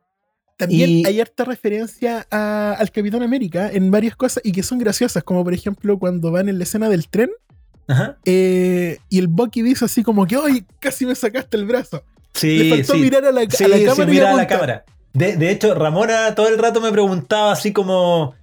También 0.57 0.89
Y- 0.89 1.05
hay 1.05 1.21
harta 1.21 1.45
referencia 1.45 2.25
a- 2.31 2.73
al 2.79 2.91
Capitán 2.91 3.21
América 3.23 3.69
en 3.71 3.91
varias 3.91 4.15
cosas 4.15 4.41
y 4.43 4.51
que 4.51 4.63
son 4.63 4.79
graciosas, 4.79 5.23
como 5.23 5.43
por 5.43 5.53
ejemplo 5.53 5.97
cuando 5.99 6.31
van 6.31 6.49
en 6.49 6.57
la 6.57 6.63
escena 6.63 6.89
del 6.89 7.07
tren 7.09 7.29
Ajá. 7.87 8.17
eh, 8.25 8.97
y 9.09 9.19
el 9.19 9.27
Bucky 9.27 9.61
dice 9.61 9.85
así 9.85 10.03
como 10.03 10.25
que, 10.25 10.35
¡ay, 10.37 10.65
casi 10.79 11.05
me 11.05 11.15
sacaste 11.15 11.57
el 11.57 11.65
brazo! 11.65 12.03
Sí, 12.33 12.57
Le 12.57 12.69
faltó 12.77 12.93
sí. 12.93 12.99
mirar 12.99 13.25
a 13.25 13.31
la, 13.31 13.41
a 13.41 13.49
Sí, 13.49 13.65
la 13.67 13.77
cámara 13.83 14.09
y 14.09 14.13
mira 14.13 14.31
a 14.31 14.35
la 14.35 14.47
cámara. 14.47 14.85
De, 15.13 15.35
de 15.37 15.51
hecho, 15.51 15.75
Ramona 15.75 16.33
todo 16.33 16.47
el 16.47 16.57
rato 16.57 16.81
me 16.81 16.91
preguntaba 16.91 17.51
así 17.51 17.71
como. 17.73 18.33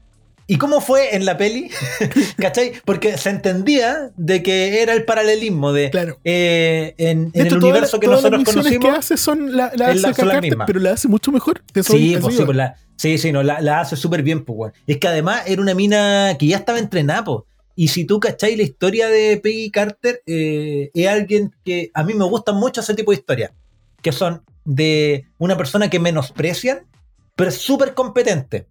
¿Y 0.47 0.59
cómo 0.59 0.81
fue 0.81 1.15
en 1.15 1.25
la 1.25 1.37
peli? 1.37 1.71
¿Cachai? 2.37 2.73
Porque 2.85 3.17
se 3.19 3.31
entendía 3.31 4.11
de 4.17 4.43
que 4.43 4.83
era 4.83 4.93
el 4.95 5.05
paralelismo 5.05 5.73
de. 5.73 5.91
Claro. 5.91 6.19
eh, 6.25 6.95
en, 6.99 7.31
De 7.31 7.41
en 7.41 7.47
hecho, 7.47 7.57
el 7.57 7.63
universo 7.65 7.97
las- 7.97 8.01
que 8.01 8.07
las 8.09 8.17
nosotros 8.17 8.39
misiones 8.41 8.65
conocimos. 8.65 8.85
que 8.95 8.99
hace 8.99 9.17
son 9.17 9.57
la, 9.57 9.73
la 9.77 9.89
hace 9.89 10.01
son 10.01 10.11
las 10.11 10.17
Carter, 10.17 10.43
mismas. 10.43 10.67
pero 10.67 10.81
la 10.81 10.93
hace 10.93 11.09
mucho 11.09 11.33
mejor. 11.33 11.63
Sí, 11.75 12.17
pues, 12.21 12.37
sí, 12.37 12.43
pues, 12.45 12.57
la, 12.57 12.75
sí, 12.97 13.19
sí, 13.19 13.33
no, 13.33 13.43
la, 13.43 13.81
hace 13.81 13.97
súper 13.97 14.23
bien, 14.23 14.45
pues. 14.45 14.73
Es 14.87 14.99
que 14.99 15.09
además 15.09 15.43
era 15.47 15.61
una 15.63 15.75
mina 15.75 16.37
que 16.39 16.47
ya 16.47 16.57
estaba 16.59 16.79
entrenada, 16.79 17.25
pues. 17.25 17.39
Y 17.81 17.89
si 17.89 18.05
tú 18.05 18.21
cacháis 18.21 18.59
la 18.59 18.63
historia 18.63 19.09
de 19.09 19.39
Peggy 19.39 19.71
Carter, 19.71 20.23
eh, 20.27 20.91
es 20.93 21.09
alguien 21.09 21.51
que 21.65 21.91
a 21.95 22.05
mí 22.05 22.13
me 22.13 22.27
gustan 22.27 22.57
mucho 22.57 22.83
ese 22.83 22.93
tipo 22.93 23.11
de 23.11 23.17
historias. 23.17 23.53
Que 24.03 24.13
son 24.13 24.43
de 24.67 25.25
una 25.39 25.57
persona 25.57 25.89
que 25.89 25.99
menosprecian, 25.99 26.81
pero 27.37 27.49
es 27.49 27.57
súper 27.57 27.95
competente. 27.95 28.67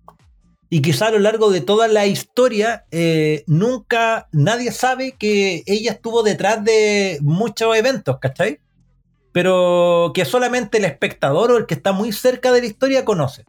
Y 0.70 0.84
quizá 0.84 1.08
a 1.08 1.12
lo 1.12 1.18
largo 1.18 1.50
de 1.50 1.62
toda 1.62 1.88
la 1.88 2.06
historia, 2.06 2.86
eh, 2.92 3.44
nunca 3.48 4.28
nadie 4.32 4.72
sabe 4.72 5.16
que 5.18 5.64
ella 5.66 5.94
estuvo 5.94 6.22
detrás 6.22 6.64
de 6.64 7.18
muchos 7.24 7.76
eventos, 7.76 8.20
¿cachai? 8.20 8.60
Pero 9.32 10.12
que 10.14 10.24
solamente 10.24 10.78
el 10.78 10.86
espectador 10.86 11.52
o 11.52 11.58
el 11.58 11.66
que 11.66 11.74
está 11.74 11.94
muy 11.94 12.12
cerca 12.12 12.52
de 12.52 12.62
la 12.62 12.68
historia 12.68 13.06
conoce. 13.06 13.44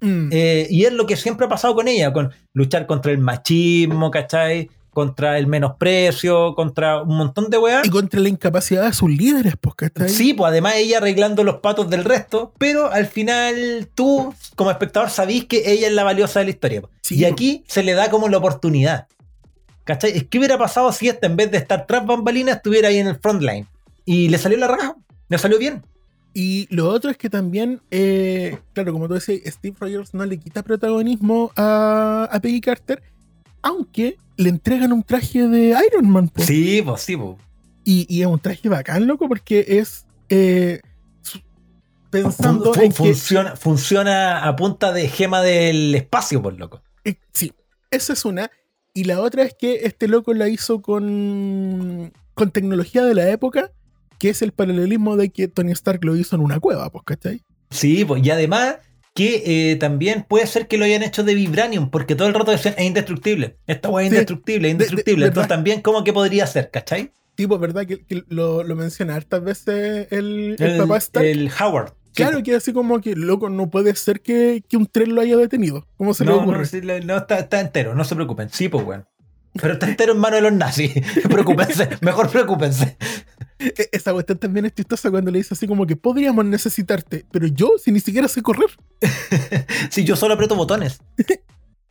Mm. 0.00 0.30
Eh, 0.32 0.66
y 0.70 0.86
es 0.86 0.92
lo 0.92 1.06
que 1.06 1.16
siempre 1.16 1.46
ha 1.46 1.48
pasado 1.48 1.76
con 1.76 1.86
ella, 1.86 2.12
con 2.12 2.32
luchar 2.52 2.88
contra 2.88 3.12
el 3.12 3.18
machismo, 3.18 4.10
¿cachai? 4.10 4.70
Contra 4.94 5.38
el 5.38 5.46
menosprecio, 5.46 6.54
contra 6.54 7.02
un 7.02 7.16
montón 7.16 7.50
de 7.50 7.58
weas. 7.58 7.86
y 7.86 7.90
contra 7.90 8.20
la 8.20 8.28
incapacidad 8.28 8.84
de 8.84 8.92
sus 8.92 9.10
líderes, 9.10 9.54
pues, 9.60 9.74
¿cachai? 9.74 10.08
Sí, 10.08 10.32
pues 10.32 10.48
además 10.50 10.74
ella 10.76 10.98
arreglando 10.98 11.44
los 11.44 11.56
patos 11.56 11.90
del 11.90 12.04
resto, 12.04 12.54
pero 12.58 12.90
al 12.90 13.06
final 13.06 13.88
tú, 13.94 14.32
como 14.56 14.70
espectador, 14.70 15.10
sabís 15.10 15.44
que 15.44 15.70
ella 15.70 15.88
es 15.88 15.92
la 15.92 16.04
valiosa 16.04 16.38
de 16.38 16.46
la 16.46 16.50
historia. 16.52 16.80
po. 16.82 16.90
Sí, 17.02 17.16
y 17.18 17.24
po. 17.26 17.32
aquí 17.32 17.64
se 17.66 17.82
le 17.82 17.92
da 17.92 18.08
como 18.08 18.28
la 18.28 18.38
oportunidad. 18.38 19.08
¿Cachai? 19.84 20.12
Es 20.12 20.24
que 20.24 20.38
hubiera 20.38 20.56
pasado 20.56 20.90
si 20.92 21.08
esta, 21.08 21.26
en 21.26 21.36
vez 21.36 21.50
de 21.50 21.58
estar 21.58 21.86
tras 21.86 22.06
bambalinas, 22.06 22.56
estuviera 22.56 22.88
ahí 22.88 22.98
en 22.98 23.08
el 23.08 23.16
frontline. 23.16 23.66
Y 24.06 24.28
le 24.28 24.38
salió 24.38 24.56
la 24.58 24.68
raja, 24.68 24.96
le 25.28 25.38
salió 25.38 25.58
bien. 25.58 25.82
Y 26.32 26.66
lo 26.74 26.88
otro 26.88 27.10
es 27.10 27.16
que 27.16 27.30
también, 27.30 27.80
eh, 27.90 28.58
claro, 28.72 28.92
como 28.92 29.06
tú 29.06 29.14
decías, 29.14 29.40
Steve 29.46 29.76
Rogers 29.78 30.14
no 30.14 30.24
le 30.24 30.38
quita 30.38 30.62
protagonismo 30.62 31.52
a, 31.56 32.28
a 32.30 32.40
Peggy 32.40 32.60
Carter, 32.60 33.02
aunque 33.62 34.18
le 34.36 34.48
entregan 34.48 34.92
un 34.92 35.02
traje 35.02 35.46
de 35.48 35.76
Iron 35.90 36.08
Man. 36.10 36.28
po. 36.28 36.42
Sí, 36.42 36.82
pues 36.84 37.02
sí, 37.02 37.16
pues. 37.16 37.36
Y, 37.84 38.06
y 38.08 38.22
es 38.22 38.26
un 38.26 38.38
traje 38.38 38.68
bacán, 38.68 39.06
loco, 39.06 39.28
porque 39.28 39.64
es 39.68 40.06
eh, 40.28 40.80
pensando 42.10 42.72
Fun- 42.72 42.74
fun- 42.74 42.82
en 42.84 42.90
que... 42.92 42.96
funciona, 42.96 43.56
funciona 43.56 44.44
a 44.46 44.56
punta 44.56 44.92
de 44.92 45.08
gema 45.08 45.42
del 45.42 45.94
espacio, 45.94 46.40
por 46.42 46.58
loco. 46.58 46.82
eh, 47.04 47.16
sí, 47.32 47.52
esa 47.90 48.12
es 48.12 48.24
una. 48.24 48.50
Y 48.94 49.04
la 49.04 49.20
otra 49.20 49.42
es 49.42 49.54
que 49.54 49.80
este 49.86 50.06
loco 50.06 50.32
la 50.34 50.48
hizo 50.48 50.80
con, 50.80 52.12
con 52.34 52.50
tecnología 52.52 53.04
de 53.04 53.14
la 53.14 53.28
época, 53.30 53.72
que 54.18 54.30
es 54.30 54.40
el 54.42 54.52
paralelismo 54.52 55.16
de 55.16 55.30
que 55.30 55.48
Tony 55.48 55.72
Stark 55.72 56.04
lo 56.04 56.14
hizo 56.16 56.36
en 56.36 56.42
una 56.42 56.60
cueva, 56.60 56.88
pues, 56.90 57.04
¿cachai? 57.04 57.42
Sí, 57.70 58.04
pues, 58.04 58.24
y 58.24 58.30
además 58.30 58.76
que 59.14 59.70
eh, 59.72 59.76
también 59.76 60.26
puede 60.28 60.46
ser 60.46 60.66
que 60.66 60.76
lo 60.76 60.84
hayan 60.84 61.02
hecho 61.04 61.22
de 61.22 61.34
Vibranium, 61.34 61.88
porque 61.90 62.14
todo 62.16 62.26
el 62.28 62.34
rato 62.34 62.50
decían, 62.50 62.74
es 62.76 62.84
indestructible. 62.84 63.56
Esta 63.66 63.88
weá 63.88 64.04
es 64.04 64.10
Sí. 64.10 64.14
indestructible, 64.16 64.56
es 64.56 64.62
De- 64.62 64.66
de- 64.68 64.72
indestructible. 64.72 65.26
Entonces 65.26 65.48
verdad. 65.48 65.56
también, 65.56 65.80
¿cómo 65.82 66.02
que 66.04 66.12
podría 66.12 66.46
ser? 66.46 66.70
¿Cachai? 66.70 67.12
Tipo, 67.36 67.58
¿verdad? 67.58 67.86
Que, 67.86 68.04
que 68.04 68.22
lo, 68.28 68.62
lo 68.64 68.76
menciona 68.76 69.14
hartas 69.14 69.42
veces 69.42 70.08
el, 70.10 70.56
el 70.58 70.62
El, 70.72 70.78
papá 70.78 70.96
Stark. 70.98 71.24
el 71.26 71.50
Howard. 71.60 71.88
Sí, 71.88 71.94
Claro, 72.22 72.32
pues. 72.34 72.44
que 72.44 72.54
así 72.56 72.72
como 72.72 73.00
que, 73.00 73.14
loco, 73.16 73.48
no 73.50 73.70
puede 73.70 73.94
ser 73.96 74.20
que, 74.20 74.62
que 74.68 74.76
un 74.76 74.86
tren 74.86 75.14
lo 75.14 75.20
haya 75.20 75.36
detenido. 75.36 75.86
¿Cómo 75.96 76.14
se 76.14 76.24
le 76.24 76.30
No, 76.30 76.38
ocurre? 76.42 76.58
no, 76.58 76.64
sí, 76.64 76.80
le- 76.80 77.00
no, 77.00 77.16
está, 77.16 77.38
está 77.40 77.60
entero, 77.60 77.94
no 77.94 78.04
se 78.04 78.14
preocupen. 78.14 78.50
Sí, 78.50 78.68
pues, 78.68 78.84
weón. 78.84 79.04
Pero 79.60 79.74
está 79.74 79.88
entero 79.88 80.12
en 80.14 80.18
manos 80.18 80.38
de 80.38 80.42
los 80.42 80.52
nazis. 80.52 80.92
preocúpense, 81.30 81.88
mejor 82.00 82.28
preocúpense. 82.30 82.96
E- 83.58 83.88
Esa 83.92 84.12
cuestión 84.12 84.38
también 84.38 84.66
es 84.66 84.74
chistosa 84.74 85.10
cuando 85.10 85.30
le 85.30 85.38
dice 85.38 85.54
así 85.54 85.66
como 85.66 85.86
que 85.86 85.96
podríamos 85.96 86.44
necesitarte, 86.44 87.24
pero 87.30 87.46
yo, 87.46 87.72
si 87.82 87.92
ni 87.92 88.00
siquiera 88.00 88.28
sé 88.28 88.42
correr. 88.42 88.68
Si 89.90 90.04
yo 90.04 90.16
solo 90.16 90.34
aprieto 90.34 90.54
botones. 90.56 91.00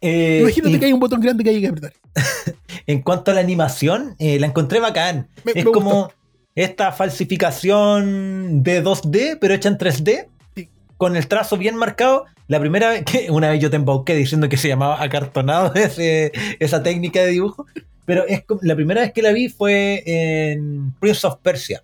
Eh, 0.05 0.39
Imagínate 0.41 0.75
y 0.75 0.79
que 0.79 0.85
hay 0.87 0.91
un 0.91 0.99
botón 0.99 1.21
grande 1.21 1.45
que 1.45 1.49
hay 1.51 1.61
que 1.61 1.67
apretar. 1.69 1.93
En 2.87 3.01
cuanto 3.01 3.31
a 3.31 3.33
la 3.35 3.39
animación, 3.39 4.15
eh, 4.19 4.37
la 4.37 4.47
encontré 4.47 4.81
bacán. 4.81 5.29
Me- 5.45 5.53
es 5.55 5.63
me 5.63 5.71
como 5.71 6.11
esta 6.55 6.91
falsificación 6.91 8.63
de 8.63 8.83
2D, 8.83 9.37
pero 9.39 9.53
hecha 9.53 9.69
en 9.69 9.77
3D, 9.77 10.27
Sí. 10.55 10.69
con 10.97 11.15
el 11.15 11.27
trazo 11.27 11.57
bien 11.57 11.75
marcado. 11.77 12.25
La 12.47 12.59
primera 12.59 12.89
vez 12.89 13.03
que 13.05 13.31
una 13.31 13.49
vez 13.49 13.61
yo 13.61 13.69
te 13.69 13.77
embauqué 13.77 14.13
diciendo 14.15 14.49
que 14.49 14.57
se 14.57 14.67
llamaba 14.67 15.01
acartonado 15.01 15.73
ese- 15.75 16.33
esa 16.59 16.83
técnica 16.83 17.21
de 17.21 17.27
dibujo, 17.31 17.65
pero 18.05 18.25
es 18.27 18.43
la 18.61 18.75
primera 18.75 19.01
vez 19.01 19.13
que 19.13 19.21
la 19.21 19.31
vi 19.31 19.49
fue 19.49 20.03
en 20.05 20.93
Prince 20.99 21.25
of 21.27 21.37
Persia, 21.41 21.83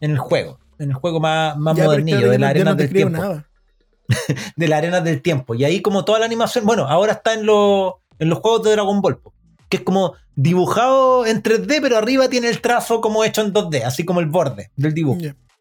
en 0.00 0.12
el 0.12 0.18
juego, 0.18 0.58
en 0.78 0.90
el 0.90 0.94
juego 0.94 1.20
más, 1.20 1.56
más 1.56 1.76
Ya, 1.76 1.84
modernillo, 1.84 2.30
de 2.30 2.38
ya 2.38 2.38
la 2.38 2.64
no- 2.64 2.74
del 2.74 2.90
tiempo 2.92 3.18
nada. 3.18 3.46
de 4.56 4.68
la 4.68 4.76
arena 4.78 5.00
del 5.00 5.20
tiempo. 5.20 5.54
Y 5.54 5.64
ahí 5.64 5.82
como 5.82 6.04
toda 6.04 6.18
la 6.18 6.24
animación, 6.26 6.64
bueno, 6.64 6.86
ahora 6.88 7.12
está 7.12 7.34
en, 7.34 7.44
los 7.46 7.94
en 8.18 8.28
los 8.28 8.38
juegos 8.38 8.62
de 8.64 8.72
Dragon 8.72 9.00
Ball, 9.00 9.20
que 9.68 9.78
es 9.78 9.82
como 9.82 10.14
dibujado 10.34 11.26
en 11.26 11.42
3D, 11.42 11.80
pero 11.82 11.96
arriba 11.98 12.28
tiene 12.28 12.48
el 12.48 12.60
trazo 12.60 13.00
como 13.00 13.24
hecho 13.24 13.42
en 13.42 13.52
2D, 13.52 13.82
así 13.84 14.04
como 14.04 14.20
el 14.20 14.26
borde 14.26 14.70
del 14.76 14.94
dibujo. 14.94 15.20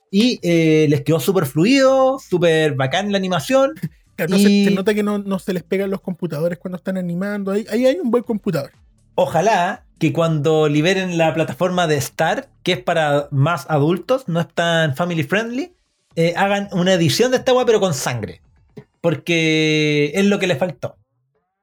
Y 0.09 0.39
eh, 0.41 0.87
les 0.89 1.01
quedó 1.01 1.19
súper 1.19 1.45
fluido, 1.45 2.17
súper 2.19 2.75
bacán 2.75 3.11
la 3.11 3.17
animación. 3.17 3.73
Claro, 4.17 4.35
Y- 4.35 4.63
se, 4.65 4.69
se 4.71 4.75
nota 4.75 4.95
que 4.95 5.03
no, 5.03 5.19
no 5.19 5.37
se 5.37 5.53
les 5.53 5.61
pegan 5.61 5.91
los 5.91 6.01
computadores 6.01 6.57
cuando 6.57 6.77
están 6.77 6.97
animando. 6.97 7.51
Ahí, 7.51 7.67
ahí 7.69 7.85
hay 7.85 7.99
un 7.99 8.09
buen 8.09 8.23
computador. 8.23 8.71
Ojalá 9.20 9.84
que 9.97 10.13
cuando 10.13 10.68
liberen 10.70 11.18
la 11.18 11.34
plataforma 11.34 11.88
de 11.88 11.97
Star, 11.97 12.49
que 12.61 12.74
es 12.74 12.84
para 12.84 13.28
más 13.32 13.65
adultos, 13.68 14.28
no 14.28 14.39
es 14.39 14.47
tan 14.47 14.95
family 14.95 15.24
friendly, 15.24 15.74
eh, 16.15 16.36
hagan 16.38 16.70
una 16.72 16.93
edición 16.93 17.32
de 17.32 17.38
esta 17.38 17.51
weá, 17.51 17.65
pero 17.65 17.80
con 17.80 17.95
sangre. 17.95 18.41
Porque 19.01 20.11
es 20.13 20.24
lo 20.26 20.38
que 20.38 20.45
le 20.45 20.55
faltó. 20.55 20.97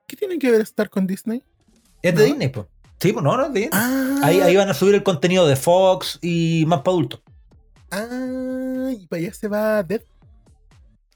¿Qué 0.09 0.17
tiene 0.17 0.39
que 0.41 0.51
ver 0.51 0.61
estar 0.63 0.91
con 0.91 1.07
Disney? 1.07 1.45
Es 2.03 2.15
de 2.17 2.23
¿No? 2.23 2.27
Disney, 2.27 2.49
pues. 2.49 2.67
Sí, 3.01 3.13
pues 3.13 3.25
no, 3.25 3.37
no 3.37 3.47
es 3.47 3.53
de 3.53 3.61
Disney. 3.61 3.81
Ah, 3.81 4.19
Ahí, 4.25 4.41
ahí 4.41 4.57
van 4.57 4.69
a 4.69 4.75
subir 4.75 4.97
el 4.97 5.05
contenido 5.05 5.47
de 5.47 5.55
Fox 5.55 6.19
y 6.23 6.65
más 6.67 6.81
para 6.81 6.93
adultos. 6.95 7.21
ah, 7.93 8.91
y 8.99 9.07
para 9.07 9.21
allá 9.23 9.33
se 9.33 9.47
va 9.47 9.83
Dead. 9.85 10.03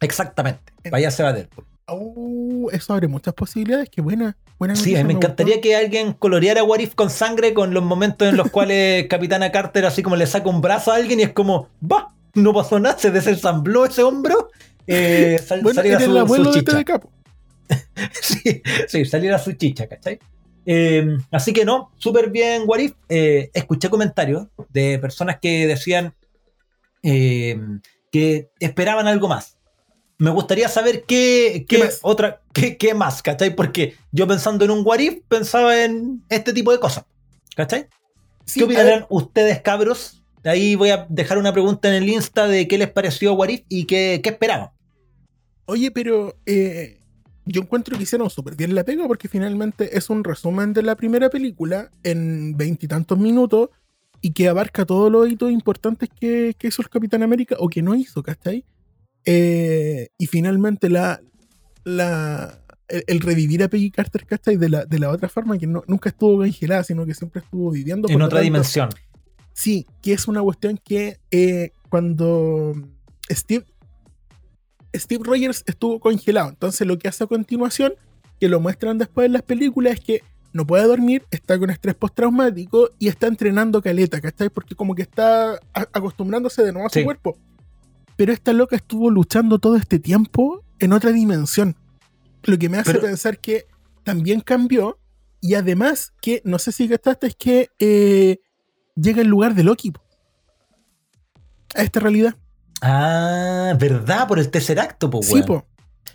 Exactamente. 0.01 0.73
Para 0.85 0.99
allá 0.99 1.11
se 1.11 1.23
va 1.25 1.33
Deadpool. 1.33 1.65
Oh, 1.89 2.69
eso 2.71 2.93
abre 2.93 3.09
muchas 3.09 3.35
posibilidades. 3.35 3.89
Qué 3.91 4.01
buena. 4.01 4.37
buena 4.59 4.75
Sí, 4.77 4.83
noticia, 4.83 5.05
me 5.05 5.15
gustó. 5.15 5.27
encantaría 5.29 5.61
que 5.61 5.75
alguien 5.77 6.13
coloreara 6.13 6.63
What 6.65 6.81
If 6.81 6.95
con 6.95 7.11
sangre 7.11 7.55
con 7.55 7.73
los 7.73 7.83
momentos 7.85 8.29
en 8.29 8.37
los 8.37 8.51
cuales 8.51 9.07
Capitana 9.11 9.51
Carter 9.53 9.87
así 9.87 10.03
como 10.03 10.17
le 10.17 10.27
saca 10.27 10.49
un 10.49 10.61
brazo 10.61 10.93
a 10.93 10.97
alguien 10.97 11.21
y 11.21 11.23
es 11.25 11.33
como, 11.33 11.69
va, 11.83 12.15
no 12.35 12.53
pasó 12.53 12.79
nada, 12.79 12.99
se 12.99 13.11
desensambló 13.11 13.87
ese 13.87 14.03
hombro 14.03 14.51
eh, 14.87 15.39
sal- 15.47 15.63
Bueno, 15.63 15.77
salir 15.77 15.93
a 15.93 15.95
eres 15.97 16.07
su, 16.07 16.13
el 16.13 16.19
abuelo 16.19 16.45
su 16.47 16.53
de 16.53 16.59
chicha. 16.61 16.73
TDK. 16.85 17.01
po. 17.03 17.11
sí, 18.23 18.63
sí, 18.89 19.05
salir 19.05 19.33
a 19.33 19.39
su 19.39 19.53
chicha, 19.53 19.87
¿cachai? 19.87 20.19
Eh, 20.67 21.07
así 21.31 21.53
que 21.53 21.65
no, 21.65 21.93
súper 21.97 22.31
bien, 22.31 22.63
Warif. 22.67 22.93
Eh, 23.09 23.51
escuché 23.55 23.89
comentarios 23.91 24.49
de 24.71 24.99
personas 24.99 25.39
que 25.41 25.67
decían 25.67 26.15
eh, 27.03 27.59
que 28.11 28.51
esperaban 28.61 29.07
algo 29.07 29.29
más. 29.29 29.58
Me 30.19 30.31
gustaría 30.31 30.69
saber 30.69 31.05
qué, 31.05 31.65
qué, 31.69 31.77
¿Qué 31.77 31.85
más? 31.85 32.01
otra, 32.03 32.43
qué, 32.53 32.77
qué 32.77 32.93
más, 32.93 33.23
¿cachai? 33.23 33.55
Porque 33.55 33.95
yo 34.11 34.27
pensando 34.27 34.65
en 34.65 34.73
un 34.73 34.85
Warif 34.85 35.21
pensaba 35.29 35.85
en 35.85 36.25
este 36.29 36.53
tipo 36.53 36.73
de 36.73 36.81
cosas, 36.81 37.05
¿cachai? 37.55 37.87
Sí, 38.45 38.59
¿Qué 38.59 38.65
opinarán 38.65 39.07
ustedes, 39.11 39.61
cabros? 39.63 40.21
Ahí 40.45 40.75
voy 40.75 40.91
a 40.91 41.07
dejar 41.09 41.39
una 41.39 41.53
pregunta 41.53 41.89
en 41.89 42.03
el 42.03 42.09
Insta 42.09 42.49
de 42.49 42.67
qué 42.67 42.79
les 42.79 42.91
pareció 42.91 43.35
Warif 43.35 43.63
y 43.69 43.85
qué, 43.85 44.21
qué 44.23 44.31
esperaban. 44.31 44.71
Oye, 45.67 45.91
pero 45.93 46.35
eh, 46.47 46.99
yo 47.45 47.63
encuentro 47.63 47.97
que 47.97 48.03
hicieron 48.03 48.29
súper 48.29 48.57
bien 48.57 48.75
la 48.75 48.85
pega 48.85 49.07
porque 49.07 49.29
finalmente 49.29 49.97
es 49.97 50.11
un 50.11 50.25
resumen 50.25 50.73
de 50.73 50.83
la 50.83 50.97
primera 50.97 51.31
película 51.31 51.91
en 52.03 52.57
veintitantos 52.57 53.19
minutos 53.19 53.71
y 54.21 54.33
que 54.33 54.49
abarca 54.49 54.85
todos 54.85 55.13
los 55.13 55.29
hitos 55.29 55.53
importantes 55.53 56.09
que, 56.09 56.57
que 56.59 56.69
hizo 56.69 56.83
el 56.83 56.89
Capitán 56.89 57.23
América 57.23 57.55
o 57.59 57.69
que 57.69 57.83
no 57.83 57.95
hizo, 57.95 58.23
¿cachai? 58.23 58.65
Eh, 59.31 60.09
y 60.17 60.27
finalmente 60.27 60.89
la, 60.89 61.21
la, 61.85 62.63
el, 62.89 63.05
el 63.07 63.21
revivir 63.21 63.63
a 63.63 63.69
Peggy 63.69 63.91
Carter, 63.91 64.25
¿cachai? 64.25 64.57
De 64.57 64.69
la, 64.71 64.87
de 64.87 64.99
la 64.99 65.11
otra 65.11 65.29
forma 65.29 65.59
que 65.59 65.67
no- 65.67 65.85
nunca 65.87 66.09
estuvo 66.09 66.39
congelada, 66.39 66.83
sino 66.83 67.05
que 67.05 67.13
siempre 67.15 67.43
estuvo 67.43 67.71
viviendo. 67.71 68.09
En 68.09 68.23
otra 68.23 68.39
tanto, 68.39 68.45
dimensión. 68.45 68.89
Sí, 69.53 69.87
que 70.03 70.13
es 70.15 70.29
una 70.29 70.41
cuestión 70.41 70.79
que 70.83 71.19
eh, 71.31 71.73
cuando 71.91 72.75
Steve, 73.31 73.67
Steve 74.95 75.23
Rogers 75.25 75.63
estuvo 75.67 76.01
congelado, 76.01 76.49
entonces 76.49 76.87
lo 76.87 76.99
que 76.99 77.09
hace 77.09 77.25
a 77.25 77.27
continuación, 77.27 77.93
que 78.41 78.49
lo 78.49 78.61
muestran 78.61 78.97
después 78.99 79.27
en 79.27 79.33
las 79.35 79.43
películas, 79.43 79.95
es 79.95 80.01
que 80.01 80.23
no 80.55 80.67
puede 80.67 80.85
dormir, 80.87 81.25
está 81.31 81.59
con 81.59 81.69
estrés 81.71 81.95
postraumático 81.95 82.91
y 82.99 83.09
está 83.09 83.27
entrenando 83.27 83.83
caleta, 83.83 84.21
¿cachai? 84.21 84.49
Porque 84.49 84.75
como 84.75 84.95
que 84.95 85.03
está 85.03 85.59
acostumbrándose 85.75 86.63
de 86.63 86.73
nuevo 86.73 86.87
a 86.87 86.91
su 86.91 86.95
cuerpo. 87.05 87.37
Pero 88.19 88.33
esta 88.33 88.53
loca 88.53 88.75
estuvo 88.75 89.11
luchando 89.11 89.61
todo 89.61 89.77
este 89.77 90.01
tiempo 90.01 90.65
en 90.81 90.93
otra 90.93 91.13
dimensión. 91.13 91.77
Lo 92.43 92.59
que 92.59 92.69
me 92.69 92.79
hace 92.79 92.91
Pero- 92.91 93.05
pensar 93.07 93.39
que 93.39 93.67
también 94.03 94.41
cambió 94.41 94.99
y 95.41 95.55
además 95.55 96.13
que, 96.21 96.43
no 96.45 96.59
sé 96.59 96.73
si 96.73 96.89
gastaste, 96.89 97.29
es 97.29 97.37
que 97.37 97.69
eh, 97.79 98.41
llega 98.97 99.23
en 99.23 99.29
lugar 99.29 99.55
de 99.55 99.63
Loki. 99.63 99.93
po. 99.93 100.01
A 101.77 101.83
esta 101.83 102.01
realidad. 102.01 102.35
Ah, 102.83 103.75
¿verdad? 103.79 104.27
Por 104.27 104.41
el 104.41 104.51
tercer 104.51 104.81
acto, 104.81 105.09
Sí, 105.23 105.35
weón. 105.35 105.47
po. 105.47 105.67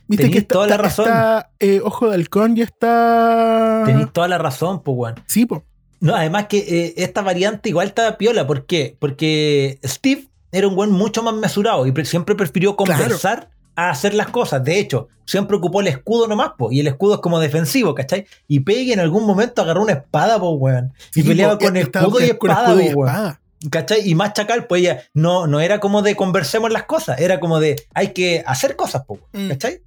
Viste 0.07 0.23
Tenís 0.23 0.33
que 0.33 0.39
está, 0.39 0.53
toda 0.55 0.67
la 0.67 0.73
está- 0.75 0.83
razón. 0.83 1.05
está, 1.05 1.51
eh, 1.61 1.79
Ojo 1.85 2.09
de 2.09 2.15
Halcón 2.15 2.57
y 2.57 2.61
está. 2.63 3.83
Tenéis 3.85 4.11
toda 4.11 4.27
la 4.27 4.37
razón, 4.39 4.83
pues, 4.83 4.97
weón. 4.97 5.15
Sí, 5.25 5.45
po. 5.45 5.63
No, 6.01 6.15
además 6.15 6.47
que 6.47 6.57
eh, 6.57 6.93
esta 6.97 7.21
variante 7.21 7.69
igual 7.69 7.87
está 7.87 8.17
piola. 8.17 8.45
¿Por 8.45 8.65
qué? 8.65 8.97
Porque 8.99 9.79
Steve 9.85 10.27
era 10.53 10.67
un 10.69 10.77
weón 10.77 10.91
mucho 10.91 11.21
más 11.21 11.33
mesurado 11.35 11.85
y 11.85 11.91
pre- 11.91 12.05
siempre 12.05 12.35
prefirió 12.35 12.77
conversar 12.77 13.49
a 13.75 13.89
hacer 13.89 14.13
las 14.13 14.27
cosas. 14.27 14.63
De 14.63 14.79
hecho, 14.79 15.09
siempre 15.25 15.57
ocupó 15.57 15.81
el 15.81 15.87
escudo 15.87 16.27
nomás, 16.27 16.51
po, 16.57 16.71
y 16.71 16.79
el 16.79 16.87
escudo 16.87 17.15
es 17.15 17.19
como 17.21 17.39
defensivo, 17.39 17.93
¿cachai? 17.95 18.25
Y 18.47 18.61
Peggy 18.61 18.93
en 18.93 18.99
algún 19.01 19.25
momento 19.25 19.61
agarró 19.63 19.81
una 19.81 19.93
espada, 19.93 20.39
po, 20.39 20.51
weón. 20.51 20.93
Y 21.15 21.21
Sí, 21.21 21.23
peleaba 21.23 21.57
po, 21.57 21.65
con 21.65 21.75
estaba 21.75 22.05
escudo 22.05 22.23
y 22.23 22.37
con 22.37 22.49
espada, 22.51 22.69
escudo 22.69 22.81
y 22.89 22.93
po, 22.93 22.99
weón. 23.01 23.37
¿Cachai? 23.71 24.07
Y 24.09 24.13
más 24.15 24.33
chacal, 24.33 24.67
pues 24.67 24.81
ella 24.81 25.03
no, 25.13 25.47
no 25.47 25.59
era 25.61 25.79
como 25.79 26.01
de 26.01 26.15
conversemos 26.15 26.69
las 26.71 26.83
cosas, 26.83 27.19
era 27.19 27.39
como 27.39 27.59
de 27.59 27.81
hay 27.93 28.13
que 28.13 28.43
hacer 28.45 28.75
cosas, 28.75 29.03
po, 29.05 29.19
weón, 29.33 29.47
Mm. 29.47 29.49
¿cachai? 29.49 29.81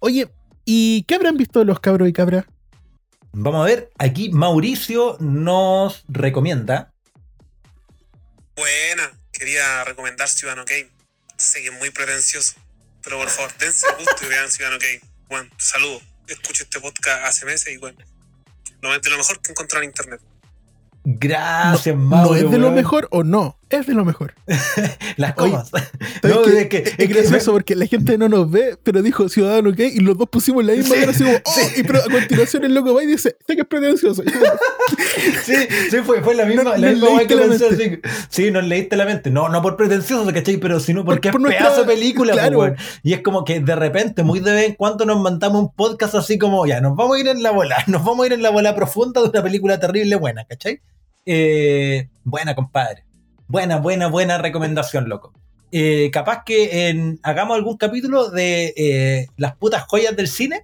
Oye, 0.00 0.28
¿y 0.64 1.02
qué 1.04 1.14
habrán 1.14 1.36
visto 1.36 1.62
los 1.64 1.78
cabros 1.80 2.08
y 2.08 2.12
cabras? 2.12 2.44
Vamos 3.32 3.60
a 3.62 3.64
ver, 3.66 3.90
aquí 3.98 4.30
Mauricio 4.30 5.16
nos 5.20 6.04
recomienda. 6.08 6.92
Buena, 8.56 9.12
quería 9.38 9.84
recomendar 9.84 10.28
Ciudadano 10.28 10.64
Kane. 10.64 10.90
Sé 11.36 11.62
que 11.62 11.68
es 11.68 11.78
muy 11.78 11.90
pretencioso, 11.90 12.54
pero 13.02 13.18
por 13.18 13.30
favor, 13.30 13.52
dense 13.58 13.86
el 13.88 13.96
gusto 13.96 14.24
y 14.24 14.28
vean 14.28 14.50
Ciudadano 14.50 14.80
Kane. 14.80 15.00
Bueno, 15.28 15.50
saludos. 15.56 16.02
Escucho 16.26 16.64
este 16.64 16.80
podcast 16.80 17.24
hace 17.24 17.46
meses 17.46 17.72
y 17.72 17.78
bueno, 17.78 17.98
lo 18.82 18.98
de 18.98 19.10
lo 19.10 19.16
mejor 19.16 19.40
que 19.40 19.52
encontré 19.52 19.78
en 19.78 19.84
internet. 19.84 20.20
Gracias, 21.04 21.96
¿No 21.96 22.02
Mauro. 22.02 22.34
es 22.36 22.50
de 22.50 22.58
lo 22.58 22.70
mejor 22.70 23.08
o 23.10 23.22
no? 23.24 23.57
Es 23.70 23.86
de 23.86 23.94
lo 23.94 24.04
mejor. 24.04 24.34
Las 25.16 25.36
Oye, 25.38 25.50
comas. 25.50 25.68
¿Sabes 25.68 25.90
No, 26.24 26.42
qué? 26.42 26.60
es 26.62 26.66
que- 26.68 26.76
es, 26.78 26.86
es 26.88 26.96
que- 26.96 27.06
gracioso 27.06 27.52
porque 27.52 27.74
la 27.76 27.86
gente 27.86 28.16
no 28.16 28.28
nos 28.28 28.50
ve, 28.50 28.76
pero 28.82 29.02
dijo 29.02 29.28
Ciudadano 29.28 29.70
Kane 29.72 29.92
y 29.94 30.00
los 30.00 30.16
dos 30.16 30.28
pusimos 30.28 30.64
la 30.64 30.72
misma 30.72 30.94
Sí, 30.94 31.00
cara 31.00 31.10
así 31.12 31.24
como, 31.24 31.36
oh, 31.36 31.52
sí. 31.52 31.80
y 31.80 31.82
pero 31.82 31.98
a 31.98 32.04
continuación 32.10 32.64
el 32.64 32.74
loco 32.74 32.94
va 32.94 33.02
y 33.02 33.06
dice, 33.06 33.36
sé 33.46 33.54
que 33.54 33.62
es 33.62 33.68
pretencioso. 33.68 34.22
Sí, 35.44 35.54
sí, 35.90 35.96
fue, 36.04 36.22
fue 36.22 36.34
la 36.34 36.44
misma, 36.44 36.62
No- 36.64 36.76
la 36.76 36.90
misma 36.92 37.18
que 37.26 37.36
pensé. 37.36 37.66
así. 37.68 38.00
Sí, 38.28 38.50
nos 38.50 38.64
leíste 38.64 38.96
la 38.96 39.04
mente. 39.04 39.30
No, 39.30 39.48
no 39.48 39.60
por 39.62 39.76
pretencioso, 39.76 40.30
¿cachai? 40.32 40.56
Pero 40.58 40.80
sino 40.80 41.04
porque 41.04 41.30
Por 41.30 41.40
es 41.40 41.42
nuestra- 41.44 41.66
pedazo 41.66 41.84
de 41.84 41.94
película, 41.94 42.32
po, 42.32 42.38
claro. 42.38 42.74
Y 43.02 43.12
es 43.12 43.20
como 43.22 43.44
que 43.44 43.60
de 43.60 43.76
repente, 43.76 44.22
muy 44.22 44.40
de 44.40 44.52
vez 44.52 44.66
en 44.68 44.74
cuando, 44.74 45.04
nos 45.04 45.20
mandamos 45.20 45.62
un 45.62 45.72
podcast 45.74 46.14
así 46.14 46.38
como, 46.38 46.66
ya, 46.66 46.80
nos 46.80 46.96
vamos 46.96 47.16
a 47.16 47.20
ir 47.20 47.28
en 47.28 47.42
la 47.42 47.50
bola, 47.50 47.76
nos 47.86 48.04
vamos 48.04 48.24
a 48.24 48.26
ir 48.26 48.32
en 48.34 48.42
la 48.42 48.50
bola 48.50 48.74
profunda 48.74 49.20
de 49.22 49.28
una 49.28 49.42
película 49.42 49.78
terrible 49.80 50.16
buena, 50.16 50.44
¿cachai? 50.44 50.80
Eh, 51.26 52.08
buena, 52.24 52.54
compadre. 52.54 53.04
Buena, 53.48 53.78
buena, 53.78 54.08
buena 54.08 54.38
recomendación, 54.38 55.08
loco. 55.08 55.32
Eh, 55.72 56.10
capaz 56.12 56.44
que 56.44 56.88
en- 56.88 57.18
hagamos 57.22 57.56
algún 57.56 57.76
capítulo 57.76 58.30
de 58.30 58.72
eh, 58.76 59.26
las 59.36 59.56
putas 59.56 59.84
joyas 59.88 60.16
del 60.16 60.28
cine 60.28 60.62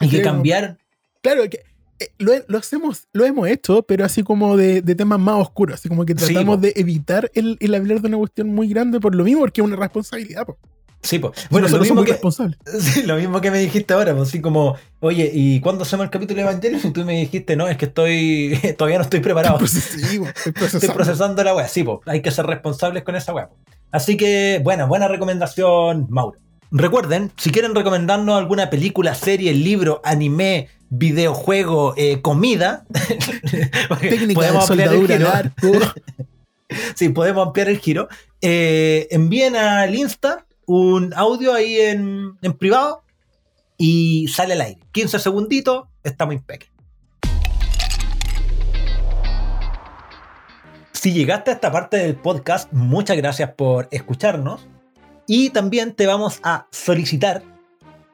y 0.00 0.08
que 0.08 0.18
Sí, 0.18 0.22
cambiaron. 0.22 0.78
Claro, 1.22 1.42
que 1.50 1.62
eh, 1.98 2.08
lo, 2.18 2.32
lo 2.48 2.58
hacemos, 2.58 3.08
lo 3.12 3.26
hemos 3.26 3.46
hecho, 3.48 3.82
pero 3.82 4.04
así 4.06 4.22
como 4.22 4.56
de, 4.56 4.80
de 4.80 4.94
temas 4.94 5.18
más 5.20 5.36
oscuros, 5.36 5.74
así 5.74 5.88
como 5.90 6.06
que 6.06 6.14
tratamos 6.14 6.60
de 6.60 6.72
evitar 6.76 7.30
el, 7.34 7.58
el 7.60 7.74
hablar 7.74 8.00
de 8.00 8.08
una 8.08 8.16
cuestión 8.18 8.48
muy 8.54 8.68
grande 8.68 9.00
por 9.00 9.14
lo 9.14 9.24
mismo, 9.24 9.40
porque 9.40 9.60
es 9.60 9.66
una 9.66 9.76
responsabilidad. 9.76 10.46
po. 10.46 10.56
Sí, 11.02 11.18
pues. 11.18 11.46
Bueno, 11.48 11.68
lo 11.68 11.78
mismo 11.78 12.04
que. 12.04 12.18
Sí, 12.80 13.02
lo 13.04 13.16
mismo 13.16 13.40
que 13.40 13.50
me 13.50 13.58
dijiste 13.58 13.94
ahora, 13.94 14.14
pues 14.14 14.28
así 14.28 14.40
como, 14.40 14.76
oye, 15.00 15.30
¿y 15.32 15.60
cuándo 15.60 15.82
hacemos 15.82 16.04
el 16.04 16.10
capítulo 16.10 16.36
de 16.36 16.42
Evangelion? 16.42 16.80
Y 16.84 16.90
tú 16.90 17.04
me 17.04 17.14
dijiste, 17.16 17.56
no, 17.56 17.68
es 17.68 17.76
que 17.76 17.86
estoy, 17.86 18.58
todavía 18.78 18.98
no 18.98 19.04
estoy 19.04 19.20
preparado. 19.20 19.66
Sí, 19.66 20.18
po, 20.18 20.26
estoy 20.26 20.32
Estoy 20.36 20.52
procesando. 20.52 20.94
procesando 20.94 21.44
la 21.44 21.54
wea. 21.54 21.68
Sí, 21.68 21.82
pues, 21.84 21.98
hay 22.06 22.20
que 22.20 22.30
ser 22.30 22.46
responsables 22.46 23.02
con 23.02 23.16
esa 23.16 23.32
po. 23.32 23.48
Así 23.90 24.16
que, 24.16 24.60
bueno, 24.62 24.86
buena 24.86 25.08
recomendación, 25.08 26.06
Mauro. 26.10 26.38
Recuerden, 26.70 27.32
si 27.36 27.50
quieren 27.50 27.74
recomendarnos 27.74 28.38
alguna 28.38 28.70
película, 28.70 29.14
serie, 29.16 29.52
libro, 29.54 30.00
anime, 30.04 30.68
videojuego, 30.90 31.94
eh, 31.96 32.20
comida, 32.20 32.84
Técnica 34.00 34.26
de 34.28 34.34
podemos 34.34 34.70
ampliar 34.70 34.94
el 34.94 35.06
giro. 35.08 35.32
Sí, 36.94 37.08
podemos 37.08 37.48
ampliar 37.48 37.68
el 37.70 37.78
giro. 37.78 38.08
Eh, 38.40 39.08
envíen 39.10 39.56
al 39.56 39.92
Insta 39.94 40.46
un 40.72 41.12
audio 41.16 41.52
ahí 41.52 41.80
en, 41.80 42.38
en 42.42 42.52
privado 42.52 43.02
y 43.76 44.28
sale 44.28 44.52
al 44.52 44.60
aire. 44.60 44.80
15 44.92 45.18
segunditos, 45.18 45.88
estamos 46.04 46.36
impecable. 46.36 46.72
Si 50.92 51.12
llegaste 51.12 51.50
a 51.50 51.54
esta 51.54 51.72
parte 51.72 51.96
del 51.96 52.14
podcast, 52.14 52.72
muchas 52.72 53.16
gracias 53.16 53.50
por 53.54 53.88
escucharnos. 53.90 54.68
Y 55.26 55.50
también 55.50 55.92
te 55.92 56.06
vamos 56.06 56.38
a 56.44 56.68
solicitar, 56.70 57.42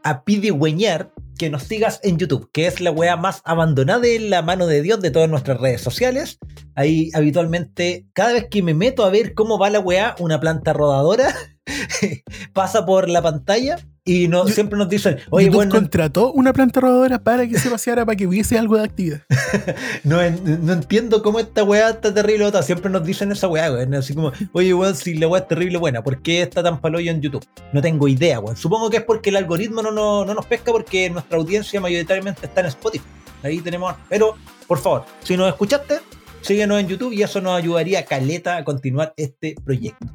a 0.03 0.25
pidigüeñar, 0.25 1.13
que 1.39 1.51
nos 1.51 1.65
sigas 1.65 2.01
en 2.05 2.17
YouTube, 2.17 2.49
que 2.53 2.67
es 2.67 2.81
la 2.81 2.91
weá 2.91 3.19
más 3.19 3.43
abandonada 3.45 4.07
en 4.07 4.31
la 4.31 4.41
mano 4.41 4.67
de 4.67 4.81
Dios 4.81 5.03
de 5.03 5.11
todas 5.11 5.29
nuestras 5.29 5.61
redes 5.61 5.83
sociales. 5.83 6.39
Ahí 6.75 7.11
habitualmente, 7.13 8.07
cada 8.15 8.33
vez 8.33 8.47
que 8.51 8.63
me 8.63 8.73
meto 8.73 9.05
a 9.05 9.11
ver 9.11 9.35
cómo 9.35 9.59
va 9.59 9.69
la 9.69 9.81
weá, 9.81 10.15
una 10.21 10.41
planta 10.41 10.73
rodadora 10.73 11.35
pasa 12.53 12.87
por 12.87 13.09
la 13.09 13.23
pantalla 13.23 13.79
y 14.05 14.29
no, 14.29 14.47
Yo- 14.47 14.55
siempre 14.55 14.79
nos 14.79 14.89
dicen, 14.89 15.19
oye, 15.31 15.47
YouTube 15.47 15.57
bueno, 15.57 15.73
contrató 15.73 16.33
una 16.33 16.53
planta 16.53 16.81
rodadora 16.81 17.19
para 17.19 17.47
que 17.49 17.59
se 17.59 17.69
paseara, 17.69 18.07
para 18.07 18.15
que 18.15 18.27
hubiese 18.27 18.57
algo 18.57 18.77
de 18.77 18.85
actividad. 18.85 19.23
no, 20.05 20.19
no 20.19 20.73
entiendo 20.73 21.23
cómo 21.23 21.41
esta 21.41 21.65
weá 21.65 21.91
está 21.91 22.15
terrible 22.15 22.45
otra. 22.45 22.63
Siempre 22.63 22.89
nos 22.89 23.05
dicen 23.05 23.33
esa 23.33 23.49
weá, 23.49 23.73
weón. 23.73 23.95
Así 23.95 24.15
como, 24.15 24.33
oye, 24.53 24.73
weón, 24.73 24.95
si 24.95 25.15
la 25.15 25.27
weá 25.27 25.43
es 25.43 25.49
terrible 25.49 25.79
buena, 25.79 26.05
¿por 26.05 26.23
qué 26.23 26.43
está 26.43 26.63
tan 26.63 26.81
paloyo 26.81 27.11
en 27.11 27.21
YouTube? 27.21 27.45
No 27.73 27.83
tengo 27.83 28.07
idea, 28.07 28.39
weón. 28.39 28.57
Supongo 28.57 28.91
que 28.91 28.99
es 28.99 29.03
porque 29.03 29.31
el 29.31 29.37
algoritmo 29.37 29.83
no, 29.83 29.91
no, 29.91 30.25
no 30.25 30.35
nos 30.35 30.47
pesca 30.47 30.71
porque 30.71 31.11
nuestra 31.11 31.37
audiencia 31.37 31.81
mayoritariamente 31.81 32.47
está 32.47 32.61
en 32.61 32.67
Spotify. 32.67 33.05
Ahí 33.43 33.59
tenemos. 33.61 33.93
Pero, 34.09 34.37
por 34.69 34.79
favor, 34.79 35.05
si 35.25 35.37
nos 35.37 35.49
escuchaste, 35.49 35.99
síguenos 36.43 36.79
en 36.79 36.87
YouTube 36.87 37.13
y 37.13 37.23
eso 37.25 37.41
nos 37.41 37.59
ayudaría 37.59 38.05
caleta 38.05 38.57
a 38.57 38.65
continuar 38.65 39.15
este 39.17 39.57
proyecto. 39.65 40.07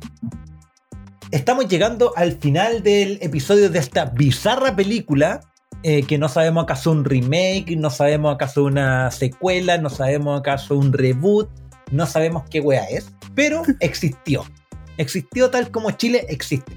Estamos 1.31 1.69
llegando 1.69 2.11
al 2.17 2.33
final 2.33 2.83
del 2.83 3.17
episodio 3.21 3.69
de 3.69 3.79
esta 3.79 4.03
bizarra 4.03 4.75
película 4.75 5.39
eh, 5.81 6.03
que 6.03 6.17
no 6.17 6.27
sabemos 6.27 6.65
acaso 6.65 6.91
un 6.91 7.05
remake, 7.05 7.77
no 7.77 7.89
sabemos 7.89 8.35
acaso 8.35 8.65
una 8.65 9.09
secuela, 9.11 9.77
no 9.77 9.89
sabemos 9.89 10.41
acaso 10.41 10.75
un 10.75 10.91
reboot, 10.91 11.49
no 11.89 12.05
sabemos 12.05 12.43
qué 12.49 12.59
wea 12.59 12.83
es, 12.83 13.13
pero 13.33 13.63
existió. 13.79 14.43
Existió 14.97 15.49
tal 15.49 15.71
como 15.71 15.91
Chile 15.91 16.25
existe. 16.27 16.73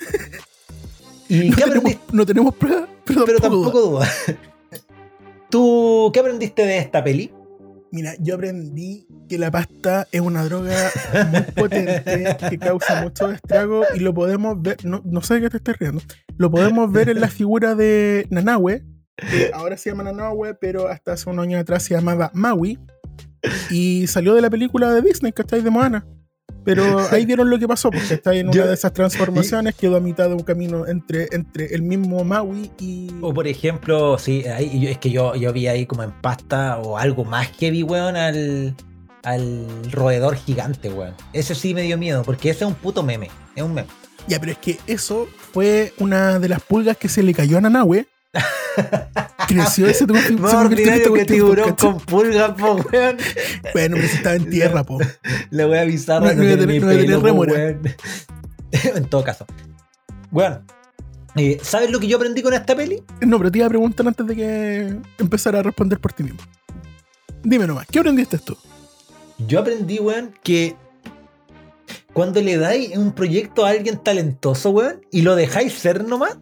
¿Y 1.28 1.50
No 1.50 1.56
qué 1.56 1.62
tenemos, 1.64 1.96
no 2.10 2.24
tenemos 2.24 2.54
pruebas, 2.54 2.88
pero, 3.04 3.26
Pero 3.26 3.38
tampoco 3.38 3.80
duda. 3.82 4.08
¿Tú 5.50 6.10
qué 6.14 6.20
aprendiste 6.20 6.64
de 6.64 6.78
esta 6.78 7.04
peli? 7.04 7.30
Mira, 7.90 8.14
yo 8.20 8.34
aprendí 8.34 9.06
que 9.28 9.38
la 9.38 9.50
pasta 9.50 10.06
es 10.12 10.20
una 10.20 10.44
droga 10.44 10.90
muy 11.30 11.40
potente 11.56 12.36
que 12.50 12.58
causa 12.58 13.02
mucho 13.02 13.30
estrago 13.30 13.82
y 13.94 14.00
lo 14.00 14.12
podemos 14.12 14.60
ver, 14.60 14.76
no, 14.84 15.02
no 15.04 15.22
sé 15.22 15.34
de 15.34 15.40
qué 15.42 15.50
te 15.50 15.56
estás 15.58 15.78
riendo, 15.78 16.02
lo 16.36 16.50
podemos 16.50 16.92
ver 16.92 17.08
en 17.08 17.20
la 17.20 17.28
figura 17.28 17.74
de 17.74 18.26
Nanahue, 18.30 18.84
que 19.16 19.50
ahora 19.54 19.76
se 19.76 19.90
llama 19.90 20.04
Nanahue, 20.04 20.54
pero 20.54 20.88
hasta 20.88 21.12
hace 21.12 21.30
unos 21.30 21.44
años 21.44 21.60
atrás 21.60 21.82
se 21.82 21.94
llamaba 21.94 22.30
Maui, 22.34 22.78
y 23.70 24.06
salió 24.06 24.34
de 24.34 24.42
la 24.42 24.50
película 24.50 24.92
de 24.92 25.02
Disney, 25.02 25.32
¿cachai? 25.32 25.62
De 25.62 25.70
Moana. 25.70 26.06
Pero 26.68 26.98
ahí 27.12 27.24
vieron 27.24 27.48
lo 27.48 27.58
que 27.58 27.66
pasó, 27.66 27.90
porque 27.90 28.12
está 28.14 28.34
en 28.34 28.48
una 28.48 28.56
Yo- 28.56 28.66
de 28.66 28.74
esas 28.74 28.92
transformaciones, 28.92 29.74
quedó 29.74 29.96
a 29.96 30.00
mitad 30.00 30.28
de 30.28 30.34
un 30.34 30.42
camino 30.42 30.86
entre, 30.86 31.28
entre 31.32 31.74
el 31.74 31.80
mismo 31.82 32.22
Maui 32.24 32.70
y... 32.78 33.08
O 33.22 33.32
por 33.32 33.46
ejemplo, 33.46 34.18
sí, 34.18 34.44
ahí, 34.46 34.86
es 34.86 34.98
que 34.98 35.10
yo, 35.10 35.34
yo 35.34 35.50
vi 35.54 35.66
ahí 35.66 35.86
como 35.86 36.02
en 36.02 36.10
pasta 36.12 36.78
o 36.78 36.98
algo 36.98 37.24
más 37.24 37.48
heavy, 37.58 37.82
weón, 37.82 38.16
al, 38.16 38.74
al 39.22 39.66
roedor 39.90 40.36
gigante, 40.36 40.90
weón. 40.92 41.14
Ese 41.32 41.54
sí 41.54 41.72
me 41.72 41.80
dio 41.82 41.96
miedo, 41.96 42.22
porque 42.22 42.50
ese 42.50 42.64
es 42.64 42.68
un 42.68 42.74
puto 42.74 43.02
meme. 43.02 43.30
Es 43.56 43.62
un 43.62 43.72
meme. 43.72 43.88
Ya, 44.26 44.38
pero 44.38 44.52
es 44.52 44.58
que 44.58 44.78
eso 44.86 45.26
fue 45.54 45.94
una 45.98 46.38
de 46.38 46.50
las 46.50 46.60
pulgas 46.60 46.98
que 46.98 47.08
se 47.08 47.22
le 47.22 47.32
cayó 47.32 47.56
a 47.56 47.62
Nanahue. 47.62 48.06
Creció 49.48 49.86
ese 49.86 50.04
se 50.06 50.32
Más 50.34 50.54
convirtió 50.54 50.88
en 50.88 50.94
esta 50.94 51.10
ordinario 51.10 51.12
que 51.14 51.24
tiburón 51.24 51.72
con 51.74 51.98
pulga, 52.00 52.54
po, 52.54 52.74
weón. 52.74 53.16
Bueno, 53.72 53.96
pero 53.96 54.08
si 54.08 54.16
estaba 54.16 54.36
en 54.36 54.50
tierra, 54.50 54.84
po. 54.84 54.98
La 55.50 55.66
wea 55.66 55.84
bizarra 55.84 56.34
No- 56.34 56.42
no, 56.42 56.50
no 56.50 56.56
tiene 56.56 56.96
ni 57.02 57.06
no 57.08 57.18
weón. 57.18 57.80
en 58.72 59.04
todo 59.08 59.24
caso. 59.24 59.46
Weón, 60.30 60.64
eh, 61.36 61.58
¿sabes 61.62 61.90
lo 61.90 61.98
que 61.98 62.08
yo 62.08 62.16
aprendí 62.16 62.42
con 62.42 62.52
esta 62.52 62.76
peli? 62.76 63.02
No, 63.20 63.38
pero 63.38 63.50
te 63.50 63.58
iba 63.58 63.66
a 63.66 63.70
preguntar 63.70 64.06
antes 64.06 64.26
de 64.26 64.36
que 64.36 64.96
empezara 65.18 65.60
a 65.60 65.62
responder 65.62 65.98
por 65.98 66.12
ti 66.12 66.24
mismo. 66.24 66.40
Dime 67.42 67.66
nomás, 67.66 67.86
¿qué 67.90 68.00
aprendiste 68.00 68.38
tú? 68.38 68.56
Yo 69.46 69.60
aprendí, 69.60 69.98
weón, 69.98 70.34
que 70.42 70.76
cuando 72.12 72.42
le 72.42 72.56
dais 72.56 72.96
un 72.96 73.12
proyecto 73.12 73.64
a 73.64 73.70
alguien 73.70 74.02
talentoso, 74.02 74.70
weón, 74.70 75.00
y 75.10 75.22
lo 75.22 75.36
dejáis 75.36 75.72
ser 75.72 76.04
nomás, 76.04 76.36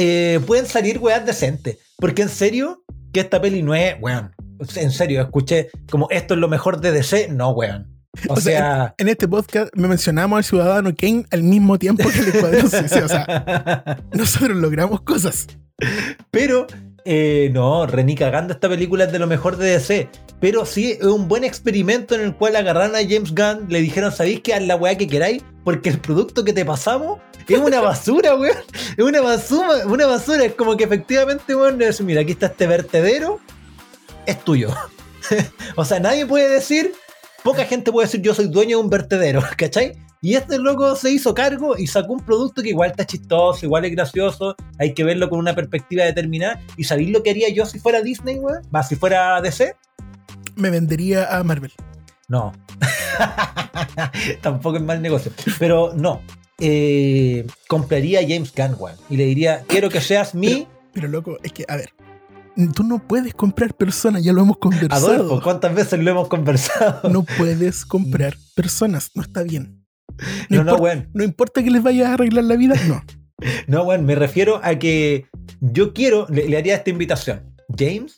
eh, 0.00 0.38
pueden 0.46 0.66
salir 0.66 0.98
weas 0.98 1.26
decentes. 1.26 1.78
Porque 1.96 2.22
en 2.22 2.28
serio, 2.28 2.84
que 3.12 3.18
esta 3.18 3.40
peli 3.40 3.62
no 3.62 3.74
es, 3.74 3.96
weón. 4.00 4.30
En 4.76 4.92
serio, 4.92 5.20
escuché 5.20 5.70
como 5.90 6.06
esto 6.10 6.34
es 6.34 6.40
lo 6.40 6.46
mejor 6.46 6.80
de 6.80 6.92
DC. 6.92 7.28
No, 7.30 7.50
weón. 7.50 7.98
O, 8.28 8.34
O 8.34 8.40
sea, 8.40 8.58
sea. 8.58 8.94
En 8.98 9.08
este 9.08 9.26
podcast 9.26 9.74
me 9.74 9.88
mencionamos 9.88 10.36
al 10.36 10.44
ciudadano 10.44 10.94
Kane 10.96 11.26
al 11.32 11.42
mismo 11.42 11.78
tiempo 11.78 12.08
que 12.08 12.18
el 12.20 12.28
Escuadrón 12.28 12.70
Suicida. 12.70 13.04
O 13.04 13.08
sea, 13.08 14.04
nosotros 14.12 14.56
logramos 14.56 15.00
cosas. 15.00 15.48
Pero, 16.30 16.68
eh, 17.04 17.50
no, 17.52 17.84
Reni 17.86 18.14
cagando 18.14 18.54
esta 18.54 18.68
película 18.68 19.04
es 19.04 19.12
de 19.12 19.18
lo 19.18 19.26
mejor 19.26 19.56
de 19.56 19.70
DC. 19.72 20.08
Pero 20.40 20.64
sí 20.64 20.92
es 20.92 21.02
un 21.02 21.26
buen 21.26 21.42
experimento 21.42 22.14
en 22.14 22.20
el 22.20 22.36
cual 22.36 22.54
agarraron 22.54 22.94
a 22.94 23.00
James 23.00 23.34
Gunn, 23.34 23.66
le 23.68 23.80
dijeron, 23.80 24.12
¿sabéis 24.12 24.42
que 24.42 24.54
haz 24.54 24.62
la 24.62 24.76
weá 24.76 24.96
que 24.96 25.08
queráis? 25.08 25.42
Porque 25.64 25.88
el 25.88 25.98
producto 25.98 26.44
que 26.44 26.52
te 26.52 26.64
pasamos 26.64 27.18
es 27.54 27.60
una 27.60 27.80
basura, 27.80 28.36
weón. 28.36 28.56
Es 28.96 29.04
una 29.04 29.20
basura, 29.20 29.86
una 29.86 30.06
basura. 30.06 30.44
Es 30.44 30.54
como 30.54 30.76
que 30.76 30.84
efectivamente, 30.84 31.54
weón, 31.54 31.80
es, 31.82 32.00
mira, 32.00 32.20
aquí 32.20 32.32
está 32.32 32.46
este 32.46 32.66
vertedero, 32.66 33.40
es 34.26 34.42
tuyo. 34.44 34.74
o 35.76 35.84
sea, 35.84 36.00
nadie 36.00 36.26
puede 36.26 36.48
decir, 36.48 36.92
poca 37.42 37.64
gente 37.64 37.92
puede 37.92 38.06
decir 38.06 38.22
yo 38.22 38.34
soy 38.34 38.48
dueño 38.48 38.78
de 38.78 38.84
un 38.84 38.90
vertedero, 38.90 39.42
¿cachai? 39.56 39.96
Y 40.20 40.34
este 40.34 40.58
loco 40.58 40.96
se 40.96 41.12
hizo 41.12 41.32
cargo 41.32 41.78
y 41.78 41.86
sacó 41.86 42.12
un 42.14 42.24
producto 42.24 42.60
que 42.60 42.70
igual 42.70 42.90
está 42.90 43.06
chistoso, 43.06 43.64
igual 43.64 43.84
es 43.84 43.92
gracioso, 43.92 44.56
hay 44.78 44.92
que 44.92 45.04
verlo 45.04 45.30
con 45.30 45.38
una 45.38 45.54
perspectiva 45.54 46.04
determinada. 46.04 46.60
¿Y 46.76 46.84
sabéis 46.84 47.10
lo 47.10 47.22
que 47.22 47.30
haría 47.30 47.48
yo 47.50 47.64
si 47.66 47.78
fuera 47.78 48.02
Disney, 48.02 48.36
weón? 48.38 48.62
Va, 48.74 48.82
si 48.82 48.96
fuera 48.96 49.40
DC. 49.40 49.76
Me 50.56 50.70
vendería 50.70 51.38
a 51.38 51.44
Marvel. 51.44 51.72
No. 52.26 52.52
Tampoco 54.42 54.78
es 54.78 54.82
mal 54.82 55.00
negocio. 55.00 55.30
Pero 55.60 55.92
no. 55.94 56.20
Eh, 56.60 57.46
compraría 57.68 58.20
a 58.20 58.22
James 58.22 58.52
Gunn, 58.54 58.76
weón. 58.78 58.96
Y 59.08 59.16
le 59.16 59.26
diría, 59.26 59.64
quiero 59.66 59.88
que 59.88 60.00
seas 60.00 60.34
mi 60.34 60.66
Pero 60.92 61.08
loco, 61.08 61.38
es 61.42 61.52
que, 61.52 61.64
a 61.68 61.76
ver, 61.76 61.90
tú 62.74 62.82
no 62.82 62.98
puedes 62.98 63.34
comprar 63.34 63.74
personas, 63.74 64.24
ya 64.24 64.32
lo 64.32 64.42
hemos 64.42 64.58
conversado. 64.58 65.12
Adolfo. 65.12 65.40
¿Cuántas 65.42 65.74
veces 65.74 66.00
lo 66.00 66.10
hemos 66.10 66.28
conversado? 66.28 67.08
No 67.08 67.24
puedes 67.24 67.84
comprar 67.84 68.36
personas, 68.56 69.10
no 69.14 69.22
está 69.22 69.42
bien. 69.42 69.84
no, 70.48 70.64
no, 70.64 70.72
importa, 70.72 70.82
weón. 70.82 71.10
no 71.14 71.24
importa 71.24 71.62
que 71.62 71.70
les 71.70 71.82
vayas 71.82 72.08
a 72.08 72.14
arreglar 72.14 72.44
la 72.44 72.56
vida, 72.56 72.74
no. 72.86 73.02
No, 73.68 73.84
weón. 73.84 74.04
Me 74.04 74.16
refiero 74.16 74.60
a 74.64 74.80
que 74.80 75.26
yo 75.60 75.94
quiero, 75.94 76.26
le, 76.28 76.48
le 76.48 76.56
haría 76.56 76.74
esta 76.74 76.90
invitación. 76.90 77.54
James, 77.78 78.16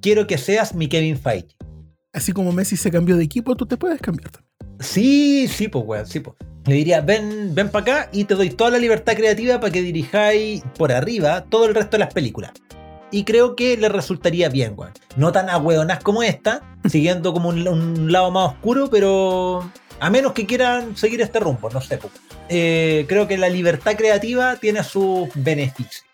quiero 0.00 0.26
que 0.26 0.38
seas 0.38 0.74
mi 0.74 0.88
Kevin 0.88 1.18
Feige. 1.18 1.56
Así 2.14 2.32
como 2.32 2.50
Messi 2.50 2.78
se 2.78 2.90
cambió 2.90 3.18
de 3.18 3.24
equipo, 3.24 3.54
tú 3.54 3.66
te 3.66 3.76
puedes 3.76 4.00
cambiar 4.00 4.30
también. 4.30 4.50
Sí, 4.80 5.46
sí, 5.46 5.68
pues, 5.68 5.84
weón, 5.86 6.06
sí, 6.06 6.20
pues. 6.20 6.36
Le 6.66 6.74
diría, 6.74 7.00
ven, 7.00 7.54
ven 7.54 7.70
para 7.70 7.82
acá 7.82 8.10
y 8.12 8.24
te 8.24 8.34
doy 8.34 8.50
toda 8.50 8.70
la 8.70 8.78
libertad 8.78 9.14
creativa 9.14 9.60
para 9.60 9.72
que 9.72 9.82
dirijáis 9.82 10.62
por 10.76 10.92
arriba 10.92 11.44
todo 11.44 11.66
el 11.66 11.74
resto 11.74 11.92
de 11.92 12.00
las 12.00 12.12
películas. 12.12 12.52
Y 13.10 13.24
creo 13.24 13.56
que 13.56 13.76
le 13.76 13.88
resultaría 13.88 14.48
bien, 14.48 14.74
weón. 14.76 14.92
No 15.16 15.32
tan 15.32 15.48
ahueonás 15.48 16.02
como 16.02 16.22
esta, 16.22 16.62
siguiendo 16.88 17.32
como 17.32 17.48
un, 17.48 17.66
un 17.66 18.12
lado 18.12 18.30
más 18.30 18.52
oscuro, 18.52 18.88
pero 18.90 19.70
a 20.00 20.10
menos 20.10 20.32
que 20.32 20.46
quieran 20.46 20.96
seguir 20.96 21.20
este 21.20 21.40
rumbo, 21.40 21.70
no 21.70 21.80
sé. 21.80 21.98
Eh, 22.48 23.04
creo 23.08 23.28
que 23.28 23.38
la 23.38 23.48
libertad 23.48 23.96
creativa 23.96 24.56
tiene 24.56 24.82
sus 24.82 25.28
beneficios. 25.34 26.04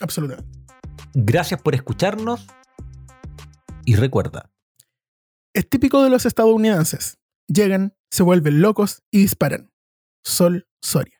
Absolutamente. 0.00 0.50
Gracias 1.14 1.60
por 1.60 1.74
escucharnos 1.74 2.46
y 3.84 3.96
recuerda, 3.96 4.50
Es 5.54 5.68
típico 5.68 6.02
de 6.02 6.10
los 6.10 6.26
estadounidenses. 6.26 7.18
Llegan, 7.46 7.94
se 8.10 8.22
vuelven 8.22 8.60
locos 8.60 9.02
y 9.10 9.20
disparan. 9.20 9.70
Sol 10.24 10.62
Soria. 10.80 11.17